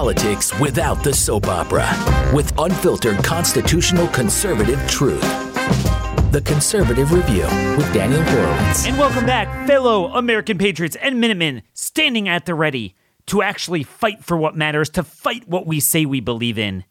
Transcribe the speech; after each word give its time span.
politics 0.00 0.58
without 0.58 1.04
the 1.04 1.12
soap 1.12 1.46
opera 1.46 1.86
with 2.34 2.58
unfiltered 2.58 3.22
constitutional 3.22 4.08
conservative 4.08 4.80
truth. 4.88 5.20
The 6.32 6.40
Conservative 6.42 7.12
Review 7.12 7.42
with 7.76 7.92
Daniel 7.92 8.22
Horowitz. 8.22 8.86
And 8.86 8.96
welcome 8.96 9.26
back, 9.26 9.66
fellow 9.66 10.06
American 10.14 10.56
patriots 10.56 10.96
and 11.02 11.20
Minutemen, 11.20 11.60
standing 11.74 12.30
at 12.30 12.46
the 12.46 12.54
ready 12.54 12.94
to 13.26 13.42
actually 13.42 13.82
fight 13.82 14.24
for 14.24 14.38
what 14.38 14.56
matters, 14.56 14.88
to 14.88 15.02
fight 15.02 15.46
what 15.46 15.66
we 15.66 15.80
say 15.80 16.06
we 16.06 16.20
believe 16.20 16.58
in, 16.58 16.84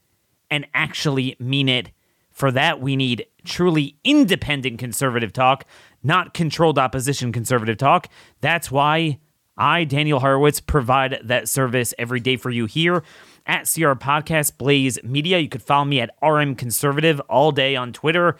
and 0.51 0.67
actually 0.75 1.35
mean 1.39 1.67
it. 1.67 1.89
For 2.29 2.51
that, 2.51 2.79
we 2.79 2.95
need 2.95 3.25
truly 3.43 3.97
independent 4.03 4.77
conservative 4.77 5.33
talk, 5.33 5.65
not 6.03 6.35
controlled 6.35 6.77
opposition 6.77 7.31
conservative 7.31 7.77
talk. 7.77 8.07
That's 8.41 8.69
why 8.69 9.17
I, 9.59 9.83
Daniel 9.83 10.19
Horowitz, 10.19 10.59
provide 10.59 11.19
that 11.23 11.49
service 11.49 11.93
every 11.99 12.19
day 12.19 12.37
for 12.37 12.49
you 12.49 12.65
here 12.65 13.03
at 13.45 13.63
CR 13.63 13.93
Podcast 13.93 14.57
Blaze 14.57 14.97
Media. 15.03 15.39
You 15.39 15.49
could 15.49 15.61
follow 15.61 15.85
me 15.85 15.99
at 15.99 16.15
RM 16.23 16.55
Conservative 16.55 17.19
all 17.29 17.51
day 17.51 17.75
on 17.75 17.93
Twitter. 17.93 18.37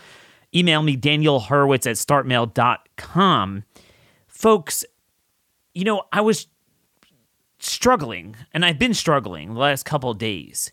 Email 0.56 0.82
me, 0.82 0.96
Daniel 0.96 1.40
Horowitz 1.40 1.86
at 1.86 1.96
startmail.com. 1.96 3.64
Folks, 4.28 4.86
you 5.74 5.84
know, 5.84 6.04
I 6.12 6.22
was 6.22 6.48
struggling, 7.60 8.36
and 8.54 8.66
I've 8.66 8.80
been 8.80 8.94
struggling 8.94 9.54
the 9.54 9.60
last 9.60 9.84
couple 9.84 10.14
days 10.14 10.72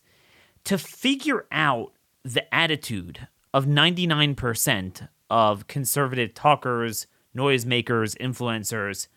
to 0.64 0.78
figure 0.78 1.46
out 1.50 1.92
the 2.24 2.52
attitude 2.54 3.28
of 3.52 3.66
99% 3.66 5.08
of 5.30 5.66
conservative 5.66 6.34
talkers, 6.34 7.06
noisemakers, 7.36 8.16
influencers. 8.18 9.08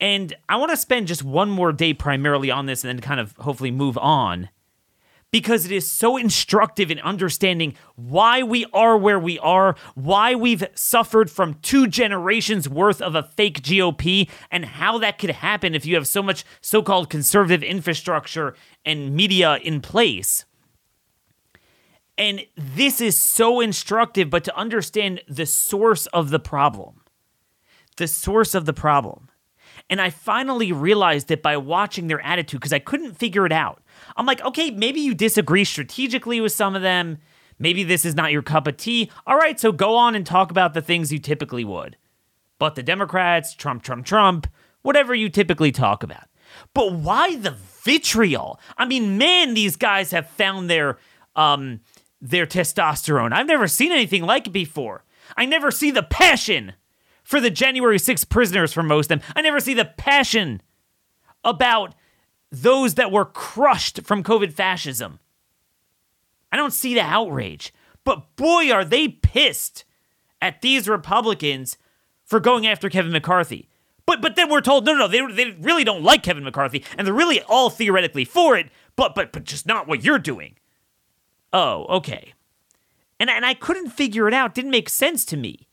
And 0.00 0.34
I 0.48 0.56
want 0.56 0.70
to 0.70 0.76
spend 0.76 1.08
just 1.08 1.22
one 1.22 1.50
more 1.50 1.72
day 1.72 1.92
primarily 1.92 2.50
on 2.50 2.66
this 2.66 2.84
and 2.84 2.88
then 2.88 3.00
kind 3.00 3.20
of 3.20 3.36
hopefully 3.36 3.70
move 3.70 3.98
on 3.98 4.48
because 5.30 5.64
it 5.64 5.72
is 5.72 5.90
so 5.90 6.16
instructive 6.16 6.90
in 6.90 6.98
understanding 7.00 7.74
why 7.94 8.42
we 8.42 8.66
are 8.72 8.96
where 8.96 9.18
we 9.18 9.38
are, 9.38 9.76
why 9.94 10.34
we've 10.34 10.66
suffered 10.74 11.30
from 11.30 11.54
two 11.62 11.86
generations 11.86 12.68
worth 12.68 13.00
of 13.00 13.14
a 13.14 13.22
fake 13.22 13.62
GOP, 13.62 14.28
and 14.50 14.64
how 14.64 14.98
that 14.98 15.18
could 15.18 15.30
happen 15.30 15.74
if 15.74 15.86
you 15.86 15.94
have 15.94 16.08
so 16.08 16.22
much 16.22 16.44
so 16.60 16.82
called 16.82 17.10
conservative 17.10 17.62
infrastructure 17.62 18.54
and 18.84 19.14
media 19.14 19.56
in 19.62 19.80
place. 19.80 20.44
And 22.18 22.44
this 22.56 23.00
is 23.00 23.16
so 23.16 23.60
instructive, 23.60 24.28
but 24.28 24.44
to 24.44 24.56
understand 24.56 25.22
the 25.26 25.46
source 25.46 26.06
of 26.06 26.30
the 26.30 26.40
problem. 26.40 27.02
The 27.96 28.08
source 28.08 28.54
of 28.54 28.66
the 28.66 28.74
problem. 28.74 29.29
And 29.90 30.00
I 30.00 30.08
finally 30.08 30.72
realized 30.72 31.30
it 31.30 31.42
by 31.42 31.58
watching 31.58 32.06
their 32.06 32.24
attitude, 32.24 32.60
because 32.60 32.72
I 32.72 32.78
couldn't 32.78 33.18
figure 33.18 33.44
it 33.44 33.52
out. 33.52 33.82
I'm 34.16 34.24
like, 34.24 34.40
okay, 34.42 34.70
maybe 34.70 35.00
you 35.00 35.14
disagree 35.14 35.64
strategically 35.64 36.40
with 36.40 36.52
some 36.52 36.74
of 36.74 36.82
them. 36.82 37.18
Maybe 37.58 37.82
this 37.82 38.06
is 38.06 38.14
not 38.14 38.32
your 38.32 38.40
cup 38.40 38.66
of 38.66 38.78
tea. 38.78 39.10
All 39.26 39.36
right, 39.36 39.60
so 39.60 39.72
go 39.72 39.96
on 39.96 40.14
and 40.14 40.24
talk 40.24 40.50
about 40.50 40.72
the 40.72 40.80
things 40.80 41.12
you 41.12 41.18
typically 41.18 41.64
would. 41.64 41.98
But 42.58 42.76
the 42.76 42.82
Democrats, 42.82 43.54
Trump, 43.54 43.82
Trump, 43.82 44.06
Trump, 44.06 44.46
whatever 44.82 45.14
you 45.14 45.28
typically 45.28 45.72
talk 45.72 46.02
about. 46.02 46.24
But 46.72 46.92
why 46.92 47.36
the 47.36 47.56
vitriol? 47.84 48.60
I 48.78 48.86
mean, 48.86 49.18
man, 49.18 49.54
these 49.54 49.76
guys 49.76 50.10
have 50.12 50.28
found 50.30 50.70
their 50.70 50.98
um 51.36 51.80
their 52.20 52.46
testosterone. 52.46 53.32
I've 53.32 53.46
never 53.46 53.66
seen 53.66 53.92
anything 53.92 54.22
like 54.22 54.46
it 54.46 54.52
before. 54.52 55.04
I 55.36 55.46
never 55.46 55.70
see 55.70 55.90
the 55.90 56.02
passion 56.02 56.74
for 57.30 57.40
the 57.40 57.48
January 57.48 57.96
6th 57.96 58.28
prisoners 58.28 58.72
for 58.72 58.82
most 58.82 59.08
of 59.08 59.20
them. 59.20 59.28
I 59.36 59.40
never 59.40 59.60
see 59.60 59.72
the 59.72 59.84
passion 59.84 60.60
about 61.44 61.94
those 62.50 62.94
that 62.94 63.12
were 63.12 63.24
crushed 63.24 64.02
from 64.02 64.24
COVID 64.24 64.52
fascism. 64.52 65.20
I 66.50 66.56
don't 66.56 66.72
see 66.72 66.92
the 66.92 67.02
outrage. 67.02 67.72
But 68.02 68.34
boy, 68.34 68.72
are 68.72 68.84
they 68.84 69.06
pissed 69.06 69.84
at 70.42 70.60
these 70.60 70.88
Republicans 70.88 71.78
for 72.24 72.40
going 72.40 72.66
after 72.66 72.90
Kevin 72.90 73.12
McCarthy. 73.12 73.68
But 74.06 74.20
but 74.20 74.34
then 74.34 74.50
we're 74.50 74.60
told 74.60 74.84
no 74.84 74.94
no 74.94 75.06
no 75.06 75.08
they, 75.08 75.44
they 75.44 75.52
really 75.60 75.84
don't 75.84 76.02
like 76.02 76.24
Kevin 76.24 76.42
McCarthy 76.42 76.84
and 76.98 77.06
they're 77.06 77.14
really 77.14 77.42
all 77.42 77.70
theoretically 77.70 78.24
for 78.24 78.56
it 78.56 78.70
but 78.96 79.14
but 79.14 79.30
but 79.30 79.44
just 79.44 79.66
not 79.66 79.86
what 79.86 80.02
you're 80.02 80.18
doing. 80.18 80.56
Oh 81.52 81.84
okay, 81.84 82.34
and 83.20 83.30
and 83.30 83.46
I 83.46 83.54
couldn't 83.54 83.90
figure 83.90 84.26
it 84.26 84.34
out. 84.34 84.52
Didn't 84.52 84.72
make 84.72 84.88
sense 84.88 85.24
to 85.26 85.36
me. 85.36 85.68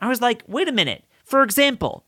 I 0.00 0.08
was 0.08 0.20
like, 0.20 0.42
wait 0.48 0.68
a 0.68 0.72
minute. 0.72 1.04
For 1.24 1.42
example, 1.42 2.04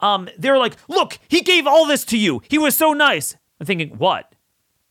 um, 0.00 0.28
they 0.36 0.50
were 0.50 0.58
like, 0.58 0.76
look, 0.88 1.18
he 1.28 1.40
gave 1.40 1.66
all 1.66 1.86
this 1.86 2.04
to 2.06 2.18
you. 2.18 2.42
He 2.50 2.58
was 2.58 2.76
so 2.76 2.92
nice. 2.92 3.36
I'm 3.60 3.66
thinking, 3.66 3.90
what? 3.96 4.34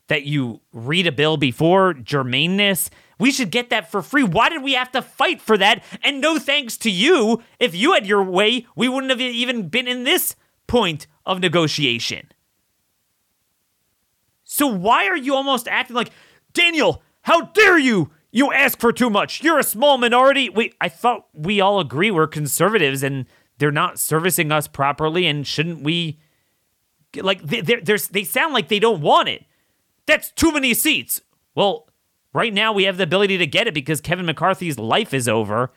That 0.07 0.23
you 0.23 0.61
read 0.73 1.05
a 1.05 1.11
bill 1.11 1.37
before 1.37 1.93
germaneness? 1.93 2.89
We 3.19 3.31
should 3.31 3.51
get 3.51 3.69
that 3.69 3.91
for 3.91 4.01
free. 4.01 4.23
Why 4.23 4.49
did 4.49 4.63
we 4.63 4.73
have 4.73 4.91
to 4.93 5.01
fight 5.01 5.41
for 5.41 5.57
that? 5.57 5.83
And 6.01 6.21
no 6.21 6.39
thanks 6.39 6.75
to 6.77 6.89
you. 6.89 7.43
If 7.59 7.75
you 7.75 7.93
had 7.93 8.07
your 8.07 8.23
way, 8.23 8.65
we 8.75 8.89
wouldn't 8.89 9.11
have 9.11 9.21
even 9.21 9.67
been 9.67 9.87
in 9.87 10.05
this 10.05 10.35
point 10.65 11.05
of 11.25 11.39
negotiation. 11.39 12.31
So 14.43 14.67
why 14.67 15.05
are 15.05 15.17
you 15.17 15.35
almost 15.35 15.67
acting 15.67 15.95
like, 15.95 16.11
Daniel, 16.53 17.03
how 17.21 17.41
dare 17.41 17.77
you? 17.77 18.11
You 18.31 18.51
ask 18.53 18.79
for 18.79 18.93
too 18.93 19.09
much. 19.09 19.43
You're 19.43 19.59
a 19.59 19.63
small 19.63 19.97
minority. 19.97 20.49
Wait, 20.49 20.75
I 20.79 20.87
thought 20.89 21.27
we 21.33 21.59
all 21.59 21.79
agree 21.79 22.11
we're 22.11 22.27
conservatives 22.27 23.03
and 23.03 23.25
they're 23.57 23.71
not 23.71 23.99
servicing 23.99 24.51
us 24.51 24.67
properly. 24.67 25.25
And 25.27 25.45
shouldn't 25.45 25.83
we, 25.83 26.19
like, 27.15 27.41
they, 27.43 27.61
they 27.61 28.23
sound 28.23 28.53
like 28.53 28.69
they 28.69 28.79
don't 28.79 29.01
want 29.01 29.27
it. 29.29 29.45
That's 30.05 30.31
too 30.31 30.51
many 30.51 30.73
seats. 30.73 31.21
Well, 31.55 31.89
right 32.33 32.53
now 32.53 32.71
we 32.71 32.85
have 32.85 32.97
the 32.97 33.03
ability 33.03 33.37
to 33.37 33.45
get 33.45 33.67
it 33.67 33.73
because 33.73 33.99
Kevin 33.99 34.25
McCarthy's 34.25 34.79
life 34.79 35.13
is 35.13 35.27
over 35.27 35.71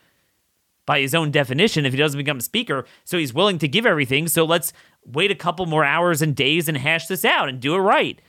by 0.85 1.01
his 1.01 1.13
own 1.15 1.31
definition 1.31 1.85
if 1.85 1.93
he 1.93 1.99
doesn't 1.99 2.17
become 2.17 2.39
speaker. 2.39 2.85
So 3.03 3.17
he's 3.17 3.33
willing 3.33 3.57
to 3.59 3.67
give 3.67 3.85
everything. 3.85 4.27
So 4.27 4.45
let's 4.45 4.71
wait 5.03 5.31
a 5.31 5.35
couple 5.35 5.65
more 5.65 5.83
hours 5.83 6.21
and 6.21 6.35
days 6.35 6.69
and 6.69 6.77
hash 6.77 7.07
this 7.07 7.25
out 7.25 7.49
and 7.49 7.59
do 7.59 7.75
it 7.75 7.79
right. 7.79 8.21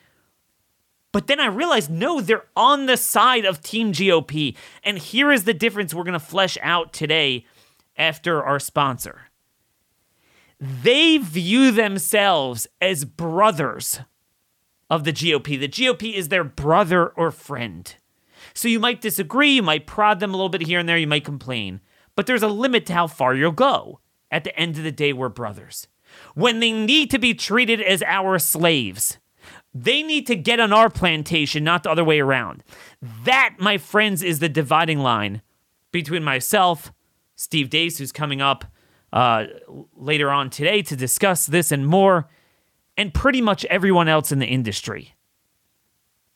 But 1.17 1.29
then 1.29 1.41
I 1.41 1.47
realized 1.47 1.89
no, 1.89 2.21
they're 2.21 2.45
on 2.55 2.85
the 2.85 2.99
side 2.99 3.47
of 3.47 3.63
Team 3.63 3.91
GOP. 3.91 4.55
And 4.85 4.99
here 4.99 5.33
is 5.33 5.45
the 5.45 5.55
difference 5.55 5.95
we're 5.95 6.05
going 6.05 6.13
to 6.13 6.21
flesh 6.21 6.59
out 6.61 6.93
today 6.93 7.47
after 7.97 8.45
our 8.45 8.59
sponsor. 8.59 9.23
They 10.61 11.17
view 11.17 11.71
themselves 11.71 12.67
as 12.83 13.07
brothers 13.07 14.01
of 14.91 15.05
the 15.05 15.13
GOP. 15.15 15.59
The 15.59 15.71
GOP 15.71 16.13
is 16.13 16.29
their 16.29 16.45
brother 16.45 17.09
or 17.09 17.31
friend. 17.31 17.95
So 18.53 18.69
you 18.69 18.79
might 18.79 19.01
disagree, 19.01 19.53
you 19.53 19.63
might 19.63 19.87
prod 19.87 20.21
them 20.21 20.35
a 20.35 20.37
little 20.37 20.51
bit 20.51 20.67
here 20.67 20.81
and 20.81 20.87
there, 20.87 20.99
you 20.99 21.07
might 21.07 21.25
complain, 21.25 21.81
but 22.15 22.27
there's 22.27 22.43
a 22.43 22.49
limit 22.49 22.85
to 22.87 22.93
how 22.93 23.07
far 23.07 23.35
you'll 23.35 23.53
go. 23.53 24.01
At 24.31 24.45
the 24.45 24.55
end 24.55 24.77
of 24.77 24.85
the 24.85 24.93
day, 24.93 25.15
we're 25.15 25.31
brothers. 25.31 25.89
When 26.35 26.61
they 26.61 26.73
need 26.73 27.11
to 27.11 27.19
be 27.19 27.33
treated 27.33 27.81
as 27.81 28.03
our 28.03 28.39
slaves, 28.39 29.17
they 29.83 30.03
need 30.03 30.27
to 30.27 30.37
get 30.37 30.61
on 30.61 30.73
our 30.73 30.89
plantation, 30.89 31.65
not 31.65 31.83
the 31.83 31.91
other 31.91 32.05
way 32.05 32.21
around. 32.21 32.65
That, 33.25 33.57
my 33.59 33.79
friends, 33.79 34.23
is 34.23 34.39
the 34.39 34.49
dividing 34.49 35.01
line 35.01 35.43
between 35.93 36.25
myself, 36.25 36.93
Steve 37.35 37.69
Deace, 37.69 37.99
who's 37.99 38.13
coming 38.13 38.41
up 38.41 38.65
uh, 39.13 39.45
later 39.95 40.31
on 40.31 40.51
today 40.51 40.83
to 40.83 40.97
discuss 40.97 41.47
this 41.47 41.73
and 41.73 41.87
more, 41.87 42.29
and 42.97 43.13
pretty 43.13 43.41
much 43.41 43.65
everyone 43.67 44.09
else 44.09 44.33
in 44.33 44.39
the 44.39 44.47
industry. 44.47 45.15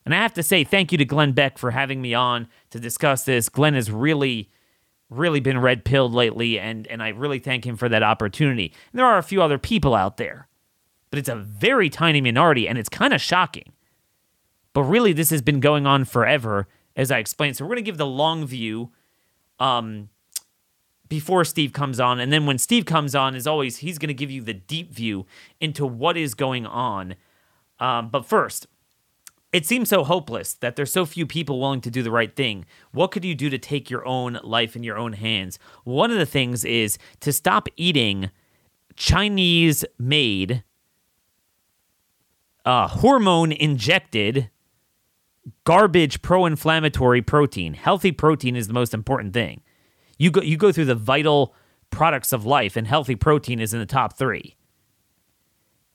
And 0.05 0.15
I 0.15 0.19
have 0.19 0.35
to 0.35 0.43
say, 0.43 0.65
thank 0.65 0.93
you 0.93 0.99
to 0.99 1.05
Glenn 1.05 1.33
Beck 1.33 1.57
for 1.57 1.71
having 1.71 2.03
me 2.03 2.15
on 2.15 2.49
to 2.71 2.81
discuss 2.81 3.25
this. 3.25 3.49
Glenn 3.49 3.75
has 3.75 3.91
really, 3.91 4.51
really 5.09 5.41
been 5.41 5.59
red 5.59 5.85
pilled 5.85 6.13
lately, 6.13 6.59
and, 6.59 6.87
and 6.89 7.03
I 7.03 7.09
really 7.09 7.39
thank 7.39 7.67
him 7.67 7.77
for 7.77 7.89
that 7.89 8.03
opportunity. 8.03 8.75
And 8.93 8.99
there 8.99 9.07
are 9.07 9.19
a 9.19 9.23
few 9.23 9.43
other 9.43 9.59
people 9.59 9.95
out 9.95 10.17
there 10.17 10.49
but 11.11 11.19
it's 11.19 11.29
a 11.29 11.37
very 11.37 11.91
tiny 11.91 12.21
minority 12.21 12.69
and 12.69 12.79
it's 12.79 12.89
kind 12.89 13.13
of 13.13 13.21
shocking. 13.21 13.73
But 14.73 14.85
really, 14.85 15.13
this 15.13 15.31
has 15.31 15.43
been 15.43 15.61
going 15.61 15.87
on 15.87 16.05
forever, 16.05 16.69
as 16.95 17.11
I 17.11 17.19
explained. 17.19 17.57
So 17.57 17.65
we're 17.65 17.71
going 17.71 17.85
to 17.85 17.91
give 17.91 17.99
the 17.99 18.07
long 18.07 18.47
view 18.47 18.93
um, 19.59 20.09
before 21.09 21.45
Steve 21.45 21.73
comes 21.73 21.99
on. 21.99 22.21
And 22.21 22.33
then 22.33 22.47
when 22.47 22.59
Steve 22.59 22.85
comes 22.85 23.15
on, 23.15 23.35
as 23.35 23.47
always, 23.47 23.79
he's 23.79 23.99
going 23.99 24.09
to 24.09 24.15
give 24.15 24.31
you 24.31 24.43
the 24.43 24.55
deep 24.55 24.95
view 24.95 25.27
into 25.61 25.85
what 25.85 26.17
is 26.17 26.35
going 26.35 26.67
on. 26.67 27.17
Um, 27.81 28.11
but 28.11 28.27
first, 28.27 28.69
it 29.53 29.67
seems 29.67 29.89
so 29.89 30.05
hopeless 30.05 30.55
that 30.55 30.77
there's 30.77 30.93
so 30.93 31.05
few 31.05 31.27
people 31.27 31.59
willing 31.59 31.81
to 31.81 31.91
do 31.91 32.05
the 32.05 32.11
right 32.13 32.35
thing. 32.37 32.65
What 32.93 33.11
could 33.11 33.25
you 33.25 33.35
do 33.35 33.51
to 33.51 33.59
take 33.59 33.91
your 33.91 34.07
own 34.07 34.39
life 34.45 34.77
in 34.77 34.85
your 34.85 34.97
own 34.97 35.15
hands? 35.15 35.59
One 35.83 36.13
of 36.13 36.19
the 36.19 36.27
things 36.27 36.65
is 36.65 36.99
to 37.21 37.33
stop 37.33 37.69
eating 37.77 38.31
Chinese 38.95 39.85
made 39.99 40.63
uh, 42.65 42.89
hormone 42.89 43.53
injected 43.53 44.51
garbage 45.65 46.23
pro-inflammatory 46.23 47.23
protein. 47.23 47.75
Healthy 47.75 48.13
protein 48.13 48.57
is 48.57 48.67
the 48.67 48.75
most 48.75 48.95
important 48.95 49.33
thing. 49.33 49.63
You 50.19 50.31
go 50.31 50.43
you 50.43 50.57
go 50.57 50.71
through 50.71 50.85
the 50.85 50.95
vital 50.95 51.55
products 51.91 52.33
of 52.33 52.47
life 52.47 52.77
and 52.77 52.87
healthy 52.87 53.17
protein 53.17 53.61
is 53.61 53.75
in 53.75 53.81
the 53.81 53.87
top 53.87 54.17
3. 54.17 54.57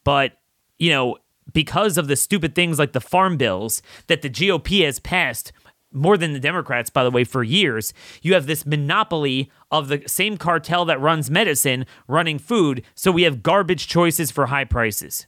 But, 0.03 0.33
you 0.77 0.91
know, 0.91 1.17
because 1.53 1.97
of 1.97 2.07
the 2.07 2.15
stupid 2.15 2.53
things 2.53 2.79
like 2.79 2.93
the 2.93 3.01
farm 3.01 3.37
bills 3.37 3.81
that 4.07 4.21
the 4.21 4.29
GOP 4.29 4.83
has 4.83 4.99
passed 4.99 5.51
more 5.91 6.17
than 6.17 6.33
the 6.33 6.39
Democrats, 6.39 6.89
by 6.89 7.03
the 7.03 7.11
way, 7.11 7.23
for 7.23 7.41
years. 7.41 7.93
You 8.21 8.33
have 8.33 8.47
this 8.47 8.65
monopoly 8.65 9.49
of 9.71 9.87
the 9.87 10.03
same 10.07 10.37
cartel 10.37 10.83
that 10.85 10.99
runs 10.99 11.31
medicine 11.31 11.85
running 12.07 12.37
food, 12.37 12.83
so 12.95 13.11
we 13.11 13.23
have 13.23 13.41
garbage 13.41 13.87
choices 13.87 14.29
for 14.29 14.47
high 14.47 14.65
prices. 14.65 15.25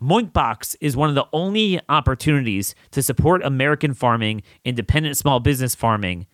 Moinkbox 0.00 0.76
is 0.80 0.96
one 0.96 1.08
of 1.08 1.14
the 1.14 1.26
only 1.32 1.80
opportunities 1.88 2.74
to 2.92 3.02
support 3.02 3.44
American 3.44 3.94
farming, 3.94 4.42
independent 4.64 5.16
small 5.16 5.40
business 5.40 5.74
farming, 5.74 6.26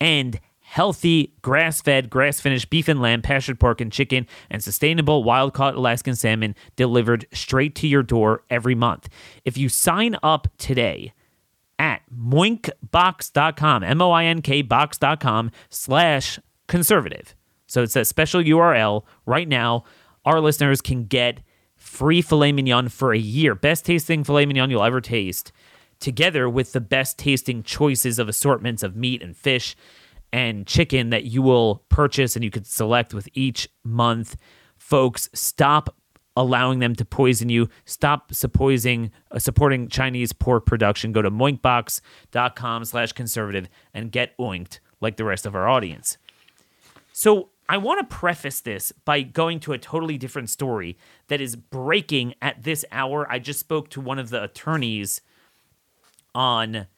and 0.00 0.38
healthy, 0.60 1.34
grass 1.42 1.80
fed, 1.80 2.08
grass 2.08 2.40
finished 2.40 2.70
beef 2.70 2.86
and 2.86 3.00
lamb, 3.02 3.22
pastured 3.22 3.58
pork 3.58 3.80
and 3.80 3.90
chicken, 3.90 4.26
and 4.48 4.62
sustainable 4.62 5.24
wild 5.24 5.52
caught 5.52 5.74
Alaskan 5.74 6.14
salmon 6.14 6.54
delivered 6.76 7.26
straight 7.32 7.74
to 7.74 7.88
your 7.88 8.04
door 8.04 8.44
every 8.48 8.76
month. 8.76 9.08
If 9.44 9.58
you 9.58 9.68
sign 9.68 10.16
up 10.22 10.46
today, 10.58 11.12
at 11.80 12.02
moinkbox.com, 12.14 13.82
M 13.82 14.02
O 14.02 14.10
I 14.10 14.24
N 14.24 14.42
K 14.42 14.60
box.com 14.60 15.50
slash 15.70 16.38
conservative. 16.68 17.34
So 17.66 17.82
it's 17.82 17.96
a 17.96 18.04
special 18.04 18.42
URL 18.42 19.04
right 19.24 19.48
now. 19.48 19.84
Our 20.26 20.40
listeners 20.40 20.82
can 20.82 21.04
get 21.04 21.40
free 21.90 22.22
filet 22.22 22.52
mignon 22.52 22.88
for 22.88 23.12
a 23.12 23.18
year. 23.18 23.54
Best 23.54 23.84
tasting 23.84 24.22
filet 24.22 24.46
mignon 24.46 24.70
you'll 24.70 24.84
ever 24.84 25.00
taste, 25.00 25.52
together 25.98 26.48
with 26.48 26.72
the 26.72 26.80
best 26.80 27.18
tasting 27.18 27.62
choices 27.62 28.18
of 28.18 28.28
assortments 28.28 28.82
of 28.82 28.94
meat 28.96 29.22
and 29.22 29.36
fish 29.36 29.76
and 30.32 30.66
chicken 30.66 31.10
that 31.10 31.24
you 31.24 31.42
will 31.42 31.82
purchase 31.88 32.36
and 32.36 32.44
you 32.44 32.50
could 32.50 32.66
select 32.66 33.12
with 33.12 33.28
each 33.34 33.68
month. 33.82 34.36
Folks, 34.78 35.28
stop 35.34 35.94
allowing 36.36 36.78
them 36.78 36.94
to 36.94 37.04
poison 37.04 37.48
you. 37.48 37.68
Stop 37.84 38.32
supposing, 38.32 39.10
uh, 39.32 39.40
supporting 39.40 39.88
Chinese 39.88 40.32
pork 40.32 40.64
production. 40.64 41.10
Go 41.10 41.22
to 41.22 41.30
moinkbox.com 41.30 42.84
slash 42.84 43.12
conservative 43.12 43.68
and 43.92 44.12
get 44.12 44.36
oinked 44.38 44.78
like 45.00 45.16
the 45.16 45.24
rest 45.24 45.44
of 45.44 45.56
our 45.56 45.68
audience. 45.68 46.18
So 47.12 47.50
I 47.70 47.76
want 47.76 48.00
to 48.00 48.16
preface 48.16 48.60
this 48.60 48.90
by 49.04 49.22
going 49.22 49.60
to 49.60 49.72
a 49.72 49.78
totally 49.78 50.18
different 50.18 50.50
story 50.50 50.98
that 51.28 51.40
is 51.40 51.54
breaking 51.54 52.34
at 52.42 52.64
this 52.64 52.84
hour. 52.90 53.30
I 53.30 53.38
just 53.38 53.60
spoke 53.60 53.90
to 53.90 54.00
one 54.00 54.18
of 54.18 54.30
the 54.30 54.42
attorneys 54.42 55.20
on 56.34 56.88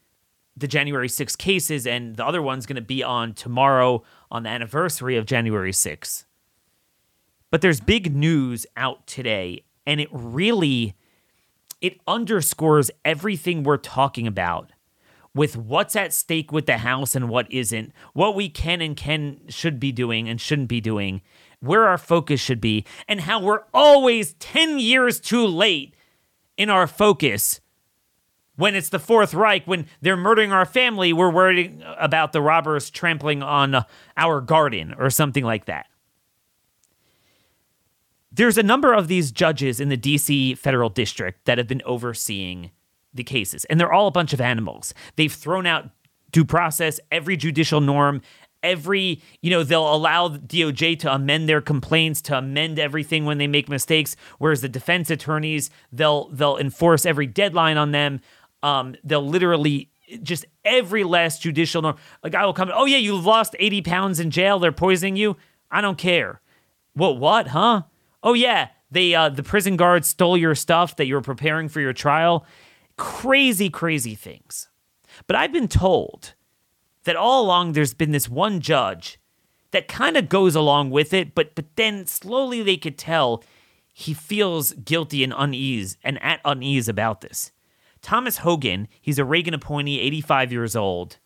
the 0.56 0.66
January 0.66 1.10
6 1.10 1.36
cases, 1.36 1.86
and 1.86 2.16
the 2.16 2.24
other 2.24 2.40
one's 2.40 2.64
going 2.64 2.76
to 2.76 2.80
be 2.80 3.02
on 3.02 3.34
tomorrow 3.34 4.02
on 4.30 4.44
the 4.44 4.48
anniversary 4.48 5.14
of 5.18 5.26
January 5.26 5.74
6. 5.74 6.24
But 7.50 7.60
there's 7.60 7.80
big 7.80 8.16
news 8.16 8.64
out 8.74 9.06
today, 9.06 9.64
and 9.86 10.00
it 10.00 10.08
really 10.10 10.94
it 11.82 12.00
underscores 12.06 12.90
everything 13.04 13.62
we're 13.62 13.76
talking 13.76 14.26
about 14.26 14.70
with 15.34 15.56
what's 15.56 15.96
at 15.96 16.12
stake 16.12 16.52
with 16.52 16.66
the 16.66 16.78
house 16.78 17.14
and 17.14 17.28
what 17.28 17.50
isn't, 17.50 17.92
what 18.12 18.34
we 18.34 18.48
can 18.48 18.80
and 18.80 18.96
can 18.96 19.40
should 19.48 19.80
be 19.80 19.92
doing 19.92 20.28
and 20.28 20.40
shouldn't 20.40 20.68
be 20.68 20.80
doing, 20.80 21.22
where 21.60 21.86
our 21.86 21.98
focus 21.98 22.40
should 22.40 22.60
be, 22.60 22.84
and 23.08 23.22
how 23.22 23.40
we're 23.40 23.64
always 23.72 24.34
10 24.34 24.78
years 24.78 25.20
too 25.20 25.46
late 25.46 25.94
in 26.56 26.68
our 26.68 26.86
focus. 26.86 27.60
When 28.56 28.74
it's 28.74 28.90
the 28.90 28.98
Fourth 28.98 29.32
Reich, 29.32 29.64
when 29.66 29.86
they're 30.02 30.16
murdering 30.16 30.52
our 30.52 30.66
family, 30.66 31.12
we're 31.12 31.30
worried 31.30 31.82
about 31.98 32.32
the 32.32 32.42
robbers 32.42 32.90
trampling 32.90 33.42
on 33.42 33.86
our 34.16 34.40
garden 34.42 34.94
or 34.98 35.08
something 35.08 35.44
like 35.44 35.64
that 35.64 35.86
there's 38.34 38.56
a 38.56 38.62
number 38.62 38.94
of 38.94 39.08
these 39.08 39.30
judges 39.30 39.78
in 39.78 39.90
the 39.90 39.96
DC 39.96 40.56
federal 40.56 40.88
district 40.88 41.44
that 41.44 41.58
have 41.58 41.68
been 41.68 41.82
overseeing 41.84 42.70
the 43.14 43.24
cases, 43.24 43.64
and 43.66 43.78
they're 43.78 43.92
all 43.92 44.06
a 44.06 44.12
bunch 44.12 44.32
of 44.32 44.40
animals. 44.40 44.94
They've 45.16 45.32
thrown 45.32 45.66
out 45.66 45.90
due 46.30 46.44
process, 46.44 46.98
every 47.10 47.36
judicial 47.36 47.80
norm, 47.80 48.22
every, 48.62 49.20
you 49.40 49.50
know, 49.50 49.62
they'll 49.62 49.94
allow 49.94 50.28
DOJ 50.28 50.98
to 51.00 51.12
amend 51.12 51.48
their 51.48 51.60
complaints, 51.60 52.22
to 52.22 52.38
amend 52.38 52.78
everything 52.78 53.24
when 53.24 53.38
they 53.38 53.46
make 53.46 53.68
mistakes, 53.68 54.16
whereas 54.38 54.60
the 54.60 54.68
defense 54.68 55.10
attorneys, 55.10 55.70
they'll 55.92 56.28
they'll 56.28 56.56
enforce 56.56 57.04
every 57.04 57.26
deadline 57.26 57.76
on 57.76 57.92
them. 57.92 58.20
Um, 58.62 58.94
they'll 59.04 59.26
literally 59.26 59.90
just 60.22 60.44
every 60.64 61.04
last 61.04 61.42
judicial 61.42 61.82
norm. 61.82 61.96
A 62.22 62.30
guy 62.30 62.44
will 62.44 62.52
come, 62.52 62.70
oh 62.72 62.86
yeah, 62.86 62.98
you 62.98 63.16
lost 63.16 63.56
80 63.58 63.82
pounds 63.82 64.20
in 64.20 64.30
jail, 64.30 64.58
they're 64.58 64.72
poisoning 64.72 65.16
you. 65.16 65.36
I 65.70 65.80
don't 65.80 65.98
care. 65.98 66.40
What 66.94 67.18
what, 67.18 67.48
huh? 67.48 67.82
oh 68.22 68.34
yeah, 68.34 68.68
they 68.90 69.14
uh, 69.14 69.28
the 69.28 69.42
prison 69.42 69.76
guards 69.76 70.08
stole 70.08 70.36
your 70.36 70.54
stuff 70.54 70.96
that 70.96 71.06
you 71.06 71.14
were 71.14 71.22
preparing 71.22 71.68
for 71.68 71.80
your 71.80 71.92
trial. 71.92 72.46
Crazy, 72.96 73.70
crazy 73.70 74.14
things. 74.14 74.68
But 75.26 75.36
I've 75.36 75.52
been 75.52 75.68
told 75.68 76.34
that 77.04 77.16
all 77.16 77.44
along 77.44 77.72
there's 77.72 77.94
been 77.94 78.12
this 78.12 78.28
one 78.28 78.60
judge 78.60 79.18
that 79.72 79.88
kind 79.88 80.16
of 80.16 80.28
goes 80.28 80.54
along 80.54 80.90
with 80.90 81.12
it, 81.12 81.34
but 81.34 81.54
but 81.54 81.76
then 81.76 82.06
slowly 82.06 82.62
they 82.62 82.76
could 82.76 82.98
tell 82.98 83.42
he 83.92 84.14
feels 84.14 84.72
guilty 84.72 85.22
and 85.24 85.34
unease 85.36 85.96
and 86.02 86.22
at 86.22 86.40
unease 86.44 86.88
about 86.88 87.20
this. 87.20 87.52
Thomas 88.00 88.38
Hogan, 88.38 88.88
he's 89.00 89.18
a 89.18 89.24
Reagan 89.24 89.54
appointee, 89.54 90.00
85 90.00 90.52
years 90.52 90.76
old. 90.76 91.18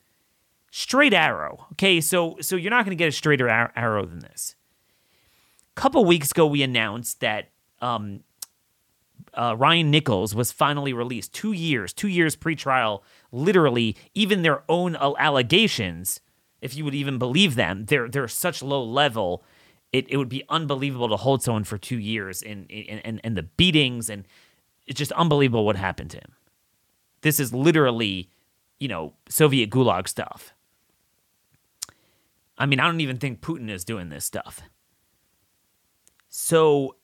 Straight 0.71 1.15
arrow. 1.15 1.67
Okay, 1.73 2.01
so 2.01 2.37
so 2.41 2.57
you're 2.57 2.71
not 2.71 2.85
going 2.85 2.97
to 2.97 3.03
get 3.03 3.09
a 3.09 3.13
straighter 3.13 3.49
arrow 3.49 4.05
than 4.05 4.21
this 4.21 4.57
A 5.77 5.81
couple 5.81 6.05
weeks 6.05 6.31
ago, 6.31 6.47
we 6.47 6.63
announced 6.63 7.21
that 7.21 7.51
um, 7.81 8.21
uh, 9.35 9.55
Ryan 9.57 9.91
Nichols 9.91 10.35
was 10.35 10.53
finally 10.53 10.93
released. 10.93 11.33
Two 11.33 11.53
years, 11.53 11.93
two 11.93 12.09
years 12.09 12.37
pre-trial. 12.37 13.05
Literally, 13.33 13.97
even 14.15 14.43
their 14.43 14.63
own 14.69 14.97
allegations, 14.97 16.21
if 16.61 16.75
you 16.77 16.85
would 16.85 16.95
even 16.95 17.19
believe 17.19 17.55
them, 17.55 17.85
they're 17.87 18.09
they're 18.09 18.29
such 18.29 18.63
low 18.63 18.83
level. 18.83 19.45
It, 19.93 20.07
it 20.09 20.17
would 20.17 20.29
be 20.29 20.43
unbelievable 20.49 21.09
to 21.09 21.17
hold 21.17 21.43
someone 21.43 21.65
for 21.65 21.79
two 21.79 21.99
years 21.99 22.43
and 22.43 22.71
and 22.71 23.21
and 23.23 23.37
the 23.37 23.43
beatings 23.43 24.11
and 24.11 24.27
it's 24.87 24.99
just 24.99 25.13
unbelievable 25.13 25.65
what 25.67 25.77
happened 25.77 26.11
to 26.11 26.19
him. 26.19 26.33
This 27.23 27.41
is 27.41 27.53
literally, 27.53 28.31
you 28.79 28.89
know, 28.89 29.15
Soviet 29.29 29.71
gulag 29.71 30.09
stuff. 30.09 30.55
I 32.59 32.67
mean, 32.67 32.81
I 32.81 32.87
don't 32.87 33.01
even 33.01 33.19
think 33.19 33.41
Putin 33.41 33.71
is 33.71 33.85
doing 33.85 34.09
this 34.09 34.25
stuff. 34.25 34.63
So 36.29 36.97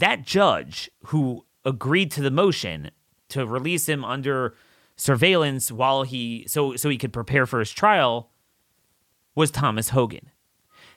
that 0.00 0.22
judge 0.22 0.90
who 1.06 1.44
agreed 1.64 2.10
to 2.12 2.20
the 2.20 2.30
motion 2.30 2.90
to 3.28 3.46
release 3.46 3.88
him 3.88 4.04
under 4.04 4.54
surveillance 4.96 5.70
while 5.70 6.02
he 6.02 6.44
so 6.48 6.76
so 6.76 6.88
he 6.88 6.96
could 6.96 7.12
prepare 7.12 7.46
for 7.46 7.58
his 7.58 7.70
trial 7.70 8.30
was 9.34 9.50
Thomas 9.50 9.90
Hogan. 9.90 10.30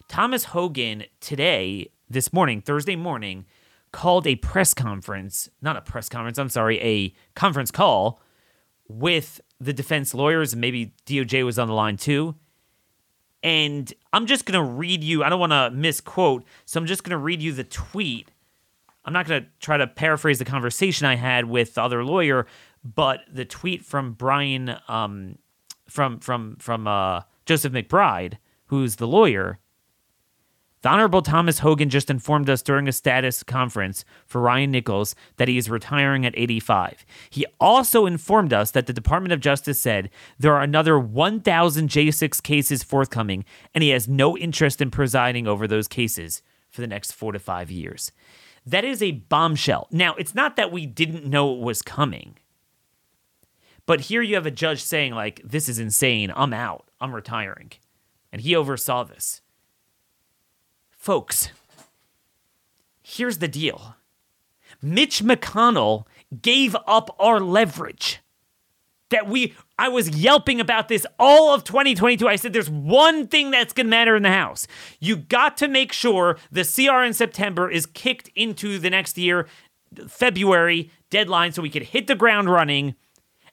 Thomas 0.07 0.45
Hogan 0.45 1.03
today, 1.19 1.91
this 2.09 2.33
morning, 2.33 2.61
Thursday 2.61 2.95
morning, 2.95 3.45
called 3.91 4.25
a 4.25 4.35
press 4.37 4.73
conference, 4.73 5.49
not 5.61 5.77
a 5.77 5.81
press 5.81 6.09
conference, 6.09 6.37
I'm 6.37 6.49
sorry, 6.49 6.79
a 6.81 7.13
conference 7.35 7.69
call 7.69 8.21
with 8.87 9.41
the 9.59 9.73
defense 9.73 10.13
lawyers, 10.13 10.53
and 10.53 10.61
maybe 10.61 10.93
DOJ 11.05 11.45
was 11.45 11.59
on 11.59 11.67
the 11.67 11.73
line 11.73 11.97
too. 11.97 12.35
And 13.43 13.93
I'm 14.11 14.25
just 14.25 14.45
going 14.45 14.57
to 14.57 14.71
read 14.71 15.03
you, 15.03 15.23
I 15.23 15.29
don't 15.29 15.39
want 15.39 15.51
to 15.51 15.71
misquote, 15.71 16.43
so 16.65 16.79
I'm 16.79 16.85
just 16.85 17.03
going 17.03 17.11
to 17.11 17.17
read 17.17 17.41
you 17.41 17.53
the 17.53 17.63
tweet. 17.63 18.31
I'm 19.09 19.13
not 19.13 19.25
going 19.25 19.41
to 19.41 19.49
try 19.59 19.75
to 19.75 19.87
paraphrase 19.87 20.37
the 20.37 20.45
conversation 20.45 21.07
I 21.07 21.15
had 21.15 21.45
with 21.45 21.73
the 21.73 21.81
other 21.81 22.05
lawyer, 22.05 22.45
but 22.83 23.21
the 23.27 23.43
tweet 23.43 23.83
from 23.83 24.13
Brian, 24.13 24.75
um, 24.87 25.39
from 25.87 26.19
from 26.19 26.57
from 26.59 26.87
uh, 26.87 27.21
Joseph 27.47 27.73
McBride, 27.73 28.37
who's 28.65 28.97
the 28.97 29.07
lawyer, 29.07 29.57
the 30.83 30.89
Honorable 30.89 31.23
Thomas 31.23 31.57
Hogan 31.57 31.89
just 31.89 32.11
informed 32.11 32.51
us 32.51 32.61
during 32.61 32.87
a 32.87 32.91
status 32.91 33.41
conference 33.41 34.05
for 34.27 34.41
Ryan 34.41 34.69
Nichols 34.69 35.15
that 35.37 35.47
he 35.47 35.57
is 35.57 35.71
retiring 35.71 36.23
at 36.23 36.37
85. 36.37 37.03
He 37.31 37.47
also 37.59 38.05
informed 38.05 38.53
us 38.53 38.69
that 38.69 38.85
the 38.85 38.93
Department 38.93 39.33
of 39.33 39.39
Justice 39.39 39.79
said 39.79 40.11
there 40.37 40.53
are 40.53 40.61
another 40.61 40.99
1,000 40.99 41.89
J6 41.89 42.43
cases 42.43 42.83
forthcoming, 42.83 43.43
and 43.73 43.83
he 43.83 43.89
has 43.89 44.07
no 44.07 44.37
interest 44.37 44.81
in 44.81 44.91
presiding 44.91 45.47
over 45.47 45.67
those 45.67 45.87
cases 45.87 46.43
for 46.69 46.81
the 46.81 46.87
next 46.87 47.13
four 47.13 47.31
to 47.31 47.39
five 47.39 47.71
years. 47.71 48.11
That 48.69 48.85
is 48.85 49.01
a 49.01 49.11
bombshell. 49.11 49.87
Now, 49.89 50.13
it's 50.15 50.35
not 50.35 50.55
that 50.55 50.71
we 50.71 50.85
didn't 50.85 51.25
know 51.25 51.55
it 51.55 51.59
was 51.59 51.81
coming, 51.81 52.37
but 53.87 54.01
here 54.01 54.21
you 54.21 54.35
have 54.35 54.45
a 54.45 54.51
judge 54.51 54.83
saying, 54.83 55.15
like, 55.15 55.41
this 55.43 55.67
is 55.67 55.79
insane. 55.79 56.31
I'm 56.35 56.53
out. 56.53 56.87
I'm 57.01 57.15
retiring. 57.15 57.71
And 58.31 58.43
he 58.43 58.55
oversaw 58.55 59.03
this. 59.03 59.41
Folks, 60.91 61.49
here's 63.01 63.39
the 63.39 63.47
deal 63.47 63.95
Mitch 64.83 65.23
McConnell 65.23 66.05
gave 66.39 66.75
up 66.85 67.15
our 67.19 67.39
leverage. 67.39 68.19
That 69.09 69.27
we, 69.27 69.55
I 69.77 69.89
was 69.89 70.09
yelping 70.09 70.61
about 70.61 70.87
this 70.87 71.05
all 71.17 71.53
of 71.53 71.63
2022. 71.63 72.27
I 72.27 72.35
said 72.35 72.53
there's 72.53 72.69
one 72.69 73.27
thing 73.27 73.49
that's 73.49 73.73
going 73.73 73.87
to 73.87 73.89
matter 73.89 74.15
in 74.15 74.23
the 74.23 74.29
House. 74.29 74.67
You 74.99 75.15
got 75.15 75.57
to 75.57 75.67
make 75.67 75.91
sure 75.91 76.37
the 76.51 76.63
CR 76.63 77.03
in 77.03 77.13
September 77.13 77.71
is 77.71 77.85
kicked 77.87 78.29
into 78.35 78.77
the 78.77 78.89
next 78.89 79.17
year, 79.17 79.47
February, 80.07 80.91
deadline 81.09 81.51
so 81.51 81.63
we 81.63 81.71
could 81.71 81.83
hit 81.83 82.05
the 82.05 82.15
ground 82.15 82.49
running 82.49 82.95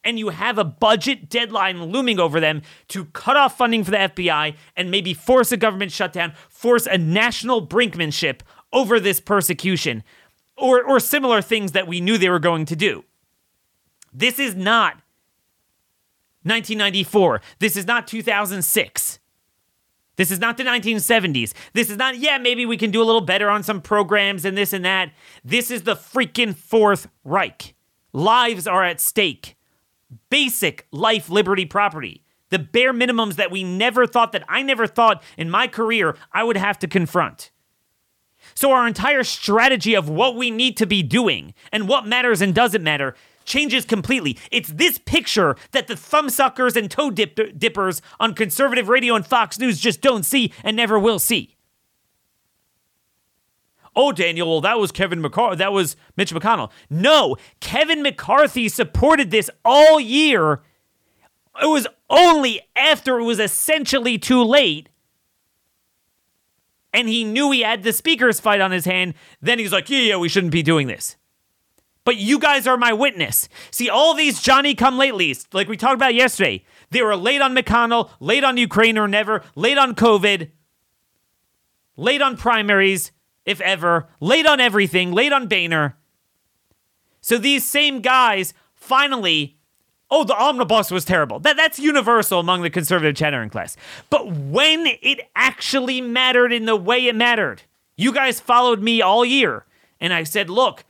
and 0.07 0.21
you 0.21 0.29
have 0.29 0.57
a 0.57 0.65
budget 0.65 1.29
deadline 1.29 1.83
looming 1.87 2.21
over 2.21 2.39
them 2.39 2.63
to 2.89 3.07
cut 3.07 3.37
off 3.37 3.59
funding 3.59 3.83
for 3.83 3.91
the 3.91 3.97
FBI 3.97 4.55
and 4.77 4.91
maybe 4.91 5.13
force 5.13 5.51
a 5.51 5.57
government 5.57 5.91
shutdown, 5.91 6.33
force 6.49 6.87
a 6.87 6.97
national 6.97 7.67
brinkmanship 7.67 8.41
over 8.73 9.01
this 9.01 9.21
persecution, 9.21 10.05
or, 10.57 10.83
or 10.83 11.01
similar 11.01 11.43
things 11.43 11.73
that 11.73 11.89
we 11.89 12.01
knew 12.01 12.17
they 12.17 12.31
were 12.31 12.39
going 12.39 12.65
to 12.67 12.77
do. 12.77 13.05
This 14.13 14.39
is 14.39 14.55
not 14.55 15.03
1994. 16.47 17.41
This 17.59 17.77
is 17.77 17.87
not 17.87 18.07
2006. 18.07 19.19
This 20.17 20.31
is 20.31 20.39
not 20.39 20.57
the 20.57 20.65
1970s. 20.65 21.53
This 21.75 21.91
is 21.91 21.97
not, 21.99 22.17
yeah, 22.17 22.39
maybe 22.39 22.65
we 22.65 22.79
can 22.79 22.91
do 22.91 23.03
a 23.03 23.05
little 23.05 23.21
better 23.21 23.51
on 23.51 23.63
some 23.63 23.83
programs 23.83 24.45
and 24.45 24.57
this 24.57 24.73
and 24.73 24.85
that. 24.85 25.13
This 25.45 25.71
is 25.71 25.83
the 25.83 25.95
freaking 25.95 26.57
Fourth 26.57 27.09
Reich. 27.23 27.75
Lives 28.13 28.67
are 28.67 28.85
at 28.85 29.01
stake 29.01 29.57
basic 30.31 30.87
life, 30.93 31.29
liberty, 31.29 31.65
property. 31.65 32.23
The 32.51 32.59
bare 32.59 32.93
minimums 32.93 33.35
that 33.35 33.51
we 33.51 33.65
never 33.65 34.07
thought, 34.07 34.33
that 34.33 34.45
I 34.49 34.63
never 34.63 34.87
thought 34.87 35.23
in 35.37 35.51
my 35.51 35.67
career 35.67 36.17
I 36.33 36.45
would 36.45 36.57
have 36.57 36.79
to 36.81 36.89
confront. 36.89 37.51
So, 38.55 38.71
our 38.71 38.87
entire 38.87 39.25
strategy 39.25 39.95
of 39.95 40.09
what 40.09 40.37
we 40.37 40.53
need 40.53 40.77
to 40.77 40.87
be 40.87 41.03
doing 41.03 41.55
and 41.73 41.89
what 41.89 42.07
matters 42.07 42.41
and 42.41 42.55
doesn't 42.55 42.85
matter 42.85 43.17
changes 43.47 43.85
completely. 43.85 44.39
It's 44.51 44.69
this 44.69 44.99
picture 44.99 45.57
that 45.71 45.87
the 45.87 45.95
thumbsuckers 45.95 46.77
and 46.77 46.91
toe 46.91 47.11
dip- 47.11 47.59
dippers 47.59 48.03
on 48.21 48.35
conservative 48.35 48.89
radio 48.89 49.15
and 49.15 49.27
Fox 49.27 49.59
News 49.59 49.81
just 49.81 50.01
don't 50.01 50.25
see 50.25 50.53
and 50.63 50.77
never 50.77 50.99
will 50.99 51.19
see 51.19 51.57
oh, 53.97 54.13
Daniel, 54.13 54.49
well, 54.49 54.61
that 54.61 54.79
was 54.79 54.93
Kevin 54.93 55.21
McCarthy, 55.21 55.57
that 55.57 55.73
was 55.73 55.97
Mitch 56.17 56.33
McConnell. 56.33 56.71
No, 56.91 57.37
Kevin 57.61 58.03
McCarthy 58.03 58.69
supported 58.69 59.31
this 59.31 59.51
all 59.65 59.99
year. 59.99 60.61
It 61.61 61.67
was 61.67 61.87
only 62.11 62.61
after 62.77 63.19
it 63.19 63.25
was 63.25 63.41
essentially 63.41 64.19
too 64.19 64.43
late. 64.43 64.91
And 66.93 67.09
he 67.09 67.25
knew 67.25 67.51
he 67.51 67.63
had 67.63 67.83
the 67.83 67.93
speaker's 67.93 68.41
fight 68.41 68.61
on 68.61 68.71
his 68.71 68.85
hand. 68.85 69.15
Then 69.41 69.59
he's 69.59 69.73
like, 69.73 69.91
yeah, 69.91 70.01
yeah, 70.01 70.17
we 70.17 70.29
shouldn't 70.29 70.53
be 70.53 70.63
doing 70.63 70.87
this. 70.87 71.17
But 72.07 72.19
you 72.19 72.39
guys 72.39 72.69
are 72.69 72.77
my 72.77 72.93
witness. 72.93 73.49
See, 73.73 73.91
all 73.91 74.15
these 74.15 74.41
Johnny 74.41 74.77
come 74.77 74.97
latelys, 74.97 75.49
like 75.53 75.67
we 75.67 75.77
talked 75.77 75.97
about 75.97 76.15
yesterday, 76.15 76.65
they 76.91 77.03
were 77.03 77.17
late 77.17 77.41
on 77.43 77.53
McConnell, 77.53 78.11
late 78.21 78.45
on 78.45 78.57
Ukraine 78.57 78.97
or 78.97 79.09
never, 79.09 79.43
late 79.57 79.77
on 79.77 79.97
COVID, 79.97 80.53
late 81.97 82.23
on 82.23 82.37
primaries, 82.37 83.11
if 83.45 83.61
ever, 83.61 84.07
late 84.21 84.47
on 84.47 84.61
everything, 84.61 85.11
late 85.11 85.33
on 85.33 85.49
Boehner. 85.49 85.97
So 87.21 87.39
these 87.39 87.65
same 87.65 88.03
guys 88.03 88.55
finally, 88.73 89.57
oh, 90.09 90.23
the 90.23 90.37
omnibus 90.37 90.93
was 90.93 91.05
terrible. 91.05 91.41
That, 91.41 91.57
that's 91.57 91.81
universal 91.81 92.39
among 92.39 92.63
the 92.63 92.71
conservative 92.71 93.17
chattering 93.17 93.51
class. 93.51 93.77
But 94.11 94.31
when 94.31 94.87
it 95.03 95.23
actually 95.35 96.01
mattered 96.01 96.53
in 96.53 96.67
the 96.67 96.77
way 96.77 97.09
it 97.09 97.17
mattered, 97.17 97.63
you 97.97 98.13
guys 98.13 98.39
followed 98.39 98.81
me 98.81 99.03
all 99.03 99.25
year. 99.25 99.67
And 100.01 100.13
I 100.13 100.23
said, 100.23 100.49
look, 100.49 100.85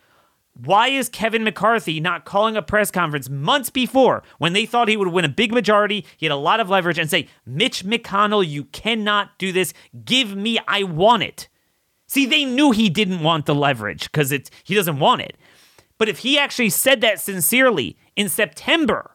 why 0.65 0.89
is 0.89 1.09
Kevin 1.09 1.45
McCarthy 1.45 2.01
not 2.01 2.25
calling 2.25 2.57
a 2.57 2.63
press 2.63 2.91
conference 2.91 3.29
months 3.29 3.69
before 3.69 4.23
when 4.39 4.55
they 4.55 4.65
thought 4.65 4.89
he 4.89 4.97
would 4.97 5.09
win 5.09 5.25
a 5.25 5.29
big 5.29 5.53
majority? 5.53 6.07
He 6.17 6.27
had 6.27 6.33
a 6.33 6.37
lot 6.37 6.61
of 6.61 6.71
leverage 6.71 6.99
and 6.99 7.11
say, 7.11 7.29
Mitch 7.45 7.85
McConnell, 7.85 8.47
you 8.47 8.65
cannot 8.65 9.39
do 9.39 9.53
this. 9.53 9.75
Give 10.05 10.35
me, 10.35 10.59
I 10.67 10.83
want 10.83 11.23
it. 11.25 11.49
See, 12.07 12.25
they 12.25 12.45
knew 12.45 12.71
he 12.71 12.89
didn't 12.89 13.21
want 13.21 13.47
the 13.47 13.55
leverage 13.55 14.11
because 14.11 14.31
he 14.65 14.75
doesn't 14.75 14.99
want 14.99 15.23
it. 15.23 15.37
But 15.99 16.09
if 16.09 16.19
he 16.19 16.39
actually 16.39 16.71
said 16.71 17.01
that 17.03 17.21
sincerely 17.21 17.99
in 18.15 18.29
September, 18.29 19.11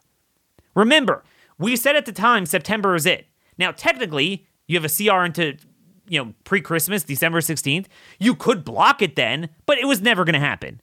remember, 0.75 1.23
we 1.57 1.75
said 1.75 1.95
at 1.95 2.05
the 2.05 2.11
time 2.11 2.45
September 2.45 2.95
is 2.95 3.05
it. 3.05 3.27
Now, 3.57 3.71
technically, 3.71 4.47
you 4.67 4.79
have 4.79 4.85
a 4.85 4.89
CR 4.89 5.23
into 5.23 5.57
you 6.07 6.23
know 6.23 6.33
pre-Christmas, 6.43 7.03
December 7.03 7.39
16th. 7.39 7.85
You 8.19 8.35
could 8.35 8.63
block 8.63 9.01
it 9.01 9.15
then, 9.15 9.49
but 9.65 9.77
it 9.77 9.85
was 9.87 10.01
never 10.01 10.23
going 10.25 10.33
to 10.33 10.39
happen. 10.39 10.81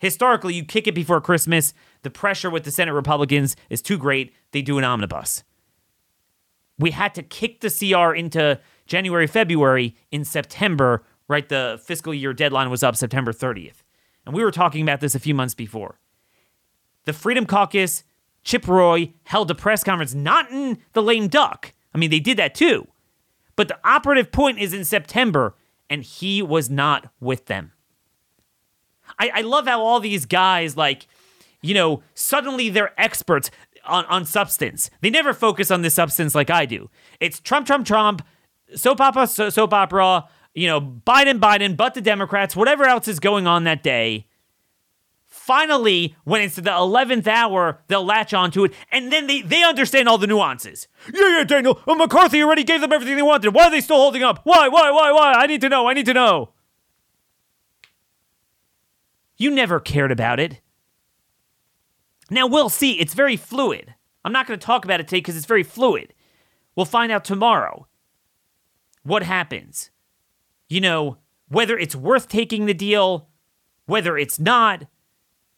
Historically, 0.00 0.54
you 0.54 0.64
kick 0.64 0.88
it 0.88 0.94
before 0.94 1.20
Christmas. 1.20 1.72
The 2.02 2.10
pressure 2.10 2.50
with 2.50 2.64
the 2.64 2.72
Senate 2.72 2.92
Republicans 2.92 3.54
is 3.68 3.80
too 3.80 3.96
great. 3.96 4.34
They 4.50 4.62
do 4.62 4.76
an 4.76 4.84
omnibus. 4.84 5.44
We 6.78 6.90
had 6.90 7.14
to 7.14 7.22
kick 7.22 7.60
the 7.60 7.70
CR 7.70 8.12
into 8.14 8.58
January, 8.86 9.28
February 9.28 9.94
in 10.10 10.24
September 10.24 11.04
right? 11.30 11.48
The 11.48 11.80
fiscal 11.84 12.12
year 12.12 12.32
deadline 12.32 12.70
was 12.70 12.82
up 12.82 12.96
September 12.96 13.32
30th. 13.32 13.84
And 14.26 14.34
we 14.34 14.42
were 14.42 14.50
talking 14.50 14.82
about 14.82 15.00
this 15.00 15.14
a 15.14 15.20
few 15.20 15.32
months 15.32 15.54
before. 15.54 16.00
The 17.04 17.12
Freedom 17.12 17.46
Caucus, 17.46 18.02
Chip 18.42 18.66
Roy 18.66 19.12
held 19.22 19.48
a 19.48 19.54
press 19.54 19.84
conference, 19.84 20.12
not 20.12 20.50
in 20.50 20.78
the 20.92 21.02
lame 21.02 21.28
duck. 21.28 21.72
I 21.94 21.98
mean, 21.98 22.10
they 22.10 22.18
did 22.18 22.36
that 22.38 22.56
too. 22.56 22.88
But 23.54 23.68
the 23.68 23.78
operative 23.84 24.32
point 24.32 24.58
is 24.58 24.74
in 24.74 24.84
September, 24.84 25.54
and 25.88 26.02
he 26.02 26.42
was 26.42 26.68
not 26.68 27.12
with 27.20 27.46
them. 27.46 27.72
I, 29.20 29.30
I 29.34 29.40
love 29.42 29.66
how 29.66 29.82
all 29.82 30.00
these 30.00 30.24
guys, 30.24 30.76
like, 30.76 31.06
you 31.60 31.74
know, 31.74 32.02
suddenly 32.14 32.70
they're 32.70 32.98
experts 32.98 33.50
on, 33.84 34.06
on 34.06 34.24
substance. 34.24 34.90
They 35.02 35.10
never 35.10 35.34
focus 35.34 35.70
on 35.70 35.82
the 35.82 35.90
substance 35.90 36.34
like 36.34 36.48
I 36.48 36.64
do. 36.64 36.88
It's 37.20 37.38
Trump, 37.38 37.66
Trump, 37.66 37.86
Trump, 37.86 38.22
soap 38.74 39.00
opera, 39.00 39.26
soap 39.26 39.74
opera, 39.74 40.24
you 40.54 40.66
know, 40.66 40.80
Biden, 40.80 41.38
Biden, 41.38 41.76
but 41.76 41.92
the 41.92 42.00
Democrats, 42.00 42.56
whatever 42.56 42.84
else 42.84 43.06
is 43.08 43.20
going 43.20 43.46
on 43.46 43.64
that 43.64 43.82
day. 43.82 44.26
Finally, 45.26 46.16
when 46.24 46.40
it's 46.40 46.56
the 46.56 46.62
11th 46.62 47.26
hour, 47.26 47.82
they'll 47.88 48.04
latch 48.04 48.32
onto 48.32 48.64
it, 48.64 48.72
and 48.90 49.12
then 49.12 49.26
they, 49.26 49.42
they 49.42 49.62
understand 49.62 50.08
all 50.08 50.18
the 50.18 50.26
nuances. 50.26 50.88
Yeah, 51.12 51.38
yeah, 51.38 51.44
Daniel, 51.44 51.80
McCarthy 51.86 52.42
already 52.42 52.64
gave 52.64 52.80
them 52.80 52.92
everything 52.92 53.16
they 53.16 53.22
wanted. 53.22 53.54
Why 53.54 53.64
are 53.64 53.70
they 53.70 53.80
still 53.80 53.96
holding 53.96 54.22
up? 54.22 54.40
Why, 54.44 54.68
why, 54.68 54.90
why, 54.90 55.12
why? 55.12 55.32
I 55.34 55.46
need 55.46 55.60
to 55.60 55.68
know, 55.68 55.88
I 55.88 55.94
need 55.94 56.06
to 56.06 56.14
know. 56.14 56.50
You 59.40 59.50
never 59.50 59.80
cared 59.80 60.12
about 60.12 60.38
it. 60.38 60.60
Now, 62.30 62.46
we'll 62.46 62.68
see. 62.68 62.92
It's 63.00 63.14
very 63.14 63.36
fluid. 63.36 63.94
I'm 64.24 64.32
not 64.32 64.46
going 64.46 64.56
to 64.60 64.64
talk 64.64 64.84
about 64.84 65.00
it 65.00 65.08
today 65.08 65.18
because 65.18 65.36
it's 65.36 65.46
very 65.46 65.64
fluid. 65.64 66.14
We'll 66.76 66.86
find 66.86 67.10
out 67.10 67.24
tomorrow 67.24 67.88
what 69.02 69.24
happens 69.24 69.90
you 70.70 70.80
know, 70.80 71.18
whether 71.48 71.76
it's 71.76 71.96
worth 71.96 72.28
taking 72.28 72.64
the 72.64 72.72
deal, 72.72 73.28
whether 73.84 74.16
it's 74.16 74.38
not, 74.38 74.84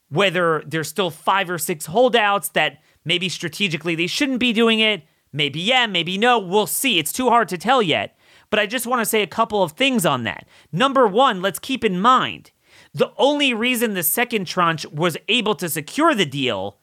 whether 0.09 0.65
there's 0.67 0.89
still 0.89 1.11
five 1.11 1.49
or 1.49 1.59
six 1.59 1.87
holdouts 1.87 2.49
that 2.51 2.79
maybe 3.05 3.29
strategically 3.29 3.95
they 3.95 4.07
shouldn't 4.09 4.41
be 4.41 4.53
doing 4.53 4.81
it. 4.81 5.05
Maybe 5.33 5.61
yeah, 5.61 5.87
maybe 5.87 6.19
no. 6.19 6.39
We'll 6.39 6.67
see. 6.67 6.99
It's 6.99 7.13
too 7.13 7.29
hard 7.29 7.49
to 7.51 7.59
tell 7.59 7.83
yet. 7.83 8.17
But 8.51 8.59
I 8.59 8.67
just 8.67 8.87
want 8.87 9.01
to 9.01 9.07
say 9.07 9.23
a 9.23 9.27
couple 9.27 9.63
of 9.63 9.73
things 9.73 10.05
on 10.05 10.25
that. 10.25 10.47
Number 10.73 11.07
one, 11.07 11.41
let's 11.41 11.59
keep 11.59 11.85
in 11.85 12.01
mind 12.01 12.51
the 12.95 13.13
only 13.17 13.55
reason 13.55 13.95
the 13.95 14.03
second 14.03 14.47
tranche 14.47 14.87
was 14.87 15.17
able 15.29 15.55
to 15.57 15.69
secure 15.69 16.15
the 16.15 16.27
deal 16.27 16.79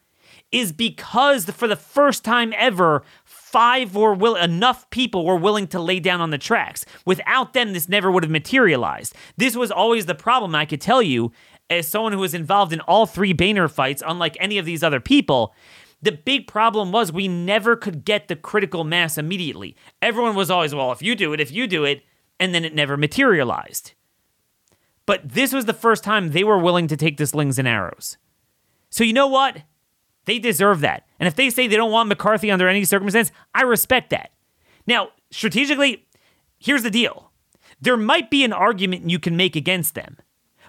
is 0.50 0.72
because 0.72 1.44
for 1.44 1.68
the 1.68 1.76
first 1.76 2.24
time 2.24 2.52
ever, 2.56 3.04
five 3.24 3.94
were 3.94 4.14
will 4.14 4.34
enough 4.34 4.88
people 4.90 5.24
were 5.24 5.36
willing 5.36 5.68
to 5.68 5.78
lay 5.78 6.00
down 6.00 6.20
on 6.20 6.30
the 6.30 6.38
tracks. 6.38 6.84
Without 7.04 7.52
them, 7.52 7.72
this 7.72 7.88
never 7.88 8.10
would 8.10 8.24
have 8.24 8.30
materialized. 8.30 9.14
This 9.36 9.54
was 9.56 9.70
always 9.70 10.06
the 10.06 10.14
problem. 10.14 10.54
I 10.54 10.64
could 10.64 10.80
tell 10.80 11.02
you, 11.02 11.32
as 11.68 11.86
someone 11.86 12.12
who 12.12 12.18
was 12.18 12.34
involved 12.34 12.72
in 12.72 12.80
all 12.80 13.06
three 13.06 13.32
Boehner 13.32 13.68
fights, 13.68 14.02
unlike 14.04 14.36
any 14.40 14.58
of 14.58 14.66
these 14.66 14.82
other 14.82 15.00
people. 15.00 15.54
The 16.02 16.12
big 16.12 16.46
problem 16.46 16.92
was 16.92 17.12
we 17.12 17.28
never 17.28 17.76
could 17.76 18.06
get 18.06 18.28
the 18.28 18.34
critical 18.34 18.84
mass 18.84 19.18
immediately. 19.18 19.76
Everyone 20.00 20.34
was 20.34 20.50
always, 20.50 20.74
well, 20.74 20.92
if 20.92 21.02
you 21.02 21.14
do 21.14 21.34
it, 21.34 21.40
if 21.40 21.52
you 21.52 21.66
do 21.66 21.84
it, 21.84 22.02
and 22.40 22.54
then 22.54 22.64
it 22.64 22.74
never 22.74 22.96
materialized. 22.96 23.92
But 25.10 25.28
this 25.28 25.52
was 25.52 25.64
the 25.64 25.72
first 25.74 26.04
time 26.04 26.30
they 26.30 26.44
were 26.44 26.56
willing 26.56 26.86
to 26.86 26.96
take 26.96 27.16
the 27.16 27.26
slings 27.26 27.58
and 27.58 27.66
arrows. 27.66 28.16
So, 28.90 29.02
you 29.02 29.12
know 29.12 29.26
what? 29.26 29.62
They 30.26 30.38
deserve 30.38 30.82
that. 30.82 31.04
And 31.18 31.26
if 31.26 31.34
they 31.34 31.50
say 31.50 31.66
they 31.66 31.74
don't 31.74 31.90
want 31.90 32.08
McCarthy 32.08 32.48
under 32.48 32.68
any 32.68 32.84
circumstance, 32.84 33.32
I 33.52 33.62
respect 33.62 34.10
that. 34.10 34.30
Now, 34.86 35.08
strategically, 35.32 36.06
here's 36.60 36.84
the 36.84 36.92
deal 36.92 37.32
there 37.80 37.96
might 37.96 38.30
be 38.30 38.44
an 38.44 38.52
argument 38.52 39.10
you 39.10 39.18
can 39.18 39.36
make 39.36 39.56
against 39.56 39.96
them, 39.96 40.16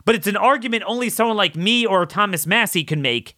but 0.05 0.15
it's 0.15 0.25
an 0.25 0.37
argument 0.37 0.85
only 0.87 1.09
someone 1.09 1.37
like 1.37 1.55
me 1.55 1.85
or 1.85 2.07
Thomas 2.07 2.47
Massie 2.47 2.83
can 2.83 2.99
make, 2.99 3.37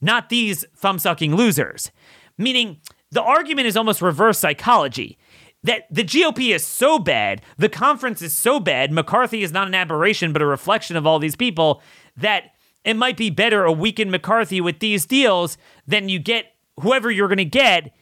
not 0.00 0.30
these 0.30 0.64
thumb 0.74 0.98
sucking 0.98 1.36
losers. 1.36 1.90
Meaning, 2.38 2.78
the 3.10 3.22
argument 3.22 3.66
is 3.66 3.76
almost 3.76 4.00
reverse 4.00 4.38
psychology. 4.38 5.18
That 5.64 5.86
the 5.90 6.04
GOP 6.04 6.54
is 6.54 6.64
so 6.64 6.98
bad, 6.98 7.42
the 7.58 7.68
conference 7.68 8.22
is 8.22 8.36
so 8.36 8.60
bad, 8.60 8.92
McCarthy 8.92 9.42
is 9.42 9.50
not 9.50 9.66
an 9.66 9.74
aberration, 9.74 10.32
but 10.32 10.42
a 10.42 10.46
reflection 10.46 10.96
of 10.96 11.06
all 11.06 11.18
these 11.18 11.36
people, 11.36 11.82
that 12.16 12.52
it 12.84 12.94
might 12.94 13.16
be 13.16 13.30
better 13.30 13.64
a 13.64 13.72
weakened 13.72 14.10
McCarthy 14.10 14.60
with 14.60 14.78
these 14.78 15.06
deals 15.06 15.58
than 15.86 16.08
you 16.08 16.18
get 16.18 16.54
whoever 16.80 17.10
you're 17.10 17.28
going 17.28 17.38
to 17.38 17.44
get 17.44 17.94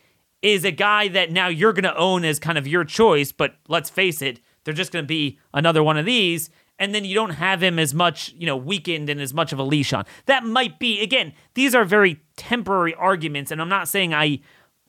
is 0.42 0.64
a 0.64 0.72
guy 0.72 1.06
that 1.06 1.30
now 1.30 1.46
you're 1.46 1.72
going 1.72 1.84
to 1.84 1.96
own 1.96 2.24
as 2.24 2.40
kind 2.40 2.58
of 2.58 2.66
your 2.66 2.84
choice. 2.84 3.30
But 3.30 3.54
let's 3.68 3.88
face 3.88 4.20
it, 4.20 4.40
they're 4.64 4.74
just 4.74 4.90
going 4.90 5.04
to 5.04 5.08
be 5.08 5.38
another 5.54 5.82
one 5.82 5.96
of 5.96 6.04
these. 6.04 6.50
and 6.78 6.92
then 6.92 7.04
you 7.04 7.14
don't 7.14 7.30
have 7.30 7.62
him 7.62 7.78
as 7.78 7.94
much, 7.94 8.32
you 8.36 8.44
know, 8.44 8.56
weakened 8.56 9.08
and 9.08 9.20
as 9.20 9.32
much 9.32 9.52
of 9.52 9.58
a 9.60 9.62
leash 9.62 9.92
on. 9.92 10.04
That 10.26 10.44
might 10.44 10.80
be 10.80 11.00
again, 11.00 11.32
these 11.54 11.76
are 11.76 11.84
very 11.84 12.20
temporary 12.36 12.94
arguments, 12.94 13.52
and 13.52 13.60
I'm 13.60 13.68
not 13.68 13.86
saying 13.86 14.12
I 14.12 14.40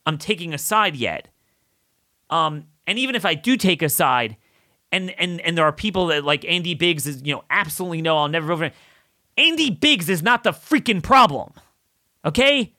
I'm 0.05 0.17
taking 0.17 0.53
a 0.53 0.57
side 0.57 0.95
yet. 0.95 1.27
Um, 2.29 2.65
and 2.87 2.99
even 2.99 3.15
if 3.15 3.25
I 3.25 3.33
do 3.35 3.57
take 3.57 3.81
a 3.81 3.89
side, 3.89 4.37
and 4.91 5.11
and 5.19 5.41
and 5.41 5.57
there 5.57 5.65
are 5.65 5.71
people 5.73 6.07
that 6.07 6.23
like 6.23 6.45
Andy 6.45 6.75
Biggs 6.75 7.07
is, 7.07 7.21
you 7.23 7.33
know, 7.33 7.43
absolutely 7.49 8.01
no, 8.01 8.17
I'll 8.17 8.27
never 8.27 8.47
vote 8.47 8.57
for 8.57 8.63
him. 8.65 8.73
Andy 9.37 9.71
Biggs 9.71 10.09
is 10.09 10.21
not 10.21 10.43
the 10.43 10.51
freaking 10.51 11.01
problem. 11.01 11.53
Okay? 12.25 12.73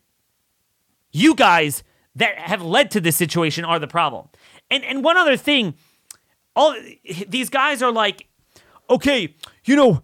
You 1.12 1.34
guys 1.34 1.82
that 2.16 2.38
have 2.38 2.62
led 2.62 2.90
to 2.92 3.00
this 3.00 3.16
situation 3.16 3.64
are 3.64 3.78
the 3.78 3.86
problem. 3.86 4.28
And 4.70 4.84
and 4.84 5.04
one 5.04 5.16
other 5.16 5.36
thing, 5.36 5.74
all 6.54 6.74
these 7.28 7.50
guys 7.50 7.82
are 7.82 7.92
like, 7.92 8.26
okay, 8.88 9.34
you 9.64 9.76
know, 9.76 10.02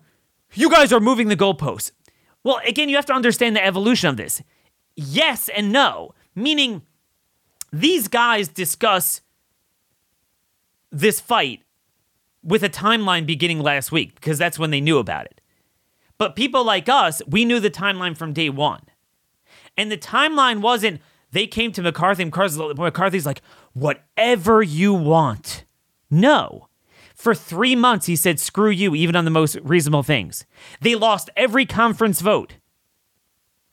you 0.54 0.70
guys 0.70 0.92
are 0.92 1.00
moving 1.00 1.28
the 1.28 1.36
goalposts. 1.36 1.92
Well, 2.42 2.60
again, 2.66 2.88
you 2.88 2.96
have 2.96 3.06
to 3.06 3.12
understand 3.12 3.54
the 3.54 3.64
evolution 3.64 4.08
of 4.08 4.16
this. 4.16 4.42
Yes 4.96 5.48
and 5.48 5.72
no, 5.72 6.14
meaning 6.34 6.82
these 7.72 8.08
guys 8.08 8.48
discuss 8.48 9.20
this 10.90 11.20
fight 11.20 11.62
with 12.42 12.62
a 12.62 12.68
timeline 12.68 13.26
beginning 13.26 13.60
last 13.60 13.92
week 13.92 14.14
because 14.14 14.38
that's 14.38 14.58
when 14.58 14.70
they 14.70 14.80
knew 14.80 14.98
about 14.98 15.26
it. 15.26 15.40
But 16.18 16.36
people 16.36 16.64
like 16.64 16.88
us, 16.88 17.22
we 17.26 17.44
knew 17.44 17.60
the 17.60 17.70
timeline 17.70 18.16
from 18.16 18.32
day 18.32 18.50
one. 18.50 18.82
And 19.76 19.90
the 19.90 19.96
timeline 19.96 20.60
wasn't 20.60 21.00
they 21.32 21.46
came 21.46 21.72
to 21.72 21.82
McCarthy 21.82 22.22
and 22.22 22.32
McCarthy's 22.32 23.26
like, 23.26 23.42
whatever 23.72 24.62
you 24.62 24.92
want. 24.92 25.64
No. 26.10 26.68
For 27.14 27.34
three 27.34 27.76
months, 27.76 28.06
he 28.06 28.16
said, 28.16 28.40
screw 28.40 28.70
you, 28.70 28.94
even 28.94 29.14
on 29.14 29.24
the 29.24 29.30
most 29.30 29.56
reasonable 29.62 30.02
things. 30.02 30.44
They 30.80 30.94
lost 30.94 31.30
every 31.36 31.66
conference 31.66 32.20
vote, 32.20 32.54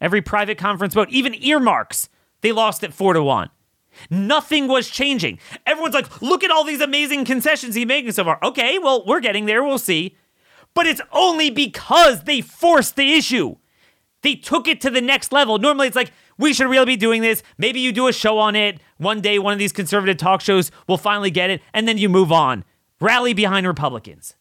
every 0.01 0.21
private 0.21 0.57
conference 0.57 0.93
vote, 0.93 1.09
even 1.09 1.33
earmarks. 1.33 2.09
They 2.41 2.51
lost 2.51 2.83
it 2.83 2.93
four 2.93 3.13
to 3.13 3.23
one. 3.23 3.49
Nothing 4.09 4.67
was 4.67 4.89
changing. 4.89 5.39
Everyone's 5.65 5.93
like, 5.93 6.21
look 6.21 6.43
at 6.43 6.51
all 6.51 6.63
these 6.63 6.81
amazing 6.81 7.25
concessions 7.25 7.75
he's 7.75 7.85
making 7.85 8.11
so 8.11 8.23
far. 8.23 8.39
Okay, 8.43 8.79
well, 8.79 9.05
we're 9.05 9.19
getting 9.19 9.45
there. 9.45 9.63
We'll 9.63 9.77
see. 9.77 10.15
But 10.73 10.87
it's 10.87 11.01
only 11.11 11.49
because 11.49 12.23
they 12.23 12.41
forced 12.41 12.95
the 12.95 13.13
issue. 13.13 13.55
They 14.21 14.35
took 14.35 14.67
it 14.67 14.81
to 14.81 14.89
the 14.89 15.01
next 15.01 15.31
level. 15.31 15.57
Normally, 15.57 15.87
it's 15.87 15.95
like, 15.95 16.11
we 16.37 16.53
should 16.53 16.69
really 16.69 16.85
be 16.85 16.95
doing 16.95 17.21
this. 17.21 17.43
Maybe 17.57 17.79
you 17.79 17.91
do 17.91 18.07
a 18.07 18.13
show 18.13 18.37
on 18.37 18.55
it. 18.55 18.79
One 18.97 19.21
day, 19.21 19.39
one 19.39 19.53
of 19.53 19.59
these 19.59 19.71
conservative 19.71 20.17
talk 20.17 20.41
shows 20.41 20.71
will 20.87 20.97
finally 20.97 21.31
get 21.31 21.49
it, 21.49 21.61
and 21.73 21.87
then 21.87 21.97
you 21.97 22.09
move 22.09 22.31
on. 22.31 22.63
Rally 22.99 23.33
behind 23.33 23.67
Republicans. 23.67 24.35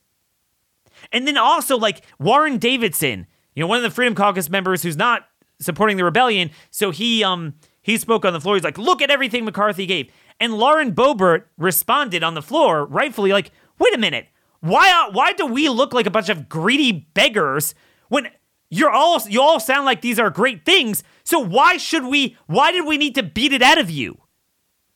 And 1.13 1.27
then 1.27 1.37
also, 1.37 1.77
like 1.77 2.05
Warren 2.19 2.59
Davidson, 2.59 3.27
you 3.55 3.63
know, 3.63 3.67
one 3.67 3.77
of 3.77 3.83
the 3.83 3.91
Freedom 3.91 4.15
Caucus 4.15 4.51
members 4.51 4.83
who's 4.83 4.97
not 4.97 5.27
supporting 5.61 5.97
the 5.97 6.05
rebellion. 6.05 6.51
So 6.71 6.91
he 6.91 7.23
um 7.25 7.55
he 7.87 7.97
spoke 7.99 8.25
on 8.25 8.33
the 8.33 8.41
floor. 8.41 8.57
He's 8.57 8.65
like, 8.65 8.79
look 8.79 9.01
at 9.01 9.13
everything 9.13 9.45
McCarthy 9.45 9.87
gave. 9.87 10.11
And 10.41 10.55
Lauren 10.55 10.93
Boebert 10.93 11.45
responded 11.57 12.25
on 12.25 12.35
the 12.35 12.43
floor, 12.43 12.85
rightfully, 12.85 13.31
like, 13.31 13.53
wait 13.79 13.95
a 13.95 13.99
minute. 13.99 14.27
Why, 14.59 14.91
uh, 14.91 15.13
why 15.13 15.35
do 15.35 15.47
we 15.47 15.69
look 15.69 15.95
like 15.95 16.05
a 16.05 16.11
bunch 16.11 16.29
of 16.29 16.49
greedy 16.49 16.91
beggars 17.15 17.77
when 18.09 18.27
you're 18.71 18.91
all 18.91 19.23
you 19.29 19.41
all 19.41 19.61
sound 19.61 19.85
like 19.85 20.01
these 20.01 20.19
are 20.19 20.31
great 20.31 20.65
things? 20.65 21.05
So 21.23 21.39
why 21.39 21.77
should 21.77 22.05
we 22.07 22.37
why 22.49 22.73
did 22.73 22.87
we 22.87 22.99
need 22.99 23.15
to 23.15 23.23
beat 23.23 23.53
it 23.53 23.63
out 23.63 23.79
of 23.79 23.89
you? 23.89 24.21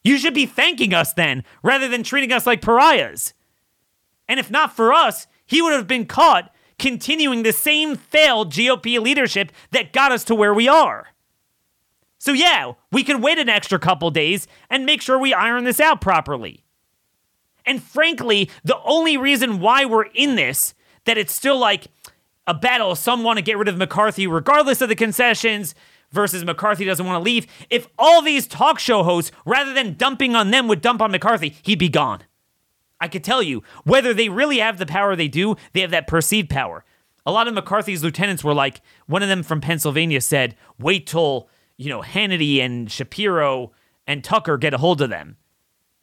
You 0.02 0.18
should 0.18 0.34
be 0.34 0.46
thanking 0.46 0.92
us 0.92 1.12
then, 1.12 1.44
rather 1.62 1.86
than 1.86 2.02
treating 2.02 2.32
us 2.32 2.44
like 2.44 2.60
pariahs. 2.60 3.34
And 4.28 4.40
if 4.40 4.50
not 4.50 4.74
for 4.74 4.92
us, 4.92 5.28
he 5.46 5.62
would 5.62 5.74
have 5.74 5.86
been 5.86 6.06
caught 6.06 6.52
continuing 6.76 7.44
the 7.44 7.52
same 7.52 7.94
failed 7.94 8.50
GOP 8.50 9.00
leadership 9.00 9.52
that 9.70 9.92
got 9.92 10.10
us 10.10 10.24
to 10.24 10.34
where 10.34 10.52
we 10.52 10.66
are. 10.66 11.10
So, 12.20 12.32
yeah, 12.32 12.72
we 12.92 13.02
can 13.02 13.22
wait 13.22 13.38
an 13.38 13.48
extra 13.48 13.78
couple 13.78 14.10
days 14.10 14.46
and 14.68 14.84
make 14.84 15.00
sure 15.00 15.18
we 15.18 15.32
iron 15.32 15.64
this 15.64 15.80
out 15.80 16.02
properly. 16.02 16.64
And 17.64 17.82
frankly, 17.82 18.50
the 18.62 18.78
only 18.82 19.16
reason 19.16 19.58
why 19.58 19.86
we're 19.86 20.04
in 20.14 20.34
this, 20.34 20.74
that 21.06 21.16
it's 21.16 21.32
still 21.34 21.58
like 21.58 21.86
a 22.46 22.52
battle, 22.52 22.94
some 22.94 23.24
want 23.24 23.38
to 23.38 23.42
get 23.42 23.56
rid 23.56 23.68
of 23.68 23.78
McCarthy 23.78 24.26
regardless 24.26 24.82
of 24.82 24.90
the 24.90 24.94
concessions 24.94 25.74
versus 26.12 26.44
McCarthy 26.44 26.84
doesn't 26.84 27.06
want 27.06 27.18
to 27.18 27.24
leave. 27.24 27.46
If 27.70 27.88
all 27.98 28.20
these 28.20 28.46
talk 28.46 28.78
show 28.78 29.02
hosts, 29.02 29.32
rather 29.46 29.72
than 29.72 29.94
dumping 29.94 30.36
on 30.36 30.50
them, 30.50 30.68
would 30.68 30.82
dump 30.82 31.00
on 31.00 31.12
McCarthy, 31.12 31.56
he'd 31.62 31.78
be 31.78 31.88
gone. 31.88 32.20
I 33.00 33.08
could 33.08 33.24
tell 33.24 33.42
you, 33.42 33.62
whether 33.84 34.12
they 34.12 34.28
really 34.28 34.58
have 34.58 34.76
the 34.76 34.84
power 34.84 35.16
they 35.16 35.28
do, 35.28 35.56
they 35.72 35.80
have 35.80 35.90
that 35.92 36.06
perceived 36.06 36.50
power. 36.50 36.84
A 37.24 37.32
lot 37.32 37.48
of 37.48 37.54
McCarthy's 37.54 38.02
lieutenants 38.02 38.44
were 38.44 38.52
like, 38.52 38.82
one 39.06 39.22
of 39.22 39.28
them 39.30 39.42
from 39.42 39.62
Pennsylvania 39.62 40.20
said, 40.20 40.54
wait 40.78 41.06
till 41.06 41.48
you 41.80 41.88
know, 41.88 42.02
Hannity 42.02 42.60
and 42.60 42.92
Shapiro 42.92 43.72
and 44.06 44.22
Tucker 44.22 44.58
get 44.58 44.74
a 44.74 44.78
hold 44.78 45.00
of 45.00 45.08
them. 45.08 45.38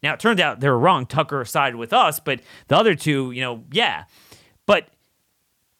Now, 0.02 0.16
it 0.16 0.20
turned 0.20 0.40
out 0.40 0.60
they 0.60 0.70
were 0.70 0.80
wrong. 0.80 1.06
Tucker 1.06 1.46
sided 1.46 1.78
with 1.78 1.94
us, 1.94 2.20
but 2.20 2.42
the 2.68 2.76
other 2.76 2.96
two, 2.96 3.30
you 3.30 3.42
know, 3.42 3.64
yeah. 3.72 4.06
But 4.66 4.88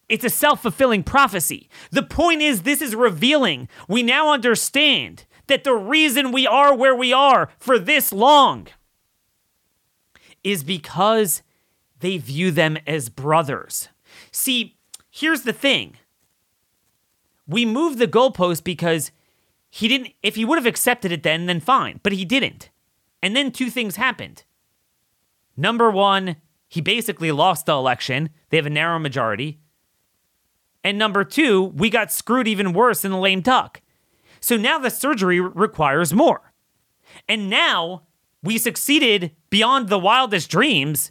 it's 0.08 0.24
a 0.24 0.30
self 0.30 0.62
fulfilling 0.62 1.02
prophecy. 1.02 1.68
The 1.90 2.04
point 2.04 2.42
is, 2.42 2.62
this 2.62 2.80
is 2.80 2.94
revealing. 2.94 3.68
We 3.88 4.04
now 4.04 4.32
understand 4.32 5.24
that 5.48 5.64
the 5.64 5.74
reason 5.74 6.30
we 6.30 6.46
are 6.46 6.76
where 6.76 6.94
we 6.94 7.12
are 7.12 7.48
for 7.58 7.76
this 7.76 8.12
long 8.12 8.68
is 10.44 10.62
because 10.62 11.42
they 11.98 12.18
view 12.18 12.52
them 12.52 12.78
as 12.86 13.08
brothers. 13.08 13.88
See, 14.30 14.76
here's 15.10 15.42
the 15.42 15.52
thing 15.52 15.96
we 17.48 17.64
move 17.64 17.98
the 17.98 18.06
goalpost 18.06 18.62
because 18.62 19.10
he 19.70 19.88
didn't, 19.88 20.12
if 20.22 20.34
he 20.34 20.44
would 20.44 20.58
have 20.58 20.66
accepted 20.66 21.12
it 21.12 21.22
then, 21.22 21.46
then 21.46 21.60
fine, 21.60 22.00
but 22.02 22.12
he 22.12 22.24
didn't. 22.24 22.70
And 23.22 23.36
then 23.36 23.50
two 23.50 23.70
things 23.70 23.96
happened. 23.96 24.44
Number 25.56 25.90
one, 25.90 26.36
he 26.68 26.80
basically 26.80 27.32
lost 27.32 27.66
the 27.66 27.72
election. 27.72 28.30
They 28.50 28.56
have 28.56 28.66
a 28.66 28.70
narrow 28.70 28.98
majority. 28.98 29.60
And 30.84 30.98
number 30.98 31.24
two, 31.24 31.64
we 31.64 31.90
got 31.90 32.12
screwed 32.12 32.46
even 32.46 32.72
worse 32.72 33.04
in 33.04 33.10
the 33.10 33.18
lame 33.18 33.40
duck. 33.40 33.80
So 34.40 34.56
now 34.56 34.78
the 34.78 34.90
surgery 34.90 35.40
requires 35.40 36.14
more. 36.14 36.52
And 37.28 37.50
now 37.50 38.04
we 38.42 38.58
succeeded 38.58 39.32
beyond 39.50 39.88
the 39.88 39.98
wildest 39.98 40.50
dreams. 40.50 41.10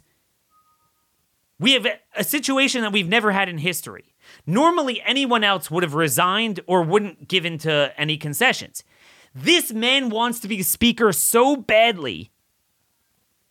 We 1.60 1.72
have 1.72 1.86
a 2.16 2.24
situation 2.24 2.82
that 2.82 2.92
we've 2.92 3.08
never 3.08 3.32
had 3.32 3.48
in 3.48 3.58
history. 3.58 4.07
Normally, 4.48 5.02
anyone 5.02 5.44
else 5.44 5.70
would 5.70 5.82
have 5.82 5.92
resigned 5.92 6.60
or 6.66 6.82
wouldn't 6.82 7.28
give 7.28 7.44
in 7.44 7.58
to 7.58 7.92
any 7.98 8.16
concessions. 8.16 8.82
This 9.34 9.74
man 9.74 10.08
wants 10.08 10.40
to 10.40 10.48
be 10.48 10.62
speaker 10.62 11.12
so 11.12 11.54
badly. 11.54 12.30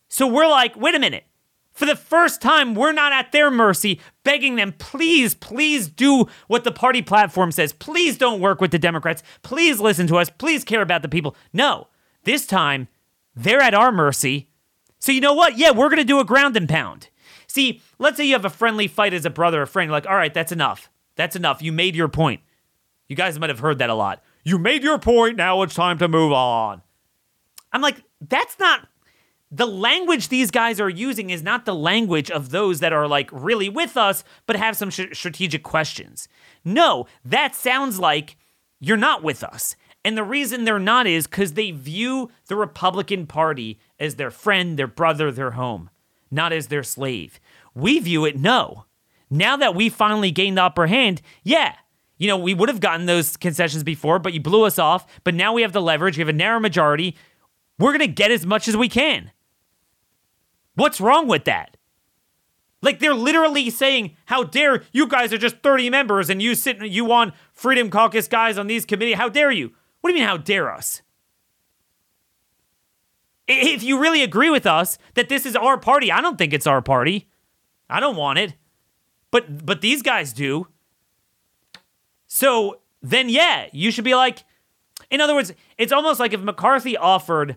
So 0.08 0.26
we're 0.26 0.48
like, 0.48 0.74
wait 0.76 0.96
a 0.96 0.98
minute. 0.98 1.22
For 1.70 1.86
the 1.86 1.94
first 1.94 2.42
time, 2.42 2.74
we're 2.74 2.90
not 2.90 3.12
at 3.12 3.30
their 3.30 3.48
mercy, 3.48 4.00
begging 4.24 4.56
them, 4.56 4.74
please, 4.76 5.34
please 5.34 5.86
do 5.86 6.26
what 6.48 6.64
the 6.64 6.72
party 6.72 7.00
platform 7.00 7.52
says. 7.52 7.72
Please 7.72 8.18
don't 8.18 8.40
work 8.40 8.60
with 8.60 8.72
the 8.72 8.78
Democrats. 8.80 9.22
Please 9.42 9.78
listen 9.78 10.08
to 10.08 10.16
us. 10.16 10.28
Please 10.28 10.64
care 10.64 10.82
about 10.82 11.02
the 11.02 11.08
people. 11.08 11.36
No, 11.52 11.86
this 12.24 12.44
time, 12.44 12.88
they're 13.36 13.62
at 13.62 13.72
our 13.72 13.92
mercy. 13.92 14.48
So 14.98 15.12
you 15.12 15.20
know 15.20 15.34
what? 15.34 15.56
Yeah, 15.56 15.70
we're 15.70 15.90
going 15.90 15.98
to 15.98 16.04
do 16.04 16.18
a 16.18 16.24
ground 16.24 16.56
and 16.56 16.68
pound. 16.68 17.08
See, 17.48 17.80
let's 17.98 18.16
say 18.16 18.24
you 18.24 18.34
have 18.34 18.44
a 18.44 18.50
friendly 18.50 18.88
fight 18.88 19.14
as 19.14 19.24
a 19.24 19.30
brother 19.30 19.62
or 19.62 19.66
friend. 19.66 19.88
You're 19.88 19.96
like, 19.96 20.06
all 20.06 20.16
right, 20.16 20.32
that's 20.32 20.52
enough. 20.52 20.90
That's 21.16 21.34
enough. 21.36 21.62
You 21.62 21.72
made 21.72 21.96
your 21.96 22.08
point. 22.08 22.42
You 23.08 23.16
guys 23.16 23.38
might 23.38 23.50
have 23.50 23.60
heard 23.60 23.78
that 23.78 23.90
a 23.90 23.94
lot. 23.94 24.22
You 24.44 24.58
made 24.58 24.82
your 24.82 24.98
point. 24.98 25.36
Now 25.36 25.62
it's 25.62 25.74
time 25.74 25.98
to 25.98 26.08
move 26.08 26.32
on. 26.32 26.82
I'm 27.72 27.80
like, 27.80 28.02
that's 28.20 28.58
not 28.58 28.86
the 29.50 29.66
language 29.66 30.28
these 30.28 30.50
guys 30.50 30.78
are 30.80 30.90
using 30.90 31.30
is 31.30 31.42
not 31.42 31.64
the 31.64 31.74
language 31.74 32.30
of 32.30 32.50
those 32.50 32.80
that 32.80 32.92
are 32.92 33.08
like 33.08 33.30
really 33.32 33.68
with 33.68 33.96
us 33.96 34.22
but 34.46 34.56
have 34.56 34.76
some 34.76 34.90
sh- 34.90 35.06
strategic 35.12 35.62
questions. 35.62 36.28
No, 36.64 37.06
that 37.24 37.54
sounds 37.54 37.98
like 37.98 38.36
you're 38.78 38.96
not 38.96 39.22
with 39.22 39.42
us. 39.42 39.74
And 40.04 40.16
the 40.16 40.24
reason 40.24 40.64
they're 40.64 40.78
not 40.78 41.06
is 41.06 41.26
because 41.26 41.54
they 41.54 41.70
view 41.70 42.30
the 42.46 42.56
Republican 42.56 43.26
Party 43.26 43.78
as 43.98 44.14
their 44.14 44.30
friend, 44.30 44.78
their 44.78 44.86
brother, 44.86 45.32
their 45.32 45.52
home, 45.52 45.90
not 46.30 46.52
as 46.52 46.68
their 46.68 46.82
slave. 46.82 47.40
We 47.74 47.98
view 47.98 48.24
it 48.24 48.38
no. 48.38 48.84
Now 49.30 49.56
that 49.56 49.74
we 49.74 49.88
finally 49.88 50.30
gained 50.30 50.58
the 50.58 50.64
upper 50.64 50.86
hand, 50.86 51.20
yeah, 51.42 51.74
you 52.16 52.26
know, 52.26 52.36
we 52.36 52.54
would 52.54 52.68
have 52.68 52.80
gotten 52.80 53.06
those 53.06 53.36
concessions 53.36 53.84
before, 53.84 54.18
but 54.18 54.32
you 54.32 54.40
blew 54.40 54.64
us 54.64 54.78
off. 54.78 55.06
But 55.24 55.34
now 55.34 55.52
we 55.52 55.62
have 55.62 55.72
the 55.72 55.82
leverage, 55.82 56.16
we 56.16 56.22
have 56.22 56.28
a 56.28 56.32
narrow 56.32 56.60
majority. 56.60 57.16
We're 57.78 57.92
going 57.92 58.00
to 58.00 58.08
get 58.08 58.30
as 58.30 58.44
much 58.44 58.66
as 58.66 58.76
we 58.76 58.88
can. 58.88 59.30
What's 60.74 61.00
wrong 61.00 61.28
with 61.28 61.44
that? 61.44 61.76
Like 62.80 63.00
they're 63.00 63.14
literally 63.14 63.70
saying, 63.70 64.16
"How 64.26 64.44
dare 64.44 64.84
you 64.92 65.08
guys 65.08 65.32
are 65.32 65.38
just 65.38 65.58
30 65.62 65.90
members 65.90 66.30
and 66.30 66.40
you 66.40 66.54
sit 66.54 66.80
you 66.80 67.04
want 67.04 67.34
Freedom 67.52 67.90
Caucus 67.90 68.28
guys 68.28 68.56
on 68.56 68.68
these 68.68 68.84
committee? 68.84 69.14
How 69.14 69.28
dare 69.28 69.50
you?" 69.50 69.72
What 70.00 70.10
do 70.10 70.14
you 70.14 70.20
mean 70.20 70.28
how 70.28 70.36
dare 70.36 70.72
us? 70.72 71.02
If 73.48 73.82
you 73.82 73.98
really 73.98 74.22
agree 74.22 74.50
with 74.50 74.66
us 74.66 74.98
that 75.14 75.28
this 75.28 75.46
is 75.46 75.56
our 75.56 75.78
party, 75.78 76.12
I 76.12 76.20
don't 76.20 76.36
think 76.36 76.52
it's 76.52 76.66
our 76.66 76.82
party. 76.82 77.28
I 77.88 77.98
don't 77.98 78.16
want 78.16 78.38
it. 78.38 78.54
But 79.30 79.64
but 79.64 79.80
these 79.80 80.02
guys 80.02 80.32
do. 80.32 80.68
So 82.26 82.80
then 83.02 83.28
yeah, 83.28 83.66
you 83.72 83.90
should 83.90 84.04
be 84.04 84.14
like 84.14 84.44
in 85.10 85.20
other 85.20 85.34
words, 85.34 85.52
it's 85.76 85.92
almost 85.92 86.20
like 86.20 86.32
if 86.32 86.40
McCarthy 86.40 86.96
offered 86.96 87.56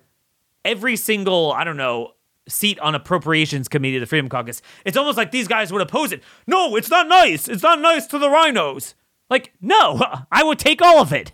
every 0.64 0.96
single, 0.96 1.52
I 1.52 1.64
don't 1.64 1.78
know, 1.78 2.14
seat 2.48 2.80
on 2.80 2.96
appropriations 2.96 3.68
committee 3.68 3.98
of 3.98 4.02
the 4.02 4.08
Freedom 4.08 4.30
Caucus, 4.30 4.62
it's 4.86 4.98
almost 4.98 5.18
like 5.18 5.32
these 5.32 5.48
guys 5.48 5.72
would 5.72 5.82
oppose 5.82 6.12
it. 6.12 6.24
No, 6.48 6.76
it's 6.76 6.90
not 6.90 7.08
nice. 7.08 7.48
It's 7.48 7.64
not 7.64 7.80
nice 7.80 8.08
to 8.08 8.20
the 8.20 8.30
rhinos. 8.30 8.96
Like, 9.30 9.54
no, 9.62 10.02
I 10.32 10.44
would 10.44 10.60
take 10.60 10.82
all 10.82 11.02
of 11.02 11.14
it. 11.14 11.34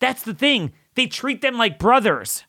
That's 0.00 0.22
the 0.22 0.34
thing. 0.34 0.72
They 0.94 1.06
treat 1.06 1.40
them 1.40 1.56
like 1.56 1.78
brothers, 1.78 2.44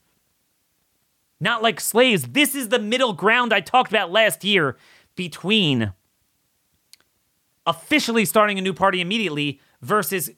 not 1.39 1.61
like 1.61 1.79
slaves. 1.79 2.23
This 2.23 2.55
is 2.55 2.69
the 2.69 2.79
middle 2.79 3.13
ground 3.13 3.53
I 3.53 3.61
talked 3.61 3.91
about 3.91 4.11
last 4.11 4.43
year 4.43 4.77
between 5.15 5.93
officially 7.65 8.25
starting 8.25 8.57
a 8.57 8.61
new 8.61 8.73
party 8.73 9.01
immediately 9.01 9.59
versus 9.81 10.29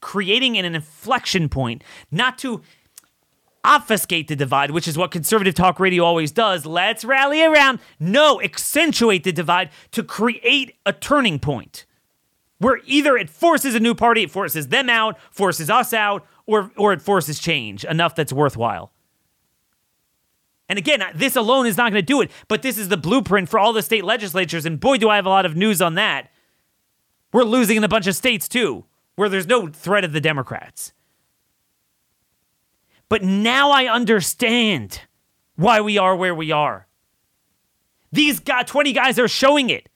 creating 0.00 0.56
an 0.56 0.64
inflection 0.64 1.48
point, 1.48 1.82
not 2.10 2.38
to 2.38 2.62
obfuscate 3.64 4.28
the 4.28 4.36
divide, 4.36 4.70
which 4.70 4.86
is 4.86 4.96
what 4.96 5.10
conservative 5.10 5.54
talk 5.54 5.80
radio 5.80 6.04
always 6.04 6.30
does. 6.30 6.64
Let's 6.64 7.04
rally 7.04 7.42
around. 7.42 7.80
No, 7.98 8.40
accentuate 8.40 9.24
the 9.24 9.32
divide 9.32 9.70
to 9.90 10.04
create 10.04 10.76
a 10.86 10.92
turning 10.92 11.38
point 11.40 11.84
where 12.58 12.80
either 12.86 13.16
it 13.16 13.28
forces 13.28 13.74
a 13.74 13.80
new 13.80 13.94
party, 13.94 14.22
it 14.22 14.30
forces 14.30 14.68
them 14.68 14.88
out, 14.88 15.18
forces 15.30 15.68
us 15.68 15.92
out, 15.92 16.24
or, 16.46 16.70
or 16.76 16.92
it 16.92 17.02
forces 17.02 17.38
change 17.38 17.84
enough 17.84 18.14
that's 18.14 18.32
worthwhile. 18.32 18.92
And 20.68 20.78
again, 20.78 21.02
this 21.14 21.36
alone 21.36 21.66
is 21.66 21.76
not 21.76 21.92
going 21.92 22.02
to 22.02 22.06
do 22.06 22.20
it, 22.20 22.30
but 22.48 22.62
this 22.62 22.76
is 22.76 22.88
the 22.88 22.96
blueprint 22.96 23.48
for 23.48 23.58
all 23.58 23.72
the 23.72 23.82
state 23.82 24.04
legislatures. 24.04 24.66
And 24.66 24.80
boy, 24.80 24.98
do 24.98 25.08
I 25.08 25.16
have 25.16 25.26
a 25.26 25.30
lot 25.30 25.46
of 25.46 25.56
news 25.56 25.80
on 25.80 25.94
that. 25.94 26.30
We're 27.32 27.44
losing 27.44 27.76
in 27.76 27.84
a 27.84 27.88
bunch 27.88 28.06
of 28.06 28.16
states 28.16 28.48
too, 28.48 28.84
where 29.14 29.28
there's 29.28 29.46
no 29.46 29.68
threat 29.68 30.04
of 30.04 30.12
the 30.12 30.20
Democrats. 30.20 30.92
But 33.08 33.22
now 33.22 33.70
I 33.70 33.86
understand 33.86 35.02
why 35.54 35.80
we 35.80 35.98
are 35.98 36.16
where 36.16 36.34
we 36.34 36.50
are. 36.50 36.88
These 38.10 38.40
guys, 38.40 38.66
20 38.66 38.92
guys 38.92 39.18
are 39.18 39.28
showing 39.28 39.70
it. 39.70 39.88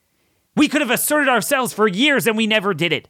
We 0.54 0.68
could 0.68 0.80
have 0.80 0.90
asserted 0.90 1.28
ourselves 1.28 1.72
for 1.72 1.88
years 1.88 2.26
and 2.26 2.36
we 2.36 2.46
never 2.46 2.74
did 2.74 2.92
it 2.92 3.08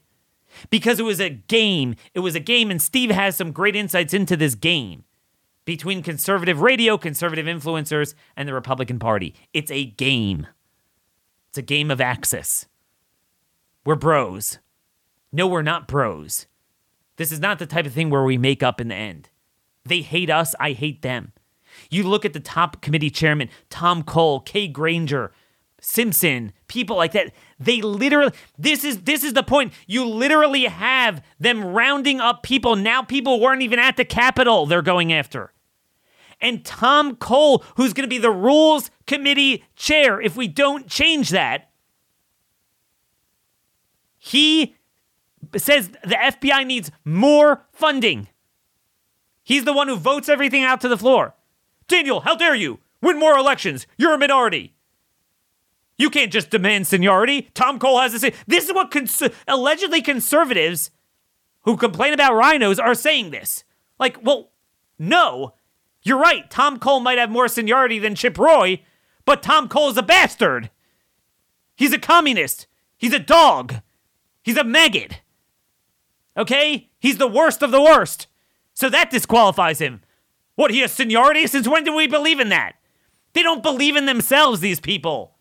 because 0.71 0.99
it 0.99 1.05
was 1.05 1.21
a 1.21 1.31
game. 1.31 1.97
It 2.15 2.21
was 2.21 2.35
a 2.35 2.41
game, 2.41 2.71
and 2.71 2.81
Steve 2.81 3.11
has 3.11 3.37
some 3.37 3.53
great 3.53 3.77
insights 3.77 4.15
into 4.15 4.37
this 4.37 4.55
game 4.55 5.05
between 5.65 6.03
conservative 6.03 6.61
radio, 6.61 6.97
conservative 6.99 7.47
influencers, 7.47 8.15
and 8.37 8.49
the 8.49 8.55
Republican 8.55 8.99
Party. 8.99 9.35
It's 9.53 9.71
a 9.71 9.87
game. 9.87 10.47
It's 11.49 11.59
a 11.59 11.63
game 11.63 11.91
of 11.91 12.01
axis. 12.01 12.67
We're 13.85 13.97
bros. 13.97 14.59
No, 15.33 15.47
we're 15.47 15.63
not 15.63 15.89
bros. 15.89 16.47
This 17.17 17.33
is 17.33 17.41
not 17.41 17.59
the 17.59 17.67
type 17.67 17.87
of 17.87 17.93
thing 17.93 18.11
where 18.11 18.25
we 18.25 18.39
make 18.39 18.63
up 18.63 18.81
in 18.81 18.89
the 18.89 18.95
end. 18.95 19.31
They 19.85 20.01
hate 20.01 20.31
us, 20.31 20.55
I 20.61 20.73
hate 20.73 21.03
them. 21.03 21.33
You 21.91 22.05
look 22.05 22.25
at 22.25 22.33
the 22.33 22.41
top 22.41 22.81
committee 22.81 23.11
chairman, 23.11 23.49
Tom 23.69 24.03
Cole, 24.03 24.41
Kay 24.41 24.69
Granger, 24.69 25.33
Simpson, 25.81 26.53
people 26.67 26.97
like 26.97 27.13
that. 27.13 27.33
They 27.61 27.83
literally 27.83 28.33
this 28.59 28.85
is 28.85 29.03
this 29.03 29.23
is 29.23 29.35
the 29.35 29.43
point. 29.43 29.75
You 29.87 30.07
literally 30.07 30.65
have 30.65 31.23
them 31.39 31.63
rounding 31.63 32.19
up 32.19 32.43
people. 32.43 32.75
Now 32.75 33.03
people 33.03 33.39
weren't 33.39 33.63
even 33.63 33.79
at 33.79 33.99
the 33.99 34.05
Capitol 34.05 34.65
they're 34.65 34.81
going 34.81 35.13
after. 35.13 35.53
And 36.41 36.65
Tom 36.65 37.17
Cole, 37.17 37.63
who's 37.77 37.93
going 37.93 38.09
to 38.09 38.11
be 38.11 38.17
the 38.17 38.31
rules 38.31 38.91
committee 39.07 39.63
chair 39.77 40.19
if 40.23 40.37
we 40.37 40.49
don't 40.49 40.89
change 40.89 41.29
that, 41.31 41.71
he 44.17 44.75
says 45.57 45.91
the 46.03 46.17
FBI 46.17 46.67
needs 46.67 46.91
more 47.05 47.67
funding. 47.73 48.29
He's 49.43 49.65
the 49.65 49.73
one 49.75 49.89
who 49.89 49.97
votes 49.97 50.31
everything 50.31 50.65
out 50.65 50.81
to 50.81 50.89
the 50.89 50.97
floor. 50.97 51.35
Daniel, 51.89 52.21
how 52.21 52.37
dare 52.37 52.55
you? 52.55 52.79
Win 53.03 53.19
more 53.19 53.37
elections. 53.37 53.87
You're 53.99 54.15
a 54.15 54.19
minority. 54.19 54.75
You 56.01 56.09
can't 56.09 56.33
just 56.33 56.49
demand 56.49 56.87
seniority. 56.87 57.51
Tom 57.53 57.79
Cole 57.79 58.01
has 58.01 58.13
to 58.13 58.19
say 58.19 58.33
this 58.47 58.65
is 58.65 58.73
what 58.73 58.91
cons- 58.91 59.23
allegedly 59.47 60.01
conservatives 60.01 60.91
who 61.65 61.77
complain 61.77 62.15
about 62.15 62.35
rhinos 62.35 62.79
are 62.79 62.95
saying 62.95 63.33
this. 63.33 63.65
Like, 63.99 64.17
well, 64.25 64.51
no, 64.99 65.53
you're 66.03 66.19
right. 66.19 66.51
Tom 66.51 66.79
Cole 66.79 67.01
might 67.01 67.19
have 67.19 67.29
more 67.29 67.49
seniority 67.49 67.99
than 67.99 68.15
Chip 68.15 68.39
Roy, 68.39 68.83
but 69.27 69.43
Tom 69.43 69.69
Cole's 69.69 69.99
a 69.99 70.03
bastard. 70.03 70.71
He's 71.77 71.93
a 71.93 71.99
communist. 71.99 72.67
He's 72.97 73.13
a 73.13 73.19
dog. 73.19 73.75
He's 74.43 74.57
a 74.57 74.65
maggot. 74.65 75.21
Okay? 76.35 76.89
He's 76.99 77.19
the 77.19 77.29
worst 77.29 77.63
of 77.63 77.73
the 77.73 77.83
worst. 77.83 78.27
So 78.73 78.89
that 78.89 79.11
disqualifies 79.11 79.83
him. 79.83 80.01
What, 80.55 80.71
he 80.71 80.81
has 80.81 80.93
seniority? 80.93 81.47
Since 81.47 81.69
when 81.69 81.85
do 81.85 81.95
we 81.95 82.07
believe 82.07 82.41
in 82.41 82.49
that? 82.49 82.77
They 83.35 83.43
don't 83.43 83.63
believe 83.63 83.97
in 83.97 84.07
themselves, 84.07 84.61
these 84.61 84.81
people. 84.81 85.37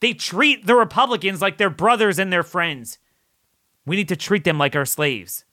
They 0.00 0.14
treat 0.14 0.66
the 0.66 0.74
Republicans 0.74 1.40
like 1.40 1.58
their 1.58 1.70
brothers 1.70 2.18
and 2.18 2.32
their 2.32 2.42
friends. 2.42 2.98
We 3.86 3.96
need 3.96 4.08
to 4.08 4.16
treat 4.16 4.44
them 4.44 4.58
like 4.58 4.74
our 4.74 4.86
slaves. 4.86 5.44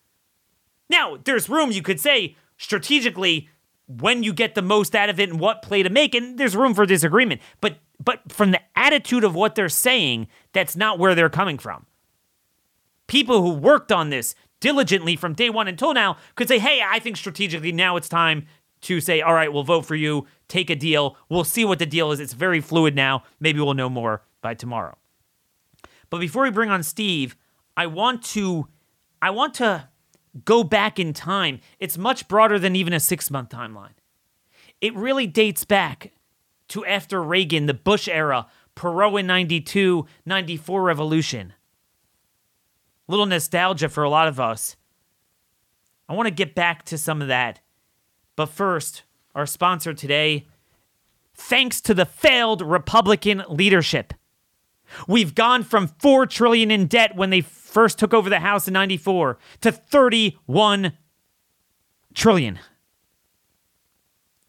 Now, 0.89 1.17
there's 1.23 1.49
room, 1.49 1.71
you 1.71 1.81
could 1.81 1.99
say, 1.99 2.36
strategically, 2.57 3.49
when 3.88 4.23
you 4.23 4.33
get 4.33 4.55
the 4.55 4.62
most 4.62 4.95
out 4.95 5.10
of 5.10 5.19
it 5.19 5.29
and 5.29 5.39
what 5.39 5.62
play 5.62 5.83
to 5.83 5.89
make, 5.89 6.15
and 6.15 6.38
there's 6.38 6.55
room 6.55 6.73
for 6.73 6.86
disagreement. 6.86 7.41
But 7.62 7.77
but 8.03 8.31
from 8.31 8.51
the 8.51 8.62
attitude 8.75 9.23
of 9.23 9.33
what 9.33 9.55
they're 9.55 9.69
saying, 9.69 10.27
that's 10.53 10.75
not 10.75 10.99
where 10.99 11.15
they're 11.15 11.29
coming 11.29 11.57
from. 11.57 11.86
People 13.07 13.41
who 13.41 13.53
worked 13.53 13.91
on 13.91 14.12
this 14.12 14.36
diligently 14.60 15.15
from 15.15 15.33
day 15.33 15.49
one 15.49 15.67
until 15.67 15.93
now 15.93 16.17
could 16.36 16.47
say, 16.47 16.60
hey, 16.60 16.81
I 16.86 16.99
think 16.99 17.17
strategically 17.17 17.71
now 17.71 17.95
it's 17.95 18.07
time 18.07 18.45
to 18.81 19.01
say, 19.01 19.21
all 19.21 19.33
right, 19.33 19.51
we'll 19.51 19.63
vote 19.63 19.86
for 19.86 19.95
you, 19.95 20.27
take 20.47 20.69
a 20.69 20.75
deal. 20.75 21.17
We'll 21.27 21.43
see 21.43 21.65
what 21.65 21.79
the 21.79 21.86
deal 21.88 22.12
is. 22.12 22.19
It's 22.19 22.33
very 22.33 22.62
fluid 22.62 22.95
now. 22.95 23.23
Maybe 23.39 23.60
we'll 23.60 23.73
know 23.73 23.89
more 23.89 24.21
by 24.41 24.54
tomorrow. 24.54 24.97
But 26.10 26.19
before 26.19 26.43
we 26.43 26.52
bring 26.52 26.69
on 26.69 26.84
Steve, 26.84 27.36
I 27.76 27.88
want 27.88 28.23
to 28.26 28.67
I 29.21 29.32
want 29.32 29.56
to 29.56 29.89
go 30.45 30.63
back 30.63 31.00
in 31.00 31.13
time. 31.13 31.60
It's 31.80 31.97
much 31.97 32.28
broader 32.28 32.60
than 32.60 32.76
even 32.76 32.93
a 32.93 32.97
6-month 32.97 33.50
timeline. 33.50 33.95
It 34.80 34.95
really 34.95 35.26
dates 35.26 35.65
back 35.65 36.12
to 36.69 36.86
after 36.86 37.23
Reagan, 37.23 37.65
the 37.65 37.73
Bush 37.73 38.08
era, 38.08 38.47
Perot 38.76 39.19
in 39.19 39.28
92, 39.28 40.06
94 40.26 40.84
revolution. 40.84 41.54
Little 43.08 43.26
nostalgia 43.26 43.89
for 43.89 44.04
a 44.04 44.10
lot 44.10 44.28
of 44.28 44.39
us. 44.39 44.76
I 46.08 46.13
want 46.13 46.28
to 46.28 46.34
get 46.34 46.54
back 46.54 46.84
to 46.86 46.97
some 46.97 47.21
of 47.21 47.28
that. 47.30 47.62
But 48.36 48.47
first, 48.47 49.04
our 49.34 49.45
sponsor 49.45 49.93
today, 49.93 50.45
thanks 51.34 51.82
to 51.82 51.93
the 51.93 52.06
failed 52.06 52.62
Republican 52.62 53.43
leadership. 53.50 54.13
We've 55.08 55.36
gone 55.36 55.63
from 55.63 55.88
4 56.00 56.26
trillion 56.26 56.71
in 56.71 56.88
debt 56.88 57.15
when 57.15 57.30
they 57.30 57.41
first 57.41 58.00
took 58.00 58.13
over 58.13 58.30
the 58.30 58.39
House 58.39 58.67
in 58.67 58.73
94 58.73 59.38
to 59.62 59.71
31 59.71 60.93
trillion. 62.13 62.60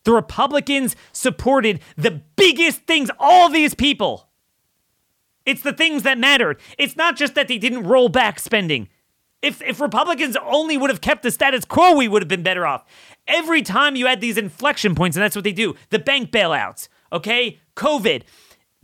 The 0.05 0.12
Republicans 0.12 0.96
supported 1.12 1.81
the 1.96 2.22
biggest 2.37 2.83
things, 2.83 3.11
all 3.18 3.48
these 3.51 3.74
people. 3.74 4.29
It's 5.44 5.62
the 5.62 5.72
things 5.72 6.03
that 6.03 6.18
mattered. 6.18 6.61
It's 6.79 6.96
not 6.96 7.16
just 7.16 7.35
that 7.35 7.48
they 7.48 7.59
didn't 7.59 7.85
roll 7.85 8.09
back 8.09 8.38
spending. 8.38 8.88
If, 9.40 9.62
if 9.62 9.81
Republicans 9.81 10.37
only 10.42 10.77
would 10.77 10.90
have 10.90 11.01
kept 11.01 11.22
the 11.22 11.31
status 11.31 11.64
quo, 11.64 11.94
we 11.94 12.09
would 12.09 12.22
have 12.22 12.29
been 12.29 12.42
better 12.42 12.66
off. 12.66 12.85
Every 13.27 13.62
time 13.62 13.96
you 13.96 14.07
had 14.07 14.20
these 14.20 14.37
inflection 14.37 14.94
points, 14.94 15.16
and 15.16 15.22
that's 15.22 15.37
what 15.37 15.44
they 15.44 15.53
do 15.53 15.74
the 15.90 15.98
bank 15.98 16.31
bailouts, 16.31 16.88
okay? 17.12 17.61
COVID, 17.77 18.22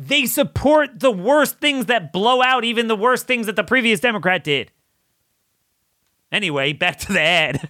they 0.09 0.27
support 0.27 1.01
the 1.01 1.11
worst 1.11 1.59
things 1.61 1.87
that 1.87 2.13
blow 2.13 2.43
out 2.43 2.65
even 2.65 2.89
the 2.89 2.97
worst 2.97 3.27
things 3.27 3.47
that 3.47 3.57
the 3.57 3.65
previous 3.65 4.01
Democrat 4.01 4.45
did. 4.45 4.71
Anyway, 6.31 6.73
back 6.73 6.99
to 6.99 7.13
the 7.13 7.21
ad. 7.21 7.69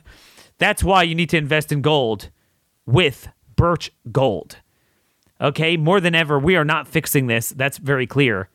That's 0.59 0.83
why 0.83 1.03
you 1.03 1.15
need 1.15 1.31
to 1.31 1.37
invest 1.37 1.71
in 1.71 1.83
gold 1.83 2.31
with 2.87 3.29
Birch 3.57 3.91
Gold. 4.11 4.59
Okay, 5.41 5.77
more 5.77 6.01
than 6.01 6.15
ever, 6.15 6.39
we 6.39 6.57
are 6.57 6.65
not 6.65 6.89
fixing 6.89 7.27
this. 7.27 7.51
That's 7.51 7.79
very 7.79 8.07
clear. 8.07 8.49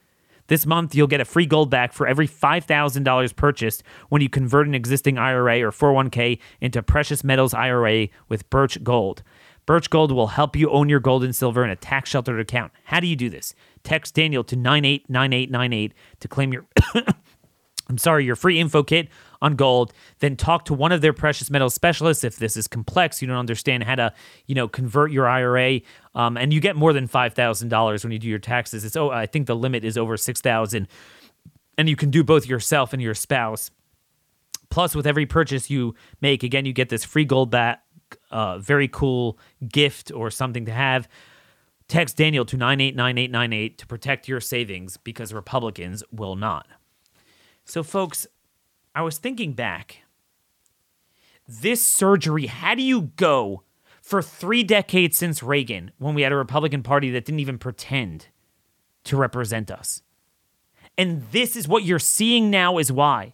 This 0.47 0.65
month, 0.65 0.95
you'll 0.95 1.07
get 1.07 1.21
a 1.21 1.25
free 1.25 1.47
Goldback 1.47 1.93
for 1.93 2.07
every 2.07 2.27
$5,000 2.27 3.35
purchased 3.35 3.83
when 4.09 4.21
you 4.21 4.29
convert 4.29 4.67
an 4.67 4.73
existing 4.73 5.19
IRA 5.19 5.61
or 5.61 5.71
401k 5.71 6.39
into 6.59 6.81
precious 6.81 7.23
metals 7.23 7.53
IRA 7.53 8.07
with 8.29 8.49
Birch 8.49 8.83
Gold. 8.83 9.21
Birch 9.69 9.91
Gold 9.91 10.11
will 10.11 10.25
help 10.25 10.55
you 10.55 10.71
own 10.71 10.89
your 10.89 10.99
gold 10.99 11.23
and 11.23 11.35
silver 11.35 11.63
in 11.63 11.69
a 11.69 11.75
tax 11.75 12.09
sheltered 12.09 12.39
account. 12.39 12.71
How 12.85 12.99
do 12.99 13.05
you 13.05 13.15
do 13.15 13.29
this? 13.29 13.53
Text 13.83 14.15
Daniel 14.15 14.43
to 14.45 14.55
989898 14.55 15.93
to 16.21 16.27
claim 16.27 16.51
your 16.51 16.65
I'm 17.87 17.99
sorry, 17.99 18.25
your 18.25 18.35
free 18.35 18.59
info 18.59 18.81
kit 18.81 19.09
on 19.43 19.55
gold, 19.55 19.93
then 20.21 20.35
talk 20.35 20.65
to 20.65 20.73
one 20.73 20.91
of 20.91 21.01
their 21.01 21.13
precious 21.13 21.51
metals 21.51 21.75
specialists 21.75 22.23
if 22.23 22.37
this 22.37 22.57
is 22.57 22.67
complex, 22.67 23.21
you 23.21 23.27
don't 23.27 23.37
understand 23.37 23.83
how 23.83 23.93
to, 23.93 24.11
you 24.47 24.55
know, 24.55 24.67
convert 24.67 25.11
your 25.11 25.27
IRA, 25.27 25.81
um, 26.15 26.35
and 26.35 26.51
you 26.51 26.59
get 26.59 26.75
more 26.75 26.91
than 26.91 27.07
$5,000 27.07 28.03
when 28.03 28.11
you 28.11 28.17
do 28.17 28.27
your 28.27 28.39
taxes. 28.39 28.83
It's 28.83 28.95
oh, 28.95 29.11
I 29.11 29.27
think 29.27 29.45
the 29.45 29.55
limit 29.55 29.85
is 29.85 29.99
over 29.99 30.17
6,000 30.17 30.87
and 31.77 31.87
you 31.87 31.95
can 31.95 32.09
do 32.09 32.23
both 32.23 32.47
yourself 32.47 32.91
and 32.91 33.03
your 33.03 33.13
spouse. 33.13 33.69
Plus 34.71 34.95
with 34.95 35.05
every 35.05 35.27
purchase 35.27 35.69
you 35.69 35.93
make, 36.21 36.41
again, 36.41 36.65
you 36.65 36.73
get 36.73 36.89
this 36.89 37.03
free 37.05 37.25
Goldback 37.25 37.77
uh, 38.31 38.59
very 38.59 38.87
cool 38.87 39.37
gift 39.67 40.11
or 40.11 40.29
something 40.29 40.65
to 40.65 40.71
have. 40.71 41.07
Text 41.87 42.17
Daniel 42.17 42.45
to 42.45 42.55
989898 42.55 43.77
to 43.79 43.87
protect 43.87 44.27
your 44.27 44.39
savings 44.39 44.97
because 44.97 45.33
Republicans 45.33 46.03
will 46.11 46.35
not. 46.35 46.67
So, 47.65 47.83
folks, 47.83 48.27
I 48.93 49.01
was 49.01 49.17
thinking 49.17 49.53
back. 49.53 50.03
This 51.47 51.83
surgery, 51.83 52.45
how 52.45 52.75
do 52.75 52.83
you 52.83 53.11
go 53.15 53.63
for 54.01 54.21
three 54.21 54.63
decades 54.63 55.17
since 55.17 55.41
Reagan 55.41 55.91
when 55.97 56.13
we 56.13 56.21
had 56.21 56.31
a 56.31 56.35
Republican 56.35 56.83
Party 56.83 57.09
that 57.11 57.25
didn't 57.25 57.39
even 57.39 57.57
pretend 57.57 58.27
to 59.05 59.17
represent 59.17 59.71
us? 59.71 60.03
And 60.95 61.23
this 61.31 61.55
is 61.55 61.67
what 61.67 61.83
you're 61.83 61.97
seeing 61.97 62.51
now, 62.51 62.77
is 62.77 62.91
why. 62.91 63.33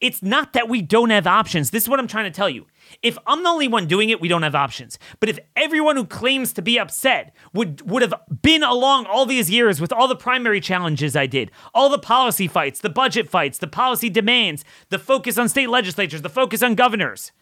It's 0.00 0.22
not 0.22 0.52
that 0.52 0.68
we 0.68 0.80
don't 0.80 1.10
have 1.10 1.26
options. 1.26 1.70
This 1.70 1.82
is 1.82 1.88
what 1.88 1.98
I'm 1.98 2.06
trying 2.06 2.30
to 2.30 2.36
tell 2.36 2.48
you. 2.48 2.66
If 3.02 3.18
I'm 3.26 3.42
the 3.42 3.48
only 3.48 3.66
one 3.66 3.86
doing 3.86 4.10
it, 4.10 4.20
we 4.20 4.28
don't 4.28 4.44
have 4.44 4.54
options. 4.54 4.96
But 5.18 5.28
if 5.28 5.40
everyone 5.56 5.96
who 5.96 6.06
claims 6.06 6.52
to 6.52 6.62
be 6.62 6.78
upset 6.78 7.34
would 7.52 7.88
would 7.90 8.02
have 8.02 8.14
been 8.40 8.62
along 8.62 9.06
all 9.06 9.26
these 9.26 9.50
years 9.50 9.80
with 9.80 9.92
all 9.92 10.06
the 10.06 10.14
primary 10.14 10.60
challenges 10.60 11.16
I 11.16 11.26
did, 11.26 11.50
all 11.74 11.88
the 11.88 11.98
policy 11.98 12.46
fights, 12.46 12.80
the 12.80 12.88
budget 12.88 13.28
fights, 13.28 13.58
the 13.58 13.66
policy 13.66 14.08
demands, 14.08 14.64
the 14.88 15.00
focus 15.00 15.36
on 15.36 15.48
state 15.48 15.68
legislatures, 15.68 16.22
the 16.22 16.28
focus 16.28 16.62
on 16.62 16.76
governors, 16.76 17.32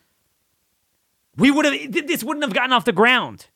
we 1.36 1.50
would 1.50 1.66
have 1.66 1.92
this 1.92 2.24
wouldn't 2.24 2.44
have 2.44 2.54
gotten 2.54 2.72
off 2.72 2.86
the 2.86 2.92
ground. 2.92 3.48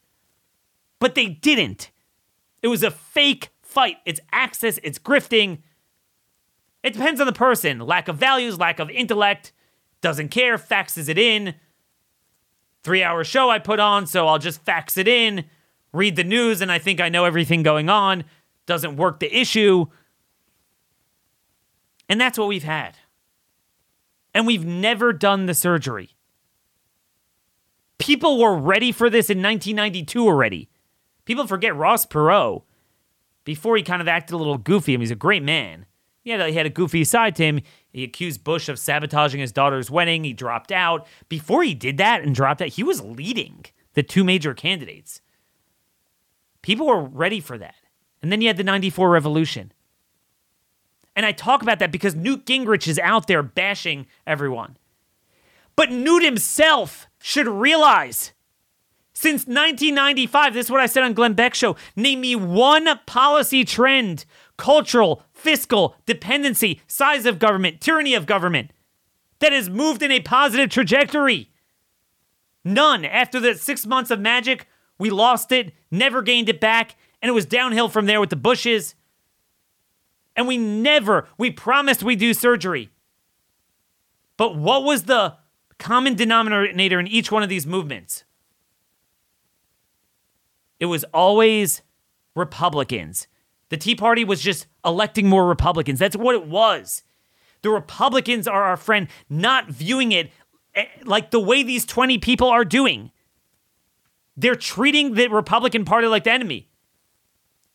But 0.98 1.14
they 1.14 1.26
didn't. 1.26 1.90
It 2.62 2.68
was 2.68 2.82
a 2.82 2.90
fake 2.90 3.48
fight. 3.62 3.96
It's 4.04 4.20
access, 4.30 4.78
it's 4.82 4.98
grifting. 4.98 5.60
It 6.82 6.94
depends 6.94 7.20
on 7.20 7.26
the 7.26 7.32
person. 7.32 7.80
Lack 7.80 8.08
of 8.08 8.16
values, 8.16 8.58
lack 8.58 8.78
of 8.78 8.90
intellect, 8.90 9.52
doesn't 10.00 10.30
care, 10.30 10.56
faxes 10.56 11.08
it 11.08 11.18
in 11.18 11.54
three 12.82 13.02
hour 13.02 13.24
show 13.24 13.50
I 13.50 13.58
put 13.58 13.80
on, 13.80 14.06
so 14.06 14.26
I'll 14.26 14.38
just 14.38 14.62
fax 14.62 14.96
it 14.96 15.08
in, 15.08 15.44
read 15.92 16.16
the 16.16 16.24
news, 16.24 16.60
and 16.60 16.70
I 16.70 16.78
think 16.78 17.00
I 17.00 17.08
know 17.08 17.24
everything 17.24 17.62
going 17.62 17.88
on. 17.88 18.24
Doesn't 18.66 18.96
work 18.96 19.20
the 19.20 19.34
issue. 19.34 19.86
And 22.08 22.20
that's 22.20 22.38
what 22.38 22.48
we've 22.48 22.64
had. 22.64 22.96
And 24.34 24.46
we've 24.46 24.64
never 24.64 25.12
done 25.12 25.46
the 25.46 25.54
surgery. 25.54 26.10
People 27.98 28.38
were 28.38 28.56
ready 28.56 28.92
for 28.92 29.10
this 29.10 29.28
in 29.28 29.42
1992 29.42 30.24
already. 30.24 30.70
People 31.24 31.46
forget 31.46 31.76
Ross 31.76 32.06
Perot. 32.06 32.62
Before 33.44 33.76
he 33.76 33.82
kind 33.82 34.00
of 34.00 34.08
acted 34.08 34.34
a 34.34 34.38
little 34.38 34.58
goofy, 34.58 34.94
I 34.94 34.96
mean, 34.96 35.00
he's 35.00 35.10
a 35.10 35.16
great 35.16 35.42
man. 35.42 35.86
A, 36.26 36.48
he 36.48 36.54
had 36.54 36.66
a 36.66 36.70
goofy 36.70 37.04
side 37.04 37.34
to 37.36 37.44
him. 37.44 37.60
He 37.92 38.04
accused 38.04 38.44
Bush 38.44 38.68
of 38.68 38.78
sabotaging 38.78 39.40
his 39.40 39.52
daughter's 39.52 39.90
wedding. 39.90 40.24
He 40.24 40.32
dropped 40.32 40.70
out. 40.70 41.06
Before 41.28 41.62
he 41.62 41.74
did 41.74 41.98
that 41.98 42.22
and 42.22 42.34
dropped 42.34 42.62
out, 42.62 42.68
he 42.68 42.82
was 42.82 43.02
leading 43.02 43.64
the 43.94 44.02
two 44.02 44.24
major 44.24 44.54
candidates. 44.54 45.20
People 46.62 46.86
were 46.86 47.02
ready 47.02 47.40
for 47.40 47.56
that. 47.58 47.74
And 48.22 48.30
then 48.30 48.40
you 48.40 48.48
had 48.48 48.58
the 48.58 48.64
94 48.64 49.10
revolution. 49.10 49.72
And 51.16 51.26
I 51.26 51.32
talk 51.32 51.62
about 51.62 51.78
that 51.78 51.90
because 51.90 52.14
Newt 52.14 52.46
Gingrich 52.46 52.86
is 52.86 52.98
out 52.98 53.26
there 53.26 53.42
bashing 53.42 54.06
everyone. 54.26 54.76
But 55.74 55.90
Newt 55.90 56.22
himself 56.22 57.08
should 57.20 57.48
realize 57.48 58.32
since 59.20 59.42
1995, 59.42 60.54
this 60.54 60.66
is 60.68 60.70
what 60.70 60.80
I 60.80 60.86
said 60.86 61.02
on 61.02 61.12
Glenn 61.12 61.34
Beck 61.34 61.54
show. 61.54 61.76
Name 61.94 62.22
me 62.22 62.34
one 62.34 62.88
policy 63.04 63.66
trend, 63.66 64.24
cultural, 64.56 65.22
fiscal, 65.34 65.94
dependency, 66.06 66.80
size 66.86 67.26
of 67.26 67.38
government, 67.38 67.82
tyranny 67.82 68.14
of 68.14 68.24
government 68.24 68.70
that 69.40 69.52
has 69.52 69.68
moved 69.68 70.02
in 70.02 70.10
a 70.10 70.20
positive 70.20 70.70
trajectory. 70.70 71.50
None. 72.64 73.04
After 73.04 73.38
the 73.38 73.56
six 73.56 73.84
months 73.84 74.10
of 74.10 74.20
magic, 74.20 74.66
we 74.98 75.10
lost 75.10 75.52
it, 75.52 75.74
never 75.90 76.22
gained 76.22 76.48
it 76.48 76.58
back, 76.58 76.96
and 77.20 77.28
it 77.28 77.34
was 77.34 77.44
downhill 77.44 77.90
from 77.90 78.06
there 78.06 78.20
with 78.20 78.30
the 78.30 78.36
Bushes. 78.36 78.94
And 80.34 80.48
we 80.48 80.56
never, 80.56 81.28
we 81.36 81.50
promised 81.50 82.02
we'd 82.02 82.20
do 82.20 82.32
surgery. 82.32 82.88
But 84.38 84.56
what 84.56 84.82
was 84.82 85.02
the 85.02 85.36
common 85.78 86.14
denominator 86.14 86.98
in 86.98 87.06
each 87.06 87.30
one 87.30 87.42
of 87.42 87.50
these 87.50 87.66
movements? 87.66 88.24
It 90.80 90.86
was 90.86 91.04
always 91.14 91.82
Republicans. 92.34 93.28
The 93.68 93.76
Tea 93.76 93.94
Party 93.94 94.24
was 94.24 94.40
just 94.40 94.66
electing 94.84 95.28
more 95.28 95.46
Republicans. 95.46 95.98
That's 95.98 96.16
what 96.16 96.34
it 96.34 96.46
was. 96.46 97.04
The 97.62 97.70
Republicans 97.70 98.48
are 98.48 98.64
our 98.64 98.76
friend, 98.76 99.06
not 99.28 99.68
viewing 99.68 100.12
it 100.12 100.32
eh, 100.74 100.86
like 101.04 101.30
the 101.30 101.40
way 101.40 101.62
these 101.62 101.84
20 101.84 102.18
people 102.18 102.48
are 102.48 102.64
doing. 102.64 103.12
They're 104.36 104.56
treating 104.56 105.14
the 105.14 105.28
Republican 105.28 105.84
Party 105.84 106.06
like 106.06 106.24
the 106.24 106.32
enemy. 106.32 106.68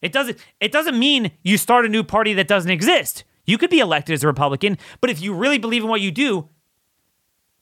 It 0.01 0.11
doesn't 0.11 0.37
it 0.59 0.71
doesn't 0.71 0.97
mean 0.97 1.31
you 1.43 1.57
start 1.57 1.85
a 1.85 1.89
new 1.89 2.03
party 2.03 2.33
that 2.33 2.47
doesn't 2.47 2.71
exist. 2.71 3.23
You 3.45 3.57
could 3.57 3.69
be 3.69 3.79
elected 3.79 4.13
as 4.13 4.23
a 4.23 4.27
Republican, 4.27 4.77
but 5.01 5.09
if 5.09 5.21
you 5.21 5.33
really 5.33 5.59
believe 5.59 5.83
in 5.83 5.89
what 5.89 6.01
you 6.01 6.11
do, 6.11 6.49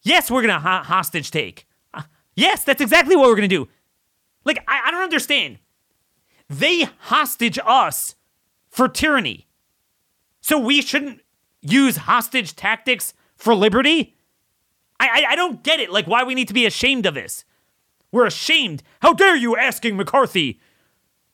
yes, 0.01 0.32
we're 0.32 0.41
going 0.41 0.53
to 0.53 0.60
ho- 0.60 0.84
hostage 0.84 1.29
take. 1.29 1.67
Uh, 1.93 2.03
yes, 2.36 2.63
that's 2.63 2.82
exactly 2.82 3.15
what 3.15 3.27
we're 3.27 3.36
going 3.36 3.49
to 3.49 3.56
do. 3.56 3.67
Like 4.45 4.63
I, 4.67 4.82
I 4.86 4.91
don't 4.91 5.03
understand. 5.03 5.60
They 6.49 6.88
hostage 6.99 7.60
us 7.65 8.15
for 8.69 8.88
tyranny. 8.88 9.47
So 10.41 10.58
we 10.58 10.82
shouldn't 10.82 11.21
use 11.62 11.97
hostage 11.97 12.56
tactics 12.56 13.13
for 13.36 13.56
liberty? 13.56 14.15
I, 14.99 15.08
I, 15.08 15.32
I 15.32 15.36
don't 15.36 15.63
get 15.63 15.79
it. 15.79 15.91
Like, 15.91 16.08
why 16.08 16.23
we 16.23 16.36
need 16.36 16.47
to 16.47 16.53
be 16.53 16.65
ashamed 16.65 17.06
of 17.06 17.13
this. 17.13 17.45
We're 18.12 18.25
ashamed. 18.25 18.84
How 19.01 19.13
dare 19.13 19.36
you 19.36 19.58
asking 19.58 19.97
McCarthy? 19.97 20.60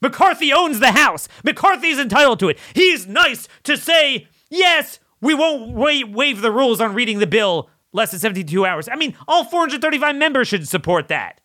McCarthy 0.02 0.54
owns 0.54 0.80
the 0.80 0.92
House. 0.94 1.28
McCarthy's 1.44 2.00
entitled 2.00 2.40
to 2.40 2.50
it. 2.50 2.60
He's 2.74 3.06
nice 3.06 3.48
to 3.64 3.76
say, 3.76 4.28
yes, 4.50 5.00
we 5.20 5.34
won't 5.34 5.74
wa- 5.74 6.08
waive 6.08 6.42
the 6.42 6.52
rules 6.52 6.80
on 6.80 6.94
reading 6.94 7.20
the 7.20 7.28
bill 7.28 7.70
less 7.92 8.12
than 8.12 8.20
72 8.20 8.66
hours. 8.66 8.88
I 8.88 8.96
mean, 8.96 9.16
all 9.28 9.44
435 9.44 10.16
members 10.16 10.48
should 10.48 10.68
support 10.68 11.10
that. 11.10 11.42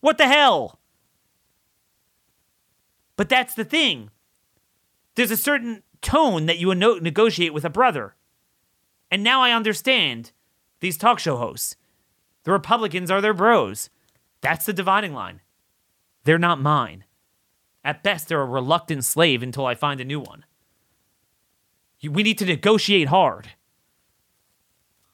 What 0.00 0.18
the 0.18 0.28
hell? 0.28 0.79
But 3.20 3.28
that's 3.28 3.52
the 3.52 3.66
thing 3.66 4.08
there's 5.14 5.30
a 5.30 5.36
certain 5.36 5.82
tone 6.00 6.46
that 6.46 6.56
you 6.56 6.74
negotiate 6.74 7.52
with 7.52 7.66
a 7.66 7.68
brother. 7.68 8.14
And 9.10 9.22
now 9.22 9.42
I 9.42 9.52
understand 9.52 10.32
these 10.80 10.96
talk 10.96 11.18
show 11.18 11.36
hosts. 11.36 11.76
The 12.44 12.52
Republicans 12.52 13.10
are 13.10 13.20
their 13.20 13.34
bros. 13.34 13.90
That's 14.40 14.64
the 14.64 14.72
dividing 14.72 15.12
line. 15.12 15.42
They're 16.24 16.38
not 16.38 16.62
mine. 16.62 17.04
At 17.84 18.02
best, 18.02 18.28
they're 18.28 18.40
a 18.40 18.46
reluctant 18.46 19.04
slave 19.04 19.42
until 19.42 19.66
I 19.66 19.74
find 19.74 20.00
a 20.00 20.04
new 20.06 20.20
one. 20.20 20.46
We 22.02 22.22
need 22.22 22.38
to 22.38 22.46
negotiate 22.46 23.08
hard. 23.08 23.50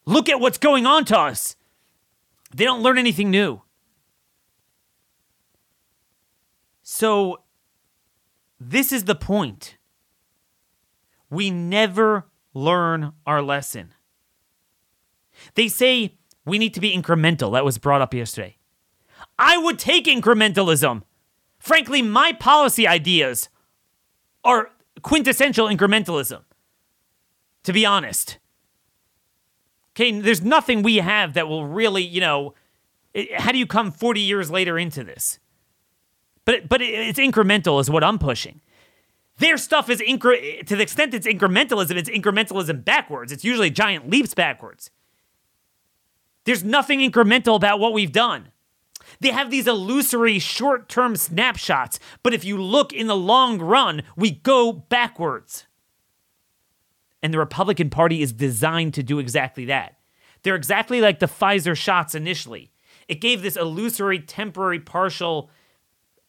Look 0.04 0.28
at 0.28 0.38
what's 0.38 0.58
going 0.58 0.86
on 0.86 1.06
to 1.06 1.18
us. 1.18 1.56
They 2.54 2.62
don't 2.62 2.84
learn 2.84 2.98
anything 2.98 3.32
new. 3.32 3.62
So, 6.84 7.40
this 8.58 8.92
is 8.92 9.04
the 9.04 9.14
point 9.14 9.76
we 11.28 11.50
never 11.50 12.26
learn 12.54 13.12
our 13.26 13.42
lesson. 13.42 13.92
They 15.54 15.68
say 15.68 16.14
we 16.44 16.58
need 16.58 16.74
to 16.74 16.80
be 16.80 16.96
incremental. 16.96 17.52
That 17.52 17.64
was 17.64 17.78
brought 17.78 18.00
up 18.00 18.14
yesterday. 18.14 18.56
I 19.38 19.58
would 19.58 19.78
take 19.78 20.06
incrementalism. 20.06 21.02
Frankly, 21.58 22.00
my 22.00 22.32
policy 22.32 22.86
ideas 22.86 23.48
are 24.44 24.70
quintessential 25.02 25.66
incrementalism, 25.66 26.42
to 27.64 27.72
be 27.72 27.84
honest. 27.84 28.38
Okay, 29.92 30.20
there's 30.20 30.42
nothing 30.42 30.82
we 30.82 30.96
have 30.96 31.34
that 31.34 31.48
will 31.48 31.66
really, 31.66 32.02
you 32.02 32.20
know, 32.20 32.54
how 33.38 33.50
do 33.50 33.58
you 33.58 33.66
come 33.66 33.90
40 33.90 34.20
years 34.20 34.50
later 34.50 34.78
into 34.78 35.02
this? 35.02 35.38
But 36.46 36.68
but 36.68 36.80
it's 36.80 37.18
incremental 37.18 37.78
is 37.80 37.90
what 37.90 38.02
I'm 38.02 38.18
pushing. 38.18 38.62
Their 39.38 39.58
stuff 39.58 39.90
is 39.90 40.00
incre- 40.00 40.64
to 40.66 40.76
the 40.76 40.82
extent 40.82 41.12
it's 41.12 41.26
incrementalism, 41.26 41.96
it's 41.96 42.08
incrementalism 42.08 42.82
backwards. 42.82 43.32
It's 43.32 43.44
usually 43.44 43.68
giant 43.68 44.08
leaps 44.08 44.32
backwards. 44.32 44.90
There's 46.44 46.64
nothing 46.64 47.00
incremental 47.00 47.56
about 47.56 47.78
what 47.78 47.92
we've 47.92 48.12
done. 48.12 48.52
They 49.20 49.30
have 49.30 49.50
these 49.50 49.66
illusory 49.66 50.38
short 50.38 50.88
term 50.88 51.16
snapshots, 51.16 51.98
but 52.22 52.32
if 52.32 52.44
you 52.44 52.60
look 52.60 52.92
in 52.92 53.08
the 53.08 53.16
long 53.16 53.58
run, 53.58 54.02
we 54.16 54.30
go 54.30 54.72
backwards. 54.72 55.66
And 57.22 57.34
the 57.34 57.38
Republican 57.38 57.90
Party 57.90 58.22
is 58.22 58.32
designed 58.32 58.94
to 58.94 59.02
do 59.02 59.18
exactly 59.18 59.64
that. 59.66 59.98
They're 60.42 60.54
exactly 60.54 61.00
like 61.00 61.18
the 61.18 61.26
Pfizer 61.26 61.76
shots 61.76 62.14
initially. 62.14 62.70
It 63.08 63.20
gave 63.20 63.42
this 63.42 63.56
illusory, 63.56 64.20
temporary, 64.20 64.78
partial 64.80 65.50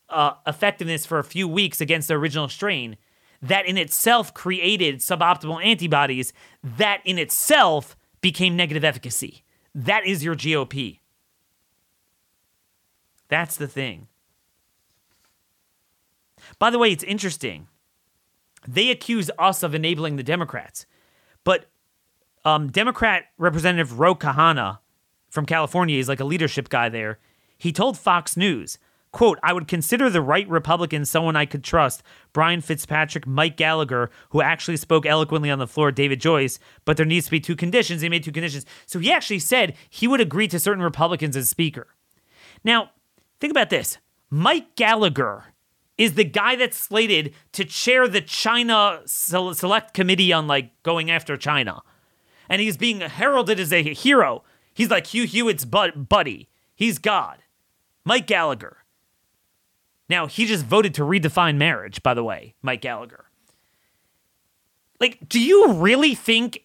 uh, 0.10 0.34
effectiveness 0.46 1.06
for 1.06 1.20
a 1.20 1.24
few 1.24 1.48
weeks 1.48 1.82
against 1.82 2.08
the 2.08 2.14
original 2.16 2.48
strain 2.48 2.98
that 3.42 3.66
in 3.66 3.78
itself 3.78 4.34
created 4.34 4.98
suboptimal 4.98 5.64
antibodies 5.64 6.34
that 6.64 7.02
in 7.06 7.18
itself 7.18 7.96
became 8.22 8.56
negative 8.56 8.84
efficacy. 8.84 9.44
That 9.76 10.06
is 10.06 10.24
your 10.24 10.36
GOP. 10.36 11.00
That's 13.28 13.58
the 13.58 13.68
thing. 13.68 14.08
By 16.60 16.70
the 16.70 16.80
way, 16.80 16.92
it's 16.92 17.04
interesting. 17.04 17.68
They 18.68 18.90
accuse 18.90 19.30
us 19.38 19.64
of 19.64 19.76
enabling 19.76 20.16
the 20.16 20.24
Democrats, 20.24 20.86
but 21.44 21.66
um, 22.44 22.70
Democrat 22.70 23.26
Representative 23.38 24.00
Ro 24.00 24.16
Khanna 24.16 24.80
from 25.30 25.46
California, 25.46 25.98
he's 25.98 26.10
like 26.10 26.20
a 26.20 26.26
leadership 26.26 26.70
guy 26.70 26.90
there. 26.90 27.20
He 27.58 27.72
told 27.72 27.98
Fox 27.98 28.38
News 28.38 28.78
Quote, 29.18 29.40
I 29.42 29.52
would 29.52 29.68
consider 29.68 30.12
the 30.12 30.22
right 30.22 30.48
Republican 30.48 31.04
someone 31.04 31.36
I 31.36 31.48
could 31.48 31.64
trust. 31.64 32.04
Brian 32.34 32.62
Fitzpatrick, 32.62 33.26
Mike 33.26 33.58
Gallagher, 33.58 34.12
who 34.30 34.44
actually 34.44 34.78
spoke 34.78 35.08
eloquently 35.08 35.50
on 35.50 35.58
the 35.58 35.66
floor, 35.66 35.92
David 35.92 36.22
Joyce, 36.22 36.60
but 36.86 36.98
there 36.98 37.06
needs 37.08 37.26
to 37.26 37.32
be 37.32 37.40
two 37.40 37.56
conditions. 37.56 38.04
He 38.04 38.10
made 38.10 38.24
two 38.24 38.32
conditions. 38.32 38.68
So 38.86 39.00
he 39.00 39.12
actually 39.12 39.40
said 39.40 39.74
he 39.90 40.08
would 40.08 40.22
agree 40.22 40.48
to 40.50 40.60
certain 40.60 40.84
Republicans 40.84 41.36
as 41.36 41.50
Speaker. 41.50 41.88
Now, 42.64 42.92
think 43.40 43.50
about 43.50 43.72
this 43.72 43.98
Mike 44.30 44.76
Gallagher 44.76 45.46
is 45.98 46.14
the 46.14 46.24
guy 46.24 46.56
that's 46.56 46.78
slated 46.78 47.34
to 47.54 47.66
chair 47.66 48.08
the 48.08 48.22
China 48.22 49.02
Select 49.08 49.96
Committee 49.96 50.32
on 50.32 50.46
like 50.46 50.84
going 50.84 51.10
after 51.10 51.36
China. 51.38 51.82
And 52.50 52.62
he's 52.62 52.78
being 52.78 53.02
heralded 53.02 53.60
as 53.60 53.74
a 53.74 53.82
hero. 53.82 54.44
He's 54.76 54.92
like 54.92 55.08
Hugh 55.08 55.26
Hewitt's 55.26 55.66
buddy. 55.66 56.50
He's 56.76 57.00
God. 57.00 57.40
Mike 58.06 58.28
Gallagher. 58.28 58.77
Now, 60.10 60.28
he 60.28 60.46
just 60.46 60.66
voted 60.66 60.94
to 60.96 61.04
redefine 61.04 61.58
marriage, 61.58 62.02
by 62.02 62.14
the 62.14 62.24
way, 62.24 62.56
Mike 62.62 62.82
Gallagher. 62.82 63.26
Like, 65.00 65.28
do 65.28 65.40
you 65.40 65.74
really 65.74 66.16
think 66.16 66.64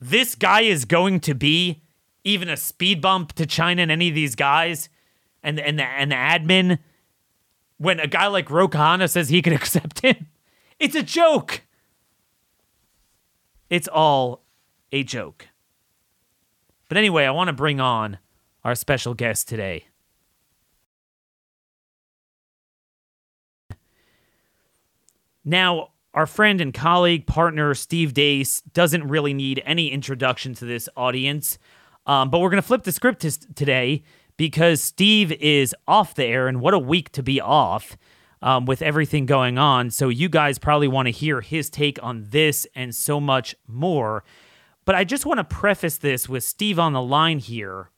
this 0.00 0.34
guy 0.34 0.60
is 0.60 0.84
going 0.84 1.20
to 1.20 1.34
be 1.34 1.82
even 2.24 2.48
a 2.48 2.56
speed 2.56 3.00
bump 3.00 3.32
to 3.34 3.46
China 3.46 3.82
and 3.82 3.90
any 3.90 4.08
of 4.08 4.14
these 4.14 4.34
guys 4.34 4.88
and, 5.42 5.58
and, 5.58 5.78
the, 5.78 5.84
and 5.84 6.12
the 6.12 6.16
admin 6.16 6.78
when 7.78 8.00
a 8.00 8.06
guy 8.06 8.26
like 8.26 8.50
Ro 8.50 8.68
says 9.06 9.28
he 9.28 9.42
can 9.42 9.52
accept 9.54 10.00
him? 10.00 10.28
It's 10.78 10.94
a 10.94 11.02
joke. 11.02 11.62
It's 13.70 13.88
all 13.88 14.44
a 14.92 15.02
joke. 15.02 15.48
But 16.88 16.96
anyway, 16.96 17.24
I 17.24 17.30
want 17.30 17.48
to 17.48 17.52
bring 17.52 17.80
on 17.80 18.18
our 18.64 18.74
special 18.74 19.14
guest 19.14 19.48
today. 19.48 19.87
Now, 25.48 25.92
our 26.12 26.26
friend 26.26 26.60
and 26.60 26.74
colleague, 26.74 27.26
partner, 27.26 27.72
Steve 27.72 28.12
Deace, 28.12 28.62
doesn't 28.74 29.08
really 29.08 29.32
need 29.32 29.62
any 29.64 29.90
introduction 29.90 30.52
to 30.56 30.66
this 30.66 30.90
audience. 30.94 31.58
Um, 32.04 32.28
but 32.28 32.40
we're 32.40 32.50
going 32.50 32.60
to 32.60 32.66
flip 32.66 32.82
the 32.82 32.92
script 32.92 33.22
t- 33.22 33.30
today 33.54 34.02
because 34.36 34.82
Steve 34.82 35.32
is 35.32 35.74
off 35.86 36.14
the 36.14 36.26
air, 36.26 36.48
and 36.48 36.60
what 36.60 36.74
a 36.74 36.78
week 36.78 37.10
to 37.12 37.22
be 37.22 37.40
off 37.40 37.96
um, 38.42 38.66
with 38.66 38.82
everything 38.82 39.24
going 39.24 39.56
on. 39.56 39.90
So, 39.90 40.10
you 40.10 40.28
guys 40.28 40.58
probably 40.58 40.86
want 40.86 41.06
to 41.06 41.12
hear 41.12 41.40
his 41.40 41.70
take 41.70 41.98
on 42.02 42.26
this 42.28 42.66
and 42.74 42.94
so 42.94 43.18
much 43.18 43.56
more. 43.66 44.24
But 44.84 44.96
I 44.96 45.04
just 45.04 45.24
want 45.24 45.38
to 45.38 45.44
preface 45.44 45.96
this 45.96 46.28
with 46.28 46.44
Steve 46.44 46.78
on 46.78 46.92
the 46.92 47.02
line 47.02 47.38
here 47.38 47.90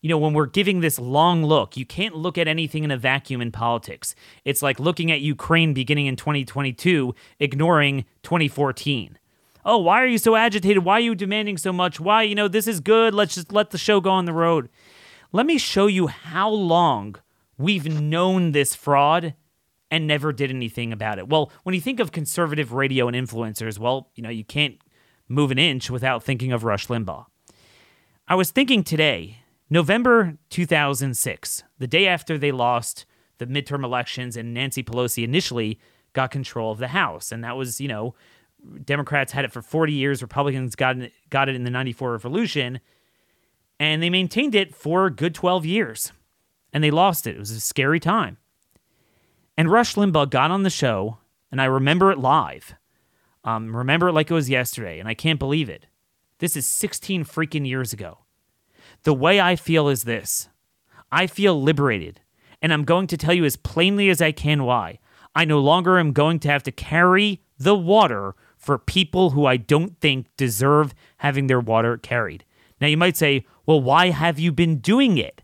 you 0.00 0.08
know, 0.08 0.18
when 0.18 0.32
we're 0.32 0.46
giving 0.46 0.80
this 0.80 0.98
long 0.98 1.44
look, 1.44 1.76
you 1.76 1.84
can't 1.84 2.14
look 2.14 2.38
at 2.38 2.46
anything 2.46 2.84
in 2.84 2.90
a 2.90 2.96
vacuum 2.96 3.40
in 3.40 3.50
politics. 3.50 4.14
It's 4.44 4.62
like 4.62 4.78
looking 4.78 5.10
at 5.10 5.20
Ukraine 5.20 5.74
beginning 5.74 6.06
in 6.06 6.16
2022, 6.16 7.14
ignoring 7.40 8.04
2014. 8.22 9.18
Oh, 9.64 9.78
why 9.78 10.02
are 10.02 10.06
you 10.06 10.18
so 10.18 10.36
agitated? 10.36 10.84
Why 10.84 10.94
are 10.94 11.00
you 11.00 11.14
demanding 11.14 11.58
so 11.58 11.72
much? 11.72 11.98
Why, 11.98 12.22
you 12.22 12.34
know, 12.34 12.48
this 12.48 12.68
is 12.68 12.80
good. 12.80 13.12
Let's 13.12 13.34
just 13.34 13.52
let 13.52 13.70
the 13.70 13.78
show 13.78 14.00
go 14.00 14.10
on 14.10 14.24
the 14.24 14.32
road. 14.32 14.68
Let 15.32 15.46
me 15.46 15.58
show 15.58 15.88
you 15.88 16.06
how 16.06 16.48
long 16.48 17.16
we've 17.58 18.00
known 18.00 18.52
this 18.52 18.74
fraud 18.74 19.34
and 19.90 20.06
never 20.06 20.32
did 20.32 20.50
anything 20.50 20.92
about 20.92 21.18
it. 21.18 21.28
Well, 21.28 21.50
when 21.64 21.74
you 21.74 21.80
think 21.80 21.98
of 21.98 22.12
conservative 22.12 22.72
radio 22.72 23.08
and 23.08 23.16
influencers, 23.16 23.78
well, 23.78 24.10
you 24.14 24.22
know, 24.22 24.30
you 24.30 24.44
can't 24.44 24.78
move 25.28 25.50
an 25.50 25.58
inch 25.58 25.90
without 25.90 26.22
thinking 26.22 26.52
of 26.52 26.64
Rush 26.64 26.86
Limbaugh. 26.86 27.26
I 28.28 28.34
was 28.36 28.50
thinking 28.50 28.84
today 28.84 29.38
November 29.70 30.38
2006, 30.50 31.62
the 31.78 31.86
day 31.86 32.06
after 32.06 32.38
they 32.38 32.52
lost 32.52 33.04
the 33.38 33.46
midterm 33.46 33.84
elections 33.84 34.36
and 34.36 34.54
Nancy 34.54 34.82
Pelosi 34.82 35.24
initially 35.24 35.78
got 36.12 36.30
control 36.30 36.72
of 36.72 36.78
the 36.78 36.88
House. 36.88 37.30
And 37.30 37.44
that 37.44 37.56
was, 37.56 37.80
you 37.80 37.88
know, 37.88 38.14
Democrats 38.84 39.32
had 39.32 39.44
it 39.44 39.52
for 39.52 39.62
40 39.62 39.92
years, 39.92 40.22
Republicans 40.22 40.74
got 40.74 40.98
it, 40.98 41.12
got 41.30 41.48
it 41.48 41.54
in 41.54 41.64
the 41.64 41.70
94 41.70 42.12
revolution, 42.12 42.80
and 43.78 44.02
they 44.02 44.10
maintained 44.10 44.54
it 44.54 44.74
for 44.74 45.06
a 45.06 45.10
good 45.10 45.34
12 45.34 45.64
years. 45.64 46.12
And 46.72 46.82
they 46.82 46.90
lost 46.90 47.26
it. 47.26 47.36
It 47.36 47.38
was 47.38 47.50
a 47.50 47.60
scary 47.60 48.00
time. 48.00 48.36
And 49.56 49.70
Rush 49.70 49.94
Limbaugh 49.94 50.30
got 50.30 50.50
on 50.50 50.64
the 50.64 50.70
show, 50.70 51.18
and 51.50 51.60
I 51.60 51.64
remember 51.64 52.10
it 52.10 52.18
live. 52.18 52.74
Um, 53.44 53.74
remember 53.74 54.08
it 54.08 54.12
like 54.12 54.30
it 54.30 54.34
was 54.34 54.50
yesterday, 54.50 54.98
and 54.98 55.08
I 55.08 55.14
can't 55.14 55.38
believe 55.38 55.68
it. 55.68 55.86
This 56.38 56.56
is 56.56 56.66
16 56.66 57.24
freaking 57.24 57.66
years 57.66 57.92
ago. 57.92 58.18
The 59.02 59.14
way 59.14 59.40
I 59.40 59.56
feel 59.56 59.88
is 59.88 60.04
this 60.04 60.48
I 61.10 61.26
feel 61.26 61.60
liberated, 61.60 62.20
and 62.60 62.72
I'm 62.72 62.84
going 62.84 63.06
to 63.08 63.16
tell 63.16 63.34
you 63.34 63.44
as 63.44 63.56
plainly 63.56 64.10
as 64.10 64.20
I 64.20 64.32
can 64.32 64.64
why. 64.64 64.98
I 65.34 65.44
no 65.44 65.60
longer 65.60 65.98
am 65.98 66.12
going 66.12 66.40
to 66.40 66.48
have 66.48 66.62
to 66.64 66.72
carry 66.72 67.42
the 67.58 67.76
water 67.76 68.34
for 68.56 68.78
people 68.78 69.30
who 69.30 69.46
I 69.46 69.56
don't 69.56 69.98
think 70.00 70.26
deserve 70.36 70.94
having 71.18 71.46
their 71.46 71.60
water 71.60 71.96
carried. 71.96 72.44
Now, 72.80 72.88
you 72.88 72.96
might 72.96 73.16
say, 73.16 73.46
well, 73.66 73.80
why 73.80 74.10
have 74.10 74.38
you 74.38 74.52
been 74.52 74.78
doing 74.78 75.18
it? 75.18 75.42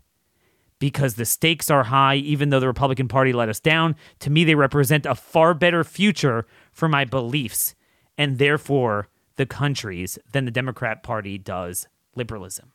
Because 0.79 1.15
the 1.15 1.25
stakes 1.25 1.69
are 1.69 1.85
high, 1.85 2.15
even 2.15 2.49
though 2.49 2.59
the 2.59 2.67
Republican 2.67 3.07
Party 3.07 3.31
let 3.31 3.47
us 3.47 3.59
down. 3.61 3.95
To 4.19 4.29
me, 4.29 4.43
they 4.43 4.55
represent 4.55 5.05
a 5.05 5.15
far 5.15 5.53
better 5.53 5.83
future 5.83 6.45
for 6.71 6.89
my 6.89 7.05
beliefs 7.05 7.75
and 8.17 8.37
therefore 8.37 9.07
the 9.35 9.45
country's 9.45 10.17
than 10.31 10.45
the 10.45 10.51
Democrat 10.51 11.03
Party 11.03 11.37
does 11.37 11.87
liberalism. 12.15 12.71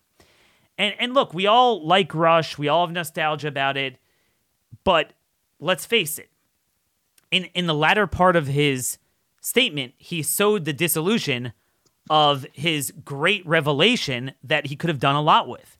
And 0.80 0.94
and 0.98 1.12
look, 1.12 1.34
we 1.34 1.46
all 1.46 1.86
like 1.86 2.14
Rush, 2.14 2.56
we 2.56 2.66
all 2.66 2.86
have 2.86 2.94
nostalgia 2.94 3.48
about 3.48 3.76
it, 3.76 3.98
but 4.82 5.12
let's 5.58 5.84
face 5.84 6.18
it. 6.18 6.30
In 7.30 7.44
in 7.54 7.66
the 7.66 7.74
latter 7.74 8.06
part 8.06 8.34
of 8.34 8.46
his 8.46 8.96
statement, 9.42 9.92
he 9.98 10.22
sowed 10.22 10.64
the 10.64 10.72
disillusion 10.72 11.52
of 12.08 12.46
his 12.54 12.94
great 13.04 13.46
revelation 13.46 14.32
that 14.42 14.68
he 14.68 14.74
could 14.74 14.88
have 14.88 14.98
done 14.98 15.16
a 15.16 15.20
lot 15.20 15.48
with. 15.48 15.76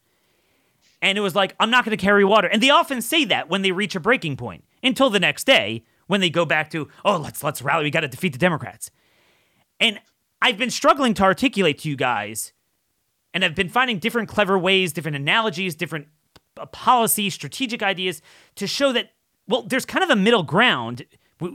And 1.01 1.17
it 1.17 1.23
was 1.23 1.35
like, 1.35 1.57
I'm 1.59 1.71
not 1.71 1.87
going 1.87 1.97
to 1.97 2.03
carry 2.03 2.27
water. 2.27 2.47
And 2.49 2.63
they 2.63 2.69
often 2.69 3.01
say 3.01 3.25
that 3.25 3.49
when 3.49 3.63
they 3.63 3.73
reach 3.73 3.97
a 3.97 4.01
breaking 4.01 4.37
point 4.37 4.65
until 4.83 5.09
the 5.09 5.19
next 5.19 5.45
day 5.45 5.83
when 6.09 6.21
they 6.21 6.29
go 6.29 6.45
back 6.45 6.69
to, 6.73 6.89
oh, 7.07 7.17
let's 7.17 7.43
let's 7.43 7.63
rally. 7.63 7.85
We 7.85 7.91
got 7.91 8.01
to 8.01 8.09
defeat 8.09 8.35
the 8.35 8.39
Democrats. 8.39 8.91
And 9.81 9.99
I've 10.43 10.59
been 10.59 10.69
struggling 10.69 11.15
to 11.15 11.23
articulate 11.23 11.79
to 11.79 11.89
you 11.89 11.97
guys 11.97 12.53
and 13.33 13.45
I've 13.45 13.55
been 13.55 13.69
finding 13.69 13.99
different 13.99 14.29
clever 14.29 14.59
ways, 14.59 14.93
different 14.93 15.17
analogies, 15.17 15.75
different 15.75 16.09
policy, 16.73 17.31
strategic 17.31 17.83
ideas 17.83 18.23
to 18.57 18.67
show 18.67 18.93
that, 18.93 19.11
well, 19.47 19.63
there's 19.63 19.87
kind 19.87 20.03
of 20.03 20.11
a 20.11 20.17
middle 20.17 20.43
ground. 20.43 21.05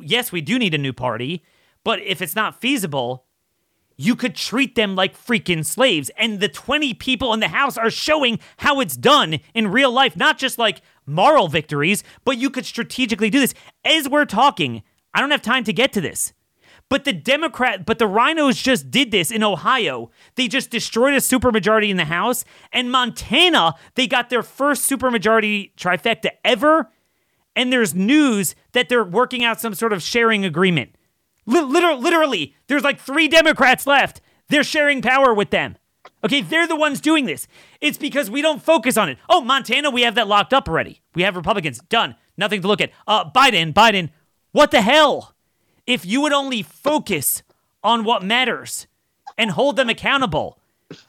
Yes, 0.02 0.32
we 0.32 0.42
do 0.42 0.58
need 0.58 0.74
a 0.74 0.80
new 0.80 0.94
party, 0.94 1.44
but 1.84 2.00
if 2.02 2.22
it's 2.22 2.36
not 2.36 2.60
feasible, 2.60 3.26
you 3.98 4.16
could 4.16 4.36
treat 4.36 4.76
them 4.76 4.96
like 4.96 5.18
freaking 5.18 5.66
slaves. 5.66 6.10
And 6.18 6.40
the 6.40 6.50
20 6.50 6.94
people 6.96 7.34
in 7.34 7.40
the 7.40 7.48
house 7.50 7.78
are 7.78 7.90
showing 7.90 8.40
how 8.58 8.80
it's 8.80 8.98
done 8.98 9.40
in 9.54 9.68
real 9.70 9.92
life, 9.92 10.16
not 10.18 10.38
just 10.38 10.58
like 10.58 10.82
moral 11.06 11.48
victories, 11.48 12.04
but 12.24 12.38
you 12.38 12.50
could 12.50 12.66
strategically 12.66 13.30
do 13.30 13.40
this. 13.40 13.54
As 13.86 14.10
we're 14.10 14.26
talking, 14.26 14.84
I 15.14 15.22
don't 15.22 15.32
have 15.32 15.42
time 15.42 15.64
to 15.66 15.74
get 15.74 15.94
to 15.94 16.02
this. 16.02 16.34
But 16.90 17.04
the 17.04 17.14
Democrat, 17.14 17.86
but 17.86 17.98
the 17.98 18.08
Rhinos 18.08 18.62
just 18.62 18.92
did 18.92 19.12
this 19.12 19.32
in 19.32 19.44
Ohio. 19.44 20.12
They 20.36 20.48
just 20.48 20.70
destroyed 20.70 21.14
a 21.14 21.18
supermajority 21.18 21.90
in 21.90 21.98
the 21.98 22.06
House. 22.06 22.46
And 22.72 22.92
Montana, 22.92 23.74
they 23.96 24.06
got 24.06 24.30
their 24.30 24.44
first 24.44 24.90
supermajority 24.90 25.72
trifecta 25.76 26.30
ever. 26.44 26.92
And 27.56 27.74
there's 27.74 27.96
news 27.96 28.54
that 28.74 28.90
they're 28.90 29.04
working 29.04 29.44
out 29.44 29.60
some 29.60 29.74
sort 29.74 29.94
of 29.94 30.04
sharing 30.04 30.46
agreement. 30.46 30.96
literally, 31.46 32.02
literally, 32.02 32.56
there's 32.68 32.84
like 32.84 33.00
three 33.00 33.28
Democrats 33.28 33.88
left. 33.88 34.22
They're 34.50 34.64
sharing 34.64 35.02
power 35.02 35.34
with 35.34 35.50
them. 35.50 35.78
Okay, 36.24 36.42
they're 36.42 36.68
the 36.68 36.76
ones 36.76 37.02
doing 37.02 37.26
this. 37.26 37.48
It's 37.82 37.98
because 37.98 38.30
we 38.30 38.42
don't 38.42 38.62
focus 38.62 38.98
on 38.98 39.10
it. 39.10 39.18
Oh, 39.30 39.42
Montana, 39.42 39.90
we 39.90 40.02
have 40.04 40.16
that 40.16 40.28
locked 40.28 40.54
up 40.54 40.68
already. 40.68 41.02
We 41.16 41.24
have 41.24 41.36
Republicans. 41.36 41.80
Done. 41.90 42.16
Nothing 42.38 42.62
to 42.62 42.68
look 42.68 42.82
at. 42.82 42.92
Uh, 43.08 43.30
Biden, 43.30 43.74
Biden. 43.74 44.10
What 44.52 44.72
the 44.72 44.82
hell? 44.82 45.35
If 45.88 46.06
you 46.06 46.22
would 46.22 46.34
only 46.34 46.62
focus 46.62 47.44
on 47.84 48.04
what 48.04 48.24
matters. 48.24 48.88
and 49.38 49.52
hold 49.52 49.76
them 49.76 49.90
accountable 49.90 50.60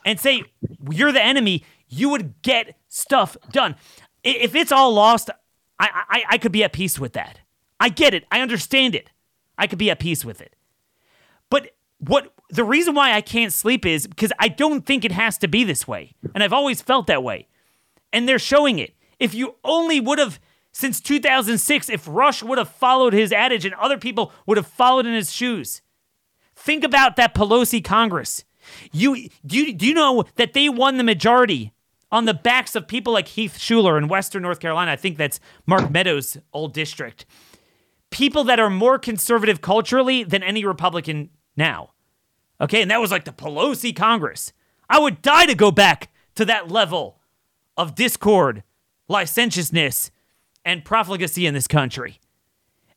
and 0.05 0.19
say, 0.19 0.43
you're 0.91 1.13
the 1.13 1.25
enemy, 1.25 1.65
you 1.89 2.09
would 2.09 2.43
get 2.43 2.77
stuff 2.89 3.37
done. 3.53 3.77
If 4.25 4.55
it's 4.55 4.73
all 4.73 4.93
lost, 4.93 5.31
I, 5.79 5.89
I, 6.09 6.25
I 6.31 6.39
could 6.39 6.53
be 6.53 6.65
at 6.65 6.73
peace 6.73 6.99
with 6.99 7.13
that. 7.13 7.41
I 7.79 7.89
get 7.89 8.15
it. 8.15 8.25
I 8.31 8.41
understand 8.41 8.95
it. 8.95 9.11
I 9.59 9.67
could 9.67 9.79
be 9.79 9.91
at 9.91 9.99
peace 10.01 10.25
with 10.25 10.41
it. 10.41 10.57
But 11.51 11.75
what 11.99 12.35
the 12.51 12.65
reason 12.65 12.95
why 12.95 13.13
I 13.13 13.21
can't 13.21 13.53
sleep 13.53 13.87
is 13.87 14.07
because 14.07 14.33
I 14.39 14.49
don't 14.49 14.85
think 14.85 15.05
it 15.05 15.13
has 15.13 15.39
to 15.39 15.49
be 15.49 15.65
this 15.65 15.87
way. 15.87 16.15
And 16.35 16.43
I've 16.43 16.53
always 16.53 16.83
felt 16.83 17.07
that 17.07 17.23
way. 17.23 17.49
And 18.13 18.29
they're 18.29 18.39
showing 18.39 18.79
it. 18.79 18.95
If 19.19 19.35
you 19.35 19.57
only 19.65 20.01
would 20.01 20.19
have 20.19 20.41
since 20.77 21.01
2006 21.01 21.89
if 21.89 22.07
Rush 22.07 22.43
would 22.43 22.59
have 22.59 22.69
followed 22.69 23.15
his 23.15 23.33
adage 23.33 23.65
and 23.65 23.75
other 23.77 23.97
people 23.97 24.31
would 24.45 24.59
have 24.59 24.67
followed 24.67 25.07
in 25.07 25.15
his 25.15 25.33
shoes. 25.33 25.81
Think 26.55 26.85
about 26.85 27.17
that 27.17 27.35
Pelosi 27.35 27.83
Congress. 27.83 28.45
You 28.93 29.31
do 29.47 29.57
you, 29.57 29.73
do 29.73 29.87
you 29.87 29.95
know 29.95 30.25
that 30.35 30.53
they 30.53 30.69
won 30.69 30.99
the 30.99 31.03
majority 31.03 31.73
on 32.13 32.27
the 32.27 32.35
backs 32.35 32.77
of 32.77 32.87
people 32.87 33.15
like 33.15 33.29
Heath 33.29 33.57
Shuler 33.59 33.97
in 33.97 34.09
Western 34.09 34.43
North 34.43 34.61
Carolina? 34.61 34.93
I 34.93 34.97
think 34.97 35.17
that's 35.17 35.41
Mark 35.65 35.91
Meadows' 35.91 36.37
old 36.53 36.75
district. 36.75 37.25
People 38.11 38.45
that 38.45 38.61
are 38.61 38.69
more 38.69 38.99
conservative 38.99 39.63
culturally 39.63 40.25
than 40.25 40.43
any 40.43 40.63
Republican 40.63 41.31
now. 41.57 41.93
Okay, 42.61 42.83
and 42.83 42.91
that 42.91 43.01
was 43.01 43.11
like 43.11 43.25
the 43.25 43.33
Pelosi 43.33 43.97
Congress. 43.97 44.53
I 44.91 44.99
would 44.99 45.23
die 45.23 45.47
to 45.47 45.55
go 45.55 45.71
back 45.71 46.11
to 46.35 46.45
that 46.45 46.71
level 46.71 47.19
of 47.79 47.95
discord, 47.95 48.63
licentiousness, 49.09 50.11
and 50.67 50.85
profligacy 50.85 51.47
in 51.47 51.55
this 51.55 51.69
country. 51.69 52.21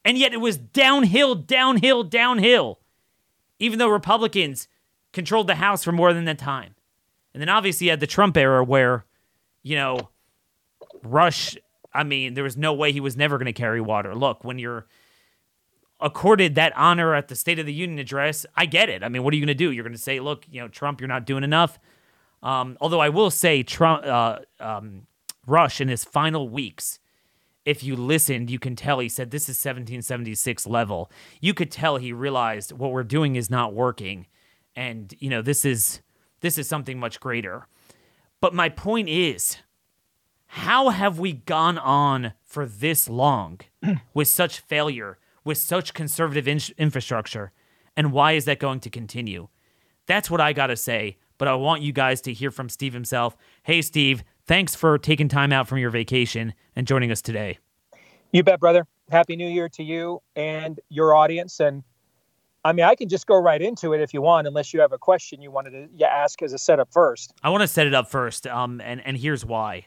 And 0.03 0.17
yet 0.17 0.34
it 0.34 0.41
was 0.41 0.57
downhill, 0.57 1.36
downhill, 1.36 2.03
downhill, 2.03 2.80
even 3.59 3.78
though 3.78 3.88
Republicans 3.88 4.67
controlled 5.13 5.47
the 5.47 5.55
House 5.55 5.84
for 5.84 5.91
more 5.91 6.11
than 6.11 6.26
that 6.26 6.39
time. 6.39 6.74
And 7.34 7.39
then 7.39 7.47
obviously 7.47 7.86
you 7.86 7.91
had 7.91 7.99
the 7.99 8.07
Trump 8.07 8.36
era 8.36 8.63
where, 8.63 9.05
you 9.61 9.76
know, 9.76 10.09
Rush, 11.03 11.55
I 11.93 12.03
mean, 12.03 12.34
there 12.34 12.43
was 12.43 12.57
no 12.57 12.74
way 12.74 12.91
he 12.91 12.99
was 12.99 13.15
never 13.15 13.38
going 13.38 13.45
to 13.45 13.53
carry 13.53 13.82
water. 13.82 14.15
Look, 14.15 14.43
when 14.43 14.57
you're 14.57 14.88
accorded 16.01 16.55
that 16.55 16.76
honor 16.76 17.13
at 17.13 17.28
the 17.28 17.36
State 17.36 17.59
of 17.59 17.67
the 17.67 17.74
Union 17.74 17.99
address, 17.99 18.47
I 18.55 18.65
get 18.65 18.89
it. 18.89 19.03
I 19.03 19.09
mean, 19.09 19.24
what 19.24 19.32
are 19.34 19.38
you 19.38 19.45
going 19.45 19.55
to 19.55 19.63
do? 19.63 19.72
You're 19.72 19.84
going 19.84 19.95
to 19.95 20.01
say, 20.01 20.20
look, 20.20 20.45
you 20.49 20.59
know, 20.59 20.70
Trump, 20.70 21.01
you're 21.01 21.07
not 21.07 21.26
doing 21.26 21.43
enough. 21.43 21.78
Um, 22.41 22.78
although 22.82 23.01
I 23.01 23.09
will 23.09 23.30
say, 23.30 23.61
Trump, 23.61 24.05
uh, 24.05 24.39
um, 24.59 25.05
Rush 25.45 25.82
in 25.82 25.88
his 25.88 26.03
final 26.03 26.49
weeks 26.49 26.99
if 27.66 27.84
you 27.84 27.95
listened, 27.95 28.49
you 28.49 28.60
can 28.60 28.76
tell 28.76 28.99
he 28.99 29.10
said 29.10 29.32
this 29.32 29.43
is 29.43 29.57
1776 29.57 30.66
level. 30.66 31.12
You 31.41 31.53
could 31.53 31.72
tell 31.72 31.97
he 31.97 32.14
realized 32.14 32.72
what 32.72 32.91
we're 32.91 33.03
doing 33.03 33.36
is 33.36 33.49
not 33.49 33.74
working, 33.74 34.28
and 34.76 35.14
you 35.20 35.30
know 35.30 35.41
this 35.41 35.66
is 35.66 36.01
this 36.41 36.57
is 36.57 36.68
something 36.68 36.99
much 36.99 37.20
greater. 37.20 37.68
But 38.41 38.53
my 38.53 38.70
point 38.70 39.10
is, 39.10 39.57
how 40.47 40.89
have 40.89 41.20
we 41.20 41.34
gone 41.34 41.78
on 41.78 42.34
for 42.43 42.66
this 42.66 43.10
long 43.10 43.60
with 44.14 44.28
such 44.28 44.62
failure, 44.62 45.20
with 45.43 45.57
such 45.57 45.93
conservative 45.93 46.47
in- 46.47 46.74
infrastructure, 46.78 47.51
and 47.95 48.12
why 48.12 48.32
is 48.34 48.45
that 48.45 48.60
going 48.60 48.80
to 48.80 48.89
continue? 48.89 49.49
That's 50.05 50.32
what 50.32 50.41
I 50.41 50.53
got 50.53 50.68
to 50.68 50.76
say. 50.76 51.18
But 51.38 51.47
I 51.47 51.55
want 51.55 51.82
you 51.82 51.93
guys 51.93 52.20
to 52.22 52.34
hear 52.34 52.51
from 52.51 52.68
Steve 52.68 52.93
himself. 52.93 53.38
Hey, 53.64 53.82
Steve, 53.82 54.24
Thanks 54.50 54.74
for 54.74 54.97
taking 54.97 55.28
time 55.28 55.54
out 55.54 55.68
from 55.68 55.78
your 55.78 55.91
vacation 55.91 56.56
and 56.76 56.88
joining 56.88 57.12
us 57.12 57.22
today. 57.22 57.60
You 58.32 58.41
bet, 58.41 58.60
brother. 58.60 58.88
Happy 59.12 59.36
New 59.36 59.47
Year 59.47 59.70
to 59.70 59.84
you 59.84 60.24
and 60.36 60.80
your 60.89 61.14
audience. 61.14 61.60
And 61.60 61.84
I 62.66 62.74
mean, 62.74 62.84
I 62.84 62.95
can 62.95 63.10
just 63.10 63.28
go 63.28 63.39
right 63.39 63.62
into 63.62 63.93
it 63.93 64.02
if 64.02 64.12
you 64.12 64.24
want, 64.24 64.47
unless 64.47 64.74
you 64.74 64.82
have 64.82 64.91
a 64.91 64.97
question 64.97 65.39
you 65.39 65.52
wanted 65.52 65.95
to 66.00 66.10
ask 66.10 66.41
as 66.41 66.54
a 66.54 66.58
setup 66.58 66.91
first. 66.91 67.32
I 67.43 67.52
want 67.52 67.62
to 67.62 67.68
set 67.68 67.86
it 67.86 67.93
up 67.93 68.10
first, 68.10 68.47
um, 68.47 68.82
and 68.82 69.06
and 69.06 69.18
here's 69.18 69.45
why. 69.45 69.86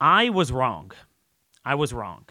I 0.00 0.30
was 0.30 0.50
wrong. 0.50 0.90
I 1.64 1.76
was 1.76 1.92
wrong. 1.92 2.24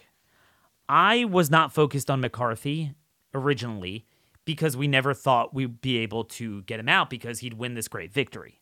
I 0.90 1.24
was 1.24 1.50
not 1.50 1.72
focused 1.74 2.12
on 2.12 2.20
McCarthy 2.20 2.96
originally 3.34 4.06
because 4.44 4.76
we 4.76 4.90
never 4.90 5.14
thought 5.14 5.54
we'd 5.54 5.80
be 5.80 6.00
able 6.00 6.26
to 6.26 6.64
get 6.64 6.82
him 6.82 6.90
out 6.90 7.10
because 7.10 7.40
he'd 7.40 7.54
win 7.54 7.76
this 7.76 7.88
great 7.88 8.12
victory 8.12 8.60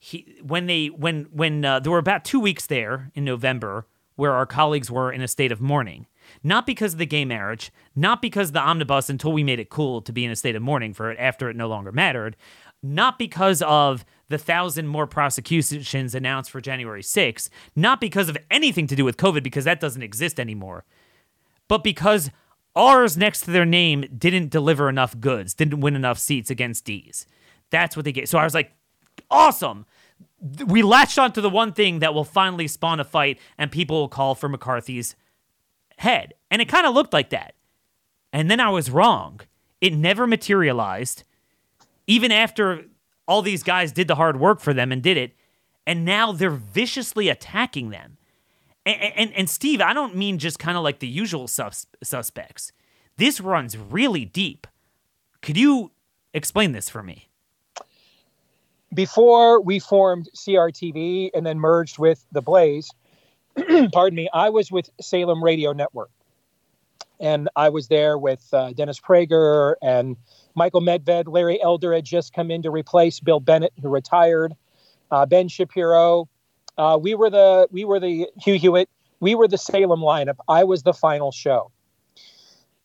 he 0.00 0.38
when 0.42 0.66
they 0.66 0.86
when 0.86 1.24
when 1.30 1.64
uh, 1.64 1.78
there 1.78 1.92
were 1.92 1.98
about 1.98 2.24
two 2.24 2.40
weeks 2.40 2.66
there 2.66 3.12
in 3.14 3.24
November 3.24 3.86
where 4.16 4.32
our 4.32 4.46
colleagues 4.46 4.90
were 4.90 5.12
in 5.12 5.20
a 5.20 5.28
state 5.28 5.52
of 5.52 5.60
mourning. 5.60 6.06
Not 6.42 6.66
because 6.66 6.94
of 6.94 6.98
the 6.98 7.06
gay 7.06 7.24
marriage, 7.24 7.70
not 7.94 8.22
because 8.22 8.52
the 8.52 8.60
omnibus 8.60 9.08
until 9.08 9.32
we 9.32 9.44
made 9.44 9.58
it 9.58 9.70
cool 9.70 10.00
to 10.02 10.12
be 10.12 10.24
in 10.24 10.30
a 10.30 10.36
state 10.36 10.56
of 10.56 10.62
mourning 10.62 10.94
for 10.94 11.10
it 11.10 11.18
after 11.18 11.48
it 11.48 11.56
no 11.56 11.68
longer 11.68 11.92
mattered, 11.92 12.36
not 12.82 13.18
because 13.18 13.62
of 13.62 14.04
the 14.28 14.38
thousand 14.38 14.88
more 14.88 15.06
prosecutions 15.06 16.14
announced 16.14 16.50
for 16.50 16.60
January 16.60 17.02
6th, 17.02 17.48
not 17.74 18.00
because 18.00 18.28
of 18.28 18.38
anything 18.50 18.86
to 18.86 18.96
do 18.96 19.04
with 19.04 19.16
COVID, 19.16 19.42
because 19.42 19.64
that 19.64 19.80
doesn't 19.80 20.02
exist 20.02 20.38
anymore, 20.38 20.84
but 21.66 21.82
because 21.82 22.30
ours 22.76 23.16
next 23.16 23.40
to 23.42 23.50
their 23.50 23.66
name 23.66 24.04
didn't 24.16 24.50
deliver 24.50 24.88
enough 24.88 25.18
goods, 25.18 25.54
didn't 25.54 25.80
win 25.80 25.96
enough 25.96 26.18
seats 26.18 26.50
against 26.50 26.84
D's. 26.84 27.26
That's 27.70 27.96
what 27.96 28.04
they 28.04 28.12
get. 28.12 28.28
So 28.28 28.38
I 28.38 28.44
was 28.44 28.54
like, 28.54 28.72
awesome. 29.30 29.86
We 30.66 30.82
latched 30.82 31.18
onto 31.18 31.40
the 31.40 31.50
one 31.50 31.72
thing 31.72 31.98
that 31.98 32.14
will 32.14 32.24
finally 32.24 32.66
spawn 32.66 33.00
a 33.00 33.04
fight, 33.04 33.38
and 33.58 33.70
people 33.70 34.00
will 34.00 34.08
call 34.08 34.34
for 34.34 34.48
McCarthy's 34.48 35.14
head. 35.98 36.34
And 36.50 36.62
it 36.62 36.68
kind 36.68 36.86
of 36.86 36.94
looked 36.94 37.12
like 37.12 37.30
that. 37.30 37.54
And 38.32 38.50
then 38.50 38.60
I 38.60 38.70
was 38.70 38.90
wrong. 38.90 39.40
It 39.80 39.94
never 39.94 40.26
materialized, 40.26 41.24
even 42.06 42.32
after 42.32 42.84
all 43.26 43.42
these 43.42 43.62
guys 43.62 43.92
did 43.92 44.08
the 44.08 44.14
hard 44.16 44.38
work 44.38 44.60
for 44.60 44.74
them 44.74 44.92
and 44.92 45.02
did 45.02 45.16
it. 45.16 45.32
And 45.86 46.04
now 46.04 46.32
they're 46.32 46.50
viciously 46.50 47.28
attacking 47.28 47.90
them. 47.90 48.18
And, 48.84 49.12
and, 49.16 49.32
and 49.34 49.50
Steve, 49.50 49.80
I 49.80 49.92
don't 49.92 50.16
mean 50.16 50.38
just 50.38 50.58
kind 50.58 50.76
of 50.76 50.84
like 50.84 51.00
the 51.00 51.08
usual 51.08 51.48
sus- 51.48 51.86
suspects. 52.02 52.72
This 53.16 53.40
runs 53.40 53.76
really 53.76 54.24
deep. 54.24 54.66
Could 55.42 55.56
you 55.56 55.92
explain 56.32 56.72
this 56.72 56.88
for 56.88 57.02
me? 57.02 57.29
Before 58.94 59.60
we 59.60 59.78
formed 59.78 60.28
CRTV 60.36 61.30
and 61.34 61.46
then 61.46 61.58
merged 61.58 61.98
with 61.98 62.24
the 62.32 62.42
Blaze, 62.42 62.90
pardon 63.92 64.16
me, 64.16 64.28
I 64.32 64.50
was 64.50 64.70
with 64.70 64.90
Salem 65.00 65.42
Radio 65.42 65.72
Network. 65.72 66.10
And 67.20 67.50
I 67.54 67.68
was 67.68 67.88
there 67.88 68.16
with 68.16 68.42
uh, 68.52 68.72
Dennis 68.72 68.98
Prager 68.98 69.74
and 69.82 70.16
Michael 70.54 70.80
Medved. 70.80 71.24
Larry 71.28 71.62
Elder 71.62 71.92
had 71.92 72.04
just 72.04 72.32
come 72.32 72.50
in 72.50 72.62
to 72.62 72.70
replace 72.70 73.20
Bill 73.20 73.40
Bennett, 73.40 73.74
who 73.82 73.90
retired. 73.90 74.54
Uh, 75.10 75.26
ben 75.26 75.48
Shapiro. 75.48 76.28
Uh, 76.78 76.98
we 77.00 77.14
were 77.14 77.28
the 77.28 77.68
we 77.70 77.84
were 77.84 78.00
the 78.00 78.28
Hugh 78.40 78.54
Hewitt. 78.54 78.88
We 79.18 79.34
were 79.34 79.48
the 79.48 79.58
Salem 79.58 80.00
lineup. 80.00 80.36
I 80.48 80.64
was 80.64 80.82
the 80.82 80.94
final 80.94 81.30
show. 81.30 81.70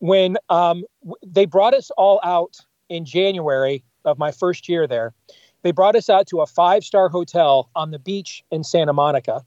When 0.00 0.36
um, 0.50 0.84
they 1.24 1.46
brought 1.46 1.72
us 1.72 1.90
all 1.96 2.20
out 2.22 2.58
in 2.90 3.06
January 3.06 3.84
of 4.04 4.18
my 4.18 4.32
first 4.32 4.68
year 4.68 4.86
there, 4.86 5.14
they 5.66 5.72
brought 5.72 5.96
us 5.96 6.08
out 6.08 6.28
to 6.28 6.42
a 6.42 6.46
five 6.46 6.84
star 6.84 7.08
hotel 7.08 7.68
on 7.74 7.90
the 7.90 7.98
beach 7.98 8.44
in 8.52 8.62
Santa 8.62 8.92
Monica 8.92 9.44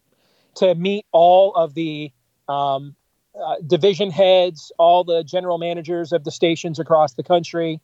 to 0.55 0.75
meet 0.75 1.05
all 1.13 1.55
of 1.55 1.75
the 1.75 2.11
um, 2.49 2.93
uh, 3.41 3.55
division 3.65 4.11
heads, 4.11 4.69
all 4.77 5.05
the 5.05 5.23
general 5.23 5.57
managers 5.57 6.11
of 6.11 6.25
the 6.25 6.31
stations 6.31 6.77
across 6.77 7.13
the 7.13 7.23
country. 7.23 7.79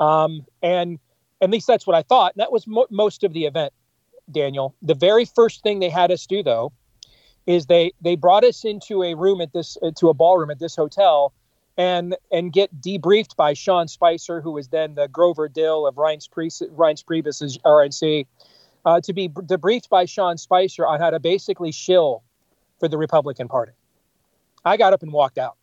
Um, 0.00 0.46
and 0.62 0.98
at 1.42 1.50
least 1.50 1.66
that's 1.66 1.86
what 1.86 1.94
I 1.94 2.00
thought. 2.00 2.32
And 2.34 2.40
that 2.40 2.50
was 2.50 2.66
mo- 2.66 2.86
most 2.90 3.24
of 3.24 3.34
the 3.34 3.44
event, 3.44 3.74
Daniel. 4.32 4.74
The 4.80 4.94
very 4.94 5.26
first 5.26 5.62
thing 5.62 5.80
they 5.80 5.90
had 5.90 6.10
us 6.10 6.24
do, 6.24 6.42
though, 6.42 6.72
is 7.46 7.66
they 7.66 7.92
they 8.00 8.16
brought 8.16 8.42
us 8.42 8.64
into 8.64 9.02
a 9.02 9.12
room 9.12 9.42
at 9.42 9.52
this 9.52 9.76
uh, 9.82 9.90
to 9.98 10.08
a 10.08 10.14
ballroom 10.14 10.48
at 10.48 10.60
this 10.60 10.74
hotel 10.76 11.34
and 11.76 12.16
and 12.32 12.52
get 12.52 12.80
debriefed 12.80 13.36
by 13.36 13.52
Sean 13.52 13.88
Spicer, 13.88 14.40
who 14.40 14.52
was 14.52 14.68
then 14.68 14.94
the 14.94 15.08
Grover 15.08 15.48
Dill 15.48 15.86
of 15.86 15.96
Reince, 15.96 16.28
Reince 16.28 17.04
Priebus's 17.04 17.58
RNC, 17.58 18.26
uh, 18.84 19.00
to 19.00 19.12
be 19.12 19.28
debriefed 19.28 19.88
by 19.88 20.04
Sean 20.04 20.38
Spicer 20.38 20.86
on 20.86 21.00
how 21.00 21.10
to 21.10 21.20
basically 21.20 21.72
shill 21.72 22.22
for 22.78 22.88
the 22.88 22.98
Republican 22.98 23.48
Party. 23.48 23.72
I 24.64 24.76
got 24.76 24.92
up 24.92 25.02
and 25.02 25.12
walked 25.12 25.38
out, 25.38 25.56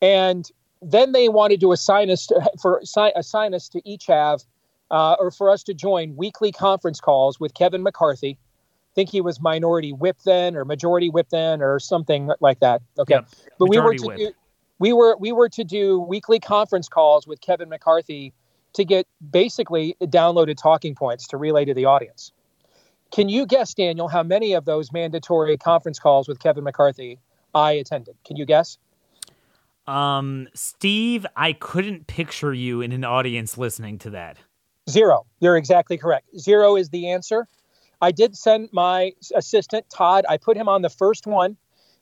and 0.00 0.50
then 0.80 1.12
they 1.12 1.28
wanted 1.28 1.60
to 1.60 1.72
assign 1.72 2.10
us 2.10 2.26
to, 2.28 2.50
for 2.60 2.82
assign 3.16 3.54
us 3.54 3.68
to 3.70 3.82
each 3.84 4.06
have 4.06 4.42
uh, 4.90 5.16
or 5.18 5.30
for 5.30 5.50
us 5.50 5.62
to 5.64 5.74
join 5.74 6.16
weekly 6.16 6.52
conference 6.52 7.00
calls 7.00 7.38
with 7.38 7.54
Kevin 7.54 7.82
McCarthy. 7.82 8.38
I 8.92 8.94
think 8.94 9.10
he 9.10 9.20
was 9.20 9.40
minority 9.40 9.92
whip 9.92 10.16
then 10.24 10.56
or 10.56 10.64
majority 10.64 11.08
whip 11.10 11.28
then 11.30 11.62
or 11.62 11.78
something 11.78 12.30
like 12.40 12.60
that. 12.60 12.82
Okay. 12.98 13.14
Yep. 13.14 13.28
But 13.58 13.68
we 13.68 13.78
were 13.78 13.94
to 13.94 14.16
do, 14.16 14.32
we 14.78 14.92
were 14.92 15.16
we 15.18 15.32
were 15.32 15.48
to 15.50 15.64
do 15.64 15.98
weekly 15.98 16.38
conference 16.38 16.88
calls 16.88 17.26
with 17.26 17.40
Kevin 17.40 17.68
McCarthy 17.68 18.32
to 18.74 18.84
get 18.84 19.06
basically 19.30 19.96
downloaded 20.02 20.56
talking 20.56 20.94
points 20.94 21.26
to 21.28 21.36
relay 21.36 21.64
to 21.64 21.74
the 21.74 21.86
audience. 21.86 22.32
Can 23.10 23.28
you 23.28 23.46
guess, 23.46 23.72
Daniel, 23.74 24.08
how 24.08 24.22
many 24.22 24.52
of 24.52 24.66
those 24.66 24.92
mandatory 24.92 25.56
conference 25.56 25.98
calls 25.98 26.28
with 26.28 26.38
Kevin 26.38 26.64
McCarthy 26.64 27.18
I 27.54 27.72
attended? 27.72 28.16
Can 28.26 28.36
you 28.36 28.44
guess? 28.44 28.76
Um, 29.86 30.48
Steve, 30.54 31.24
I 31.34 31.54
couldn't 31.54 32.06
picture 32.06 32.52
you 32.52 32.82
in 32.82 32.92
an 32.92 33.04
audience 33.04 33.56
listening 33.56 33.98
to 34.00 34.10
that. 34.10 34.36
Zero. 34.88 35.24
You're 35.40 35.56
exactly 35.56 35.96
correct. 35.96 36.26
Zero 36.38 36.76
is 36.76 36.90
the 36.90 37.10
answer. 37.10 37.46
I 38.00 38.12
did 38.12 38.36
send 38.36 38.68
my 38.72 39.12
assistant, 39.34 39.86
Todd, 39.90 40.24
I 40.28 40.36
put 40.36 40.56
him 40.56 40.68
on 40.68 40.82
the 40.82 40.90
first 40.90 41.26
one 41.26 41.56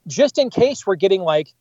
just 0.06 0.36
in 0.36 0.50
case 0.50 0.86
we're 0.86 0.96
getting 0.96 1.22
like, 1.22 1.54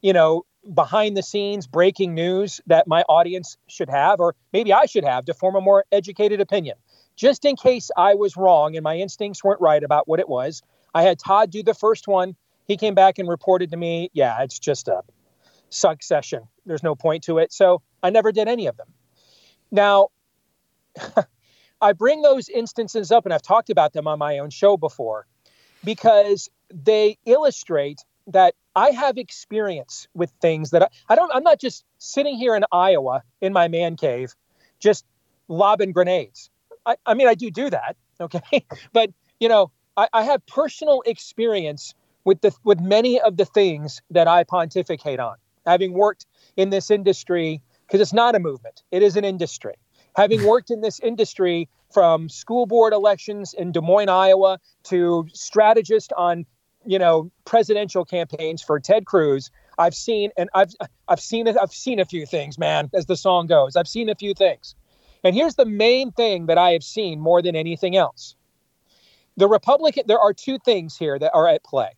you 0.00 0.12
know, 0.12 0.44
behind 0.74 1.16
the 1.16 1.22
scenes 1.22 1.66
breaking 1.66 2.14
news 2.14 2.60
that 2.66 2.86
my 2.86 3.02
audience 3.02 3.56
should 3.66 3.90
have, 3.90 4.20
or 4.20 4.34
maybe 4.52 4.72
I 4.72 4.86
should 4.86 5.04
have 5.04 5.24
to 5.26 5.34
form 5.34 5.56
a 5.56 5.60
more 5.60 5.84
educated 5.90 6.40
opinion. 6.40 6.76
Just 7.16 7.44
in 7.44 7.56
case 7.56 7.90
I 7.96 8.14
was 8.14 8.36
wrong 8.36 8.76
and 8.76 8.84
my 8.84 8.96
instincts 8.96 9.42
weren't 9.42 9.60
right 9.60 9.82
about 9.82 10.08
what 10.08 10.20
it 10.20 10.28
was, 10.28 10.62
I 10.94 11.02
had 11.02 11.18
Todd 11.18 11.50
do 11.50 11.62
the 11.62 11.74
first 11.74 12.08
one. 12.08 12.36
He 12.66 12.76
came 12.76 12.94
back 12.94 13.18
and 13.18 13.28
reported 13.28 13.70
to 13.70 13.76
me, 13.76 14.10
yeah, 14.12 14.42
it's 14.42 14.58
just 14.58 14.88
a 14.88 15.02
succession. 15.70 16.42
There's 16.66 16.82
no 16.82 16.94
point 16.94 17.24
to 17.24 17.38
it. 17.38 17.52
So 17.52 17.82
I 18.02 18.10
never 18.10 18.32
did 18.32 18.48
any 18.48 18.66
of 18.66 18.76
them. 18.76 18.88
Now, 19.70 20.08
I 21.80 21.92
bring 21.92 22.22
those 22.22 22.48
instances 22.48 23.10
up, 23.10 23.24
and 23.24 23.32
I've 23.32 23.42
talked 23.42 23.70
about 23.70 23.92
them 23.92 24.06
on 24.06 24.18
my 24.18 24.38
own 24.38 24.50
show 24.50 24.76
before, 24.76 25.26
because 25.82 26.50
they 26.72 27.18
illustrate 27.24 28.04
that 28.26 28.54
I 28.76 28.90
have 28.90 29.18
experience 29.18 30.08
with 30.14 30.30
things 30.40 30.70
that 30.70 30.82
I, 30.82 30.88
I 31.08 31.14
don't. 31.14 31.30
I'm 31.34 31.42
not 31.42 31.60
just 31.60 31.84
sitting 31.98 32.36
here 32.36 32.54
in 32.54 32.64
Iowa 32.72 33.22
in 33.40 33.52
my 33.52 33.68
man 33.68 33.96
cave, 33.96 34.34
just 34.78 35.04
lobbing 35.48 35.92
grenades. 35.92 36.50
I, 36.86 36.96
I 37.06 37.14
mean, 37.14 37.28
I 37.28 37.34
do 37.34 37.50
do 37.50 37.70
that, 37.70 37.96
okay, 38.20 38.64
but 38.92 39.10
you 39.38 39.48
know, 39.48 39.70
I, 39.96 40.08
I 40.12 40.22
have 40.22 40.44
personal 40.46 41.02
experience 41.06 41.94
with 42.24 42.40
the 42.40 42.52
with 42.64 42.80
many 42.80 43.20
of 43.20 43.36
the 43.36 43.44
things 43.44 44.02
that 44.10 44.28
I 44.28 44.44
pontificate 44.44 45.20
on, 45.20 45.36
having 45.66 45.92
worked 45.92 46.26
in 46.56 46.70
this 46.70 46.90
industry 46.90 47.62
because 47.86 48.00
it's 48.00 48.12
not 48.12 48.34
a 48.34 48.38
movement; 48.38 48.82
it 48.90 49.02
is 49.02 49.16
an 49.16 49.24
industry 49.24 49.74
having 50.16 50.44
worked 50.44 50.70
in 50.70 50.80
this 50.80 51.00
industry 51.00 51.68
from 51.92 52.28
school 52.28 52.66
board 52.66 52.92
elections 52.92 53.54
in 53.54 53.72
Des 53.72 53.80
Moines, 53.80 54.08
Iowa, 54.08 54.58
to 54.84 55.26
strategist 55.32 56.12
on, 56.16 56.46
you 56.84 56.98
know, 56.98 57.30
presidential 57.44 58.04
campaigns 58.04 58.62
for 58.62 58.80
Ted 58.80 59.06
Cruz, 59.06 59.50
I've 59.78 59.94
seen 59.94 60.30
and 60.36 60.48
I've 60.54 60.72
I've 61.08 61.20
seen. 61.20 61.48
I've 61.48 61.72
seen 61.72 62.00
a 62.00 62.04
few 62.04 62.26
things, 62.26 62.58
man. 62.58 62.90
As 62.94 63.06
the 63.06 63.16
song 63.16 63.46
goes, 63.46 63.76
I've 63.76 63.88
seen 63.88 64.08
a 64.08 64.14
few 64.14 64.34
things. 64.34 64.74
And 65.24 65.34
here's 65.34 65.56
the 65.56 65.66
main 65.66 66.12
thing 66.12 66.46
that 66.46 66.58
I 66.58 66.72
have 66.72 66.84
seen 66.84 67.20
more 67.20 67.42
than 67.42 67.54
anything 67.54 67.96
else. 67.96 68.34
The 69.36 69.48
Republican, 69.48 70.04
there 70.06 70.18
are 70.18 70.32
two 70.32 70.58
things 70.58 70.96
here 70.96 71.18
that 71.18 71.30
are 71.34 71.46
at 71.46 71.62
play. 71.62 71.90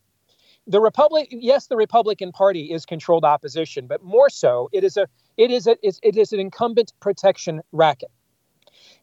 The 0.66 0.80
Republic, 0.80 1.28
yes, 1.30 1.66
the 1.66 1.76
Republican 1.76 2.30
Party 2.30 2.72
is 2.72 2.86
controlled 2.86 3.24
opposition, 3.24 3.86
but 3.88 4.02
more 4.02 4.30
so, 4.30 4.68
it 4.72 4.84
is 4.84 4.96
a 4.96 5.08
it 5.36 5.50
is 5.50 5.66
a 5.66 5.76
it 5.82 6.16
is 6.16 6.32
an 6.32 6.40
incumbent 6.40 6.92
protection 7.00 7.62
racket, 7.72 8.10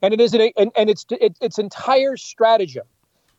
and 0.02 0.14
it 0.14 0.22
is 0.22 0.34
an, 0.34 0.52
and, 0.56 0.72
and 0.78 0.90
its 0.90 1.06
it, 1.10 1.38
its 1.42 1.60
entire 1.60 2.16
stratagem 2.16 2.86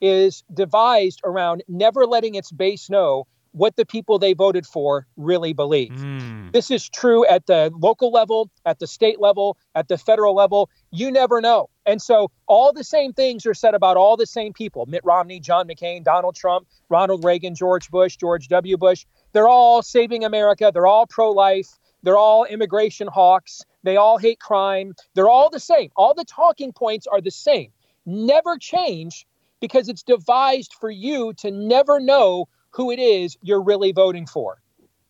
is 0.01 0.45
devised 0.53 1.21
around 1.25 1.63
never 1.69 2.07
letting 2.07 2.35
its 2.35 2.51
base 2.51 2.91
know 2.91 3.27
what 3.53 3.77
the 3.77 3.85
people 3.85 4.19
they 4.19 4.33
voted 4.33 4.67
for 4.67 5.07
really 5.17 5.53
believe. 5.53 5.91
Mm. 5.91 6.53
This 6.53 6.71
is 6.71 6.89
true 6.89 7.27
at 7.27 7.47
the 7.47 7.73
local 7.77 8.13
level, 8.13 8.51
at 8.65 8.79
the 8.79 8.87
state 8.87 9.21
level, 9.21 9.57
at 9.75 9.89
the 9.89 9.99
federal 9.99 10.35
level. 10.35 10.71
You 10.91 11.11
never 11.11 11.41
know. 11.41 11.69
And 11.85 12.01
so 12.01 12.31
all 12.47 12.73
the 12.73 12.85
same 12.85 13.13
things 13.13 13.47
are 13.47 13.55
said 13.55 13.75
about 13.75 13.97
all 13.97 14.17
the 14.17 14.27
same 14.27 14.53
people 14.53 14.87
Mitt 14.87 15.05
Romney, 15.05 15.41
John 15.41 15.67
McCain, 15.67 16.05
Donald 16.05 16.37
Trump, 16.37 16.69
Ronald 16.89 17.25
Reagan, 17.25 17.55
George 17.55 17.91
Bush, 17.91 18.17
George 18.17 18.49
W. 18.49 18.77
Bush. 18.77 19.07
They're 19.33 19.49
all 19.49 19.83
saving 19.83 20.25
America. 20.25 20.71
They're 20.73 20.87
all 20.87 21.07
pro 21.07 21.31
life. 21.31 21.69
They're 22.03 22.17
all 22.17 22.45
immigration 22.45 23.09
hawks. 23.09 23.63
They 23.83 23.97
all 23.97 24.19
hate 24.19 24.41
crime. 24.41 24.95
They're 25.15 25.29
all 25.29 25.51
the 25.51 25.61
same. 25.61 25.91
All 25.97 26.15
the 26.15 26.25
talking 26.25 26.73
points 26.73 27.07
are 27.07 27.21
the 27.21 27.31
same. 27.31 27.73
Never 28.07 28.59
change 28.59 29.27
because 29.61 29.89
it's 29.89 30.03
devised 30.03 30.75
for 30.81 30.91
you 30.91 31.33
to 31.35 31.51
never 31.51 32.01
know 32.01 32.49
who 32.71 32.91
it 32.91 32.99
is 32.99 33.37
you're 33.43 33.63
really 33.63 33.93
voting 33.93 34.27
for. 34.27 34.61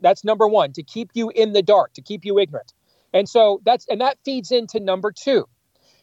That's 0.00 0.24
number 0.24 0.48
one, 0.48 0.72
to 0.72 0.82
keep 0.82 1.10
you 1.14 1.30
in 1.30 1.52
the 1.52 1.62
dark, 1.62 1.92
to 1.94 2.02
keep 2.02 2.24
you 2.24 2.38
ignorant. 2.38 2.72
And 3.12 3.28
so 3.28 3.60
that's 3.64 3.86
and 3.88 4.00
that 4.00 4.18
feeds 4.24 4.50
into 4.50 4.80
number 4.80 5.12
two. 5.12 5.46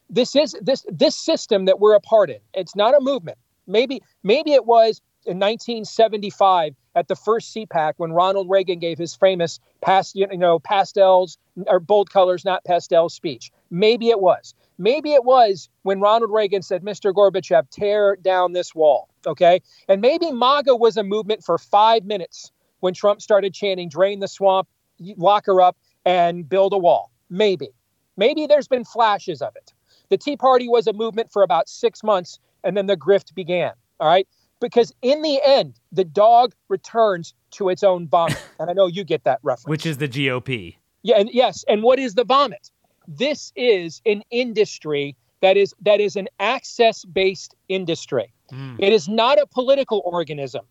This 0.10 0.36
is 0.36 0.56
this 0.62 0.86
this 0.90 1.16
system 1.16 1.66
that 1.66 1.80
we're 1.80 1.96
a 1.96 2.02
part 2.02 2.30
in. 2.30 2.40
It's 2.54 2.76
not 2.76 2.96
a 2.96 3.00
movement. 3.00 3.38
Maybe 3.66 4.02
maybe 4.24 4.54
it 4.54 4.66
was 4.66 5.02
in 5.26 5.40
1975 5.40 6.74
at 6.96 7.08
the 7.08 7.16
first 7.16 7.54
CPAC 7.54 7.94
when 7.98 8.14
Ronald 8.14 8.50
Reagan 8.50 8.80
gave 8.80 8.98
his 8.98 9.14
famous 9.14 9.60
past, 9.82 10.16
you 10.16 10.26
know, 10.38 10.58
pastels 10.60 11.38
or 11.68 11.80
bold 11.80 12.10
colors, 12.10 12.46
not 12.46 12.64
pastel 12.64 13.10
speech. 13.10 13.52
Maybe 13.70 14.10
it 14.10 14.20
was. 14.20 14.56
Maybe 14.78 15.14
it 15.14 15.24
was 15.24 15.70
when 15.84 16.00
Ronald 16.00 16.32
Reagan 16.32 16.62
said, 16.62 16.84
Mr. 16.84 17.14
Gorbachev, 17.14 17.70
tear 17.70 18.16
down 18.16 18.54
this 18.54 18.76
wall. 18.76 19.10
Okay. 19.26 19.62
And 19.88 20.02
maybe 20.02 20.32
MAGA 20.32 20.76
was 20.76 20.98
a 20.98 21.04
movement 21.04 21.44
for 21.44 21.58
five 21.58 22.06
minutes 22.06 22.52
when 22.80 22.94
Trump 22.94 23.22
started 23.22 23.54
chanting, 23.54 23.90
drain 23.90 24.20
the 24.20 24.28
swamp, 24.28 24.68
lock 25.00 25.46
her 25.48 25.62
up, 25.62 25.78
and 26.06 26.48
build 26.48 26.74
a 26.74 26.78
wall. 26.78 27.12
Maybe. 27.30 27.70
Maybe 28.18 28.48
there's 28.48 28.68
been 28.68 28.86
flashes 28.86 29.42
of 29.42 29.56
it. 29.56 29.74
The 30.10 30.18
Tea 30.18 30.38
Party 30.38 30.68
was 30.68 30.88
a 30.88 30.94
movement 30.94 31.32
for 31.32 31.44
about 31.44 31.68
six 31.68 32.04
months, 32.04 32.40
and 32.64 32.78
then 32.78 32.86
the 32.86 32.98
grift 32.98 33.34
began. 33.34 33.74
All 34.00 34.08
right 34.08 34.28
because 34.60 34.94
in 35.02 35.22
the 35.22 35.40
end, 35.44 35.80
the 35.92 36.04
dog 36.04 36.54
returns 36.70 37.34
to 37.52 37.70
its 37.70 37.84
own 37.84 38.08
vomit. 38.08 38.42
And 38.60 38.70
I 38.70 38.74
know 38.74 38.88
you 38.88 39.04
get 39.04 39.24
that 39.26 39.40
reference. 39.44 39.68
Which 39.68 39.86
is 39.86 39.98
the 39.98 40.08
GOP. 40.08 40.76
Yeah, 41.04 41.20
and 41.20 41.30
yes, 41.32 41.64
and 41.68 41.84
what 41.84 42.00
is 42.00 42.16
the 42.16 42.24
vomit? 42.24 42.72
This 43.08 43.54
is 43.56 44.02
an 44.06 44.24
industry 44.32 45.16
that 45.42 45.58
is 45.58 45.74
that 45.82 46.00
is 46.00 46.16
an 46.16 46.28
access-based 46.40 47.56
industry. 47.70 48.34
Mm. 48.52 48.76
It 48.80 48.94
is 48.94 49.08
not 49.08 49.40
a 49.40 49.46
political 49.46 50.02
organism. 50.06 50.66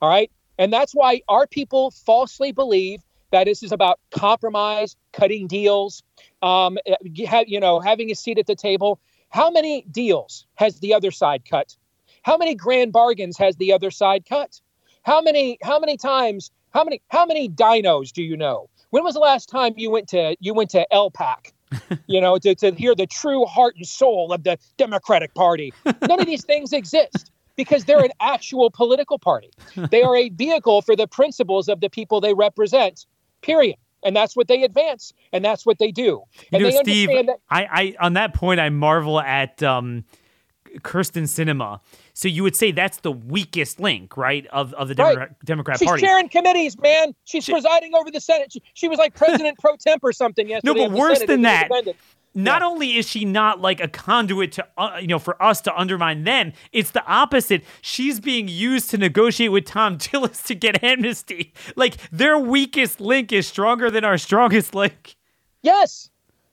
All 0.00 0.08
right? 0.08 0.30
And 0.58 0.72
that's 0.72 0.92
why 0.92 1.22
our 1.28 1.46
people 1.46 1.90
falsely 1.90 2.52
believe 2.52 3.00
that 3.32 3.44
this 3.46 3.62
is 3.62 3.72
about 3.72 3.98
compromise, 4.12 4.96
cutting 5.12 5.48
deals, 5.48 6.02
um, 6.42 6.78
eh, 6.86 7.44
you 7.46 7.58
know, 7.58 7.80
having 7.80 8.10
a 8.10 8.14
seat 8.14 8.38
at 8.38 8.46
the 8.46 8.54
table. 8.54 9.00
How 9.30 9.50
many 9.50 9.84
deals 9.90 10.46
has 10.54 10.78
the 10.78 10.94
other 10.94 11.10
side 11.10 11.42
cut? 11.48 11.76
How 12.22 12.36
many 12.36 12.54
grand 12.54 12.92
bargains 12.92 13.36
has 13.38 13.56
the 13.56 13.72
other 13.72 13.90
side 13.90 14.24
cut? 14.28 14.60
How 15.02 15.20
many 15.20 15.58
how 15.62 15.80
many 15.80 15.96
times 15.96 16.52
how 16.70 16.84
many 16.84 17.02
how 17.08 17.26
many 17.26 17.48
dinos 17.48 18.12
do 18.12 18.22
you 18.22 18.36
know? 18.36 18.70
When 18.90 19.02
was 19.02 19.14
the 19.14 19.20
last 19.20 19.48
time 19.48 19.74
you 19.76 19.90
went 19.90 20.08
to 20.10 20.36
you 20.38 20.54
went 20.54 20.70
to 20.70 20.86
LPAC? 20.92 21.53
you 22.06 22.20
know, 22.20 22.38
to, 22.38 22.54
to 22.54 22.72
hear 22.72 22.94
the 22.94 23.06
true 23.06 23.44
heart 23.46 23.76
and 23.76 23.86
soul 23.86 24.32
of 24.32 24.44
the 24.44 24.58
Democratic 24.76 25.34
Party. 25.34 25.72
None 25.84 26.20
of 26.20 26.26
these 26.26 26.44
things 26.44 26.72
exist 26.72 27.30
because 27.56 27.84
they're 27.84 28.04
an 28.04 28.10
actual 28.20 28.70
political 28.70 29.18
party. 29.18 29.50
They 29.90 30.02
are 30.02 30.16
a 30.16 30.28
vehicle 30.28 30.82
for 30.82 30.96
the 30.96 31.06
principles 31.06 31.68
of 31.68 31.80
the 31.80 31.88
people 31.88 32.20
they 32.20 32.34
represent. 32.34 33.06
Period. 33.42 33.76
And 34.04 34.14
that's 34.14 34.36
what 34.36 34.48
they 34.48 34.62
advance, 34.64 35.14
and 35.32 35.42
that's 35.42 35.64
what 35.64 35.78
they 35.78 35.90
do. 35.90 36.22
And 36.52 36.60
you 36.62 36.70
know, 36.70 36.82
Steve, 36.82 37.08
that- 37.08 37.38
I, 37.48 37.64
I 37.64 37.94
on 38.00 38.12
that 38.14 38.34
point, 38.34 38.60
I 38.60 38.68
marvel 38.68 39.18
at 39.18 39.62
um, 39.62 40.04
Kyrsten 40.80 41.24
Sinema. 41.24 41.80
so 42.12 42.28
you 42.28 42.42
would 42.42 42.56
say 42.56 42.72
that's 42.72 42.98
the 42.98 43.12
weakest 43.12 43.80
link, 43.80 44.16
right, 44.16 44.46
of, 44.48 44.72
of 44.74 44.88
the 44.88 44.94
Democrat, 44.94 45.28
right. 45.28 45.44
Democrat 45.44 45.78
She's 45.78 45.86
Party. 45.86 46.00
She's 46.00 46.08
chairing 46.08 46.28
committees, 46.28 46.78
man. 46.78 47.14
She's 47.24 47.44
she, 47.44 47.52
presiding 47.52 47.94
over 47.94 48.10
the 48.10 48.20
Senate. 48.20 48.52
She, 48.52 48.62
she 48.74 48.88
was 48.88 48.98
like 48.98 49.14
president 49.16 49.58
pro 49.58 49.76
temp 49.76 50.02
or 50.02 50.12
something 50.12 50.48
yesterday. 50.48 50.80
No, 50.80 50.88
but 50.88 50.96
worse 50.96 51.22
than 51.24 51.42
that. 51.42 51.70
Not 52.34 52.62
yeah. 52.62 52.66
only 52.66 52.96
is 52.96 53.08
she 53.08 53.24
not 53.24 53.60
like 53.60 53.80
a 53.80 53.86
conduit 53.86 54.52
to 54.52 54.66
uh, 54.76 54.98
you 55.00 55.06
know 55.06 55.20
for 55.20 55.40
us 55.40 55.60
to 55.62 55.78
undermine 55.78 56.24
them, 56.24 56.52
it's 56.72 56.90
the 56.90 57.04
opposite. 57.06 57.62
She's 57.80 58.18
being 58.18 58.48
used 58.48 58.90
to 58.90 58.98
negotiate 58.98 59.52
with 59.52 59.66
Thom 59.66 59.98
Tillis 59.98 60.44
to 60.46 60.54
get 60.56 60.82
amnesty. 60.82 61.54
Like 61.76 61.96
their 62.10 62.36
weakest 62.36 63.00
link 63.00 63.32
is 63.32 63.46
stronger 63.46 63.88
than 63.88 64.04
our 64.04 64.18
strongest 64.18 64.74
link. 64.74 65.14
Yes, 65.62 66.10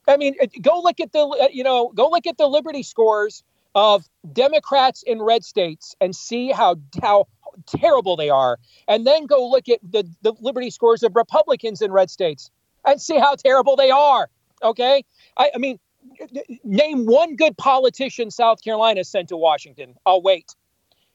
I 0.08 0.16
mean, 0.16 0.36
go 0.60 0.80
look 0.80 1.00
at 1.00 1.12
the 1.12 1.20
uh, 1.20 1.48
you 1.52 1.64
know 1.64 1.90
go 1.94 2.08
look 2.08 2.26
at 2.28 2.38
the 2.38 2.46
Liberty 2.46 2.84
scores 2.84 3.42
of 3.74 4.04
Democrats 4.32 5.02
in 5.02 5.22
red 5.22 5.44
states 5.44 5.94
and 6.00 6.14
see 6.14 6.50
how 6.50 6.76
how 7.02 7.26
terrible 7.66 8.16
they 8.16 8.30
are, 8.30 8.58
and 8.88 9.06
then 9.06 9.26
go 9.26 9.48
look 9.48 9.68
at 9.68 9.80
the, 9.82 10.08
the 10.22 10.32
Liberty 10.40 10.70
scores 10.70 11.02
of 11.02 11.14
Republicans 11.16 11.82
in 11.82 11.92
red 11.92 12.10
states 12.10 12.50
and 12.86 13.00
see 13.00 13.18
how 13.18 13.34
terrible 13.34 13.76
they 13.76 13.90
are. 13.90 14.28
Okay, 14.62 15.04
I, 15.36 15.50
I 15.54 15.58
mean, 15.58 15.78
name 16.64 17.06
one 17.06 17.36
good 17.36 17.56
politician 17.56 18.30
South 18.30 18.62
Carolina 18.62 19.04
sent 19.04 19.28
to 19.28 19.36
Washington. 19.36 19.94
I'll 20.06 20.22
wait. 20.22 20.54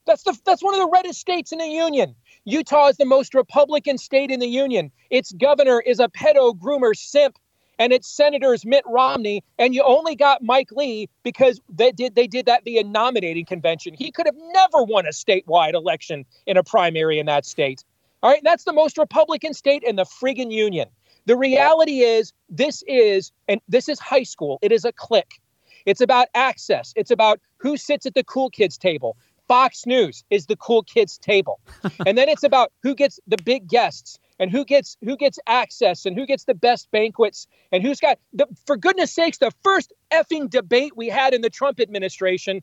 That's 0.06 0.24
the 0.24 0.38
that's 0.46 0.64
one 0.64 0.74
of 0.74 0.80
the 0.80 0.90
reddest 0.90 1.20
states 1.20 1.52
in 1.52 1.60
the 1.60 1.68
union. 1.68 2.16
Utah 2.46 2.88
is 2.88 2.98
the 2.98 3.06
most 3.06 3.34
Republican 3.34 3.98
state 3.98 4.32
in 4.32 4.40
the 4.40 4.48
union. 4.48 4.92
Its 5.10 5.34
governor 5.34 5.82
is 5.82 6.00
a 6.00 6.08
pedo 6.08 6.58
groomer 6.58 6.96
simp 6.96 7.38
and 7.80 7.94
its 7.94 8.08
senators 8.08 8.66
Mitt 8.66 8.84
Romney, 8.88 9.44
and 9.58 9.74
you 9.74 9.84
only 9.84 10.16
got 10.16 10.44
Mike 10.44 10.72
Lee 10.72 11.10
because 11.24 11.62
they 11.70 11.92
did 11.92 12.16
they 12.16 12.28
did 12.28 12.46
that 12.46 12.64
via 12.64 12.84
nominating 12.84 13.46
convention. 13.46 13.94
He 13.94 14.12
could 14.12 14.26
have 14.26 14.38
never 14.54 14.84
won 14.84 15.06
a 15.06 15.10
statewide 15.10 15.74
election 15.74 16.26
in 16.46 16.58
a 16.58 16.64
primary 16.64 17.20
in 17.20 17.26
that 17.28 17.46
state. 17.46 17.84
All 18.24 18.32
right, 18.32 18.42
that's 18.44 18.64
the 18.64 18.74
most 18.74 18.98
Republican 18.98 19.54
state 19.54 19.84
in 19.84 19.96
the 19.96 20.06
friggin' 20.06 20.52
union. 20.52 20.90
The 21.26 21.38
reality 21.38 22.00
is 22.00 22.34
this 22.50 22.84
is 22.88 23.32
and 23.48 23.62
this 23.68 23.90
is 23.90 24.00
high 24.00 24.24
school. 24.24 24.60
It 24.62 24.72
is 24.72 24.86
a 24.86 24.92
clique. 24.92 25.40
It's 25.86 26.02
about 26.02 26.28
access. 26.34 26.94
It's 26.96 27.12
about 27.12 27.40
who 27.58 27.78
sits 27.78 28.06
at 28.06 28.14
the 28.14 28.24
cool 28.24 28.50
kids 28.50 28.78
table. 28.78 29.18
Fox 29.48 29.86
News 29.86 30.24
is 30.30 30.48
the 30.48 30.58
cool 30.58 30.84
kids 30.84 31.18
table. 31.18 31.60
and 32.06 32.18
then 32.18 32.28
it's 32.28 32.44
about 32.44 32.72
who 32.84 32.94
gets 32.94 33.20
the 33.28 33.38
big 33.38 33.68
guests 33.68 34.20
and 34.40 34.52
who 34.52 34.66
gets 34.66 34.98
who 35.04 35.18
gets 35.18 35.40
access 35.48 36.06
and 36.06 36.18
who 36.18 36.26
gets 36.26 36.46
the 36.46 36.54
best 36.54 36.90
banquets 36.92 37.48
and 37.72 37.84
who's 37.84 38.00
got 38.00 38.20
the 38.34 38.48
for 38.66 38.78
goodness 38.78 39.12
sakes 39.12 39.38
the 39.38 39.52
first 39.64 39.94
effing 40.12 40.50
debate 40.50 40.96
we 40.96 41.08
had 41.08 41.34
in 41.34 41.42
the 41.42 41.50
Trump 41.50 41.80
administration 41.80 42.62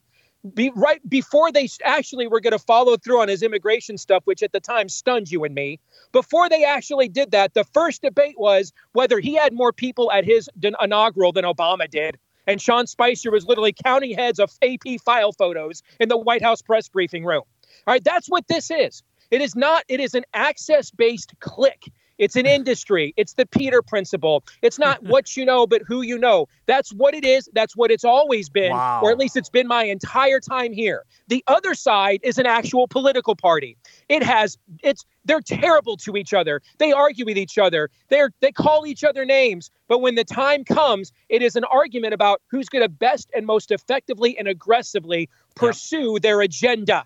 be 0.53 0.70
right 0.77 1.01
before 1.09 1.51
they 1.51 1.66
actually 1.85 2.27
were 2.27 2.41
going 2.41 2.53
to 2.53 2.59
follow 2.59 2.97
through 2.99 3.20
on 3.20 3.29
his 3.29 3.43
immigration 3.43 3.97
stuff 3.97 4.22
which 4.27 4.43
at 4.43 4.53
the 4.53 4.61
time 4.61 4.89
stunned 4.89 5.31
you 5.31 5.43
and 5.45 5.55
me 5.55 5.81
before 6.12 6.49
they 6.49 6.64
actually 6.64 7.09
did 7.09 7.31
that 7.31 7.55
the 7.55 7.64
first 7.64 8.03
debate 8.03 8.39
was 8.39 8.72
whether 8.93 9.20
he 9.20 9.35
had 9.35 9.53
more 9.55 9.72
people 9.72 10.12
at 10.12 10.25
his 10.25 10.51
inaugural 10.83 11.33
than 11.33 11.45
Obama 11.45 11.89
did 11.89 12.18
and 12.47 12.61
Sean 12.61 12.87
Spicer 12.87 13.31
was 13.31 13.47
literally 13.47 13.72
counting 13.72 14.14
heads 14.14 14.39
of 14.39 14.53
AP 14.62 15.01
file 15.03 15.33
photos 15.33 15.83
in 15.99 16.09
the 16.09 16.16
White 16.18 16.43
House 16.43 16.62
press 16.62 16.89
briefing 16.89 17.25
room. 17.25 17.43
All 17.87 17.93
right, 17.93 18.05
that's 18.05 18.29
what 18.29 18.47
this 18.49 18.70
is. 18.70 19.03
It 19.35 19.41
is 19.41 19.57
not, 19.57 19.82
it 19.89 19.99
is 19.99 20.14
an 20.14 20.22
access 20.32 20.93
based 20.93 21.35
click. 21.41 21.91
It's 22.18 22.37
an 22.37 22.45
hmm. 22.45 22.53
industry. 22.53 23.12
It's 23.16 23.32
the 23.32 23.47
Peter 23.47 23.82
principle. 23.82 24.45
It's 24.62 24.78
not 24.78 25.03
what 25.12 25.37
you 25.37 25.45
know, 25.45 25.66
but 25.66 25.82
who 25.85 26.03
you 26.03 26.16
know. 26.16 26.47
That's 26.66 26.93
what 26.93 27.14
it 27.14 27.24
is. 27.24 27.49
That's 27.53 27.76
what 27.76 27.91
it's 27.91 28.05
always 28.05 28.49
been, 28.49 28.70
wow. 28.70 29.01
or 29.03 29.11
at 29.11 29.18
least 29.18 29.37
it's 29.37 29.51
been 29.51 29.66
my 29.66 29.82
entire 29.82 30.39
time 30.39 30.72
here. 30.72 31.05
The 31.26 31.43
other 31.49 31.74
side 31.74 32.20
is 32.22 32.39
an 32.39 32.47
actual 32.47 32.87
political 32.87 33.35
party. 33.35 33.76
It 34.09 34.22
has, 34.22 34.57
it's, 34.85 35.05
they're 35.24 35.41
terrible 35.41 35.97
to 35.97 36.16
each 36.16 36.32
other. 36.32 36.62
They 36.78 36.93
argue 36.93 37.24
with 37.24 37.37
each 37.37 37.59
other. 37.59 37.91
They're, 38.11 38.30
they 38.39 38.53
call 38.53 38.87
each 38.87 39.03
other 39.03 39.24
names. 39.24 39.68
But 39.89 40.01
when 40.01 40.14
the 40.14 40.22
time 40.22 40.62
comes, 40.62 41.11
it 41.28 41.43
is 41.43 41.57
an 41.57 41.64
argument 41.64 42.14
about 42.14 42.41
who's 42.53 42.68
going 42.68 42.85
to 42.85 42.89
best 42.89 43.32
and 43.35 43.47
most 43.47 43.72
effectively 43.72 44.39
and 44.39 44.47
aggressively 44.47 45.28
pursue 45.57 46.20
their 46.20 46.41
agenda. 46.41 47.05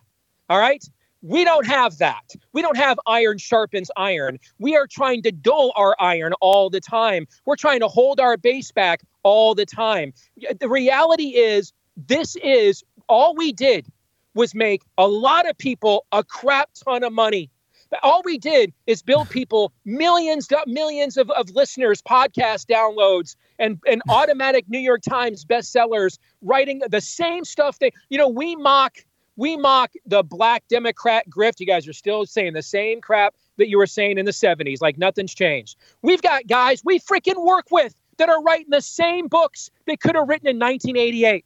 All 0.50 0.58
right. 0.58 0.84
We 1.22 1.44
don't 1.44 1.66
have 1.66 1.98
that. 1.98 2.34
We 2.52 2.62
don't 2.62 2.76
have 2.76 2.98
iron 3.06 3.38
sharpens 3.38 3.90
iron. 3.96 4.38
We 4.58 4.76
are 4.76 4.86
trying 4.86 5.22
to 5.22 5.32
dull 5.32 5.72
our 5.74 5.96
iron 5.98 6.32
all 6.40 6.70
the 6.70 6.80
time. 6.80 7.26
We're 7.44 7.56
trying 7.56 7.80
to 7.80 7.88
hold 7.88 8.20
our 8.20 8.36
base 8.36 8.70
back 8.70 9.00
all 9.24 9.54
the 9.54 9.66
time. 9.66 10.12
The 10.60 10.68
reality 10.68 11.36
is, 11.36 11.72
this 11.96 12.36
is 12.36 12.84
all 13.08 13.34
we 13.34 13.52
did 13.52 13.86
was 14.34 14.54
make 14.54 14.82
a 14.96 15.08
lot 15.08 15.48
of 15.48 15.58
people 15.58 16.06
a 16.12 16.22
crap 16.22 16.70
ton 16.84 17.02
of 17.02 17.12
money. 17.12 17.50
All 18.02 18.22
we 18.24 18.38
did 18.38 18.72
is 18.86 19.02
build 19.02 19.28
people 19.30 19.72
millions, 19.84 20.46
millions 20.66 21.16
of, 21.16 21.30
of 21.30 21.50
listeners, 21.50 22.00
podcast 22.00 22.66
downloads, 22.66 23.34
and, 23.58 23.80
and 23.88 24.02
automatic 24.08 24.66
New 24.68 24.78
York 24.78 25.02
Times 25.02 25.44
bestsellers, 25.44 26.18
writing 26.42 26.80
the 26.88 27.00
same 27.00 27.44
stuff 27.44 27.80
that, 27.80 27.92
you 28.08 28.18
know, 28.18 28.28
we 28.28 28.54
mock 28.54 28.98
we 29.38 29.56
mock 29.56 29.92
the 30.04 30.22
black 30.22 30.66
Democrat 30.68 31.24
grift. 31.30 31.60
You 31.60 31.66
guys 31.66 31.86
are 31.88 31.92
still 31.92 32.26
saying 32.26 32.52
the 32.52 32.62
same 32.62 33.00
crap 33.00 33.34
that 33.56 33.68
you 33.68 33.78
were 33.78 33.86
saying 33.86 34.18
in 34.18 34.26
the 34.26 34.32
70s, 34.32 34.82
like 34.82 34.98
nothing's 34.98 35.32
changed. 35.32 35.76
We've 36.02 36.20
got 36.20 36.48
guys 36.48 36.82
we 36.84 36.98
freaking 36.98 37.46
work 37.46 37.66
with 37.70 37.94
that 38.18 38.28
are 38.28 38.42
writing 38.42 38.70
the 38.70 38.82
same 38.82 39.28
books 39.28 39.70
they 39.86 39.96
could 39.96 40.16
have 40.16 40.28
written 40.28 40.48
in 40.48 40.58
1988. 40.58 41.44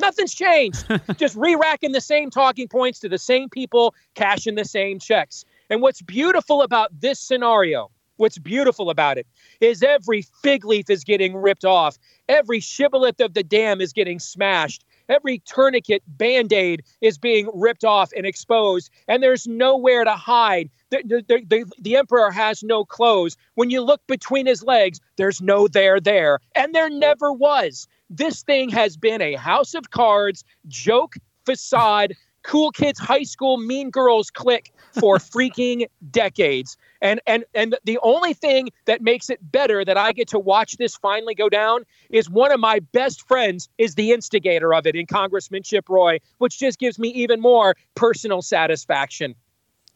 Nothing's 0.00 0.34
changed. 0.34 0.86
Just 1.16 1.36
re 1.36 1.56
racking 1.56 1.90
the 1.92 2.00
same 2.00 2.30
talking 2.30 2.68
points 2.68 3.00
to 3.00 3.08
the 3.08 3.18
same 3.18 3.48
people, 3.48 3.92
cashing 4.14 4.54
the 4.54 4.64
same 4.64 5.00
checks. 5.00 5.44
And 5.68 5.82
what's 5.82 6.00
beautiful 6.00 6.62
about 6.62 6.90
this 7.00 7.18
scenario, 7.18 7.90
what's 8.18 8.38
beautiful 8.38 8.88
about 8.88 9.18
it, 9.18 9.26
is 9.60 9.82
every 9.82 10.22
fig 10.42 10.64
leaf 10.64 10.88
is 10.88 11.02
getting 11.02 11.36
ripped 11.36 11.64
off, 11.64 11.98
every 12.28 12.60
shibboleth 12.60 13.20
of 13.20 13.34
the 13.34 13.42
dam 13.42 13.80
is 13.80 13.92
getting 13.92 14.20
smashed, 14.20 14.84
Every 15.12 15.40
tourniquet, 15.40 16.02
band 16.06 16.54
aid 16.54 16.84
is 17.02 17.18
being 17.18 17.50
ripped 17.52 17.84
off 17.84 18.12
and 18.16 18.24
exposed, 18.24 18.88
and 19.08 19.22
there's 19.22 19.46
nowhere 19.46 20.04
to 20.04 20.12
hide. 20.12 20.70
The, 20.88 21.02
the, 21.04 21.44
the, 21.46 21.70
the, 21.78 21.96
emperor 21.96 22.30
has 22.30 22.62
no 22.62 22.86
clothes. 22.86 23.36
When 23.54 23.68
you 23.68 23.82
look 23.82 24.00
between 24.06 24.46
his 24.46 24.62
legs, 24.62 25.00
there's 25.16 25.42
no 25.42 25.68
there 25.68 26.00
there, 26.00 26.38
and 26.54 26.74
there 26.74 26.88
never 26.88 27.30
was. 27.30 27.86
This 28.08 28.42
thing 28.42 28.70
has 28.70 28.96
been 28.96 29.20
a 29.20 29.34
house 29.34 29.74
of 29.74 29.90
cards, 29.90 30.44
joke, 30.66 31.16
facade, 31.44 32.14
cool 32.42 32.70
kids, 32.70 32.98
high 32.98 33.22
school, 33.22 33.56
mean 33.56 33.90
girls 33.90 34.30
click 34.30 34.72
for 34.98 35.16
freaking 35.18 35.86
decades. 36.10 36.76
And 37.00 37.20
and 37.26 37.44
and 37.54 37.76
the 37.84 37.98
only 38.02 38.34
thing 38.34 38.70
that 38.84 39.02
makes 39.02 39.30
it 39.30 39.38
better 39.50 39.84
that 39.84 39.96
I 39.96 40.12
get 40.12 40.28
to 40.28 40.38
watch 40.38 40.76
this 40.76 40.96
finally 40.96 41.34
go 41.34 41.48
down 41.48 41.84
is 42.10 42.30
one 42.30 42.52
of 42.52 42.60
my 42.60 42.80
best 42.92 43.26
friends 43.26 43.68
is 43.78 43.94
the 43.94 44.12
instigator 44.12 44.72
of 44.72 44.86
it 44.86 44.94
in 44.94 45.06
Congressman 45.06 45.62
Chip 45.62 45.88
Roy, 45.88 46.18
which 46.38 46.58
just 46.58 46.78
gives 46.78 46.98
me 46.98 47.08
even 47.08 47.40
more 47.40 47.76
personal 47.94 48.42
satisfaction. 48.42 49.34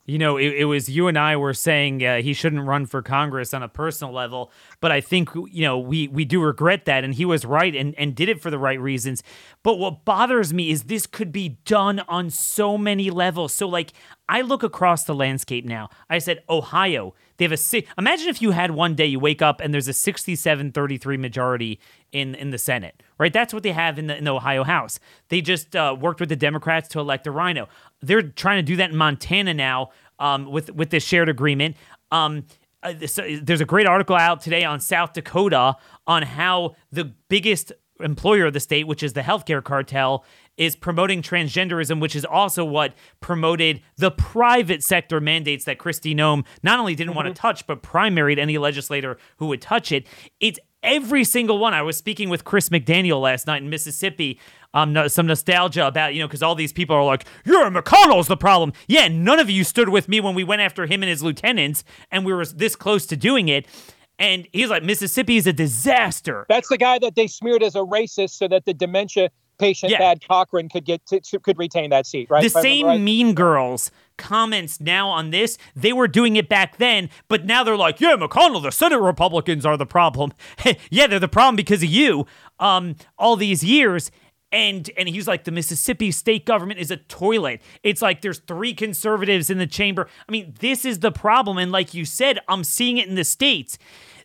You 0.07 0.19
know, 0.19 0.37
it, 0.37 0.55
it, 0.59 0.65
was 0.67 0.89
you 0.89 1.09
and 1.09 1.19
I 1.19 1.37
were 1.37 1.53
saying 1.53 2.05
uh, 2.05 2.23
he 2.23 2.33
shouldn't 2.33 2.63
run 2.63 2.87
for 2.87 3.03
Congress 3.03 3.53
on 3.53 3.65
a 3.65 3.69
personal 3.69 4.15
level, 4.15 4.53
but 4.81 4.93
I 4.93 5.01
think 5.01 5.31
you 5.35 5.63
know 5.63 5.79
we 5.79 6.07
we 6.07 6.25
do 6.25 6.41
regret 6.41 6.85
that, 6.85 7.03
and 7.03 7.13
he 7.13 7.25
was 7.25 7.45
right 7.45 7.75
and 7.75 7.93
and 7.99 8.15
did 8.15 8.29
it 8.29 8.41
for 8.41 8.49
the 8.49 8.59
right 8.59 8.81
reasons. 8.81 9.25
But 9.65 9.81
what 9.81 10.05
bothers 10.05 10.55
me 10.55 10.71
is 10.71 10.85
this 10.85 11.09
could 11.09 11.33
be 11.33 11.59
done 11.65 12.01
on 12.09 12.31
so 12.31 12.79
many 12.79 13.11
levels. 13.11 13.53
So 13.53 13.67
like 13.67 13.93
I 14.29 14.41
look 14.41 14.63
across 14.63 15.05
the 15.05 15.15
landscape 15.15 15.65
now. 15.65 15.89
I 16.11 16.19
said 16.19 16.43
Ohio. 16.49 17.15
They 17.37 17.45
have 17.45 17.53
a 17.53 17.83
imagine 17.99 18.29
if 18.29 18.43
you 18.43 18.51
had 18.51 18.73
one 18.73 18.95
day 18.95 19.07
you 19.07 19.21
wake 19.21 19.43
up 19.43 19.61
and 19.61 19.73
there's 19.73 19.89
a 19.89 19.93
67-33 19.93 21.19
majority 21.19 21.79
in 22.13 22.35
in 22.35 22.51
the 22.51 22.59
Senate, 22.59 23.03
right? 23.19 23.33
That's 23.33 23.55
what 23.55 23.63
they 23.63 23.73
have 23.73 23.99
in 23.99 24.07
the, 24.07 24.17
in 24.17 24.25
the 24.25 24.33
Ohio 24.33 24.65
House. 24.65 24.99
They 25.29 25.41
just 25.41 25.77
uh, 25.77 25.97
worked 25.99 26.21
with 26.21 26.29
the 26.29 26.37
Democrats 26.37 26.89
to 26.89 27.01
elect 27.01 27.27
a 27.27 27.31
rhino 27.31 27.69
They're 28.01 28.23
trying 28.23 28.59
to 28.59 28.63
do 28.63 28.77
that 28.77 28.91
in 28.91 28.97
Montana 28.97 29.55
now 29.55 29.91
um, 30.19 30.51
with 30.51 30.71
with 30.71 30.91
this 30.91 31.05
shared 31.05 31.29
agreement. 31.29 31.77
Um, 32.11 32.47
uh, 32.83 32.95
there's 33.43 33.61
a 33.61 33.65
great 33.65 33.87
article 33.87 34.17
out 34.17 34.41
today 34.41 34.65
on 34.65 34.81
South 34.81 35.13
Dakota 35.13 35.77
on 36.07 36.23
how 36.23 36.77
the 36.93 37.05
biggest 37.29 37.73
employer 38.01 38.47
of 38.47 38.53
the 38.53 38.61
state, 38.61 38.87
which 38.87 39.03
is 39.03 39.13
the 39.13 39.23
healthcare 39.23 39.63
cartel, 39.63 40.25
is 40.57 40.77
promoting 40.77 41.23
transgenderism, 41.23 42.01
which 42.01 42.17
is 42.17 42.25
also 42.25 42.65
what 42.65 42.95
promoted 43.21 43.81
the 43.97 44.11
private 44.11 44.83
sector 44.83 45.21
mandates 45.21 45.65
that 45.65 45.79
Kristi 45.79 46.15
Noem 46.15 46.45
not 46.63 46.79
only 46.79 46.95
didn't 46.95 47.11
mm-hmm. 47.11 47.17
want 47.17 47.29
to 47.29 47.41
touch, 47.41 47.67
but 47.67 47.83
primaried 47.83 48.39
any 48.39 48.59
legislator 48.59 49.19
who 49.37 49.47
would 49.47 49.61
touch 49.61 49.93
it. 49.93 50.07
It's 50.41 50.59
every 50.83 51.25
single 51.25 51.59
one. 51.59 51.75
I 51.75 51.83
was 51.83 51.97
speaking 51.97 52.31
with 52.31 52.45
Chris 52.45 52.69
McDaniel 52.71 53.21
last 53.21 53.47
night 53.47 53.63
in 53.63 53.69
Mississippi. 53.69 54.41
Um, 54.73 54.93
no, 54.93 55.09
some 55.09 55.27
nostalgia 55.27 55.87
about 55.87 56.15
you 56.15 56.21
know 56.21 56.27
because 56.27 56.43
all 56.43 56.55
these 56.55 56.73
people 56.73 56.95
are 56.97 57.05
like, 57.05 57.25
"Yeah, 57.45 57.71
McConnell's 57.73 58.29
the 58.29 58.37
problem." 58.37 58.73
Yeah, 58.87 59.09
none 59.09 59.39
of 59.39 59.51
you 59.51 59.65
stood 59.65 59.89
with 59.89 60.09
me 60.09 60.21
when 60.21 60.35
we 60.35 60.45
went 60.45 60.61
after 60.61 60.87
him 60.87 61.03
and 61.03 61.11
his 61.11 61.23
lieutenants, 61.23 61.83
and 62.11 62.25
we 62.25 62.33
were 62.33 62.45
this 62.45 62.77
close 62.77 63.07
to 63.07 63.17
doing 63.17 63.49
it. 63.49 63.67
And 64.19 64.49
he's 64.53 64.71
like, 64.71 64.83
Mississippi 64.83 65.37
is 65.37 65.47
a 65.47 65.53
disaster. 65.53 66.47
That's 66.49 66.69
the 66.69 66.79
guy 66.79 66.99
that 67.01 67.15
they 67.15 67.27
smeared 67.27 67.63
as 67.63 67.75
a 67.75 67.81
racist 67.81 68.31
so 68.31 68.49
that 68.49 68.65
the 68.65 68.73
dementia 68.73 69.31
patient 69.59 69.93
yeah. 69.93 69.99
Thad 69.99 70.27
Cochran 70.27 70.69
could 70.69 70.85
get 70.85 71.05
to, 71.07 71.21
could 71.41 71.59
retain 71.59 71.91
that 71.91 72.07
seat, 72.07 72.29
right? 72.31 72.43
The 72.43 72.49
same 72.49 72.87
right? 72.87 73.01
Mean 73.01 73.35
Girls 73.35 73.91
comments 74.17 74.81
now 74.81 75.09
on 75.09 75.31
this, 75.31 75.59
they 75.75 75.93
were 75.93 76.09
doing 76.09 76.37
it 76.37 76.49
back 76.49 76.79
then, 76.79 77.11
but 77.29 77.45
now 77.45 77.63
they're 77.63 77.77
like, 77.77 78.01
yeah, 78.01 78.17
McConnell, 78.17 78.63
the 78.63 78.71
Senate 78.71 79.01
Republicans 79.01 79.67
are 79.67 79.77
the 79.77 79.87
problem. 79.87 80.33
yeah, 80.91 81.07
they're 81.07 81.19
the 81.19 81.29
problem 81.29 81.57
because 81.57 81.83
of 81.83 81.89
you. 81.89 82.27
Um, 82.59 82.97
all 83.19 83.37
these 83.37 83.63
years. 83.63 84.11
And 84.53 84.89
and 84.97 85.09
he's 85.09 85.27
like, 85.27 85.43
the 85.43 85.51
Mississippi 85.51 86.13
state 86.13 86.47
government 86.47 86.79
is 86.79 86.93
a 86.93 86.97
toilet. 86.97 87.61
It's 87.83 88.01
like 88.01 88.23
there's 88.23 88.39
three 88.39 88.75
conservatives 88.75 89.51
in 89.51 89.59
the 89.59 89.67
chamber. 89.67 90.09
I 90.27 90.33
mean, 90.33 90.55
this 90.61 90.85
is 90.85 91.01
the 91.01 91.11
problem. 91.11 91.59
And 91.59 91.73
like 91.73 91.95
you 91.95 92.05
said, 92.05 92.39
I'm 92.49 92.63
seeing 92.63 92.97
it 92.97 93.09
in 93.09 93.17
the 93.17 93.25
states. 93.25 93.77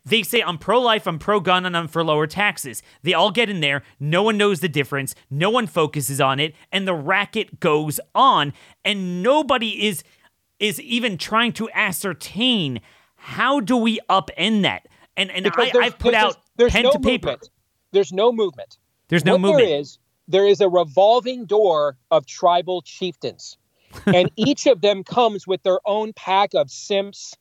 They 0.03 0.23
say, 0.23 0.41
I'm 0.41 0.57
pro 0.57 0.79
life, 0.79 1.07
I'm 1.07 1.19
pro 1.19 1.39
gun, 1.39 1.65
and 1.65 1.77
I'm 1.77 1.87
for 1.87 2.03
lower 2.03 2.25
taxes. 2.25 2.81
They 3.03 3.13
all 3.13 3.31
get 3.31 3.49
in 3.49 3.59
there. 3.59 3.83
No 3.99 4.23
one 4.23 4.37
knows 4.37 4.59
the 4.59 4.69
difference. 4.69 5.13
No 5.29 5.49
one 5.49 5.67
focuses 5.67 6.19
on 6.19 6.39
it. 6.39 6.55
And 6.71 6.87
the 6.87 6.93
racket 6.93 7.59
goes 7.59 7.99
on. 8.15 8.53
And 8.83 9.21
nobody 9.21 9.87
is 9.87 10.03
is 10.59 10.79
even 10.79 11.17
trying 11.17 11.51
to 11.53 11.69
ascertain 11.71 12.81
how 13.15 13.59
do 13.59 13.77
we 13.77 13.99
upend 14.09 14.63
that. 14.63 14.87
And 15.17 15.29
and 15.31 15.47
I, 15.47 15.65
have 15.83 15.99
put 15.99 16.13
out 16.13 16.37
there's 16.55 16.71
pen 16.71 16.83
no 16.83 16.91
to 16.93 16.99
paper. 16.99 17.27
Movement. 17.27 17.49
There's 17.91 18.13
no 18.13 18.31
movement. 18.31 18.77
There's 19.09 19.25
no 19.25 19.33
what 19.33 19.41
movement. 19.41 19.67
There 19.67 19.79
is 19.79 19.99
there 20.27 20.47
is 20.47 20.61
a 20.61 20.69
revolving 20.69 21.45
door 21.45 21.97
of 22.09 22.25
tribal 22.25 22.81
chieftains. 22.81 23.57
and 24.05 24.31
each 24.37 24.67
of 24.67 24.81
them 24.81 25.03
comes 25.03 25.45
with 25.45 25.61
their 25.63 25.79
own 25.85 26.13
pack 26.13 26.53
of 26.53 26.71
simps, 26.71 27.35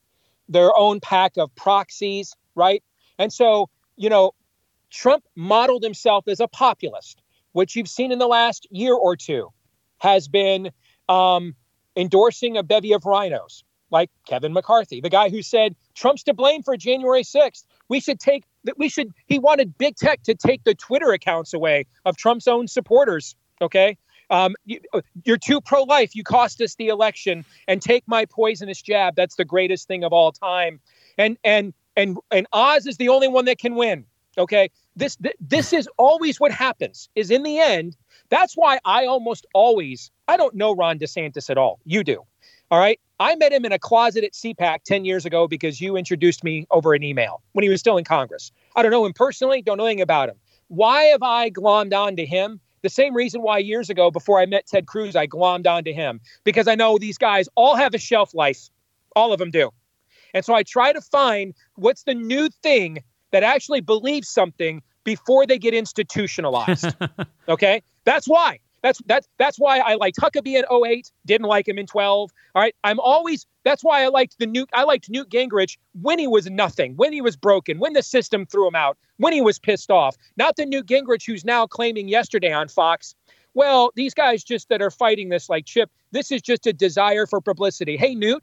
their 0.49 0.77
own 0.77 0.99
pack 0.99 1.37
of 1.37 1.55
proxies, 1.55 2.35
right? 2.61 2.83
And 3.19 3.33
so, 3.33 3.71
you 3.97 4.11
know, 4.11 4.33
Trump 4.91 5.25
modeled 5.35 5.83
himself 5.83 6.29
as 6.29 6.41
a 6.41 6.49
populist, 6.49 7.23
which 7.53 7.75
you've 7.75 7.89
seen 7.89 8.13
in 8.13 8.19
the 8.19 8.27
last 8.27 8.67
year 8.71 8.95
or 8.95 9.17
two, 9.17 9.49
has 9.99 10.29
been 10.29 10.71
um, 11.09 11.55
endorsing 11.97 12.57
a 12.57 12.63
bevy 12.63 12.93
of 12.93 13.05
rhinos 13.05 13.65
like 13.91 14.11
Kevin 14.27 14.53
McCarthy, 14.53 15.01
the 15.01 15.11
guy 15.11 15.31
who 15.31 15.43
said 15.43 15.75
Trump's 15.95 16.23
to 16.25 16.35
blame 16.35 16.63
for 16.63 16.77
January 16.77 17.23
6th. 17.23 17.65
We 17.89 18.01
should 18.01 18.21
take 18.21 18.45
that. 18.65 18.79
We 18.79 18.89
should. 18.89 19.13
He 19.27 19.39
wanted 19.39 19.77
big 19.77 19.97
tech 19.97 20.23
to 20.25 20.35
take 20.35 20.63
the 20.65 20.75
Twitter 20.75 21.13
accounts 21.13 21.53
away 21.55 21.87
of 22.05 22.17
Trump's 22.17 22.47
own 22.47 22.69
supporters. 22.69 23.35
Okay. 23.61 23.97
Um, 24.31 24.55
you, 24.65 24.81
are 25.29 25.37
too 25.37 25.61
pro 25.61 25.83
life. 25.83 26.15
You 26.15 26.23
cost 26.23 26.61
us 26.61 26.77
the 26.77 26.87
election 26.87 27.45
and 27.67 27.83
take 27.83 28.05
my 28.07 28.27
poisonous 28.27 28.81
jab. 28.81 29.17
That's 29.17 29.35
the 29.35 29.45
greatest 29.45 29.89
thing 29.89 30.05
of 30.05 30.13
all 30.13 30.31
time. 30.31 30.81
And, 31.19 31.37
and, 31.43 31.75
and, 31.97 32.19
and 32.31 32.47
Oz 32.53 32.87
is 32.87 32.97
the 32.97 33.09
only 33.09 33.29
one 33.29 33.45
that 33.47 33.59
can 33.59 33.75
win. 33.75 34.05
Okay. 34.39 34.71
This, 34.97 35.17
this 35.41 35.73
is 35.73 35.89
always 35.97 36.39
what 36.39 36.53
happens 36.53 37.09
is 37.15 37.31
in 37.31 37.43
the 37.43 37.59
end, 37.59 37.97
that's 38.29 38.55
why 38.55 38.79
I 38.85 39.07
almost 39.07 39.47
always, 39.55 40.11
I 40.29 40.37
don't 40.37 40.55
know 40.55 40.75
Ron 40.75 40.99
DeSantis 40.99 41.51
at 41.51 41.59
all. 41.59 41.81
You 41.85 42.05
do. 42.05 42.23
All 42.71 42.79
right. 42.79 43.01
I 43.19 43.35
met 43.37 43.53
him 43.53 43.65
in 43.65 43.73
a 43.73 43.79
closet 43.79 44.25
at 44.25 44.33
CPAC 44.33 44.85
10 44.85 45.05
years 45.05 45.27
ago 45.27 45.49
because 45.49 45.81
you 45.81 45.97
introduced 45.97 46.45
me 46.45 46.67
over 46.71 46.95
an 46.95 47.03
email 47.03 47.43
when 47.53 47.65
he 47.65 47.69
was 47.69 47.81
still 47.81 47.99
in 47.99 48.05
Congress. 48.05 48.53
I 48.77 48.83
don't 48.83 48.93
know 48.93 49.05
him 49.05 49.13
personally, 49.13 49.61
don't 49.61 49.77
know 49.77 49.85
anything 49.85 50.01
about 50.01 50.29
him. 50.29 50.37
Why 50.69 51.03
have 51.05 51.23
I 51.23 51.51
glommed 51.51 51.93
on 51.93 52.17
to 52.17 52.25
him? 52.25 52.61
The 52.83 52.89
same 52.89 53.15
reason 53.15 53.43
why 53.43 53.59
years 53.59 53.91
ago, 53.91 54.11
before 54.11 54.41
I 54.41 54.47
met 54.47 54.67
Ted 54.67 54.87
Cruz, 54.87 55.17
I 55.17 55.27
glommed 55.27 55.67
onto 55.67 55.93
him 55.93 56.21
because 56.45 56.67
I 56.67 56.77
know 56.77 56.97
these 56.97 57.19
guys 57.19 57.49
all 57.57 57.75
have 57.75 57.93
a 57.93 57.99
shelf 57.99 58.33
life. 58.33 58.71
All 59.17 59.33
of 59.33 59.39
them 59.39 59.51
do. 59.51 59.71
And 60.35 60.45
so 60.45 60.55
I 60.55 60.63
try 60.63 60.93
to 60.93 61.01
find 61.01 61.55
what's 61.77 62.05
the 62.05 62.15
new 62.15 62.49
thing 62.63 63.03
that 63.31 63.43
actually 63.43 63.81
believes 63.81 64.29
something 64.29 64.83
before 65.05 65.47
they 65.47 65.59
get 65.59 65.75
institutionalized. 65.75 66.95
okay? 67.49 67.83
That's 68.05 68.27
why. 68.27 68.61
That's 68.83 69.01
that's 69.07 69.29
that's 69.39 69.59
why 69.59 69.79
I 69.79 69.95
liked 69.95 70.19
Huckabee 70.19 70.57
in 70.57 70.65
08, 70.71 71.11
didn't 71.27 71.47
like 71.47 71.69
him 71.69 71.79
in 71.79 71.87
12. 71.87 72.31
All 72.55 72.63
right. 72.63 72.75
I'm 72.83 72.99
always 72.99 73.47
that's 73.65 73.85
why 73.85 74.03
I 74.03 74.09
liked 74.09 74.39
the 74.39 74.47
Newt 74.47 74.71
I 74.73 74.85
liked 74.85 75.11
Newt 75.11 75.29
Gingrich 75.29 75.77
when 76.01 76.19
he 76.19 76.27
was 76.27 76.49
nothing, 76.49 76.97
when 76.97 77.13
he 77.13 77.21
was 77.21 77.37
broken, 77.37 77.79
when 77.79 77.93
the 77.93 78.03
system 78.03 78.47
threw 78.47 78.67
him 78.67 78.75
out, 78.75 78.97
when 79.19 79.33
he 79.33 79.43
was 79.43 79.59
pissed 79.59 79.91
off. 79.91 80.17
Not 80.37 80.57
the 80.57 80.65
Newt 80.65 80.87
Gingrich 80.87 81.27
who's 81.27 81.45
now 81.45 81.67
claiming 81.67 82.09
yesterday 82.09 82.53
on 82.53 82.69
Fox, 82.69 83.15
well, 83.55 83.93
these 83.97 84.15
guys 84.15 84.45
just 84.45 84.69
that 84.69 84.81
are 84.81 84.91
fighting 84.91 85.29
this 85.29 85.49
like 85.49 85.67
Chip, 85.67 85.91
this 86.13 86.31
is 86.31 86.41
just 86.41 86.67
a 86.67 86.73
desire 86.73 87.27
for 87.27 87.41
publicity. 87.41 87.97
Hey 87.97 88.15
Newt, 88.15 88.43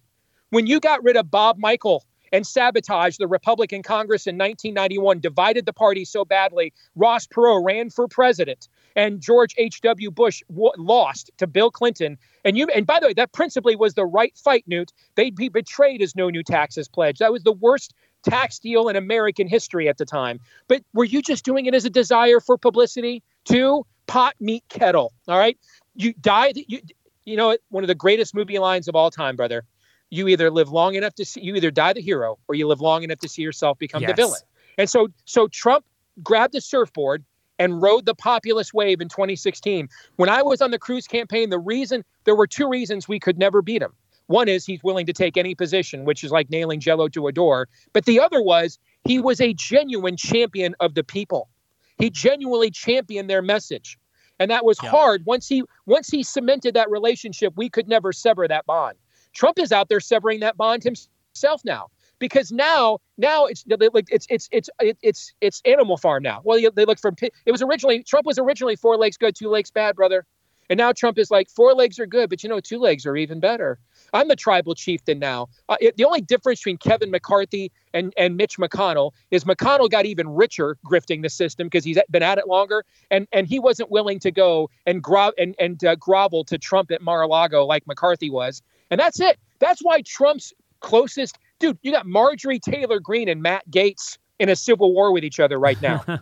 when 0.50 0.68
you 0.68 0.80
got 0.80 1.04
rid 1.04 1.18
of 1.18 1.30
Bob 1.30 1.58
Michel 1.58 2.04
and 2.34 2.46
sabotaged 2.46 3.20
the 3.20 3.28
Republican 3.28 3.84
Congress 3.84 4.28
in 4.28 4.36
1991, 4.36 5.20
divided 5.20 5.66
the 5.66 5.74
party 5.74 6.04
so 6.04 6.26
badly. 6.26 6.74
Ross 6.96 7.26
Perot 7.28 7.66
ran 7.66 7.90
for 7.90 8.08
president, 8.08 8.68
and 8.96 9.22
George 9.22 9.54
H.W. 9.58 10.12
Bush 10.12 10.44
w- 10.50 10.72
lost 10.78 11.32
to 11.38 11.48
Bill 11.48 11.72
Clinton. 11.72 12.18
And 12.44 12.58
you, 12.58 12.68
and 12.68 12.86
by 12.86 13.00
the 13.00 13.08
way, 13.08 13.14
that 13.14 13.32
principally 13.32 13.76
was 13.76 13.94
the 13.94 14.06
right 14.06 14.38
fight, 14.38 14.66
Newt. 14.68 14.92
They'd 15.16 15.36
be 15.36 15.50
betrayed 15.50 16.02
as 16.02 16.16
no 16.16 16.30
new 16.30 16.44
taxes 16.44 16.88
pledge. 16.88 17.20
That 17.20 17.32
was 17.32 17.44
the 17.44 17.54
worst 17.54 17.94
tax 18.24 18.60
deal 18.60 18.90
in 18.90 18.96
American 18.96 19.48
history 19.48 19.88
at 19.88 19.98
the 19.98 20.06
time. 20.06 20.40
But 20.68 20.84
were 20.94 21.06
you 21.06 21.22
just 21.22 21.46
doing 21.46 21.66
it 21.66 21.74
as 21.74 21.86
a 21.86 21.90
desire 21.90 22.40
for 22.40 22.58
publicity? 22.58 23.24
Two, 23.46 23.86
pot 24.08 24.36
meet 24.40 24.68
kettle. 24.68 25.14
All 25.28 25.38
right, 25.38 25.58
you 25.96 26.14
die. 26.20 26.54
You, 26.56 26.80
you 27.24 27.38
know, 27.38 27.58
one 27.70 27.84
of 27.84 27.88
the 27.88 27.96
greatest 27.96 28.34
movie 28.36 28.60
lines 28.60 28.88
of 28.88 28.96
all 28.96 29.12
time, 29.12 29.36
brother 29.36 29.64
you 30.10 30.28
either 30.28 30.50
live 30.50 30.70
long 30.70 30.96
enough 30.96 31.16
to 31.16 31.26
see 31.26 31.42
you 31.42 31.56
either 31.56 31.72
die 31.72 31.94
the 31.94 32.02
hero 32.02 32.38
or 32.48 32.56
you 32.56 32.68
live 32.68 32.82
long 32.82 33.04
enough 33.04 33.20
to 33.20 33.30
see 33.30 33.42
yourself 33.42 33.78
become 33.78 34.02
yes. 34.02 34.12
the 34.12 34.16
villain. 34.16 34.42
And 34.78 34.90
so 34.90 35.10
so 35.26 35.48
Trump 35.48 35.86
grabbed 36.24 36.54
the 36.54 36.62
surfboard 36.62 37.24
and 37.60 37.82
rode 37.82 38.06
the 38.06 38.16
populist 38.16 38.74
wave 38.74 39.02
in 39.02 39.10
2016. 39.10 39.90
When 40.16 40.30
I 40.30 40.42
was 40.42 40.62
on 40.62 40.72
the 40.72 40.80
Cruz 40.80 41.08
campaign, 41.08 41.50
the 41.50 41.60
reason 41.60 42.04
there 42.24 42.36
were 42.36 42.48
two 42.48 42.70
reasons 42.70 43.08
we 43.08 43.20
could 43.20 43.38
never 43.38 43.62
beat 43.62 43.82
him. 43.82 43.94
One 44.28 44.48
is 44.48 44.66
he's 44.66 44.84
willing 44.84 45.06
to 45.06 45.14
take 45.14 45.38
any 45.38 45.56
position, 45.56 46.04
which 46.06 46.24
is 46.24 46.32
like 46.32 46.50
nailing 46.50 46.80
jello 46.80 47.08
to 47.10 47.28
a 47.28 47.32
door. 47.32 47.70
But 47.94 48.06
the 48.06 48.20
other 48.20 48.42
was 48.42 48.78
he 49.06 49.20
was 49.20 49.40
a 49.40 49.54
genuine 49.54 50.18
champion 50.18 50.76
of 50.80 50.96
the 50.96 51.04
people. 51.04 51.50
He 51.98 52.10
genuinely 52.10 52.70
championed 52.70 53.30
their 53.30 53.42
message. 53.42 53.98
And 54.40 54.52
that 54.52 54.66
was 54.66 54.78
yeah. 54.84 54.90
hard. 54.90 55.26
Once 55.26 55.48
he 55.48 55.64
once 55.86 56.10
he 56.10 56.22
cemented 56.24 56.76
that 56.76 56.92
relationship, 56.92 57.54
we 57.56 57.70
could 57.70 57.88
never 57.88 58.14
sever 58.14 58.48
that 58.48 58.66
bond. 58.66 58.98
Trump 59.38 59.60
is 59.60 59.72
out 59.72 59.88
there 59.88 60.00
severing 60.00 60.40
that 60.40 60.58
bond 60.58 60.84
himself 60.84 61.62
now 61.64 61.88
because 62.18 62.52
now 62.52 62.98
now 63.20 63.46
it's 63.46 63.64
like 63.68 64.08
it's 64.10 64.26
it's 64.32 64.50
it's 64.52 64.70
it's 64.82 65.34
it's 65.40 65.62
Animal 65.64 65.98
Farm 65.98 66.24
now. 66.24 66.42
Well, 66.44 66.60
they 66.74 66.86
look 66.86 67.00
from 67.00 67.16
it 67.22 67.52
was 67.52 67.62
originally 67.62 68.02
Trump 68.02 68.26
was 68.26 68.40
originally 68.40 68.76
four 68.76 68.98
legs 68.98 69.16
good, 69.16 69.36
two 69.36 69.50
legs 69.50 69.70
bad, 69.70 69.96
brother, 69.96 70.26
and 70.72 70.78
now 70.80 70.92
Trump 70.92 71.20
is 71.20 71.30
like 71.30 71.52
four 71.52 71.76
legs 71.76 72.00
are 72.00 72.08
good, 72.08 72.32
but 72.32 72.42
you 72.42 72.50
know 72.50 72.60
two 72.60 72.80
legs 72.80 73.06
are 73.06 73.16
even 73.16 73.40
better. 73.40 73.78
I'm 74.12 74.28
the 74.28 74.36
tribal 74.36 74.74
chieftain 74.74 75.20
now. 75.20 75.50
Uh, 75.70 75.78
it, 75.80 75.98
the 75.98 76.06
only 76.06 76.22
difference 76.22 76.62
between 76.62 76.78
Kevin 76.78 77.12
McCarthy 77.12 77.72
and 77.94 78.16
and 78.18 78.38
Mitch 78.38 78.58
McConnell 78.58 79.12
is 79.30 79.44
McConnell 79.44 79.90
got 79.90 80.08
even 80.08 80.28
richer 80.30 80.78
grifting 80.84 81.22
the 81.22 81.30
system 81.30 81.68
because 81.68 81.84
he's 81.84 82.00
been 82.10 82.24
at 82.24 82.40
it 82.40 82.48
longer, 82.48 82.84
and 83.12 83.28
and 83.32 83.48
he 83.48 83.60
wasn't 83.60 83.92
willing 83.92 84.18
to 84.20 84.32
go 84.32 84.72
and 84.88 85.04
gro- 85.04 85.34
and 85.38 85.54
and 85.60 85.86
uh, 85.86 85.96
grovel 85.96 86.44
to 86.46 86.58
Trump 86.58 86.90
at 86.92 87.04
Mar-a-Lago 87.04 87.66
like 87.66 87.86
McCarthy 87.86 88.32
was. 88.32 88.64
And 88.90 89.00
that's 89.00 89.20
it. 89.20 89.38
That's 89.60 89.82
why 89.82 90.02
Trump's 90.02 90.54
closest 90.80 91.38
dude, 91.60 91.78
you 91.82 91.92
got 91.92 92.06
Marjorie 92.06 92.60
Taylor 92.60 93.00
Greene 93.00 93.30
and 93.30 93.42
Matt 93.42 93.70
Gaetz 93.70 94.18
in 94.40 94.50
a 94.50 94.56
civil 94.56 94.94
war 94.94 95.12
with 95.12 95.24
each 95.24 95.40
other 95.40 95.60
right 95.60 95.82
now. 95.82 96.04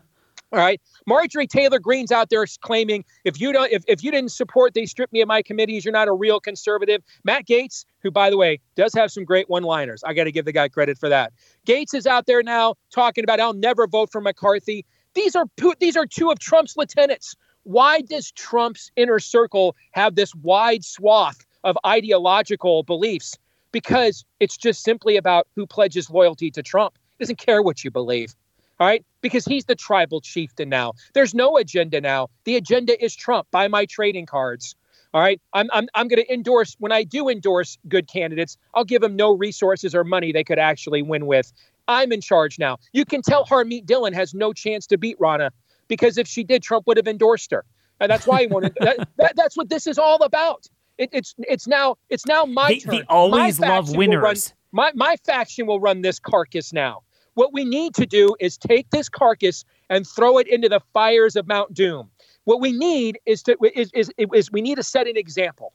All 0.51 0.59
right. 0.59 0.79
Marjorie 1.05 1.47
Taylor 1.47 1.79
Greene's 1.79 2.11
out 2.11 2.29
there 2.29 2.45
claiming 2.61 3.03
if 3.25 3.41
you 3.41 3.51
don't 3.51 3.71
if, 3.71 3.83
if 3.87 4.03
you 4.03 4.11
didn't 4.11 4.31
support 4.31 4.73
they 4.73 4.85
stripped 4.85 5.11
me 5.11 5.21
of 5.21 5.27
my 5.27 5.41
committees, 5.41 5.83
you're 5.83 5.91
not 5.91 6.07
a 6.07 6.13
real 6.13 6.39
conservative. 6.39 7.01
Matt 7.23 7.45
Gaetz, 7.47 7.83
who 7.99 8.11
by 8.11 8.29
the 8.29 8.37
way 8.37 8.59
does 8.75 8.93
have 8.93 9.11
some 9.11 9.25
great 9.25 9.49
one-liners. 9.49 10.03
I 10.05 10.13
got 10.13 10.25
to 10.25 10.31
give 10.31 10.45
the 10.45 10.53
guy 10.53 10.69
credit 10.69 10.97
for 10.97 11.09
that. 11.09 11.33
Gaetz 11.67 11.93
is 11.93 12.07
out 12.07 12.25
there 12.25 12.43
now 12.43 12.75
talking 12.91 13.23
about 13.23 13.39
I'll 13.39 13.53
never 13.53 13.87
vote 13.87 14.11
for 14.11 14.21
McCarthy. 14.21 14.85
These 15.13 15.35
are 15.35 15.45
these 15.79 15.97
are 15.97 16.05
two 16.05 16.31
of 16.31 16.39
Trump's 16.39 16.77
lieutenants. 16.77 17.35
Why 17.63 18.01
does 18.01 18.31
Trump's 18.31 18.91
inner 18.95 19.19
circle 19.19 19.75
have 19.91 20.15
this 20.15 20.33
wide 20.35 20.85
swath 20.85 21.44
of 21.65 21.77
ideological 21.85 22.83
beliefs 22.83 23.37
because 23.73 24.23
it's 24.39 24.55
just 24.55 24.83
simply 24.83 25.17
about 25.17 25.47
who 25.55 25.67
pledges 25.67 26.09
loyalty 26.09 26.49
to 26.51 26.63
Trump. 26.63 26.97
He 27.17 27.25
doesn't 27.25 27.39
care 27.39 27.61
what 27.61 27.83
you 27.83 27.91
believe. 27.91 28.33
All 28.79 28.87
right. 28.87 29.05
Because 29.21 29.43
he's 29.45 29.65
the 29.65 29.75
tribal 29.75 30.21
chieftain 30.21 30.69
now. 30.69 30.93
There's 31.13 31.33
no 31.33 31.57
agenda 31.57 31.99
now. 31.99 32.29
The 32.45 32.55
agenda 32.55 33.03
is 33.03 33.15
Trump. 33.15 33.47
Buy 33.51 33.67
my 33.67 33.85
trading 33.85 34.25
cards. 34.25 34.75
All 35.13 35.21
right. 35.21 35.41
I'm, 35.53 35.69
I'm, 35.73 35.87
I'm 35.95 36.07
going 36.07 36.21
to 36.21 36.33
endorse, 36.33 36.75
when 36.79 36.91
I 36.91 37.03
do 37.03 37.29
endorse 37.29 37.77
good 37.87 38.07
candidates, 38.07 38.57
I'll 38.73 38.85
give 38.85 39.01
them 39.01 39.15
no 39.15 39.31
resources 39.31 39.95
or 39.95 40.03
money 40.03 40.31
they 40.31 40.43
could 40.43 40.59
actually 40.59 41.01
win 41.01 41.25
with. 41.25 41.51
I'm 41.87 42.11
in 42.11 42.21
charge 42.21 42.59
now. 42.59 42.77
You 42.93 43.05
can 43.05 43.21
tell 43.21 43.45
Harmeet 43.45 43.85
Dillon 43.85 44.13
has 44.13 44.33
no 44.33 44.53
chance 44.53 44.87
to 44.87 44.97
beat 44.97 45.17
Ronna 45.19 45.51
because 45.87 46.17
if 46.17 46.27
she 46.27 46.43
did, 46.43 46.63
Trump 46.63 46.85
would 46.87 46.97
have 46.97 47.07
endorsed 47.07 47.51
her. 47.51 47.63
And 47.99 48.11
that's 48.11 48.27
why 48.27 48.41
he 48.41 48.47
wanted. 48.47 48.77
that, 48.81 49.07
that, 49.17 49.35
that's 49.35 49.55
what 49.55 49.69
this 49.69 49.87
is 49.87 49.97
all 49.97 50.21
about. 50.23 50.67
It, 50.97 51.09
it's 51.11 51.35
it's 51.39 51.67
now 51.67 51.97
it's 52.09 52.25
now 52.25 52.45
my 52.45 52.69
they, 52.69 52.79
turn. 52.79 52.95
They 52.95 53.03
always 53.03 53.59
love 53.59 53.95
winners. 53.95 54.21
Run, 54.21 54.35
my 54.71 54.91
my 54.95 55.15
faction 55.25 55.67
will 55.67 55.79
run 55.79 56.01
this 56.01 56.19
carcass 56.19 56.71
now. 56.71 57.01
What 57.33 57.51
we 57.51 57.65
need 57.65 57.93
to 57.95 58.05
do 58.05 58.35
is 58.39 58.57
take 58.57 58.89
this 58.91 59.09
carcass 59.09 59.65
and 59.89 60.07
throw 60.07 60.37
it 60.37 60.47
into 60.47 60.69
the 60.69 60.79
fires 60.93 61.35
of 61.35 61.47
Mount 61.47 61.73
Doom. 61.73 62.09
What 62.45 62.61
we 62.61 62.71
need 62.71 63.19
is 63.25 63.43
to 63.43 63.57
is 63.73 63.91
is, 63.93 64.11
is 64.17 64.51
we 64.51 64.61
need 64.61 64.75
to 64.75 64.83
set 64.83 65.07
an 65.07 65.17
example. 65.17 65.73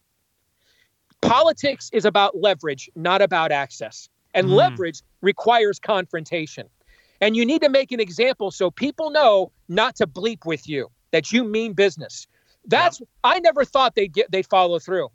Politics 1.21 1.91
is 1.93 2.07
about 2.07 2.39
leverage, 2.39 2.89
not 2.97 3.21
about 3.21 3.53
access. 3.53 4.09
And 4.33 4.47
mm. 4.47 4.55
leverage 4.55 5.03
requires 5.21 5.79
confrontation. 5.79 6.68
And 7.21 7.37
you 7.37 7.45
need 7.45 7.61
to 7.61 7.68
make 7.68 7.93
an 7.93 8.01
example 8.01 8.51
so 8.51 8.71
people 8.71 9.11
know 9.11 9.53
not 9.68 9.97
to 9.97 10.07
bleep 10.07 10.47
with 10.47 10.66
you, 10.66 10.91
that 11.11 11.31
you 11.33 11.45
mean 11.45 11.75
business. 11.75 12.27
That's 12.66 13.00
I 13.24 13.40
never 13.40 13.64
thought 13.64 13.94
they'd 13.94 14.12
get 14.12 14.30
they'd 14.30 14.46
follow 14.46 14.78
through. 14.78 15.08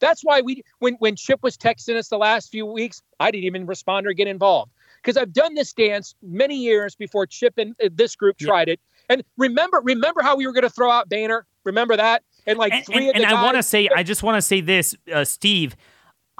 That's 0.00 0.22
why 0.22 0.40
we 0.40 0.62
when 0.78 0.94
when 0.94 1.16
Chip 1.16 1.42
was 1.42 1.56
texting 1.56 1.96
us 1.96 2.08
the 2.08 2.18
last 2.18 2.50
few 2.50 2.66
weeks, 2.66 3.02
I 3.20 3.30
didn't 3.30 3.44
even 3.44 3.66
respond 3.66 4.06
or 4.06 4.12
get 4.12 4.28
involved 4.28 4.72
because 5.02 5.16
I've 5.16 5.32
done 5.32 5.54
this 5.54 5.72
dance 5.72 6.14
many 6.22 6.56
years 6.56 6.94
before 6.94 7.26
Chip 7.26 7.54
and 7.56 7.74
uh, 7.82 7.88
this 7.92 8.16
group 8.16 8.38
tried 8.38 8.68
it. 8.68 8.80
And 9.08 9.24
remember 9.36 9.80
remember 9.82 10.22
how 10.22 10.36
we 10.36 10.46
were 10.46 10.52
going 10.52 10.62
to 10.62 10.70
throw 10.70 10.90
out 10.90 11.08
Boehner? 11.08 11.46
Remember 11.64 11.96
that? 11.96 12.22
And 12.46 12.58
like 12.58 12.72
and, 12.72 12.84
three 12.84 13.08
and, 13.08 13.16
and 13.16 13.26
I 13.26 13.42
want 13.42 13.56
to 13.56 13.62
say 13.62 13.88
I 13.94 14.02
just 14.02 14.22
want 14.22 14.36
to 14.36 14.42
say 14.42 14.60
this, 14.60 14.94
uh, 15.12 15.24
Steve. 15.24 15.76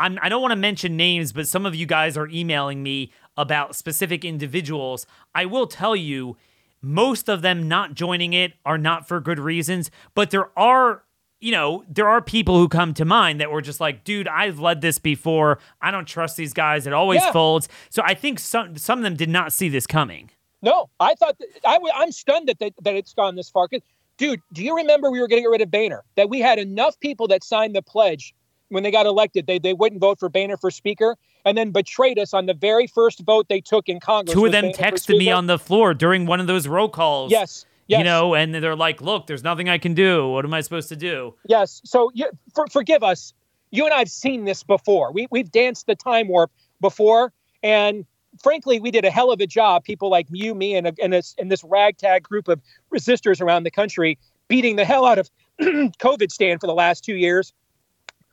I'm, 0.00 0.16
I 0.22 0.28
don't 0.28 0.40
want 0.40 0.52
to 0.52 0.56
mention 0.56 0.96
names, 0.96 1.32
but 1.32 1.48
some 1.48 1.66
of 1.66 1.74
you 1.74 1.84
guys 1.84 2.16
are 2.16 2.28
emailing 2.28 2.84
me 2.84 3.10
about 3.36 3.74
specific 3.74 4.24
individuals. 4.24 5.06
I 5.34 5.44
will 5.46 5.66
tell 5.66 5.96
you 5.96 6.36
most 6.80 7.28
of 7.28 7.42
them 7.42 7.68
not 7.68 7.94
joining 7.94 8.32
it 8.32 8.54
are 8.64 8.78
not 8.78 9.06
for 9.06 9.20
good 9.20 9.38
reasons, 9.38 9.90
but 10.14 10.30
there 10.30 10.56
are 10.58 11.02
you 11.40 11.52
know, 11.52 11.84
there 11.88 12.08
are 12.08 12.20
people 12.20 12.58
who 12.58 12.68
come 12.68 12.92
to 12.94 13.04
mind 13.04 13.40
that 13.40 13.50
were 13.50 13.62
just 13.62 13.80
like, 13.80 14.02
dude, 14.04 14.26
I've 14.26 14.58
led 14.58 14.80
this 14.80 14.98
before. 14.98 15.60
I 15.80 15.90
don't 15.90 16.06
trust 16.06 16.36
these 16.36 16.52
guys. 16.52 16.86
It 16.86 16.92
always 16.92 17.22
yeah. 17.22 17.32
folds. 17.32 17.68
So 17.90 18.02
I 18.04 18.14
think 18.14 18.40
some 18.40 18.76
some 18.76 18.98
of 18.98 19.04
them 19.04 19.14
did 19.14 19.28
not 19.28 19.52
see 19.52 19.68
this 19.68 19.86
coming. 19.86 20.30
No, 20.62 20.90
I 20.98 21.14
thought 21.14 21.38
that, 21.38 21.48
I, 21.64 21.78
I'm 21.94 22.10
stunned 22.10 22.48
that, 22.48 22.58
that 22.58 22.72
that 22.82 22.96
it's 22.96 23.14
gone 23.14 23.36
this 23.36 23.48
far. 23.48 23.68
Dude, 24.16 24.40
do 24.52 24.64
you 24.64 24.76
remember 24.76 25.10
we 25.10 25.20
were 25.20 25.28
getting 25.28 25.44
rid 25.44 25.60
of 25.60 25.70
Boehner? 25.70 26.02
That 26.16 26.28
we 26.28 26.40
had 26.40 26.58
enough 26.58 26.98
people 26.98 27.28
that 27.28 27.44
signed 27.44 27.76
the 27.76 27.82
pledge 27.82 28.34
when 28.68 28.82
they 28.82 28.90
got 28.90 29.06
elected. 29.06 29.46
They 29.46 29.60
they 29.60 29.74
wouldn't 29.74 30.00
vote 30.00 30.18
for 30.18 30.28
Boehner 30.28 30.56
for 30.56 30.72
Speaker, 30.72 31.16
and 31.48 31.58
then 31.58 31.70
betrayed 31.70 32.18
us 32.18 32.34
on 32.34 32.46
the 32.46 32.54
very 32.54 32.86
first 32.86 33.20
vote 33.20 33.48
they 33.48 33.60
took 33.60 33.88
in 33.88 34.00
Congress. 34.00 34.34
Two 34.34 34.46
of 34.46 34.52
them 34.52 34.66
texted 34.66 35.18
me 35.18 35.30
on 35.30 35.46
the 35.46 35.58
floor 35.58 35.94
during 35.94 36.26
one 36.26 36.40
of 36.40 36.46
those 36.46 36.68
roll 36.68 36.88
calls. 36.88 37.32
Yes. 37.32 37.64
Yes. 37.86 37.98
You 37.98 38.04
know, 38.04 38.34
and 38.34 38.54
they're 38.54 38.76
like, 38.76 39.00
"Look, 39.00 39.26
there's 39.26 39.42
nothing 39.42 39.70
I 39.70 39.78
can 39.78 39.94
do. 39.94 40.28
What 40.28 40.44
am 40.44 40.52
I 40.52 40.60
supposed 40.60 40.90
to 40.90 40.96
do?" 40.96 41.34
Yes. 41.48 41.80
So, 41.86 42.10
yeah, 42.14 42.26
for, 42.54 42.66
forgive 42.66 43.02
us. 43.02 43.32
You 43.70 43.86
and 43.86 43.94
I 43.94 43.98
have 44.00 44.10
seen 44.10 44.44
this 44.44 44.62
before. 44.62 45.10
We 45.10 45.26
we've 45.30 45.50
danced 45.50 45.86
the 45.86 45.94
time 45.94 46.28
warp 46.28 46.50
before, 46.82 47.32
and 47.62 48.04
frankly, 48.42 48.78
we 48.78 48.90
did 48.90 49.06
a 49.06 49.10
hell 49.10 49.32
of 49.32 49.40
a 49.40 49.46
job. 49.46 49.84
People 49.84 50.10
like 50.10 50.26
you, 50.30 50.54
me, 50.54 50.76
and, 50.76 50.98
and 51.02 51.14
this 51.14 51.34
and 51.38 51.50
this 51.50 51.64
ragtag 51.64 52.24
group 52.24 52.48
of 52.48 52.60
resistors 52.92 53.40
around 53.40 53.62
the 53.62 53.70
country 53.70 54.18
beating 54.48 54.76
the 54.76 54.84
hell 54.84 55.06
out 55.06 55.18
of 55.18 55.30
COVID 55.60 56.30
stand 56.30 56.60
for 56.60 56.66
the 56.66 56.74
last 56.74 57.04
two 57.04 57.14
years 57.16 57.54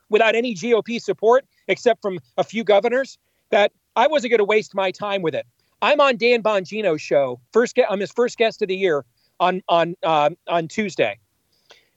without 0.09 0.35
any 0.35 0.53
GOP 0.53 1.01
support 1.01 1.45
except 1.67 2.01
from 2.01 2.19
a 2.37 2.43
few 2.43 2.63
governors. 2.63 3.17
That 3.51 3.71
I 3.95 4.07
wasn't 4.07 4.31
going 4.31 4.39
to 4.39 4.45
waste 4.45 4.75
my 4.75 4.91
time 4.91 5.21
with 5.21 5.35
it. 5.35 5.45
I'm 5.81 5.99
on 6.01 6.17
Dan 6.17 6.41
Bongino's 6.41 7.01
show. 7.01 7.39
First, 7.53 7.79
I'm 7.89 7.99
his 7.99 8.11
first 8.11 8.37
guest 8.37 8.61
of 8.61 8.67
the 8.67 8.75
year 8.75 9.05
on 9.39 9.61
on 9.69 9.95
uh, 10.03 10.31
on 10.47 10.67
Tuesday, 10.67 11.19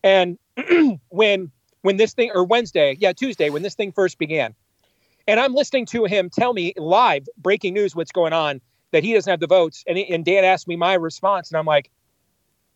and 0.02 0.38
when 1.08 1.50
when 1.82 1.96
this 1.96 2.12
thing 2.12 2.30
or 2.34 2.44
Wednesday, 2.44 2.96
yeah, 2.98 3.12
Tuesday, 3.12 3.50
when 3.50 3.62
this 3.62 3.74
thing 3.74 3.92
first 3.92 4.18
began, 4.18 4.54
and 5.26 5.38
I'm 5.38 5.54
listening 5.54 5.86
to 5.86 6.04
him 6.04 6.30
tell 6.30 6.52
me 6.52 6.74
live, 6.76 7.26
breaking 7.36 7.74
news, 7.74 7.94
what's 7.94 8.12
going 8.12 8.32
on, 8.32 8.60
that 8.90 9.04
he 9.04 9.14
doesn't 9.14 9.30
have 9.30 9.40
the 9.40 9.46
votes. 9.46 9.84
And, 9.86 9.98
and 9.98 10.24
Dan 10.24 10.44
asked 10.44 10.66
me 10.66 10.76
my 10.76 10.94
response, 10.94 11.50
and 11.50 11.58
I'm 11.58 11.66
like, 11.66 11.90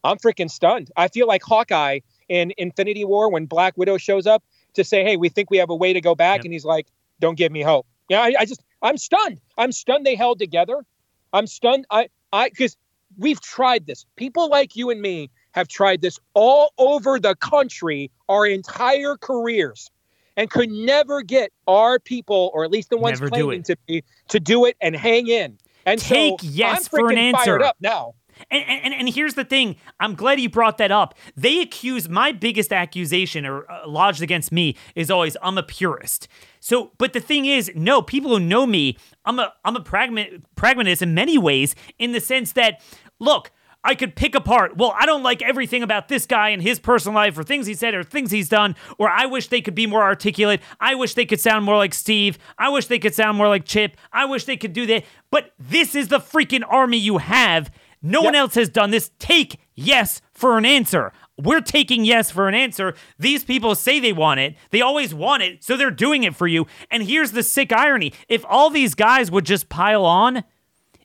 I'm 0.05 0.19
freaking 0.19 0.51
stunned. 0.51 0.91
I 0.97 1.09
feel 1.09 1.27
like 1.27 1.43
Hawkeye 1.43 2.01
in 2.29 2.53
Infinity 2.59 3.05
War 3.05 3.31
when 3.31 3.47
Black 3.47 3.77
Widow 3.77 3.97
shows 3.97 4.27
up 4.27 4.43
to 4.75 4.85
say, 4.85 5.05
hey, 5.05 5.17
we 5.17 5.29
think 5.29 5.51
we 5.51 5.59
have 5.59 5.71
a 5.71 5.77
way 5.77 5.93
to 5.93 6.01
go 6.01 6.15
back. 6.15 6.39
Yep. 6.39 6.45
And 6.45 6.53
he's 6.53 6.65
like, 6.65 6.87
don't 7.21 7.37
give 7.37 7.53
me 7.53 7.63
hope. 7.63 7.87
Yeah, 8.09 8.21
I, 8.21 8.35
I 8.41 8.45
just, 8.45 8.63
I'm 8.83 8.99
stunned. 8.99 9.41
I'm 9.59 9.73
stunned 9.73 10.05
they 10.05 10.17
held 10.17 10.39
together. 10.39 10.85
I'm 11.33 11.47
stunned. 11.47 11.87
I, 11.91 12.09
I, 12.33 12.49
because 12.49 12.77
we've 13.19 13.41
tried 13.41 13.87
this. 13.87 14.05
People 14.17 14.49
like 14.49 14.77
you 14.77 14.91
and 14.91 15.01
me 15.01 15.31
have 15.53 15.69
tried 15.69 16.03
this 16.03 16.19
all 16.35 16.73
over 16.79 17.19
the 17.19 17.35
country 17.37 18.11
our 18.29 18.47
entire 18.47 19.17
careers 19.17 19.91
and 20.37 20.51
could 20.51 20.71
never 20.71 21.23
get 21.23 21.53
our 21.67 21.99
people, 21.99 22.51
or 22.55 22.65
at 22.65 22.71
least 22.71 22.91
the 22.91 22.97
ones 22.97 23.21
never 23.21 23.31
claiming 23.31 23.63
to 23.65 23.77
be, 23.87 24.03
to 24.29 24.41
do 24.41 24.65
it 24.65 24.77
and 24.81 24.97
hang 24.97 25.29
in. 25.29 25.59
And 25.85 26.01
take 26.01 26.41
so 26.41 26.47
yes 26.49 26.89
I'm 26.93 27.01
for 27.01 27.11
an 27.11 27.19
answer. 27.19 27.45
Fired 27.45 27.63
up 27.63 27.77
now. 27.81 28.15
And, 28.51 28.65
and, 28.69 28.95
and 28.95 29.09
here's 29.09 29.35
the 29.35 29.45
thing. 29.45 29.77
I'm 30.01 30.15
glad 30.15 30.41
you 30.41 30.49
brought 30.49 30.79
that 30.79 30.91
up. 30.91 31.15
They 31.37 31.61
accuse 31.61 32.09
my 32.09 32.33
biggest 32.33 32.73
accusation 32.73 33.47
or 33.47 33.71
uh, 33.71 33.87
lodged 33.87 34.23
against 34.23 34.53
me 34.53 34.77
is 34.95 35.11
always 35.11 35.37
I'm 35.43 35.59
a 35.59 35.63
purist. 35.63 36.29
So, 36.61 36.93
but 36.99 37.13
the 37.13 37.21
thing 37.21 37.47
is, 37.47 37.71
no, 37.75 38.03
people 38.03 38.31
who 38.31 38.41
know 38.41 38.67
me, 38.67 38.97
I'm 39.25 39.39
a 39.39 39.53
I'm 39.65 39.77
a 39.77 39.81
pragma- 39.81 40.43
pragmatist 40.55 41.03
in 41.03 41.15
many 41.15 41.39
ways, 41.39 41.75
in 41.99 42.13
the 42.13 42.21
sense 42.21 42.53
that, 42.53 42.81
look, 43.19 43.51
I 43.85 43.97
could 43.97 44.15
pick 44.15 44.37
apart, 44.37 44.77
well, 44.77 44.95
I 44.97 45.07
don't 45.07 45.25
like 45.25 45.43
everything 45.43 45.83
about 45.83 46.07
this 46.07 46.25
guy 46.25 46.51
and 46.51 46.63
his 46.63 46.79
personal 46.79 47.17
life 47.17 47.37
or 47.37 47.43
things 47.43 47.67
he 47.67 47.75
said 47.75 47.95
or 47.95 48.05
things 48.05 48.31
he's 48.31 48.49
done, 48.49 48.77
or 48.97 49.09
I 49.09 49.27
wish 49.27 49.49
they 49.49 49.61
could 49.61 49.75
be 49.75 49.89
more 49.89 50.03
articulate. 50.03 50.61
I 50.79 50.95
wish 50.95 51.15
they 51.15 51.27
could 51.27 51.41
sound 51.41 51.65
more 51.65 51.77
like 51.77 51.93
Steve. 51.93 52.39
I 52.59 52.69
wish 52.69 52.87
they 52.87 53.01
could 53.01 53.15
sound 53.15 53.37
more 53.37 53.49
like 53.49 53.65
Chip. 53.65 53.97
I 54.13 54.25
wish 54.27 54.45
they 54.45 54.57
could 54.57 54.73
do 54.73 54.87
that. 54.87 55.05
But 55.33 55.53
this 55.59 55.97
is 55.97 56.09
the 56.09 56.21
freaking 56.21 56.63
army 56.69 56.97
you 56.99 57.19
have. 57.19 57.73
No 58.03 58.21
yep. 58.21 58.25
one 58.25 58.35
else 58.35 58.55
has 58.57 58.69
done 58.69 58.91
this. 58.91 59.11
Take 59.19 59.61
yes 59.75 60.21
for 60.33 60.59
an 60.59 60.65
answer. 60.65 61.13
We're 61.39 61.61
taking 61.61 62.05
yes 62.05 62.31
for 62.31 62.49
an 62.49 62.55
answer. 62.55 62.95
These 63.19 63.45
people 63.45 63.75
say 63.75 64.01
they 64.01 64.13
want 64.13 64.41
it. 64.41 64.57
They 64.71 64.81
always 64.81 65.15
want 65.15 65.43
it, 65.43 65.65
so 65.65 65.77
they're 65.77 65.91
doing 65.91 66.25
it 66.25 66.35
for 66.35 66.47
you. 66.47 66.67
And 66.91 67.05
here's 67.05 67.33
the 67.33 67.43
sick 67.43 67.73
irony 67.73 68.13
if 68.29 68.45
all 68.49 68.71
these 68.71 68.95
guys 68.95 69.31
would 69.31 69.47
just 69.47 69.69
pile 69.69 70.05
on, 70.05 70.45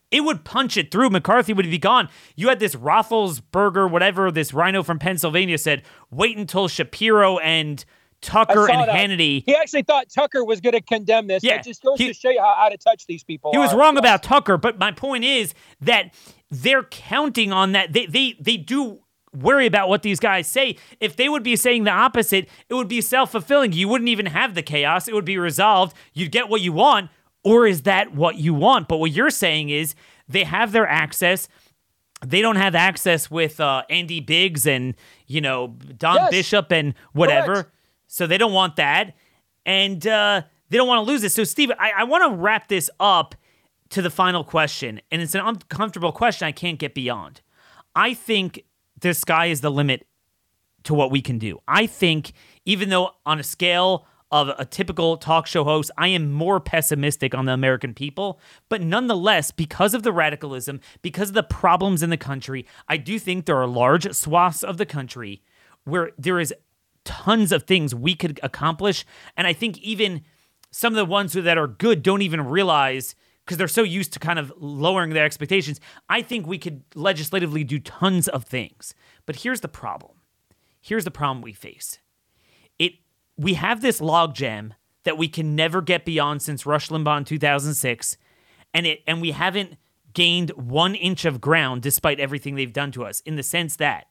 it 0.10 0.22
would 0.22 0.44
punch 0.44 0.78
it 0.78 0.92
through. 0.92 1.10
McCarthy 1.10 1.54
would 1.54 1.70
be 1.70 1.78
gone. 1.78 2.10
You 2.36 2.50
had 2.50 2.60
this 2.60 2.76
Roethlisberger, 2.76 3.90
whatever 3.90 4.32
this 4.32 4.54
rhino 4.54 4.84
from 4.84 5.00
Pennsylvania 5.00 5.58
said, 5.58 5.84
wait 6.12 6.38
until 6.38 6.68
Shapiro 6.68 7.38
and 7.40 7.84
Tucker 8.22 8.70
and. 8.70 8.90
Hannity. 8.90 9.44
He 9.46 9.56
actually 9.56 9.84
thought 9.84 10.08
Tucker 10.10 10.44
was 10.44 10.62
going 10.62 10.74
to 10.74 10.82
condemn 10.82 11.28
this. 11.28 11.44
Yeah, 11.44 11.56
it 11.56 11.64
just 11.64 11.84
goes 11.84 11.98
he, 11.98 12.08
to 12.08 12.14
show 12.14 12.30
you 12.30 12.40
how 12.40 12.56
out 12.58 12.74
of 12.74 12.80
touch 12.80 13.06
these 13.06 13.24
people 13.24 13.52
He 13.52 13.58
are. 13.58 13.62
was 13.62 13.74
wrong 13.74 13.96
yes. 13.96 14.00
about 14.00 14.24
Tucker, 14.24 14.58
but 14.58 14.78
my 14.80 14.92
point 14.92 15.24
is 15.24 15.54
that 15.82 16.14
they're 16.50 16.84
counting 16.84 17.52
on 17.52 17.74
that. 17.74 17.94
They, 17.94 18.06
they, 18.06 18.36
they 18.40 18.58
do 18.58 19.00
worry 19.34 19.66
about 19.66 19.90
what 19.90 20.02
these 20.02 20.20
guys 20.20 20.48
say. 20.48 20.78
If 21.00 21.16
they 21.16 21.30
would 21.30 21.44
be 21.44 21.56
saying 21.56 21.84
the 21.84 21.92
opposite, 21.92 22.50
it 22.70 22.74
would 22.74 22.88
be 22.88 23.02
self 23.02 23.32
fulfilling. 23.32 23.74
You 23.74 23.88
wouldn't 23.88 24.10
even 24.10 24.28
have 24.28 24.56
the 24.56 24.64
chaos, 24.64 25.08
it 25.08 25.14
would 25.14 25.26
be 25.26 25.38
resolved. 25.38 25.96
You'd 26.14 26.32
get 26.32 26.50
what 26.50 26.62
you 26.62 26.74
want. 26.74 27.10
Or 27.44 27.66
is 27.66 27.84
that 27.84 28.14
what 28.14 28.36
you 28.38 28.54
want? 28.54 28.88
But 28.90 28.98
what 28.98 29.12
you're 29.12 29.30
saying 29.30 29.70
is 29.70 29.96
they 30.28 30.44
have 30.44 30.74
their 30.74 30.88
access. 30.88 31.48
They 32.26 32.42
don't 32.42 32.56
have 32.56 32.76
access 32.76 33.32
with 33.32 33.60
uh, 33.60 33.84
Andy 33.90 34.20
Biggs 34.20 34.66
and, 34.66 34.96
you 35.28 35.40
know, 35.40 35.76
Don 35.98 36.16
yes. 36.16 36.32
Bishop 36.32 36.72
and 36.72 36.94
whatever. 37.14 37.54
Correct. 37.54 37.72
So 38.08 38.26
they 38.28 38.38
don't 38.38 38.54
want 38.54 38.78
that. 38.78 39.16
And 39.66 40.06
uh, 40.08 40.44
they 40.70 40.78
don't 40.78 40.88
want 40.88 41.06
to 41.06 41.12
lose 41.12 41.24
it. 41.24 41.32
So, 41.32 41.44
Steve, 41.44 41.72
I, 41.78 41.92
I 41.98 42.04
want 42.06 42.24
to 42.30 42.36
wrap 42.36 42.68
this 42.68 42.90
up 43.00 43.36
to 43.90 44.02
the 44.02 44.10
final 44.10 44.44
question. 44.44 45.02
And 45.12 45.22
it's 45.22 45.36
an 45.36 45.42
uncomfortable 45.42 46.12
question 46.12 46.48
I 46.48 46.52
can't 46.52 46.80
get 46.80 46.94
beyond. 46.94 47.42
I 47.96 48.14
think 48.14 48.64
the 49.00 49.14
sky 49.14 49.48
is 49.48 49.62
the 49.62 49.72
limit 49.72 50.08
to 50.84 50.94
what 50.94 51.12
we 51.12 51.22
can 51.22 51.38
do. 51.38 51.60
I 51.68 51.86
think, 51.86 52.34
even 52.66 52.90
though 52.90 53.12
on 53.26 53.40
a 53.40 53.44
scale 53.44 54.06
of 54.32 54.50
a 54.58 54.66
typical 54.66 55.18
talk 55.18 55.48
show 55.48 55.64
host, 55.64 55.90
I 55.98 56.10
am 56.10 56.32
more 56.32 56.60
pessimistic 56.60 57.34
on 57.34 57.46
the 57.46 57.54
American 57.54 57.94
people. 57.94 58.40
But 58.68 58.82
nonetheless, 58.82 59.52
because 59.52 59.94
of 59.94 60.04
the 60.04 60.12
radicalism, 60.12 60.82
because 61.02 61.30
of 61.30 61.36
the 61.36 61.44
problems 61.44 62.04
in 62.04 62.10
the 62.10 62.18
country, 62.18 62.66
I 62.88 62.98
do 62.98 63.20
think 63.20 63.46
there 63.46 63.58
are 63.58 63.68
large 63.68 64.12
swaths 64.14 64.64
of 64.64 64.78
the 64.78 64.86
country 64.86 65.44
where 65.86 66.12
there 66.18 66.40
is 66.40 66.54
tons 67.08 67.52
of 67.52 67.64
things 67.64 67.96
we 67.96 68.14
could 68.14 68.40
accomplish. 68.44 69.06
And 69.36 69.48
I 69.48 69.54
think 69.54 69.78
even 69.80 70.22
some 70.72 70.94
of 70.94 70.98
the 70.98 71.06
ones 71.06 71.34
that 71.34 71.58
are 71.58 71.68
good 71.68 72.04
don't 72.04 72.22
even 72.22 72.46
realize 72.46 73.16
because 73.48 73.58
they're 73.58 73.70
so 73.70 73.84
used 73.84 74.12
to 74.12 74.20
kind 74.20 74.38
of 74.38 74.52
lowering 74.58 75.12
their 75.12 75.24
expectations. 75.24 75.80
I 76.10 76.22
think 76.22 76.46
we 76.46 76.58
could 76.58 76.84
legislatively 76.96 77.64
do 77.64 77.80
tons 77.80 78.28
of 78.28 78.44
things. 78.44 78.94
But 79.26 79.38
here's 79.38 79.62
the 79.62 79.70
problem. 79.70 80.18
Here's 80.82 81.06
the 81.06 81.12
problem 81.12 81.42
we 81.42 81.54
face 81.54 82.00
It 82.78 82.94
we 83.38 83.54
have 83.54 83.82
this 83.82 84.02
logjam 84.02 84.72
that 85.04 85.18
we 85.18 85.30
can 85.30 85.56
never 85.56 85.82
get 85.82 86.04
beyond 86.04 86.42
since 86.42 86.66
Rush 86.66 86.90
Limbaugh 86.90 87.20
in 87.20 87.24
2006, 87.24 88.18
and 88.74 88.86
it 88.86 89.00
and 89.08 89.22
we 89.22 89.32
haven't 89.32 89.78
gained 90.14 90.50
one 90.52 90.96
inch 90.96 91.24
of 91.24 91.40
ground 91.40 91.82
despite 91.82 92.20
everything 92.20 92.56
they've 92.56 92.74
done 92.74 92.92
to 92.92 93.06
us. 93.06 93.22
In 93.22 93.38
the 93.38 93.44
sense 93.44 93.78
that, 93.78 94.08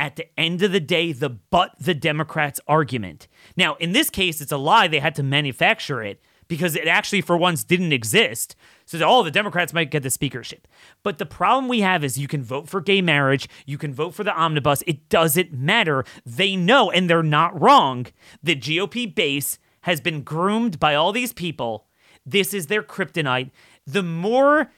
at 0.00 0.16
the 0.16 0.40
end 0.40 0.62
of 0.62 0.72
the 0.72 0.80
day, 0.80 1.12
the 1.12 1.28
but 1.28 1.74
the 1.78 1.94
Democrats 1.94 2.58
argument. 2.66 3.28
Now, 3.54 3.74
in 3.74 3.92
this 3.92 4.08
case, 4.08 4.40
it's 4.40 4.50
a 4.50 4.56
lie. 4.56 4.88
They 4.88 4.98
had 4.98 5.14
to 5.16 5.22
manufacture 5.22 6.02
it 6.02 6.22
because 6.48 6.74
it 6.74 6.88
actually, 6.88 7.20
for 7.20 7.36
once, 7.36 7.62
didn't 7.62 7.92
exist. 7.92 8.56
So 8.86 8.96
that 8.96 9.04
all 9.04 9.22
the 9.22 9.30
Democrats 9.30 9.74
might 9.74 9.90
get 9.90 10.02
the 10.02 10.08
speakership. 10.08 10.66
But 11.02 11.18
the 11.18 11.26
problem 11.26 11.68
we 11.68 11.82
have 11.82 12.02
is 12.02 12.18
you 12.18 12.28
can 12.28 12.42
vote 12.42 12.66
for 12.66 12.80
gay 12.80 13.02
marriage, 13.02 13.46
you 13.66 13.76
can 13.76 13.92
vote 13.92 14.14
for 14.14 14.24
the 14.24 14.34
omnibus. 14.34 14.82
It 14.86 15.10
doesn't 15.10 15.52
matter. 15.52 16.04
They 16.24 16.56
know, 16.56 16.90
and 16.90 17.08
they're 17.08 17.22
not 17.22 17.60
wrong. 17.60 18.06
The 18.42 18.56
GOP 18.56 19.14
base 19.14 19.58
has 19.82 20.00
been 20.00 20.22
groomed 20.22 20.80
by 20.80 20.94
all 20.94 21.12
these 21.12 21.34
people. 21.34 21.86
This 22.24 22.54
is 22.54 22.68
their 22.68 22.82
kryptonite. 22.82 23.50
The 23.86 24.02
more 24.02 24.72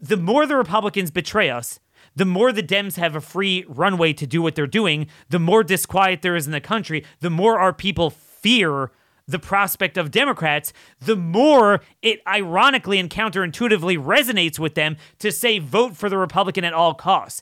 the 0.00 0.16
more 0.16 0.46
the 0.46 0.56
Republicans 0.56 1.10
betray 1.10 1.50
us, 1.50 1.80
the 2.18 2.24
more 2.24 2.50
the 2.52 2.64
Dems 2.64 2.96
have 2.96 3.14
a 3.14 3.20
free 3.20 3.64
runway 3.68 4.12
to 4.12 4.26
do 4.26 4.42
what 4.42 4.56
they're 4.56 4.66
doing, 4.66 5.06
the 5.28 5.38
more 5.38 5.62
disquiet 5.62 6.20
there 6.20 6.34
is 6.34 6.46
in 6.46 6.52
the 6.52 6.60
country, 6.60 7.04
the 7.20 7.30
more 7.30 7.60
our 7.60 7.72
people 7.72 8.10
fear 8.10 8.90
the 9.28 9.38
prospect 9.38 9.96
of 9.96 10.10
Democrats, 10.10 10.72
the 11.00 11.14
more 11.14 11.80
it 12.02 12.20
ironically 12.26 12.98
and 12.98 13.08
counterintuitively 13.08 14.02
resonates 14.02 14.58
with 14.58 14.74
them 14.74 14.96
to 15.20 15.30
say 15.30 15.60
vote 15.60 15.96
for 15.96 16.08
the 16.08 16.18
Republican 16.18 16.64
at 16.64 16.72
all 16.72 16.92
costs. 16.92 17.40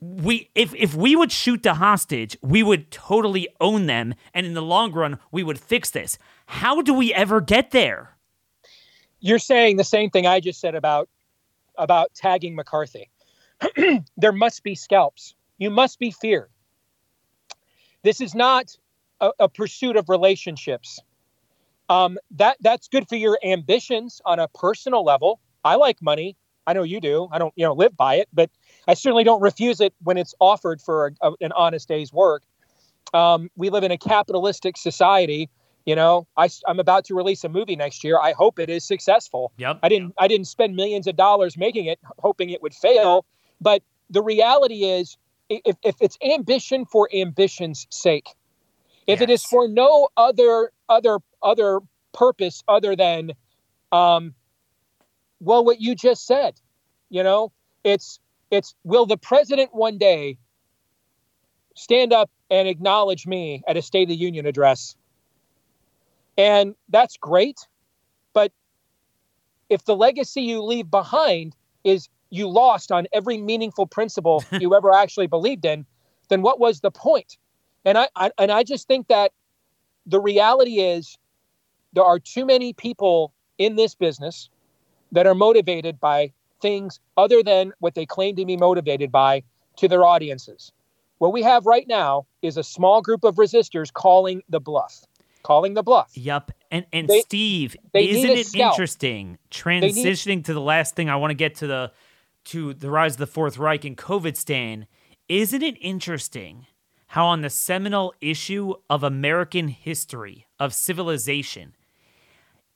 We 0.00 0.50
if 0.56 0.74
if 0.74 0.94
we 0.94 1.14
would 1.14 1.30
shoot 1.30 1.62
the 1.62 1.74
hostage, 1.74 2.36
we 2.42 2.64
would 2.64 2.90
totally 2.90 3.48
own 3.60 3.86
them 3.86 4.14
and 4.34 4.44
in 4.44 4.54
the 4.54 4.62
long 4.62 4.92
run 4.92 5.20
we 5.30 5.44
would 5.44 5.60
fix 5.60 5.90
this. 5.90 6.18
How 6.46 6.82
do 6.82 6.94
we 6.94 7.14
ever 7.14 7.40
get 7.40 7.70
there? 7.70 8.16
You're 9.20 9.38
saying 9.38 9.76
the 9.76 9.84
same 9.84 10.10
thing 10.10 10.26
I 10.26 10.40
just 10.40 10.58
said 10.58 10.74
about 10.74 11.08
about 11.76 12.12
tagging 12.14 12.56
McCarthy. 12.56 13.08
there 14.16 14.32
must 14.32 14.62
be 14.62 14.74
scalps. 14.74 15.34
You 15.58 15.70
must 15.70 15.98
be 15.98 16.10
feared. 16.10 16.50
This 18.02 18.20
is 18.20 18.34
not 18.34 18.76
a, 19.20 19.30
a 19.40 19.48
pursuit 19.48 19.96
of 19.96 20.08
relationships 20.08 21.00
um, 21.90 22.18
that 22.36 22.56
that's 22.60 22.88
good 22.88 23.08
for 23.08 23.16
your 23.16 23.38
ambitions 23.44 24.22
on 24.24 24.38
a 24.38 24.48
personal 24.48 25.04
level. 25.04 25.40
I 25.64 25.74
like 25.74 26.00
money. 26.00 26.36
I 26.66 26.72
know 26.72 26.84
you 26.84 27.00
do. 27.00 27.28
I 27.32 27.38
don't, 27.38 27.52
you 27.56 27.66
know, 27.66 27.72
live 27.72 27.96
by 27.96 28.14
it, 28.14 28.28
but 28.32 28.48
I 28.86 28.94
certainly 28.94 29.24
don't 29.24 29.42
refuse 29.42 29.80
it 29.80 29.92
when 30.02 30.16
it's 30.16 30.32
offered 30.38 30.80
for 30.80 31.08
a, 31.08 31.28
a, 31.28 31.32
an 31.40 31.52
honest 31.52 31.88
day's 31.88 32.12
work. 32.12 32.44
Um, 33.12 33.50
we 33.56 33.70
live 33.70 33.82
in 33.82 33.90
a 33.90 33.98
capitalistic 33.98 34.76
society, 34.76 35.50
You 35.84 35.96
know, 35.96 36.28
I, 36.36 36.48
I'm 36.68 36.78
about 36.78 37.06
to 37.06 37.14
release 37.16 37.42
a 37.42 37.48
movie 37.48 37.74
next 37.74 38.04
year. 38.04 38.20
I 38.20 38.32
hope 38.32 38.60
it 38.60 38.70
is 38.70 38.84
successful. 38.84 39.52
Yep. 39.58 39.80
I 39.82 39.88
didn't 39.88 40.14
I 40.16 40.28
didn't 40.28 40.46
spend 40.46 40.76
millions 40.76 41.08
of 41.08 41.16
dollars 41.16 41.56
making 41.56 41.86
it, 41.86 41.98
hoping 42.18 42.50
it 42.50 42.62
would 42.62 42.74
fail. 42.74 43.26
But 43.60 43.82
the 44.08 44.22
reality 44.22 44.84
is, 44.84 45.16
if, 45.48 45.76
if 45.82 45.96
it's 46.00 46.16
ambition 46.22 46.84
for 46.86 47.08
ambition's 47.12 47.86
sake, 47.90 48.28
if 49.06 49.20
it 49.20 49.30
is 49.30 49.44
for 49.44 49.66
no 49.66 50.08
other 50.16 50.70
other 50.88 51.18
other 51.42 51.80
purpose 52.12 52.62
other 52.68 52.94
than, 52.94 53.32
um, 53.90 54.34
well, 55.40 55.64
what 55.64 55.80
you 55.80 55.94
just 55.94 56.26
said, 56.26 56.60
you 57.08 57.22
know, 57.22 57.52
it's 57.82 58.20
it's 58.50 58.74
will 58.84 59.06
the 59.06 59.16
president 59.16 59.74
one 59.74 59.98
day 59.98 60.38
stand 61.74 62.12
up 62.12 62.30
and 62.50 62.68
acknowledge 62.68 63.26
me 63.26 63.62
at 63.66 63.76
a 63.76 63.82
State 63.82 64.04
of 64.04 64.08
the 64.08 64.16
Union 64.16 64.46
address? 64.46 64.96
And 66.36 66.74
that's 66.88 67.16
great. 67.16 67.66
But 68.32 68.52
if 69.68 69.84
the 69.84 69.96
legacy 69.96 70.42
you 70.42 70.62
leave 70.62 70.90
behind 70.90 71.54
is 71.84 72.08
you 72.30 72.48
lost 72.48 72.90
on 72.92 73.06
every 73.12 73.38
meaningful 73.38 73.86
principle 73.86 74.44
you 74.52 74.74
ever 74.74 74.92
actually 74.94 75.26
believed 75.26 75.64
in, 75.64 75.84
then 76.28 76.42
what 76.42 76.58
was 76.60 76.80
the 76.80 76.90
point? 76.90 77.36
And 77.84 77.98
I, 77.98 78.08
I 78.16 78.30
and 78.38 78.50
I 78.52 78.62
just 78.62 78.86
think 78.88 79.08
that 79.08 79.32
the 80.06 80.20
reality 80.20 80.80
is 80.80 81.18
there 81.92 82.04
are 82.04 82.18
too 82.18 82.44
many 82.46 82.72
people 82.72 83.32
in 83.58 83.76
this 83.76 83.94
business 83.94 84.48
that 85.12 85.26
are 85.26 85.34
motivated 85.34 85.98
by 85.98 86.32
things 86.62 87.00
other 87.16 87.42
than 87.42 87.72
what 87.80 87.94
they 87.94 88.06
claim 88.06 88.36
to 88.36 88.44
be 88.44 88.56
motivated 88.56 89.10
by 89.10 89.42
to 89.76 89.88
their 89.88 90.04
audiences. 90.04 90.72
What 91.18 91.32
we 91.32 91.42
have 91.42 91.66
right 91.66 91.86
now 91.88 92.26
is 92.42 92.56
a 92.56 92.62
small 92.62 93.02
group 93.02 93.24
of 93.24 93.36
resistors 93.36 93.92
calling 93.92 94.42
the 94.48 94.60
bluff. 94.60 95.04
Calling 95.42 95.74
the 95.74 95.82
bluff. 95.82 96.10
Yep. 96.14 96.52
And 96.70 96.86
and 96.92 97.08
They- 97.08 97.20
Steve, 97.22 97.76
they 97.92 98.08
isn't 98.08 98.30
it 98.30 98.54
interesting 98.54 99.32
need- 99.32 99.38
transitioning 99.50 100.44
to 100.44 100.54
the 100.54 100.60
last 100.60 100.94
thing 100.94 101.08
I 101.10 101.16
want 101.16 101.30
to 101.30 101.34
get 101.34 101.56
to 101.56 101.66
the 101.66 101.92
to 102.46 102.74
the 102.74 102.90
rise 102.90 103.14
of 103.14 103.18
the 103.18 103.26
Fourth 103.26 103.58
Reich 103.58 103.84
and 103.84 103.96
COVID 103.96 104.36
stan? 104.36 104.86
Isn't 105.28 105.62
it 105.62 105.76
interesting 105.80 106.66
how 107.08 107.26
on 107.26 107.40
the 107.40 107.50
seminal 107.50 108.14
issue 108.20 108.74
of 108.88 109.02
American 109.02 109.68
history 109.68 110.46
of 110.58 110.72
civilization, 110.72 111.74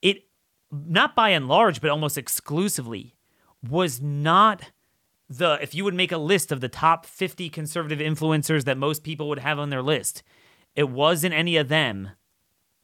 it 0.02 0.24
not 0.72 1.14
by 1.14 1.28
and 1.30 1.46
large, 1.46 1.80
but 1.80 1.90
almost 1.90 2.18
exclusively, 2.18 3.14
was 3.62 4.00
not 4.00 4.72
the 5.28 5.58
if 5.62 5.74
you 5.74 5.84
would 5.84 5.94
make 5.94 6.12
a 6.12 6.18
list 6.18 6.52
of 6.52 6.60
the 6.60 6.68
top 6.68 7.06
50 7.06 7.48
conservative 7.48 7.98
influencers 7.98 8.64
that 8.64 8.76
most 8.76 9.04
people 9.04 9.28
would 9.28 9.38
have 9.38 9.58
on 9.58 9.70
their 9.70 9.82
list, 9.82 10.22
it 10.74 10.88
wasn't 10.88 11.34
any 11.34 11.56
of 11.56 11.68
them 11.68 12.10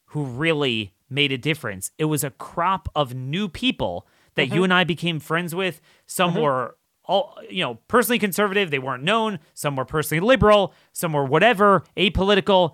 who 0.06 0.24
really 0.24 0.94
made 1.08 1.32
a 1.32 1.38
difference. 1.38 1.90
It 1.98 2.04
was 2.06 2.24
a 2.24 2.30
crop 2.30 2.88
of 2.94 3.14
new 3.14 3.48
people 3.48 4.06
that 4.40 4.54
you 4.54 4.64
and 4.64 4.72
I 4.72 4.84
became 4.84 5.20
friends 5.20 5.54
with. 5.54 5.80
Some 6.06 6.34
were 6.34 6.76
all, 7.04 7.38
you 7.48 7.62
know, 7.62 7.74
personally 7.88 8.18
conservative, 8.18 8.70
they 8.70 8.78
weren't 8.78 9.02
known. 9.02 9.38
Some 9.54 9.76
were 9.76 9.84
personally 9.84 10.20
liberal, 10.20 10.74
some 10.92 11.12
were 11.12 11.24
whatever, 11.24 11.82
apolitical. 11.96 12.72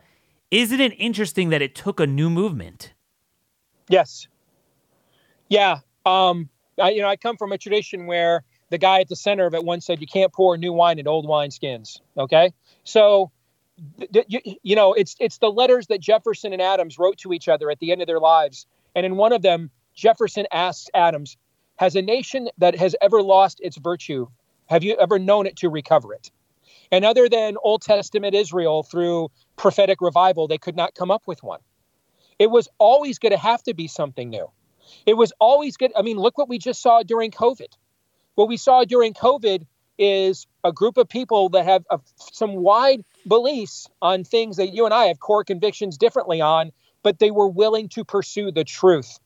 Isn't 0.50 0.80
it 0.80 0.92
interesting 0.98 1.48
that 1.50 1.62
it 1.62 1.74
took 1.74 2.00
a 2.00 2.06
new 2.06 2.30
movement? 2.30 2.92
Yes. 3.88 4.28
Yeah. 5.48 5.78
Um, 6.04 6.48
I, 6.80 6.90
you 6.90 7.02
know, 7.02 7.08
I 7.08 7.16
come 7.16 7.36
from 7.36 7.52
a 7.52 7.58
tradition 7.58 8.06
where 8.06 8.44
the 8.70 8.78
guy 8.78 9.00
at 9.00 9.08
the 9.08 9.16
center 9.16 9.46
of 9.46 9.54
it 9.54 9.64
once 9.64 9.86
said, 9.86 10.00
"You 10.00 10.06
can't 10.06 10.32
pour 10.32 10.56
new 10.56 10.72
wine 10.72 10.98
in 10.98 11.06
old 11.06 11.26
wineskins." 11.26 12.00
Okay, 12.16 12.52
so 12.84 13.30
th- 13.98 14.10
th- 14.12 14.26
you, 14.28 14.56
you 14.62 14.76
know, 14.76 14.92
it's 14.92 15.16
it's 15.20 15.38
the 15.38 15.50
letters 15.50 15.86
that 15.86 16.00
Jefferson 16.00 16.52
and 16.52 16.60
Adams 16.60 16.98
wrote 16.98 17.18
to 17.18 17.32
each 17.32 17.48
other 17.48 17.70
at 17.70 17.78
the 17.78 17.92
end 17.92 18.00
of 18.00 18.06
their 18.06 18.20
lives, 18.20 18.66
and 18.94 19.06
in 19.06 19.16
one 19.16 19.32
of 19.32 19.42
them, 19.42 19.70
Jefferson 19.94 20.46
asks 20.52 20.90
Adams, 20.94 21.36
"Has 21.76 21.96
a 21.96 22.02
nation 22.02 22.48
that 22.58 22.76
has 22.76 22.96
ever 23.00 23.22
lost 23.22 23.60
its 23.60 23.76
virtue, 23.76 24.28
have 24.66 24.82
you 24.82 24.96
ever 24.96 25.18
known 25.18 25.46
it 25.46 25.56
to 25.56 25.68
recover 25.68 26.14
it?" 26.14 26.30
And 26.90 27.04
other 27.04 27.28
than 27.28 27.56
Old 27.62 27.82
Testament 27.82 28.34
Israel 28.34 28.82
through 28.82 29.30
prophetic 29.56 30.00
revival, 30.00 30.48
they 30.48 30.58
could 30.58 30.76
not 30.76 30.94
come 30.94 31.10
up 31.10 31.22
with 31.26 31.42
one. 31.42 31.60
It 32.38 32.50
was 32.50 32.68
always 32.78 33.18
going 33.18 33.32
to 33.32 33.38
have 33.38 33.62
to 33.64 33.74
be 33.74 33.88
something 33.88 34.30
new. 34.30 34.50
It 35.04 35.14
was 35.14 35.32
always 35.40 35.76
good. 35.76 35.92
I 35.96 36.02
mean, 36.02 36.18
look 36.18 36.38
what 36.38 36.48
we 36.48 36.58
just 36.58 36.80
saw 36.80 37.02
during 37.02 37.30
COVID. 37.30 37.72
What 38.34 38.48
we 38.48 38.56
saw 38.56 38.84
during 38.84 39.14
COVID 39.14 39.66
is 39.98 40.46
a 40.62 40.72
group 40.72 40.98
of 40.98 41.08
people 41.08 41.48
that 41.50 41.64
have 41.64 41.84
uh, 41.90 41.98
some 42.16 42.56
wide 42.56 43.02
beliefs 43.26 43.88
on 44.02 44.24
things 44.24 44.58
that 44.58 44.74
you 44.74 44.84
and 44.84 44.92
I 44.92 45.06
have 45.06 45.18
core 45.18 45.44
convictions 45.44 45.96
differently 45.96 46.40
on, 46.40 46.70
but 47.02 47.18
they 47.18 47.30
were 47.30 47.48
willing 47.48 47.88
to 47.90 48.04
pursue 48.04 48.52
the 48.52 48.64
truth. 48.64 49.18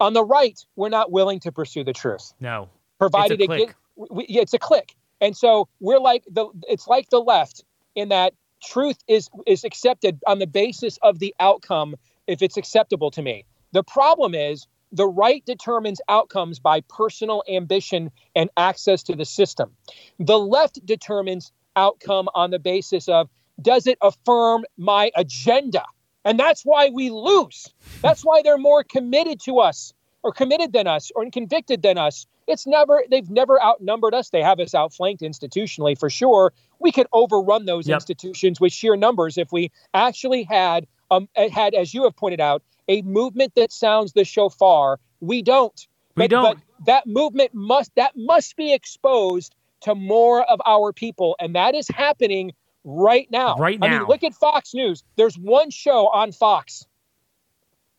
On 0.00 0.12
the 0.12 0.24
right, 0.24 0.58
we're 0.76 0.88
not 0.88 1.10
willing 1.10 1.40
to 1.40 1.52
pursue 1.52 1.84
the 1.84 1.92
truth. 1.92 2.34
No. 2.40 2.68
provided 2.98 3.40
It's 3.40 3.40
a 3.40 3.44
it 3.44 3.46
click. 3.46 3.76
get, 3.96 4.10
we, 4.10 4.26
yeah, 4.28 4.42
it's 4.42 4.54
a 4.54 4.58
click. 4.58 4.94
And 5.20 5.36
so 5.36 5.68
we're 5.80 5.98
like 5.98 6.24
the 6.30 6.48
it's 6.68 6.86
like 6.86 7.08
the 7.10 7.20
left 7.20 7.64
in 7.94 8.10
that 8.10 8.34
truth 8.62 8.98
is 9.08 9.30
is 9.46 9.64
accepted 9.64 10.20
on 10.26 10.38
the 10.38 10.46
basis 10.46 10.98
of 11.02 11.18
the 11.18 11.34
outcome 11.40 11.96
if 12.26 12.42
it's 12.42 12.56
acceptable 12.56 13.10
to 13.12 13.22
me. 13.22 13.44
The 13.72 13.82
problem 13.82 14.34
is 14.34 14.66
the 14.92 15.06
right 15.06 15.44
determines 15.46 16.00
outcomes 16.08 16.58
by 16.58 16.80
personal 16.82 17.42
ambition 17.48 18.10
and 18.34 18.50
access 18.56 19.02
to 19.04 19.16
the 19.16 19.24
system. 19.24 19.72
The 20.18 20.38
left 20.38 20.84
determines 20.84 21.52
outcome 21.74 22.28
on 22.34 22.50
the 22.50 22.58
basis 22.58 23.08
of 23.08 23.28
does 23.60 23.86
it 23.86 23.98
affirm 24.02 24.64
my 24.76 25.10
agenda 25.16 25.84
and 26.26 26.38
that's 26.38 26.62
why 26.62 26.90
we 26.92 27.08
lose 27.08 27.72
that's 28.02 28.22
why 28.22 28.42
they're 28.42 28.58
more 28.58 28.84
committed 28.84 29.40
to 29.44 29.60
us 29.60 29.94
or 30.22 30.32
committed 30.32 30.72
than 30.72 30.86
us 30.86 31.10
or 31.14 31.24
convicted 31.30 31.82
than 31.82 31.96
us. 31.96 32.26
It's 32.48 32.66
never 32.66 33.04
they've 33.10 33.30
never 33.30 33.62
outnumbered 33.62 34.12
us. 34.14 34.30
They 34.30 34.42
have 34.42 34.60
us 34.60 34.74
outflanked 34.74 35.22
institutionally 35.22 35.98
for 35.98 36.10
sure. 36.10 36.52
We 36.80 36.92
could 36.92 37.06
overrun 37.12 37.64
those 37.64 37.88
Yep. 37.88 37.96
institutions 37.96 38.60
with 38.60 38.72
sheer 38.72 38.96
numbers 38.96 39.38
if 39.38 39.50
we 39.52 39.70
actually 39.94 40.42
had 40.42 40.86
um 41.10 41.28
had, 41.36 41.74
as 41.74 41.94
you 41.94 42.02
have 42.04 42.14
pointed 42.16 42.40
out, 42.40 42.62
a 42.88 43.02
movement 43.02 43.54
that 43.54 43.72
sounds 43.72 44.12
the 44.12 44.24
shofar. 44.24 44.98
We 45.20 45.42
don't. 45.42 45.86
We 46.16 46.24
But- 46.24 46.30
don't. 46.30 46.42
But 46.78 46.86
that 46.86 47.06
movement 47.06 47.52
must 47.54 47.94
that 47.94 48.12
must 48.16 48.56
be 48.56 48.72
exposed 48.74 49.54
to 49.82 49.94
more 49.94 50.42
of 50.44 50.60
our 50.66 50.92
people, 50.92 51.36
and 51.40 51.54
that 51.54 51.74
is 51.74 51.86
happening 51.88 52.52
right 52.86 53.28
now. 53.30 53.56
Right 53.58 53.78
now. 53.78 53.86
I 53.86 53.98
mean, 53.98 54.08
look 54.08 54.22
at 54.24 54.32
Fox 54.32 54.72
News. 54.72 55.04
There's 55.16 55.36
one 55.36 55.68
show 55.70 56.06
on 56.08 56.32
Fox 56.32 56.86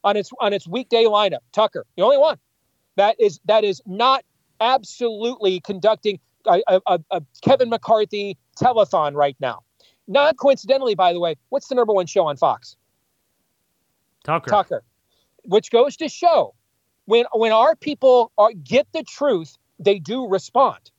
on 0.04 0.16
its 0.18 0.32
on 0.40 0.54
its 0.54 0.68
weekday 0.68 1.04
lineup. 1.04 1.40
Tucker, 1.52 1.86
the 1.96 2.04
only 2.04 2.18
one 2.18 2.38
that 2.96 3.20
is 3.20 3.40
that 3.46 3.64
is 3.64 3.82
not 3.86 4.24
absolutely 4.60 5.60
conducting 5.60 6.20
a, 6.48 6.62
a, 6.68 6.82
a- 6.88 7.00
a 7.12 7.22
Kevin 7.44 7.70
McCarthy 7.70 8.38
telethon 8.60 9.14
right 9.14 9.36
now. 9.40 9.62
Not 10.08 10.38
coincidentally, 10.38 10.96
by 10.96 11.12
the 11.14 11.20
way, 11.20 11.36
what's 11.50 11.68
the 11.68 11.76
number 11.76 11.94
one 11.94 12.06
show 12.06 12.26
on 12.26 12.38
Fox? 12.38 12.78
Tucker. 14.24 14.50
Tucker, 14.50 14.84
which 15.44 15.70
goes 15.70 15.98
to 15.98 16.08
show 16.10 16.54
when 17.06 17.26
when 17.34 17.52
our 17.52 17.76
people 17.76 18.32
are, 18.38 18.52
get 18.54 18.88
the 18.94 19.04
truth, 19.04 19.58
they 19.80 20.00
do 20.00 20.28
respond. 20.28 20.92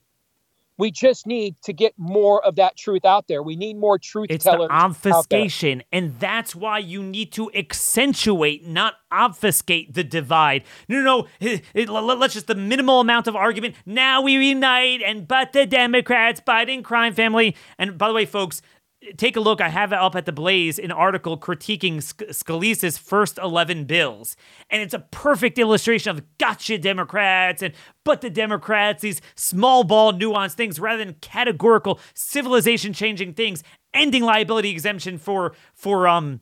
We 0.79 0.89
just 0.91 1.27
need 1.27 1.55
to 1.63 1.73
get 1.73 1.93
more 1.97 2.43
of 2.43 2.55
that 2.55 2.75
truth 2.77 3.05
out 3.05 3.27
there. 3.27 3.43
We 3.43 3.55
need 3.55 3.77
more 3.77 3.99
truth 3.99 4.27
It's 4.31 4.45
tellers. 4.45 4.69
out 4.71 4.99
there. 5.03 5.13
obfuscation. 5.13 5.83
And 5.91 6.17
that's 6.19 6.55
why 6.55 6.79
you 6.79 7.03
need 7.03 7.31
to 7.33 7.51
accentuate, 7.53 8.65
not 8.65 8.93
obfuscate 9.11 9.93
the 9.93 10.03
divide. 10.03 10.63
No, 10.87 11.01
no, 11.01 11.03
no. 11.21 11.27
It- 11.39 11.63
it- 11.73 11.89
let- 11.89 12.17
let's 12.19 12.33
just 12.33 12.47
the 12.47 12.55
minimal 12.55 12.99
amount 13.01 13.27
of 13.27 13.35
argument. 13.35 13.75
Now 13.85 14.21
we 14.21 14.33
unite 14.33 15.01
and 15.05 15.27
but 15.27 15.53
the 15.53 15.65
Democrats, 15.65 16.39
Biden 16.39 16.83
crime 16.83 17.13
family. 17.13 17.55
And 17.77 17.97
by 17.97 18.07
the 18.07 18.13
way, 18.13 18.25
folks, 18.25 18.61
take 19.17 19.35
a 19.35 19.39
look. 19.39 19.61
I 19.61 19.69
have 19.69 19.91
it 19.93 19.99
up 19.99 20.15
at 20.15 20.25
the 20.25 20.31
Blaze, 20.31 20.77
an 20.77 20.91
article 20.91 21.37
critiquing 21.37 22.01
Sc- 22.01 22.29
Scalise's 22.31 22.97
first 22.97 23.37
11 23.37 23.85
bills. 23.85 24.35
And 24.69 24.81
it's 24.81 24.93
a 24.93 24.99
perfect 24.99 25.57
illustration 25.57 26.11
of 26.11 26.37
gotcha 26.37 26.77
Democrats 26.77 27.61
and 27.61 27.73
but 28.03 28.21
the 28.21 28.29
Democrats, 28.29 29.01
these 29.01 29.21
small 29.35 29.83
ball 29.83 30.13
nuanced 30.13 30.53
things 30.53 30.79
rather 30.79 31.03
than 31.03 31.15
categorical 31.21 31.99
civilization 32.13 32.93
changing 32.93 33.33
things, 33.33 33.63
ending 33.93 34.23
liability 34.23 34.69
exemption 34.69 35.17
for 35.17 35.53
for 35.73 36.07
um 36.07 36.41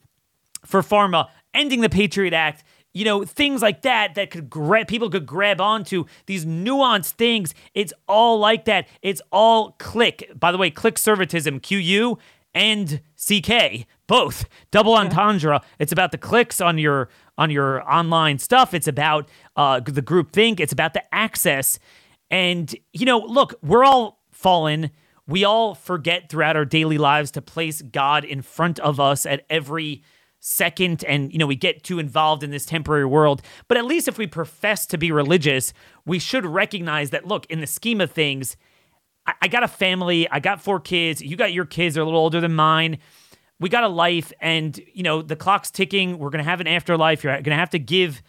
for 0.65 0.81
pharma, 0.81 1.27
ending 1.53 1.81
the 1.81 1.89
Patriot 1.89 2.33
Act, 2.33 2.63
you 2.93 3.05
know, 3.05 3.23
things 3.23 3.61
like 3.61 3.83
that 3.83 4.15
that 4.15 4.31
could 4.31 4.49
grab 4.49 4.87
people 4.87 5.09
could 5.09 5.25
grab 5.25 5.61
onto 5.61 6.05
these 6.25 6.45
nuanced 6.45 7.11
things. 7.11 7.53
It's 7.75 7.93
all 8.07 8.39
like 8.39 8.65
that. 8.65 8.87
It's 9.03 9.21
all 9.31 9.73
click. 9.73 10.31
By 10.37 10.51
the 10.51 10.57
way, 10.57 10.71
click 10.71 10.97
servitism, 10.97 11.59
QU 11.59 12.17
and 12.53 13.01
CK, 13.15 13.85
both 14.07 14.45
double 14.71 14.95
entendre. 14.95 15.61
It's 15.79 15.91
about 15.91 16.11
the 16.11 16.17
clicks 16.17 16.61
on 16.61 16.77
your 16.77 17.09
on 17.37 17.51
your 17.51 17.87
online 17.91 18.39
stuff. 18.39 18.73
It's 18.73 18.87
about 18.87 19.29
uh, 19.55 19.79
the 19.79 20.01
group 20.01 20.31
think. 20.31 20.59
It's 20.59 20.73
about 20.73 20.93
the 20.93 21.03
access. 21.13 21.79
And 22.31 22.73
you 22.93 23.05
know, 23.05 23.19
look, 23.19 23.55
we're 23.61 23.83
all 23.83 24.23
fallen. 24.31 24.91
We 25.27 25.43
all 25.43 25.75
forget 25.75 26.29
throughout 26.29 26.55
our 26.55 26.65
daily 26.65 26.97
lives 26.97 27.31
to 27.31 27.41
place 27.41 27.81
God 27.81 28.23
in 28.23 28.41
front 28.41 28.79
of 28.79 28.99
us 28.99 29.25
at 29.25 29.45
every 29.49 30.03
second 30.39 31.03
and 31.05 31.33
you 31.33 31.39
know 31.39 31.47
we 31.47 31.55
get 31.55 31.83
too 31.83 31.99
involved 31.99 32.43
in 32.43 32.51
this 32.51 32.65
temporary 32.65 33.05
world 33.05 33.41
but 33.67 33.75
at 33.75 33.85
least 33.85 34.07
if 34.07 34.19
we 34.19 34.27
profess 34.27 34.85
to 34.85 34.97
be 34.97 35.11
religious 35.11 35.73
we 36.05 36.19
should 36.19 36.45
recognize 36.45 37.09
that 37.09 37.25
look 37.25 37.45
in 37.47 37.59
the 37.59 37.67
scheme 37.67 37.99
of 37.99 38.11
things 38.11 38.55
I, 39.27 39.33
I 39.43 39.47
got 39.47 39.63
a 39.63 39.67
family 39.67 40.29
i 40.29 40.39
got 40.39 40.61
four 40.61 40.79
kids 40.79 41.21
you 41.21 41.35
got 41.35 41.53
your 41.53 41.65
kids 41.65 41.95
they're 41.95 42.03
a 42.03 42.05
little 42.05 42.19
older 42.19 42.41
than 42.41 42.55
mine 42.55 42.97
we 43.59 43.69
got 43.69 43.83
a 43.83 43.89
life 43.89 44.31
and 44.39 44.79
you 44.93 45.03
know 45.03 45.21
the 45.21 45.35
clock's 45.35 45.69
ticking 45.69 46.17
we're 46.17 46.29
going 46.29 46.43
to 46.43 46.49
have 46.49 46.61
an 46.61 46.67
afterlife 46.67 47.23
you're 47.23 47.33
going 47.33 47.45
to 47.45 47.55
have 47.55 47.69
to 47.71 47.79
give 47.79 48.21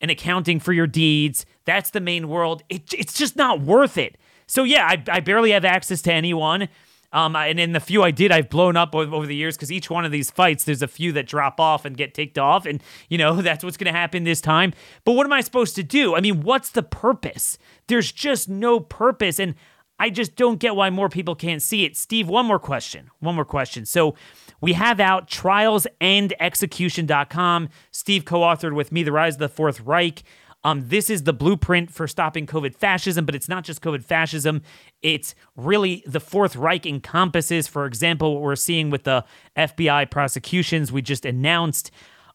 an 0.00 0.10
accounting 0.10 0.60
for 0.60 0.72
your 0.72 0.86
deeds 0.86 1.46
that's 1.64 1.90
the 1.90 2.00
main 2.00 2.28
world 2.28 2.62
it, 2.68 2.92
it's 2.92 3.14
just 3.14 3.36
not 3.36 3.60
worth 3.60 3.96
it 3.96 4.16
so 4.46 4.64
yeah 4.64 4.86
I, 4.86 5.02
I 5.08 5.20
barely 5.20 5.52
have 5.52 5.64
access 5.64 6.02
to 6.02 6.12
anyone 6.12 6.68
um, 7.12 7.34
and 7.34 7.58
in 7.58 7.72
the 7.72 7.80
few 7.80 8.02
I 8.02 8.12
did, 8.12 8.30
I've 8.30 8.48
blown 8.48 8.76
up 8.76 8.94
over 8.94 9.26
the 9.26 9.34
years 9.34 9.56
because 9.56 9.72
each 9.72 9.90
one 9.90 10.04
of 10.04 10.12
these 10.12 10.30
fights, 10.30 10.64
there's 10.64 10.82
a 10.82 10.88
few 10.88 11.12
that 11.12 11.26
drop 11.26 11.58
off 11.58 11.84
and 11.84 11.96
get 11.96 12.14
ticked 12.14 12.38
off. 12.38 12.66
And, 12.66 12.82
you 13.08 13.18
know, 13.18 13.34
that's 13.42 13.64
what's 13.64 13.76
going 13.76 13.92
to 13.92 13.98
happen 13.98 14.24
this 14.24 14.40
time. 14.40 14.72
But 15.04 15.12
what 15.12 15.26
am 15.26 15.32
I 15.32 15.40
supposed 15.40 15.74
to 15.76 15.82
do? 15.82 16.14
I 16.14 16.20
mean, 16.20 16.42
what's 16.42 16.70
the 16.70 16.82
purpose? 16.82 17.58
There's 17.88 18.12
just 18.12 18.48
no 18.48 18.78
purpose. 18.78 19.40
And 19.40 19.54
I 20.00 20.10
just 20.10 20.34
don't 20.34 20.58
get 20.58 20.74
why 20.74 20.88
more 20.88 21.10
people 21.10 21.34
can't 21.34 21.60
see 21.60 21.84
it. 21.84 21.94
Steve, 21.94 22.26
one 22.26 22.46
more 22.46 22.58
question. 22.58 23.10
One 23.20 23.34
more 23.34 23.44
question. 23.44 23.84
So 23.84 24.14
we 24.62 24.72
have 24.72 24.98
out 24.98 25.28
trialsandexecution.com. 25.28 27.68
Steve 27.90 28.24
co 28.24 28.40
authored 28.40 28.74
with 28.74 28.92
me 28.92 29.02
The 29.02 29.12
Rise 29.12 29.34
of 29.34 29.40
the 29.40 29.50
Fourth 29.50 29.82
Reich. 29.82 30.22
Um, 30.64 30.88
this 30.88 31.10
is 31.10 31.24
the 31.24 31.34
blueprint 31.34 31.90
for 31.90 32.08
stopping 32.08 32.46
COVID 32.46 32.74
fascism, 32.74 33.26
but 33.26 33.34
it's 33.34 33.48
not 33.48 33.62
just 33.62 33.82
COVID 33.82 34.02
fascism. 34.02 34.62
It's 35.02 35.34
really 35.54 36.02
the 36.06 36.20
Fourth 36.20 36.56
Reich 36.56 36.86
encompasses, 36.86 37.68
for 37.68 37.84
example, 37.84 38.32
what 38.34 38.42
we're 38.42 38.56
seeing 38.56 38.88
with 38.88 39.04
the 39.04 39.26
FBI 39.54 40.10
prosecutions 40.10 40.90
we 40.90 41.02
just 41.02 41.26
announced. 41.26 41.90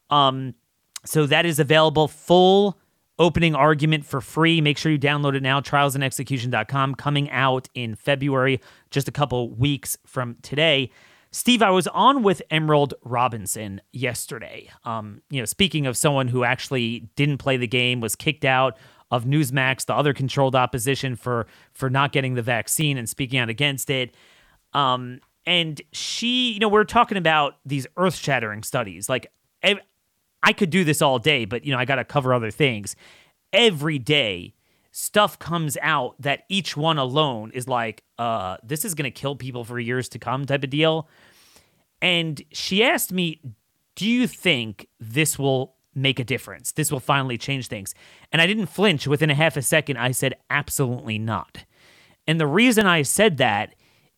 Um, 0.08 0.54
so 1.04 1.26
that 1.26 1.44
is 1.44 1.58
available 1.58 2.06
full 2.06 2.78
opening 3.18 3.54
argument 3.54 4.04
for 4.04 4.20
free. 4.20 4.60
Make 4.60 4.78
sure 4.78 4.92
you 4.92 4.98
download 4.98 5.34
it 5.34 5.42
now, 5.42 5.60
trialsandexecution.com, 5.60 6.94
coming 6.96 7.30
out 7.30 7.68
in 7.74 7.94
February, 7.94 8.60
just 8.90 9.08
a 9.08 9.12
couple 9.12 9.50
weeks 9.50 9.96
from 10.06 10.36
today. 10.42 10.90
Steve, 11.32 11.60
I 11.60 11.70
was 11.70 11.86
on 11.88 12.22
with 12.22 12.40
Emerald 12.50 12.94
Robinson 13.02 13.80
yesterday. 13.92 14.70
Um, 14.84 15.20
you 15.28 15.40
know, 15.40 15.44
speaking 15.44 15.86
of 15.86 15.96
someone 15.96 16.28
who 16.28 16.44
actually 16.44 17.10
didn't 17.16 17.38
play 17.38 17.56
the 17.56 17.66
game, 17.66 18.00
was 18.00 18.16
kicked 18.16 18.44
out 18.44 18.78
of 19.10 19.24
Newsmax, 19.24 19.86
the 19.86 19.94
other 19.94 20.14
controlled 20.14 20.56
opposition 20.56 21.14
for 21.14 21.46
for 21.72 21.90
not 21.90 22.12
getting 22.12 22.34
the 22.34 22.42
vaccine 22.42 22.96
and 22.96 23.08
speaking 23.08 23.38
out 23.38 23.48
against 23.48 23.90
it. 23.90 24.14
Um, 24.72 25.20
and 25.46 25.80
she, 25.92 26.52
you 26.52 26.58
know, 26.58 26.68
we're 26.68 26.84
talking 26.84 27.18
about 27.18 27.56
these 27.64 27.86
earth-shattering 27.96 28.64
studies. 28.64 29.08
Like, 29.08 29.30
I 30.42 30.52
could 30.52 30.70
do 30.70 30.84
this 30.84 31.02
all 31.02 31.18
day, 31.18 31.44
but 31.44 31.64
you 31.64 31.72
know, 31.72 31.78
I 31.78 31.84
got 31.84 31.96
to 31.96 32.04
cover 32.04 32.32
other 32.32 32.50
things. 32.50 32.96
Every 33.52 33.98
day, 33.98 34.54
stuff 34.96 35.38
comes 35.38 35.76
out 35.82 36.14
that 36.18 36.44
each 36.48 36.74
one 36.74 36.96
alone 36.96 37.50
is 37.52 37.68
like, 37.68 38.02
uh, 38.18 38.56
this 38.62 38.82
is 38.82 38.94
going 38.94 39.04
to 39.04 39.10
kill 39.10 39.36
people 39.36 39.62
for 39.62 39.78
years 39.78 40.08
to 40.08 40.18
come 40.18 40.46
type 40.46 40.64
of 40.64 40.70
deal. 40.70 41.06
And 42.00 42.40
she 42.50 42.82
asked 42.82 43.12
me, 43.12 43.42
Do 43.94 44.08
you 44.08 44.26
think 44.26 44.88
this 44.98 45.38
will 45.38 45.74
make 45.94 46.18
a 46.18 46.24
difference? 46.24 46.72
This 46.72 46.90
will 46.90 47.00
finally 47.00 47.36
change 47.36 47.68
things. 47.68 47.94
And 48.32 48.40
I 48.40 48.46
didn't 48.46 48.66
flinch. 48.66 49.06
Within 49.06 49.28
a 49.28 49.34
half 49.34 49.58
a 49.58 49.62
second, 49.62 49.98
I 49.98 50.12
said, 50.12 50.34
Absolutely 50.48 51.18
not. 51.18 51.64
And 52.26 52.40
the 52.40 52.46
reason 52.46 52.86
I 52.86 53.02
said 53.02 53.36
that 53.36 53.74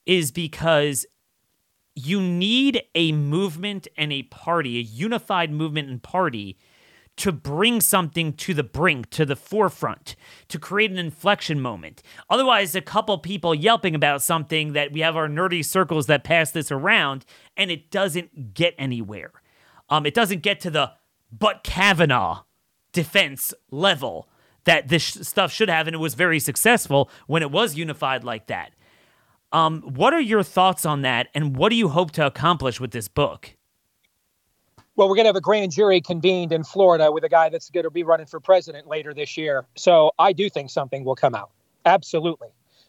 is 0.06 0.30
because 0.30 1.06
you 1.98 2.20
need 2.20 2.82
a 2.94 3.12
movement 3.12 3.88
and 3.96 4.12
a 4.12 4.22
party, 4.24 4.78
a 4.78 4.82
unified 4.82 5.50
movement 5.50 5.88
and 5.88 6.02
party 6.02 6.56
to 7.16 7.32
bring 7.32 7.80
something 7.80 8.32
to 8.32 8.54
the 8.54 8.62
brink, 8.62 9.10
to 9.10 9.26
the 9.26 9.34
forefront, 9.34 10.14
to 10.46 10.58
create 10.58 10.92
an 10.92 10.98
inflection 10.98 11.60
moment. 11.60 12.00
Otherwise, 12.30 12.76
a 12.76 12.80
couple 12.80 13.18
people 13.18 13.54
yelping 13.54 13.94
about 13.94 14.22
something 14.22 14.72
that 14.72 14.92
we 14.92 15.00
have 15.00 15.16
our 15.16 15.28
nerdy 15.28 15.64
circles 15.64 16.06
that 16.06 16.22
pass 16.22 16.52
this 16.52 16.70
around, 16.70 17.24
and 17.56 17.70
it 17.72 17.90
doesn't 17.90 18.54
get 18.54 18.74
anywhere. 18.78 19.32
Um, 19.90 20.06
it 20.06 20.14
doesn't 20.14 20.42
get 20.42 20.60
to 20.60 20.70
the 20.70 20.92
but 21.36 21.64
Kavanaugh 21.64 22.44
defense 22.92 23.52
level 23.70 24.28
that 24.64 24.88
this 24.88 25.04
stuff 25.04 25.52
should 25.52 25.68
have, 25.68 25.88
and 25.88 25.94
it 25.94 25.98
was 25.98 26.14
very 26.14 26.38
successful 26.38 27.10
when 27.26 27.42
it 27.42 27.50
was 27.50 27.74
unified 27.74 28.22
like 28.22 28.46
that. 28.46 28.72
Um, 29.52 29.82
what 29.82 30.12
are 30.12 30.20
your 30.20 30.42
thoughts 30.42 30.84
on 30.84 31.02
that, 31.02 31.28
and 31.34 31.56
what 31.56 31.70
do 31.70 31.76
you 31.76 31.88
hope 31.88 32.10
to 32.12 32.26
accomplish 32.26 32.80
with 32.80 32.90
this 32.90 33.08
book? 33.08 33.54
Well, 34.96 35.08
we're 35.08 35.14
going 35.14 35.24
to 35.24 35.28
have 35.28 35.36
a 35.36 35.40
grand 35.40 35.70
jury 35.70 36.00
convened 36.00 36.52
in 36.52 36.64
Florida 36.64 37.12
with 37.12 37.22
a 37.22 37.28
guy 37.28 37.48
that's 37.48 37.70
going 37.70 37.84
to 37.84 37.90
be 37.90 38.02
running 38.02 38.26
for 38.26 38.40
president 38.40 38.88
later 38.88 39.14
this 39.14 39.36
year. 39.36 39.64
So 39.76 40.10
I 40.18 40.32
do 40.32 40.50
think 40.50 40.70
something 40.70 41.04
will 41.04 41.14
come 41.14 41.36
out. 41.36 41.50
Absolutely. 41.84 42.48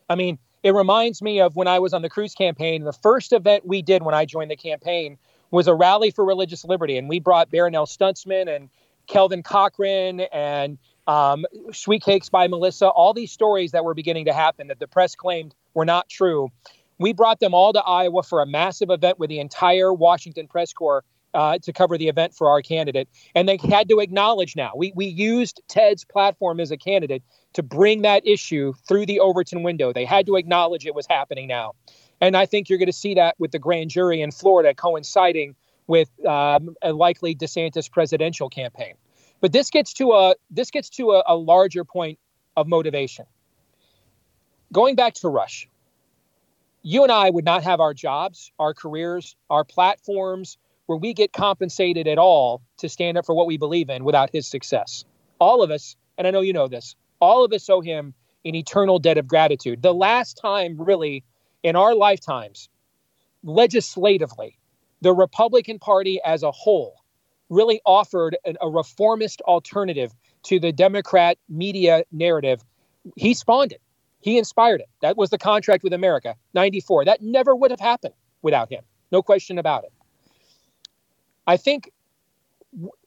I 0.10 0.16
mean, 0.16 0.40
it 0.64 0.74
reminds 0.74 1.22
me 1.22 1.40
of 1.40 1.56
when 1.56 1.68
I 1.68 1.78
was 1.78 1.94
on 1.94 2.02
the 2.02 2.10
Cruz 2.10 2.34
campaign. 2.34 2.84
The 2.84 2.94
first 2.94 3.32
event 3.32 3.68
we 3.68 3.82
did 3.82 4.02
when 4.02 4.16
I 4.16 4.26
joined 4.26 4.50
the 4.50 4.58
campaign 4.58 5.18
was 5.52 5.68
a 5.68 5.76
rally 5.76 6.12
for 6.12 6.26
religious 6.26 6.66
liberty, 6.66 6.98
and 6.98 7.08
we 7.08 7.20
brought 7.20 7.52
Barronelle 7.52 7.88
Stutzman 7.88 8.54
and 8.54 8.70
Kelvin 9.08 9.44
Cochran 9.44 10.22
and 10.34 10.78
um, 11.08 11.46
Sweet 11.72 12.04
Cakes 12.04 12.30
by 12.30 12.48
Melissa, 12.48 12.88
all 12.88 13.14
these 13.14 13.32
stories 13.32 13.72
that 13.72 13.84
were 13.84 13.94
beginning 13.94 14.26
to 14.26 14.34
happen 14.34 14.68
that 14.68 14.80
the 14.80 14.88
press 14.88 15.16
claimed 15.16 15.56
were 15.74 15.86
not 15.86 16.10
true. 16.10 16.50
We 16.98 17.14
brought 17.14 17.40
them 17.40 17.54
all 17.54 17.74
to 17.74 17.82
Iowa 17.82 18.24
for 18.24 18.42
a 18.42 18.46
massive 18.46 18.90
event 18.90 19.20
with 19.20 19.30
the 19.30 19.40
entire 19.40 19.94
Washington 19.94 20.48
press 20.48 20.74
corps 20.74 21.04
uh, 21.34 21.60
to 21.60 21.72
cover 21.72 21.98
the 21.98 22.08
event 22.08 22.34
for 22.34 22.50
our 22.50 22.62
candidate. 22.62 23.08
And 23.36 23.48
they 23.48 23.58
had 23.58 23.88
to 23.90 24.00
acknowledge 24.00 24.56
now, 24.56 24.72
we, 24.76 24.92
we 24.96 25.06
used 25.06 25.62
Ted's 25.68 26.04
platform 26.04 26.60
as 26.60 26.72
a 26.72 26.78
candidate 26.78 27.24
to 27.54 27.64
bring 27.64 28.02
that 28.02 28.28
issue 28.28 28.74
through 28.88 29.06
the 29.06 29.20
Overton 29.20 29.64
window. 29.64 29.94
They 29.94 30.06
had 30.06 30.26
to 30.26 30.36
acknowledge 30.36 30.86
it 30.86 30.96
was 30.96 31.06
happening 31.08 31.48
now. 31.48 31.74
And 32.22 32.36
I 32.36 32.46
think 32.46 32.70
you're 32.70 32.80
going 32.80 32.88
to 32.88 32.94
see 32.94 33.14
that 33.16 33.36
with 33.40 33.52
the 33.52 33.60
grand 33.60 33.90
jury 33.90 34.22
in 34.22 34.32
Florida 34.32 34.74
coinciding 34.74 35.56
with 35.88 36.10
um, 36.26 36.76
a 36.82 36.94
likely 36.94 37.36
DeSantis 37.36 37.90
presidential 37.90 38.50
campaign. 38.50 38.96
But 39.42 39.54
this 39.54 39.70
gets 39.70 39.94
to 39.94 40.12
a 40.12 40.36
this 40.52 40.70
gets 40.70 40.90
to 40.92 41.12
a, 41.12 41.24
a 41.28 41.36
larger 41.36 41.86
point 41.86 42.20
of 42.58 42.68
motivation. 42.68 43.26
Going 44.72 44.96
back 44.96 45.16
to 45.16 45.30
Rush, 45.30 45.68
you 46.84 47.04
and 47.04 47.12
I 47.12 47.30
would 47.30 47.46
not 47.46 47.64
have 47.64 47.80
our 47.80 47.94
jobs, 47.94 48.52
our 48.60 48.74
careers, 48.74 49.36
our 49.50 49.64
platforms, 49.64 50.58
where 50.86 50.98
we 50.98 51.14
get 51.14 51.34
compensated 51.34 52.08
at 52.08 52.20
all 52.20 52.62
to 52.78 52.88
stand 52.88 53.18
up 53.18 53.26
for 53.26 53.34
what 53.34 53.48
we 53.48 53.58
believe 53.58 53.90
in 53.90 54.04
without 54.04 54.30
his 54.32 54.48
success. 54.48 55.06
All 55.40 55.64
of 55.64 55.72
us, 55.72 55.96
and 56.18 56.28
I 56.28 56.32
know 56.32 56.42
you 56.42 56.54
know 56.54 56.68
this, 56.68 56.96
all 57.20 57.44
of 57.44 57.52
us 57.52 57.70
owe 57.70 57.82
him 57.82 58.14
an 58.46 58.56
eternal 58.56 59.00
debt 59.00 59.18
of 59.18 59.28
gratitude. 59.28 59.82
The 59.82 59.94
last 59.94 60.38
time, 60.38 60.80
really, 60.80 61.24
in 61.64 61.76
our 61.76 61.96
lifetimes, 61.96 62.70
legislatively, 63.44 64.58
the 65.02 65.14
Republican 65.14 65.80
Party 65.80 66.22
as 66.24 66.44
a 66.44 66.52
whole 66.52 66.96
really 67.50 67.82
offered 67.86 68.38
an, 68.46 68.56
a 68.62 68.70
reformist 68.70 69.42
alternative 69.42 70.14
to 70.44 70.60
the 70.60 70.72
Democrat 70.72 71.38
media 71.50 72.04
narrative. 72.12 72.64
He 73.16 73.34
spawned 73.34 73.72
it. 73.72 73.82
He 74.22 74.38
inspired 74.38 74.82
it. 74.82 74.90
That 75.02 75.18
was 75.18 75.30
the 75.30 75.38
contract 75.38 75.84
with 75.84 75.94
America, 75.94 76.36
94. 76.54 77.06
That 77.06 77.22
never 77.22 77.56
would 77.56 77.72
have 77.72 77.80
happened 77.80 78.14
without 78.42 78.70
him. 78.70 78.84
No 79.12 79.22
question 79.22 79.58
about 79.58 79.86
it. 79.86 79.94
I 81.48 81.58
think 81.58 81.92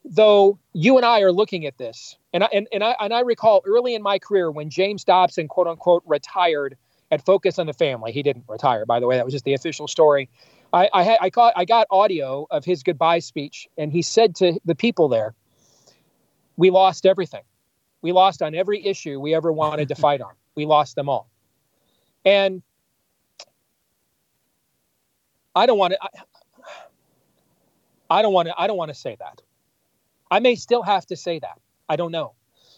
though 0.04 0.58
you 0.72 0.96
and 0.96 1.06
I 1.06 1.20
are 1.20 1.32
looking 1.32 1.66
at 1.66 1.78
this, 1.78 2.16
and 2.32 2.44
I, 2.44 2.48
and, 2.52 2.66
and 2.72 2.82
I 2.82 2.96
and 2.98 3.14
I 3.14 3.20
recall 3.20 3.62
early 3.64 3.94
in 3.94 4.02
my 4.02 4.18
career 4.18 4.50
when 4.50 4.70
James 4.70 5.04
Dobson 5.04 5.48
quote 5.48 5.66
unquote 5.66 6.02
retired 6.06 6.76
at 7.10 7.24
Focus 7.24 7.58
on 7.58 7.66
the 7.66 7.72
Family. 7.72 8.10
He 8.10 8.22
didn't 8.22 8.44
retire, 8.48 8.86
by 8.86 8.98
the 8.98 9.06
way. 9.06 9.16
That 9.16 9.24
was 9.24 9.32
just 9.32 9.44
the 9.44 9.54
official 9.54 9.86
story. 9.86 10.28
I 10.72 10.88
I, 10.92 11.02
had, 11.02 11.18
I 11.20 11.28
got 11.28 11.52
I 11.56 11.64
got 11.64 11.86
audio 11.90 12.46
of 12.50 12.64
his 12.64 12.82
goodbye 12.82 13.20
speech, 13.20 13.68
and 13.78 13.92
he 13.92 14.02
said 14.02 14.34
to 14.36 14.58
the 14.64 14.74
people 14.74 15.08
there, 15.08 15.34
"We 16.56 16.70
lost 16.70 17.06
everything. 17.06 17.42
We 18.00 18.10
lost 18.10 18.42
on 18.42 18.54
every 18.54 18.84
issue 18.84 19.20
we 19.20 19.34
ever 19.34 19.52
wanted 19.52 19.88
to 19.88 19.94
fight 20.06 20.20
on. 20.20 20.32
We 20.54 20.66
lost 20.66 20.96
them 20.96 21.08
all." 21.08 21.28
And 22.24 22.62
I 25.54 25.66
don't 25.66 25.78
want 25.78 25.94
to. 25.94 25.98
I 28.10 28.22
don't 28.22 28.32
want 28.32 28.48
to 28.48 28.54
I 28.58 28.66
don't 28.66 28.76
want 28.76 28.90
to 28.90 28.94
say 28.94 29.16
that. 29.18 29.42
I 30.30 30.40
may 30.40 30.54
still 30.54 30.82
have 30.82 31.06
to 31.06 31.16
say 31.16 31.38
that. 31.38 31.60
I 31.88 31.96
don't 31.96 32.12
know. 32.12 32.34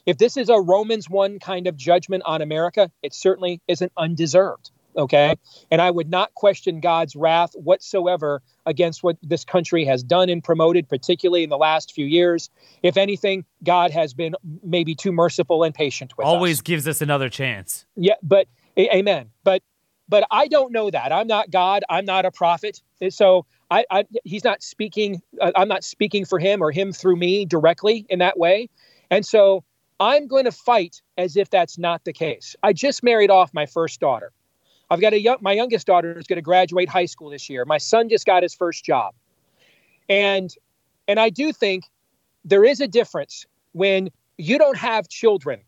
If 0.06 0.18
this 0.18 0.36
is 0.36 0.48
a 0.48 0.60
Romans 0.60 1.08
1 1.08 1.38
kind 1.38 1.66
of 1.66 1.76
judgment 1.76 2.24
on 2.26 2.42
America, 2.42 2.90
it 3.02 3.14
certainly 3.14 3.60
isn't 3.68 3.92
undeserved. 3.96 4.70
Okay. 4.96 5.34
And 5.70 5.82
I 5.82 5.90
would 5.90 6.08
not 6.08 6.34
question 6.34 6.80
God's 6.80 7.16
wrath 7.16 7.52
whatsoever 7.54 8.42
against 8.66 9.02
what 9.02 9.16
this 9.22 9.44
country 9.44 9.84
has 9.84 10.02
done 10.02 10.28
and 10.28 10.42
promoted, 10.42 10.88
particularly 10.88 11.42
in 11.42 11.50
the 11.50 11.58
last 11.58 11.92
few 11.92 12.06
years. 12.06 12.50
If 12.82 12.96
anything, 12.96 13.44
God 13.62 13.90
has 13.90 14.14
been 14.14 14.34
maybe 14.62 14.94
too 14.94 15.12
merciful 15.12 15.64
and 15.64 15.74
patient 15.74 16.16
with 16.16 16.26
Always 16.26 16.58
us. 16.58 16.62
gives 16.62 16.88
us 16.88 17.00
another 17.00 17.28
chance. 17.28 17.86
Yeah, 17.96 18.14
but 18.22 18.46
amen. 18.78 19.30
But 19.42 19.62
but 20.08 20.26
I 20.30 20.48
don't 20.48 20.70
know 20.72 20.90
that. 20.90 21.12
I'm 21.12 21.26
not 21.26 21.50
God. 21.50 21.82
I'm 21.88 22.04
not 22.04 22.26
a 22.26 22.30
prophet. 22.30 22.82
So 23.10 23.46
I, 23.70 23.84
I 23.90 24.04
he's 24.24 24.44
not 24.44 24.62
speaking. 24.62 25.22
Uh, 25.40 25.52
I'm 25.56 25.68
not 25.68 25.82
speaking 25.82 26.24
for 26.24 26.38
him 26.38 26.62
or 26.62 26.70
him 26.70 26.92
through 26.92 27.16
me 27.16 27.44
directly 27.44 28.06
in 28.08 28.18
that 28.18 28.38
way. 28.38 28.68
And 29.10 29.24
so 29.24 29.64
I'm 30.00 30.26
going 30.26 30.44
to 30.44 30.52
fight 30.52 31.00
as 31.16 31.36
if 31.36 31.50
that's 31.50 31.78
not 31.78 32.04
the 32.04 32.12
case. 32.12 32.56
I 32.62 32.72
just 32.72 33.02
married 33.02 33.30
off 33.30 33.54
my 33.54 33.66
first 33.66 34.00
daughter. 34.00 34.32
I've 34.90 35.00
got 35.00 35.12
a 35.12 35.20
young, 35.20 35.38
my 35.40 35.52
youngest 35.52 35.86
daughter 35.86 36.18
is 36.18 36.26
going 36.26 36.36
to 36.36 36.42
graduate 36.42 36.88
high 36.88 37.06
school 37.06 37.30
this 37.30 37.48
year. 37.48 37.64
My 37.64 37.78
son 37.78 38.08
just 38.08 38.26
got 38.26 38.42
his 38.42 38.54
first 38.54 38.84
job. 38.84 39.14
And 40.08 40.54
and 41.08 41.18
I 41.18 41.30
do 41.30 41.52
think 41.52 41.84
there 42.44 42.64
is 42.64 42.80
a 42.80 42.88
difference 42.88 43.46
when 43.72 44.10
you 44.38 44.58
don't 44.58 44.76
have 44.76 45.08
children 45.08 45.60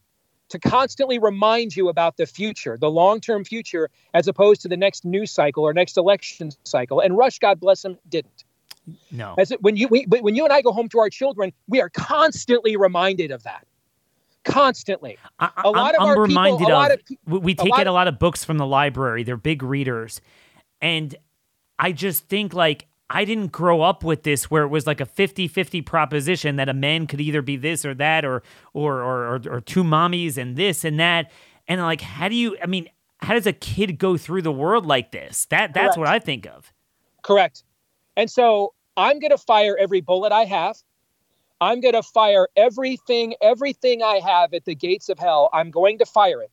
to 0.48 0.58
constantly 0.58 1.18
remind 1.18 1.74
you 1.74 1.88
about 1.88 2.16
the 2.16 2.26
future, 2.26 2.78
the 2.78 2.90
long-term 2.90 3.44
future, 3.44 3.90
as 4.14 4.28
opposed 4.28 4.60
to 4.62 4.68
the 4.68 4.76
next 4.76 5.04
news 5.04 5.30
cycle 5.30 5.64
or 5.64 5.72
next 5.72 5.96
election 5.96 6.50
cycle. 6.64 7.00
And 7.00 7.16
Rush, 7.16 7.38
God 7.38 7.58
bless 7.58 7.84
him, 7.84 7.98
didn't. 8.08 8.44
No. 9.10 9.34
As 9.36 9.50
it, 9.50 9.60
when 9.62 9.76
you 9.76 9.88
we, 9.88 10.06
but 10.06 10.22
when 10.22 10.36
you 10.36 10.44
and 10.44 10.52
I 10.52 10.62
go 10.62 10.72
home 10.72 10.88
to 10.90 11.00
our 11.00 11.10
children, 11.10 11.52
we 11.66 11.80
are 11.80 11.88
constantly 11.88 12.76
reminded 12.76 13.32
of 13.32 13.42
that. 13.42 13.66
Constantly. 14.46 15.18
I, 15.38 15.50
a 15.64 15.70
lot 15.70 15.94
I'm, 15.98 16.10
of 16.10 16.16
I'm 16.16 16.18
reminded 16.18 16.58
people, 16.58 16.74
of, 16.74 16.90
of, 17.38 17.44
we 17.44 17.54
take 17.54 17.76
a 17.76 17.80
in 17.82 17.86
a 17.86 17.92
lot 17.92 18.08
of 18.08 18.18
books 18.18 18.44
from 18.44 18.58
the 18.58 18.66
library. 18.66 19.22
They're 19.22 19.36
big 19.36 19.62
readers. 19.62 20.20
And 20.80 21.14
I 21.78 21.92
just 21.92 22.28
think 22.28 22.54
like 22.54 22.86
I 23.10 23.24
didn't 23.24 23.48
grow 23.48 23.82
up 23.82 24.04
with 24.04 24.22
this 24.22 24.50
where 24.50 24.62
it 24.62 24.68
was 24.68 24.86
like 24.86 25.00
a 25.00 25.06
50-50 25.06 25.84
proposition 25.84 26.56
that 26.56 26.68
a 26.68 26.74
man 26.74 27.06
could 27.06 27.20
either 27.20 27.42
be 27.42 27.56
this 27.56 27.84
or 27.84 27.94
that 27.94 28.24
or 28.24 28.42
or 28.72 29.02
or 29.02 29.34
or, 29.34 29.40
or 29.50 29.60
two 29.60 29.84
mommies 29.84 30.36
and 30.38 30.56
this 30.56 30.84
and 30.84 30.98
that. 31.00 31.30
And 31.68 31.80
like 31.80 32.00
how 32.00 32.28
do 32.28 32.36
you 32.36 32.56
I 32.62 32.66
mean, 32.66 32.88
how 33.18 33.34
does 33.34 33.46
a 33.46 33.52
kid 33.52 33.98
go 33.98 34.16
through 34.16 34.42
the 34.42 34.52
world 34.52 34.86
like 34.86 35.10
this? 35.12 35.46
That 35.46 35.74
that's 35.74 35.96
Correct. 35.96 35.98
what 35.98 36.08
I 36.08 36.18
think 36.18 36.46
of. 36.46 36.72
Correct. 37.22 37.64
And 38.16 38.30
so 38.30 38.72
I'm 38.96 39.18
going 39.18 39.30
to 39.30 39.38
fire 39.38 39.76
every 39.78 40.00
bullet 40.00 40.32
I 40.32 40.44
have. 40.44 40.76
I'm 41.60 41.80
going 41.80 41.94
to 41.94 42.02
fire 42.02 42.48
everything 42.56 43.34
everything 43.40 44.02
I 44.02 44.20
have 44.20 44.54
at 44.54 44.64
the 44.64 44.74
gates 44.74 45.08
of 45.08 45.18
hell. 45.18 45.48
I'm 45.52 45.70
going 45.70 45.98
to 45.98 46.06
fire 46.06 46.42
it. 46.42 46.50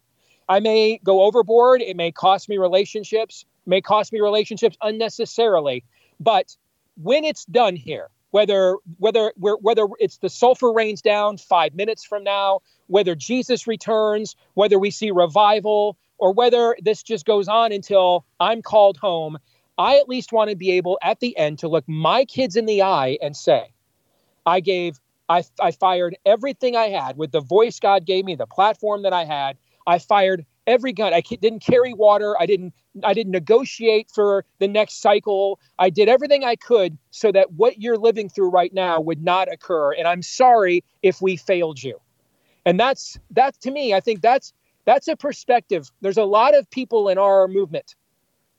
I 0.49 0.59
may 0.59 0.99
go 1.03 1.23
overboard, 1.23 1.81
it 1.81 1.95
may 1.95 2.11
cost 2.11 2.49
me 2.49 2.57
relationships, 2.57 3.45
may 3.65 3.81
cost 3.81 4.13
me 4.13 4.19
relationships 4.19 4.77
unnecessarily 4.81 5.83
but 6.19 6.55
when 6.95 7.23
it's 7.25 7.45
done 7.45 7.75
here, 7.75 8.09
whether 8.31 8.77
whether 8.97 9.33
whether 9.37 9.87
it's 9.99 10.17
the 10.17 10.29
sulfur 10.29 10.71
rains 10.71 11.01
down 11.01 11.37
five 11.37 11.75
minutes 11.75 12.05
from 12.05 12.23
now, 12.23 12.61
whether 12.87 13.15
Jesus 13.15 13.67
returns, 13.67 14.35
whether 14.55 14.79
we 14.79 14.91
see 14.91 15.11
revival, 15.11 15.97
or 16.17 16.33
whether 16.33 16.75
this 16.81 17.03
just 17.03 17.25
goes 17.25 17.47
on 17.47 17.71
until 17.71 18.25
I'm 18.39 18.61
called 18.61 18.97
home, 18.97 19.37
I 19.77 19.97
at 19.97 20.09
least 20.09 20.31
want 20.31 20.49
to 20.49 20.55
be 20.55 20.71
able 20.71 20.97
at 21.03 21.19
the 21.19 21.37
end 21.37 21.59
to 21.59 21.67
look 21.67 21.85
my 21.87 22.25
kids 22.25 22.55
in 22.55 22.65
the 22.65 22.83
eye 22.83 23.17
and 23.21 23.35
say, 23.35 23.72
I 24.45 24.59
gave, 24.59 24.99
I, 25.29 25.43
I 25.59 25.71
fired 25.71 26.17
everything 26.25 26.75
I 26.75 26.89
had 26.89 27.17
with 27.17 27.31
the 27.31 27.41
voice 27.41 27.79
God 27.79 28.05
gave 28.05 28.25
me, 28.25 28.35
the 28.35 28.47
platform 28.47 29.03
that 29.03 29.13
I 29.13 29.25
had. 29.25 29.57
I 29.85 29.99
fired 29.99 30.45
every 30.67 30.93
gun. 30.93 31.13
I 31.13 31.21
didn't 31.21 31.59
carry 31.59 31.93
water. 31.93 32.35
I 32.39 32.45
didn't 32.45 32.73
I 33.03 33.13
didn't 33.13 33.31
negotiate 33.31 34.09
for 34.13 34.45
the 34.59 34.67
next 34.67 35.01
cycle. 35.01 35.59
I 35.79 35.89
did 35.89 36.07
everything 36.07 36.43
I 36.43 36.55
could 36.55 36.97
so 37.11 37.31
that 37.31 37.53
what 37.53 37.81
you're 37.81 37.97
living 37.97 38.29
through 38.29 38.49
right 38.49 38.73
now 38.73 39.01
would 39.01 39.21
not 39.21 39.51
occur. 39.51 39.93
And 39.93 40.07
I'm 40.07 40.21
sorry 40.21 40.83
if 41.01 41.21
we 41.21 41.35
failed 41.35 41.81
you. 41.81 41.99
And 42.65 42.79
that's 42.79 43.19
that's 43.31 43.57
to 43.59 43.71
me, 43.71 43.93
I 43.93 43.99
think 43.99 44.21
that's 44.21 44.53
that's 44.85 45.07
a 45.07 45.15
perspective. 45.15 45.91
There's 46.01 46.17
a 46.17 46.23
lot 46.23 46.55
of 46.55 46.69
people 46.69 47.09
in 47.09 47.17
our 47.17 47.47
movement 47.47 47.95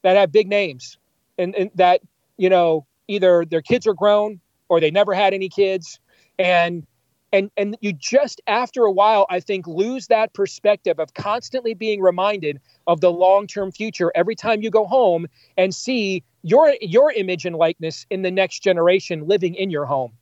that 0.02 0.16
have 0.16 0.32
big 0.32 0.48
names 0.48 0.98
and, 1.38 1.54
and 1.54 1.70
that, 1.74 2.00
you 2.36 2.50
know, 2.50 2.86
either 3.08 3.44
their 3.44 3.62
kids 3.62 3.86
are 3.86 3.94
grown 3.94 4.40
or 4.68 4.80
they 4.80 4.90
never 4.90 5.14
had 5.14 5.34
any 5.34 5.48
kids. 5.48 5.98
And 6.38 6.86
and 7.34 7.50
and 7.56 7.76
you 7.80 7.92
just 7.92 8.40
after 8.46 8.84
a 8.84 8.92
while 8.92 9.26
i 9.28 9.40
think 9.40 9.66
lose 9.66 10.06
that 10.06 10.32
perspective 10.34 11.00
of 11.00 11.14
constantly 11.14 11.74
being 11.74 12.00
reminded 12.00 12.60
of 12.86 13.00
the 13.00 13.10
long-term 13.10 13.72
future 13.72 14.12
every 14.14 14.36
time 14.36 14.62
you 14.62 14.70
go 14.70 14.86
home 14.86 15.26
and 15.56 15.74
see 15.74 16.22
your 16.42 16.74
your 16.80 17.10
image 17.12 17.44
and 17.44 17.56
likeness 17.56 18.06
in 18.08 18.22
the 18.22 18.30
next 18.30 18.62
generation 18.62 19.26
living 19.26 19.54
in 19.54 19.70
your 19.70 19.84
home. 19.84 20.12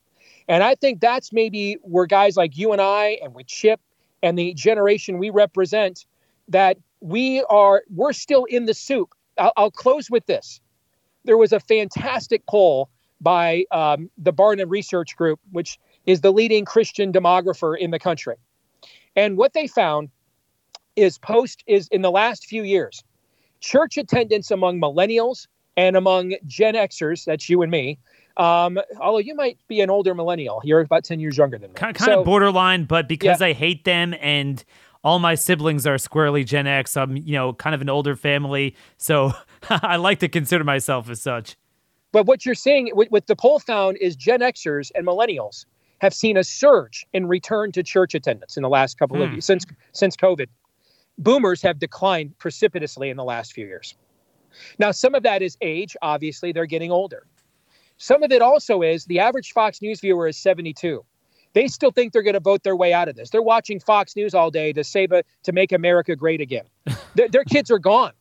And 0.49 0.65
i 0.65 0.75
think 0.75 1.01
that's 1.01 1.33
maybe 1.33 1.77
where 1.83 2.07
guys 2.07 2.37
like 2.37 2.57
you 2.57 2.73
and 2.73 2.81
i 2.81 3.19
and 3.23 3.35
with 3.35 3.47
chip 3.47 3.81
and 4.23 4.39
the 4.39 4.55
generation 4.55 5.19
we 5.19 5.31
represent 5.31 6.07
that 6.49 6.79
we 7.01 7.43
are 7.51 7.83
we're 7.95 8.13
still 8.13 8.45
in 8.45 8.65
the 8.67 8.75
soup. 8.75 9.15
I'll, 9.39 9.53
I'll 9.57 9.71
close 9.71 10.11
with 10.11 10.27
this. 10.27 10.61
There 11.25 11.37
was 11.37 11.53
a 11.53 11.61
fantastic 11.61 12.47
poll 12.47 12.89
by 13.23 13.65
um, 13.71 14.11
the 14.19 14.33
barna 14.33 14.65
research 14.69 15.17
group 15.17 15.41
which 15.53 15.79
is 16.07 16.21
the 16.21 16.33
leading 16.33 16.65
Christian 16.65 17.13
demographer 17.13 17.79
in 17.79 17.91
the 17.91 17.99
country. 17.99 18.35
And 19.15 19.37
what 19.37 19.53
they 19.53 19.67
found 19.67 20.11
is 20.97 21.19
post 21.19 21.63
is 21.67 21.89
in 21.89 22.03
the 22.03 22.11
last 22.11 22.47
few 22.47 22.63
years, 22.63 23.03
church 23.61 23.97
attendance 23.97 24.51
among 24.51 24.81
millennials 24.81 25.47
and 25.77 25.97
among 25.97 26.35
Gen 26.47 26.75
Xers, 26.75 27.25
that's 27.25 27.49
you 27.49 27.63
and 27.63 27.71
me, 27.71 27.99
um, 28.37 28.79
although 29.01 29.19
you 29.19 29.35
might 29.35 29.59
be 29.69 29.81
an 29.81 29.91
older 29.91 30.15
millennial, 30.15 30.61
you're 30.65 30.81
about 30.81 31.05
10 31.05 31.21
years 31.21 31.37
younger 31.37 31.59
than 31.59 31.71
me. 31.71 31.75
Kind, 31.75 31.97
kind 31.97 32.11
so, 32.11 32.21
of 32.21 32.25
borderline, 32.25 32.85
but 32.85 33.09
because 33.09 33.41
yeah. 33.41 33.49
I 33.49 33.53
hate 33.53 33.85
them 33.85 34.15
and 34.21 34.63
all 35.05 35.19
my 35.19 35.35
siblings 35.35 35.87
are 35.87 35.99
squarely 35.99 36.45
Gen 36.45 36.67
X, 36.67 36.97
I'm, 36.97 37.17
you 37.17 37.33
know, 37.33 37.53
kind 37.53 37.75
of 37.75 37.81
an 37.81 37.89
older 37.89 38.17
family. 38.17 38.77
So 38.97 39.33
I 39.71 39.97
like 39.97 40.21
to 40.21 40.29
consider 40.29 40.65
myself 40.65 41.11
as 41.11 41.21
such. 41.21 41.57
But 42.13 42.27
what 42.27 42.45
you're 42.45 42.55
seeing, 42.55 42.89
what, 42.89 43.27
the 43.27 43.37
poll 43.37 43.59
found 43.59 43.97
is 43.97 44.15
Gen 44.15 44.41
Xers 44.41 44.91
and 44.95 45.07
millennials 45.07 45.65
have 46.01 46.13
seen 46.13 46.37
a 46.37 46.45
surge 46.45 47.07
in 47.13 47.27
return 47.27 47.73
to 47.73 47.83
church 47.83 48.15
attendance 48.15 48.57
in 48.57 48.63
the 48.63 48.69
last 48.69 48.99
couple 48.99 49.17
mm. 49.17 49.23
of 49.23 49.29
hmm. 49.29 49.35
years 49.37 49.47
since 49.47 49.65
since 49.93 50.17
COVID. 50.17 50.49
Boomers 51.19 51.63
have 51.63 51.79
declined 51.79 52.37
precipitously 52.39 53.09
in 53.09 53.17
the 53.17 53.25
last 53.25 53.53
few 53.53 53.67
years. 53.67 53.95
Now, 54.79 54.91
some 54.91 55.15
of 55.15 55.23
that 55.23 55.43
is 55.43 55.57
age. 55.61 55.97
Obviously, 56.03 56.53
they're 56.53 56.67
getting 56.67 56.91
older. 56.91 57.27
Some 57.99 58.23
of 58.23 58.33
it 58.33 58.43
also 58.43 58.83
is 58.83 59.05
the 59.05 59.21
average 59.21 59.53
Fox 59.53 59.81
News 59.81 60.01
viewer 60.01 60.27
is 60.27 60.37
72. 60.37 61.05
They 61.55 61.69
still 61.69 61.91
think 61.91 62.13
they're 62.13 62.23
going 62.23 62.35
to 62.35 62.41
vote 62.41 62.63
their 62.63 62.77
way 62.77 62.93
out 62.93 63.09
of 63.09 63.15
this. 63.15 63.31
They're 63.31 63.43
watching 63.43 63.79
Fox 63.79 64.17
News 64.17 64.35
all 64.35 64.51
day 64.51 64.73
to 64.73 64.83
save 64.83 65.13
a, 65.13 65.23
to 65.45 65.53
make 65.53 65.71
America 65.71 66.17
great 66.17 66.41
again. 66.41 66.65
their, 67.15 67.29
their 67.29 67.45
kids 67.45 67.71
are 67.71 67.79
gone. 67.79 68.13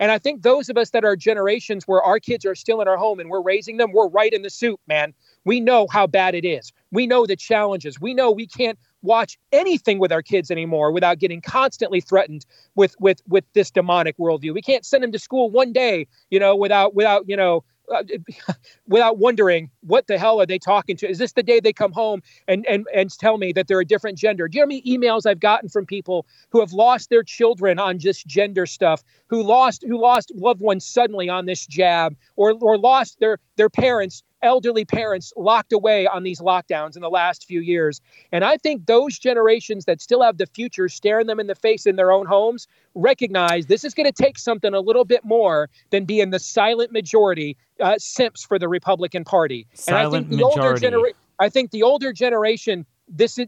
And 0.00 0.10
I 0.10 0.18
think 0.18 0.42
those 0.42 0.70
of 0.70 0.78
us 0.78 0.90
that 0.90 1.04
are 1.04 1.14
generations 1.14 1.86
where 1.86 2.02
our 2.02 2.18
kids 2.18 2.46
are 2.46 2.54
still 2.54 2.80
in 2.80 2.88
our 2.88 2.96
home 2.96 3.20
and 3.20 3.28
we're 3.28 3.42
raising 3.42 3.76
them, 3.76 3.92
we're 3.92 4.08
right 4.08 4.32
in 4.32 4.40
the 4.40 4.48
soup, 4.48 4.80
man. 4.88 5.12
We 5.44 5.60
know 5.60 5.86
how 5.92 6.06
bad 6.06 6.34
it 6.34 6.46
is. 6.46 6.72
We 6.90 7.06
know 7.06 7.26
the 7.26 7.36
challenges. 7.36 8.00
We 8.00 8.14
know 8.14 8.30
we 8.30 8.46
can't 8.46 8.78
watch 9.02 9.38
anything 9.52 9.98
with 9.98 10.10
our 10.10 10.22
kids 10.22 10.50
anymore 10.50 10.90
without 10.90 11.18
getting 11.18 11.42
constantly 11.42 12.00
threatened 12.00 12.46
with 12.74 12.96
with 12.98 13.20
with 13.28 13.44
this 13.52 13.70
demonic 13.70 14.16
worldview. 14.18 14.54
We 14.54 14.62
can't 14.62 14.84
send 14.84 15.04
them 15.04 15.12
to 15.12 15.18
school 15.18 15.50
one 15.50 15.72
day, 15.72 16.06
you 16.30 16.40
know, 16.40 16.56
without 16.56 16.94
without 16.94 17.28
you 17.28 17.36
know 17.36 17.62
without 18.88 19.18
wondering 19.18 19.70
what 19.80 20.06
the 20.06 20.18
hell 20.18 20.40
are 20.40 20.46
they 20.46 20.58
talking 20.58 20.96
to? 20.98 21.08
Is 21.08 21.18
this 21.18 21.32
the 21.32 21.42
day 21.42 21.60
they 21.60 21.72
come 21.72 21.92
home 21.92 22.22
and 22.48 22.66
and 22.66 22.86
and 22.94 23.10
tell 23.10 23.38
me 23.38 23.52
that 23.52 23.68
they're 23.68 23.80
a 23.80 23.84
different 23.84 24.18
gender? 24.18 24.48
Do 24.48 24.58
you 24.58 24.62
know 24.62 24.66
how 24.66 24.80
many 24.80 24.82
emails 24.82 25.26
I've 25.26 25.40
gotten 25.40 25.68
from 25.68 25.86
people 25.86 26.26
who 26.50 26.60
have 26.60 26.72
lost 26.72 27.10
their 27.10 27.22
children 27.22 27.78
on 27.78 27.98
just 27.98 28.26
gender 28.26 28.66
stuff, 28.66 29.02
who 29.28 29.42
lost 29.42 29.84
who 29.86 30.00
lost 30.00 30.32
loved 30.34 30.60
ones 30.60 30.86
suddenly 30.86 31.28
on 31.28 31.46
this 31.46 31.66
jab, 31.66 32.16
or 32.36 32.52
or 32.60 32.78
lost 32.78 33.18
their 33.20 33.38
their 33.56 33.70
parents 33.70 34.22
elderly 34.42 34.84
parents 34.84 35.32
locked 35.36 35.72
away 35.72 36.06
on 36.06 36.22
these 36.22 36.40
lockdowns 36.40 36.96
in 36.96 37.02
the 37.02 37.10
last 37.10 37.46
few 37.46 37.60
years. 37.60 38.00
And 38.32 38.44
I 38.44 38.56
think 38.56 38.86
those 38.86 39.18
generations 39.18 39.84
that 39.84 40.00
still 40.00 40.22
have 40.22 40.38
the 40.38 40.46
future 40.46 40.88
staring 40.88 41.26
them 41.26 41.40
in 41.40 41.46
the 41.46 41.54
face 41.54 41.86
in 41.86 41.96
their 41.96 42.12
own 42.12 42.26
homes 42.26 42.66
recognize 42.94 43.66
this 43.66 43.84
is 43.84 43.94
going 43.94 44.10
to 44.10 44.22
take 44.22 44.38
something 44.38 44.74
a 44.74 44.80
little 44.80 45.04
bit 45.04 45.24
more 45.24 45.68
than 45.90 46.04
being 46.04 46.30
the 46.30 46.38
silent 46.38 46.92
majority 46.92 47.56
uh, 47.80 47.94
simps 47.98 48.44
for 48.44 48.58
the 48.58 48.68
Republican 48.68 49.24
Party. 49.24 49.66
Silent 49.74 50.06
and 50.06 50.06
I 50.06 50.18
think 50.18 50.30
the 50.30 50.36
majority. 50.36 50.60
older 50.60 50.78
generation 50.78 51.16
I 51.40 51.48
think 51.48 51.70
the 51.70 51.82
older 51.82 52.12
generation 52.12 52.84
this 53.10 53.38
is 53.38 53.46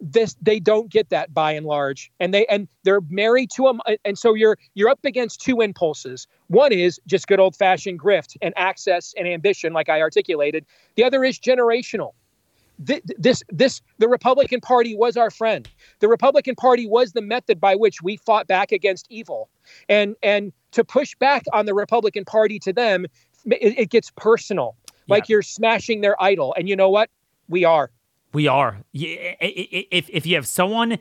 this 0.00 0.36
they 0.40 0.60
don't 0.60 0.88
get 0.90 1.10
that 1.10 1.34
by 1.34 1.52
and 1.52 1.66
large. 1.66 2.10
And 2.20 2.32
they 2.32 2.46
and 2.46 2.68
they're 2.84 3.00
married 3.08 3.50
to 3.56 3.64
them 3.64 3.80
and 4.04 4.18
so 4.18 4.34
you're 4.34 4.56
you're 4.74 4.88
up 4.88 5.04
against 5.04 5.40
two 5.40 5.60
impulses. 5.60 6.26
One 6.46 6.72
is 6.72 7.00
just 7.06 7.26
good 7.26 7.40
old 7.40 7.56
fashioned 7.56 8.00
grift 8.00 8.36
and 8.40 8.54
access 8.56 9.12
and 9.16 9.26
ambition 9.26 9.72
like 9.72 9.88
i 9.88 10.00
articulated. 10.00 10.64
The 10.94 11.04
other 11.04 11.24
is 11.24 11.38
generational. 11.38 12.12
This 12.78 13.42
this 13.48 13.82
the 13.98 14.08
republican 14.08 14.60
party 14.60 14.96
was 14.96 15.16
our 15.16 15.30
friend. 15.30 15.68
The 16.00 16.08
republican 16.08 16.54
party 16.54 16.86
was 16.86 17.12
the 17.12 17.22
method 17.22 17.60
by 17.60 17.74
which 17.74 18.02
we 18.02 18.16
fought 18.16 18.46
back 18.46 18.72
against 18.72 19.06
evil. 19.10 19.48
And 19.88 20.16
and 20.22 20.52
to 20.72 20.84
push 20.84 21.14
back 21.16 21.44
on 21.52 21.66
the 21.66 21.74
republican 21.74 22.24
party 22.24 22.58
to 22.60 22.72
them 22.72 23.06
it, 23.46 23.78
it 23.78 23.90
gets 23.90 24.10
personal. 24.16 24.76
Like 25.08 25.28
you're 25.28 25.42
smashing 25.42 26.00
their 26.00 26.20
idol. 26.22 26.54
And 26.56 26.68
you 26.68 26.76
know 26.76 26.88
what? 26.88 27.10
We 27.48 27.64
are 27.64 27.90
we 28.32 28.46
are. 28.46 28.78
If 28.92 30.08
if 30.10 30.26
you 30.26 30.34
have 30.36 30.46
someone 30.46 30.98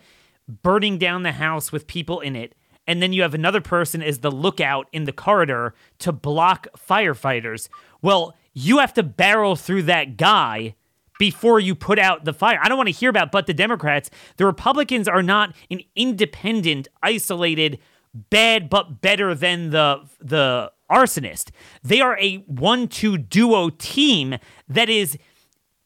burning 0.48 0.98
down 0.98 1.24
the 1.24 1.34
house 1.34 1.72
with 1.72 1.88
people 1.88 2.20
in 2.20 2.36
it, 2.36 2.56
and 2.88 3.02
then 3.02 3.14
you 3.14 3.22
have 3.22 3.34
another 3.34 3.62
person 3.62 4.02
as 4.02 4.20
the 4.20 4.32
lookout 4.32 4.88
in 4.92 5.06
the 5.06 5.14
corridor 5.14 5.74
to 6.00 6.12
block 6.12 6.68
firefighters, 6.78 7.70
well, 8.02 8.36
you 8.54 8.80
have 8.80 8.94
to 8.96 9.04
barrel 9.04 9.56
through 9.56 9.84
that 9.84 10.18
guy 10.18 10.76
before 11.20 11.60
you 11.60 11.76
put 11.76 12.00
out 12.00 12.26
the 12.26 12.34
fire. 12.34 12.60
I 12.62 12.68
don't 12.68 12.78
want 12.78 12.88
to 12.88 12.94
hear 12.94 13.10
about 13.10 13.32
but 13.32 13.46
the 13.46 13.54
Democrats. 13.54 14.10
The 14.38 14.46
Republicans 14.46 15.08
are 15.08 15.22
not 15.22 15.56
an 15.70 15.82
independent, 15.96 16.88
isolated, 17.04 17.80
bad 18.14 18.70
but 18.70 19.02
better 19.02 19.36
than 19.36 19.70
the 19.70 20.02
the 20.20 20.72
arsonist. 20.92 21.52
They 21.84 22.02
are 22.02 22.18
a 22.20 22.38
one-two 22.48 23.18
duo 23.20 23.70
team 23.70 24.38
that 24.68 24.90
is 24.90 25.18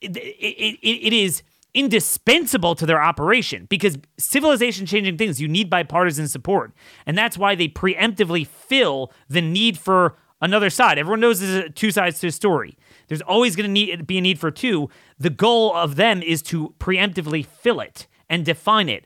it, 0.02 0.16
it, 0.18 1.08
it 1.08 1.14
is 1.14 1.44
indispensable 1.76 2.74
to 2.74 2.86
their 2.86 3.04
operation 3.04 3.66
because 3.70 3.98
civilization 4.18 4.86
changing 4.86 5.18
things 5.18 5.42
you 5.42 5.48
need 5.48 5.70
bipartisan 5.70 6.28
support. 6.28 6.72
And 7.06 7.18
that's 7.18 7.38
why 7.38 7.54
they 7.54 7.68
preemptively 7.68 8.48
fill 8.48 9.12
the 9.28 9.42
need 9.42 9.78
for 9.78 10.16
another 10.42 10.70
side. 10.70 10.98
Everyone 10.98 11.20
knows 11.20 11.42
there's 11.42 11.72
two 11.76 11.92
sides 11.92 12.20
to 12.22 12.28
a 12.28 12.32
story. 12.32 12.78
There's 13.08 13.22
always 13.22 13.58
going 13.58 13.68
to 13.68 13.72
need 13.72 14.08
be 14.08 14.18
a 14.18 14.22
need 14.22 14.40
for 14.40 14.52
two. 14.52 14.90
The 15.20 15.30
goal 15.30 15.76
of 15.76 15.98
them 15.98 16.24
is 16.24 16.42
to 16.44 16.74
preemptively 16.80 17.46
fill 17.46 17.82
it 17.82 18.08
and 18.30 18.46
define 18.46 18.88
it. 18.88 19.06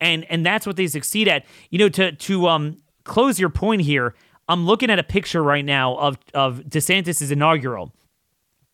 And 0.00 0.24
and 0.30 0.44
that's 0.44 0.66
what 0.66 0.76
they 0.76 0.86
succeed 0.86 1.28
at. 1.28 1.44
You 1.70 1.78
know 1.78 1.88
to 1.90 2.12
to 2.12 2.48
um 2.48 2.78
close 3.04 3.38
your 3.38 3.50
point 3.50 3.82
here 3.82 4.16
i'm 4.48 4.66
looking 4.66 4.90
at 4.90 4.98
a 4.98 5.02
picture 5.04 5.42
right 5.42 5.64
now 5.64 5.94
of 5.96 6.18
of 6.32 6.62
desantis's 6.62 7.30
inaugural. 7.30 7.92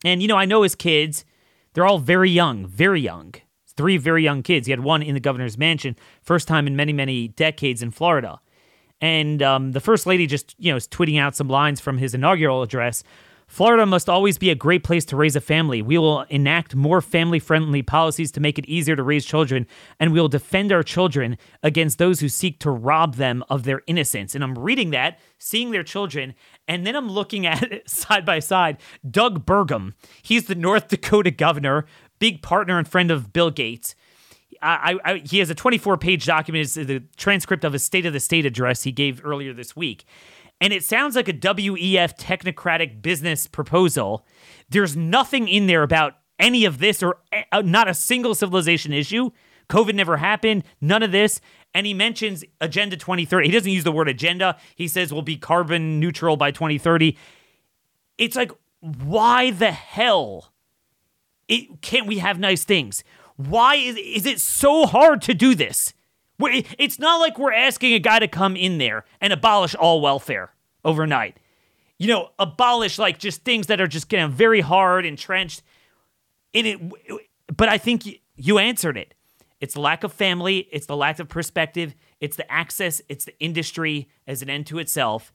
And 0.05 0.23
you 0.23 0.29
know 0.29 0.37
i 0.37 0.45
know 0.45 0.63
his 0.63 0.75
kids 0.75 1.25
they're 1.73 1.87
all 1.87 1.99
very 1.99 2.31
young, 2.31 2.67
very 2.67 3.01
young. 3.01 3.35
Three 3.75 3.97
very 3.97 4.23
young 4.23 4.43
kids. 4.43 4.67
He 4.67 4.71
had 4.71 4.81
one 4.81 5.03
in 5.03 5.15
the 5.15 5.21
governor's 5.21 5.57
mansion, 5.57 5.97
first 6.23 6.47
time 6.47 6.67
in 6.67 6.77
many, 6.77 6.93
many 6.93 7.29
decades 7.29 7.83
in 7.83 7.91
Florida. 7.91 8.39
And 9.01 9.43
um, 9.43 9.73
the 9.73 9.81
first 9.81 10.07
lady 10.07 10.27
just, 10.27 10.55
you 10.59 10.71
know, 10.71 10.77
is 10.77 10.87
tweeting 10.87 11.19
out 11.19 11.35
some 11.35 11.49
lines 11.49 11.81
from 11.81 11.99
his 11.99 12.15
inaugural 12.15 12.63
address 12.63 13.03
Florida 13.53 13.85
must 13.85 14.09
always 14.09 14.39
be 14.39 14.49
a 14.49 14.55
great 14.55 14.83
place 14.83 15.05
to 15.05 15.15
raise 15.15 15.37
a 15.37 15.41
family. 15.41 15.83
We 15.83 15.99
will 15.99 16.23
enact 16.31 16.75
more 16.75 17.03
family 17.03 17.39
friendly 17.39 17.83
policies 17.83 18.33
to 18.33 18.41
make 18.41 18.59
it 18.59 18.65
easier 18.65 18.97
to 18.97 19.03
raise 19.03 19.27
children, 19.27 19.67
and 20.01 20.11
we 20.11 20.19
will 20.19 20.29
defend 20.29 20.73
our 20.73 20.83
children 20.83 21.37
against 21.63 21.99
those 21.99 22.21
who 22.21 22.31
seek 22.31 22.61
to 22.61 22.71
rob 22.71 23.17
them 23.17 23.45
of 23.51 23.65
their 23.65 23.83
innocence. 23.87 24.35
And 24.35 24.43
I'm 24.43 24.59
reading 24.59 24.89
that, 24.93 25.21
seeing 25.37 25.71
their 25.71 25.83
children, 25.83 26.33
and 26.67 26.87
then 26.87 26.97
I'm 26.97 27.11
looking 27.11 27.45
at 27.45 27.71
it 27.71 27.91
side 27.91 28.25
by 28.25 28.39
side. 28.39 28.79
Doug 29.09 29.45
Burgum, 29.45 29.93
he's 30.23 30.47
the 30.47 30.55
North 30.55 30.89
Dakota 30.89 31.31
governor, 31.31 31.85
big 32.21 32.41
partner 32.41 32.79
and 32.79 32.89
friend 32.89 33.11
of 33.11 33.35
Bill 33.35 33.51
Gates. 33.51 33.95
I, 34.63 34.99
I, 35.05 35.17
he 35.19 35.41
has 35.41 35.51
a 35.51 35.55
24 35.55 35.99
page 35.99 36.25
document, 36.25 36.63
it's 36.63 36.75
the 36.75 37.03
transcript 37.19 37.65
of 37.65 37.75
his 37.75 37.85
State 37.85 38.07
of 38.07 38.15
the 38.15 38.21
State 38.21 38.47
address 38.47 38.85
he 38.85 38.93
gave 38.93 39.23
earlier 39.23 39.53
this 39.53 39.77
week 39.77 40.07
and 40.63 40.73
it 40.73 40.85
sounds 40.85 41.17
like 41.17 41.29
a 41.29 41.33
WEF 41.33 42.17
technocratic 42.17 43.03
business 43.03 43.49
proposal. 43.49 44.25
There's 44.71 44.97
nothing 44.97 45.49
in 45.49 45.67
there 45.67 45.83
about 45.83 46.15
any 46.39 46.65
of 46.65 46.79
this 46.79 47.03
or 47.03 47.19
uh, 47.51 47.63
not 47.63 47.89
a 47.89 47.95
single 47.95 48.33
civilization 48.37 48.93
issue. 48.93 49.31
COVID 49.69 49.95
never 49.95 50.19
happened, 50.19 50.63
none 50.81 51.03
of 51.03 51.11
this. 51.11 51.41
And 51.75 51.85
he 51.85 51.95
mentions 51.95 52.45
Agenda 52.61 52.97
2030. 52.97 53.49
He 53.49 53.53
doesn't 53.53 53.73
use 53.73 53.83
the 53.83 53.91
word 53.91 54.09
agenda. 54.09 54.57
He 54.77 54.87
says 54.87 55.13
we'll 55.13 55.23
be 55.23 55.37
carbon 55.37 55.99
neutral 55.99 56.37
by 56.37 56.53
2030. 56.53 57.19
It's 58.17 58.37
like, 58.37 58.53
why 58.79 59.51
the 59.51 59.73
hell 59.73 60.53
it, 61.49 61.83
can't 61.83 62.07
we 62.07 62.19
have 62.19 62.39
nice 62.39 62.63
things? 62.63 63.03
Why 63.35 63.75
is, 63.75 63.97
is 63.97 64.27
it 64.27 64.41
so 64.41 64.87
hard 64.87 65.23
to 65.23 65.35
do 65.35 65.57
this? 65.57 65.93
It's 66.79 66.99
not 66.99 67.21
like 67.21 67.39
we're 67.39 67.53
asking 67.53 67.95
a 67.95 67.99
guy 67.99 68.19
to 68.19 68.29
come 68.29 68.57
in 68.57 68.79
there 68.79 69.05
and 69.21 69.33
abolish 69.33 69.75
all 69.75 70.01
welfare 70.01 70.53
overnight. 70.85 71.39
You 71.99 72.09
know, 72.09 72.31
abolish 72.39 72.99
like 72.99 73.19
just 73.19 73.45
things 73.45 73.69
that 73.69 73.81
are 73.81 73.87
just 73.87 74.09
getting 74.09 74.31
very 74.31 74.61
hard 74.61 75.07
entrenched 75.07 75.63
in 76.53 76.67
it. 76.67 76.81
But 77.55 77.69
I 77.69 77.79
think 77.79 78.03
you 78.37 78.59
answered 78.59 78.97
it. 78.97 79.15
It's 79.61 79.75
the 79.75 79.81
lack 79.81 80.03
of 80.03 80.13
family, 80.13 80.69
it's 80.73 80.87
the 80.87 80.97
lack 80.97 81.21
of 81.21 81.29
perspective, 81.29 81.95
it's 82.21 82.37
the 82.37 82.51
access, 82.51 83.01
it's 83.09 83.27
the 83.27 83.39
industry 83.39 84.09
as 84.27 84.43
an 84.43 84.51
end 84.51 84.67
to 84.67 84.81
itself. 84.81 85.33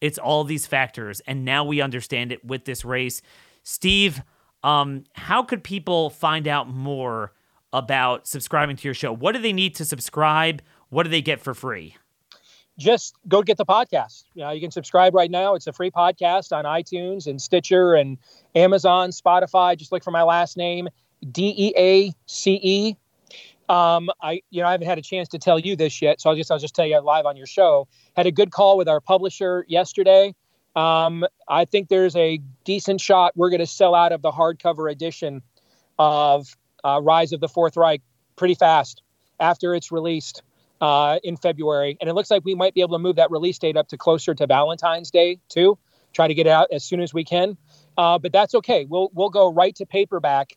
It's 0.00 0.16
all 0.16 0.44
these 0.44 0.66
factors. 0.66 1.20
And 1.26 1.44
now 1.44 1.64
we 1.64 1.80
understand 1.80 2.30
it 2.30 2.44
with 2.44 2.66
this 2.66 2.84
race. 2.84 3.20
Steve, 3.64 4.22
um, 4.62 5.04
how 5.14 5.42
could 5.42 5.64
people 5.64 6.10
find 6.10 6.46
out 6.46 6.68
more 6.68 7.32
about 7.74 8.26
subscribing 8.26 8.76
to 8.76 8.88
your 8.88 8.94
show? 8.94 9.12
What 9.12 9.32
do 9.32 9.40
they 9.40 9.52
need 9.52 9.74
to 9.74 9.84
subscribe? 9.84 10.62
What 10.88 11.02
do 11.02 11.10
they 11.10 11.20
get 11.20 11.40
for 11.40 11.52
free? 11.52 11.96
Just 12.78 13.16
go 13.28 13.42
get 13.42 13.56
the 13.56 13.66
podcast. 13.66 14.24
You 14.34 14.42
know, 14.42 14.50
you 14.50 14.60
can 14.60 14.70
subscribe 14.70 15.14
right 15.14 15.30
now. 15.30 15.54
It's 15.54 15.66
a 15.66 15.72
free 15.72 15.90
podcast 15.90 16.56
on 16.56 16.64
iTunes 16.64 17.26
and 17.26 17.42
Stitcher 17.42 17.94
and 17.94 18.16
Amazon, 18.54 19.10
Spotify. 19.10 19.76
Just 19.76 19.92
look 19.92 20.02
for 20.02 20.10
my 20.12 20.22
last 20.22 20.56
name, 20.56 20.88
D 21.30 21.52
E 21.56 21.74
A 21.76 22.12
C 22.26 22.60
E. 22.62 22.96
Um, 23.68 24.08
I, 24.22 24.42
you 24.50 24.60
know, 24.60 24.68
I 24.68 24.72
haven't 24.72 24.86
had 24.86 24.98
a 24.98 25.02
chance 25.02 25.28
to 25.30 25.38
tell 25.38 25.58
you 25.58 25.74
this 25.74 26.02
yet, 26.02 26.20
so 26.20 26.30
I'll 26.30 26.36
just, 26.36 26.50
I'll 26.50 26.58
just 26.58 26.74
tell 26.74 26.86
you 26.86 27.00
live 27.00 27.26
on 27.26 27.36
your 27.36 27.46
show. 27.46 27.88
Had 28.14 28.26
a 28.26 28.32
good 28.32 28.50
call 28.50 28.76
with 28.76 28.88
our 28.88 29.00
publisher 29.00 29.64
yesterday. 29.68 30.34
Um, 30.76 31.24
I 31.48 31.64
think 31.64 31.88
there's 31.88 32.14
a 32.14 32.40
decent 32.64 33.00
shot 33.00 33.32
we're 33.36 33.50
going 33.50 33.60
to 33.60 33.66
sell 33.66 33.94
out 33.94 34.12
of 34.12 34.22
the 34.22 34.30
hardcover 34.30 34.90
edition 34.90 35.42
of 35.98 36.56
uh, 36.84 37.00
Rise 37.02 37.32
of 37.32 37.40
the 37.40 37.48
Fourth 37.48 37.76
Reich 37.76 38.02
pretty 38.36 38.54
fast 38.54 39.02
after 39.40 39.74
it's 39.74 39.90
released 39.90 40.42
uh, 40.80 41.18
in 41.24 41.36
February. 41.36 41.96
And 42.00 42.10
it 42.10 42.14
looks 42.14 42.30
like 42.30 42.44
we 42.44 42.54
might 42.54 42.74
be 42.74 42.82
able 42.82 42.96
to 42.96 43.02
move 43.02 43.16
that 43.16 43.30
release 43.30 43.58
date 43.58 43.76
up 43.76 43.88
to 43.88 43.96
closer 43.96 44.34
to 44.34 44.46
Valentine's 44.46 45.10
Day, 45.10 45.38
too. 45.48 45.78
Try 46.12 46.28
to 46.28 46.34
get 46.34 46.46
it 46.46 46.50
out 46.50 46.68
as 46.72 46.84
soon 46.84 47.00
as 47.00 47.12
we 47.12 47.24
can. 47.24 47.56
Uh, 47.96 48.18
but 48.18 48.32
that's 48.32 48.54
okay. 48.54 48.84
We'll, 48.84 49.10
we'll 49.14 49.30
go 49.30 49.52
right 49.52 49.74
to 49.76 49.86
paperback 49.86 50.56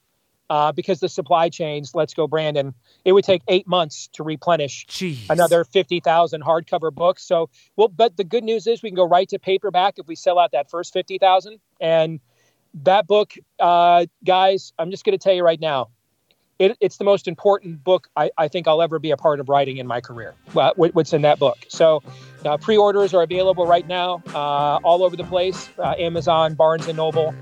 uh, 0.49 0.72
because 0.72 0.99
the 0.99 1.10
supply 1.10 1.49
chains, 1.49 1.94
let's 1.94 2.14
go, 2.14 2.28
Brandon, 2.28 2.74
it 3.04 3.12
would 3.12 3.24
take 3.24 3.41
eight 3.48 3.68
months 3.68 4.10
to 4.14 4.24
replenish 4.24 4.86
Jeez. 4.88 5.30
another 5.30 5.64
50,000 5.64 6.44
hardcover 6.44 6.94
books. 6.94 7.24
So, 7.24 7.49
well, 7.76 7.90
but 7.90 8.18
the 8.18 8.24
good 8.24 8.44
news 8.44 8.68
is 8.68 8.82
we 8.82 8.90
can 8.90 8.95
go 8.95 9.08
right 9.08 9.28
to 9.30 9.40
paperback 9.40 9.95
if 9.98 10.08
we 10.08 10.16
sell 10.16 10.40
out 10.40 10.52
that 10.52 10.70
first 10.70 10.94
50,000. 10.94 11.60
And 11.82 12.20
that 12.84 13.08
book, 13.08 13.34
uh, 13.60 14.06
guys, 14.24 14.74
I'm 14.78 14.91
just 14.91 15.04
going 15.04 15.18
to 15.18 15.24
tell 15.24 15.34
you 15.34 15.44
right 15.44 15.60
now, 15.60 15.90
it, 16.60 16.78
it's 16.82 16.98
the 16.98 17.04
most 17.04 17.28
important 17.28 17.84
book 17.84 18.10
I, 18.16 18.32
I, 18.38 18.48
think 18.48 18.68
I'll 18.68 18.82
ever 18.82 19.00
be 19.00 19.12
a 19.12 19.18
part 19.18 19.40
of 19.40 19.50
writing 19.50 19.78
in 19.78 19.88
my 19.88 20.02
career. 20.02 20.34
what's 20.54 21.14
in 21.14 21.22
that 21.22 21.40
book? 21.40 21.58
So, 21.68 22.02
uh, 22.46 22.58
pre-orders 22.58 23.14
are 23.14 23.24
available 23.24 23.66
right 23.66 23.88
now, 23.88 24.22
uh, 24.34 24.80
all 24.84 25.04
over 25.04 25.16
the 25.16 25.24
place: 25.24 25.70
uh, 25.80 25.96
Amazon, 25.98 26.56
Barnes 26.56 26.88
and 26.88 26.98
Noble. 26.98 27.34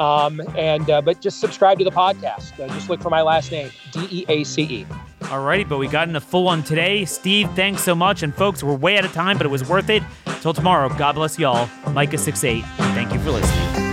Um, 0.00 0.40
and 0.56 0.88
uh, 0.90 1.00
but 1.00 1.20
just 1.20 1.40
subscribe 1.40 1.78
to 1.78 1.84
the 1.84 1.90
podcast. 1.90 2.58
Uh, 2.60 2.68
just 2.74 2.88
look 2.88 3.00
for 3.00 3.10
my 3.10 3.22
last 3.22 3.50
name, 3.50 3.70
D 3.92 4.06
E 4.10 4.24
A 4.28 4.44
C 4.44 4.62
E. 4.62 4.86
All 5.30 5.40
righty, 5.40 5.64
but 5.64 5.78
we 5.78 5.88
got 5.88 6.08
in 6.08 6.16
a 6.16 6.20
full 6.20 6.44
one 6.44 6.62
today. 6.62 7.04
Steve, 7.04 7.50
thanks 7.50 7.82
so 7.82 7.94
much. 7.94 8.22
And 8.22 8.34
folks, 8.34 8.62
we're 8.62 8.76
way 8.76 8.96
out 8.96 9.04
of 9.04 9.12
time, 9.12 9.36
but 9.36 9.44
it 9.44 9.50
was 9.50 9.68
worth 9.68 9.90
it. 9.90 10.02
Till 10.40 10.54
tomorrow, 10.54 10.88
God 10.88 11.16
bless 11.16 11.38
y'all. 11.38 11.68
Micah 11.90 12.16
6 12.16 12.44
8. 12.44 12.64
Thank 12.64 13.12
you 13.12 13.18
for 13.20 13.32
listening. 13.32 13.87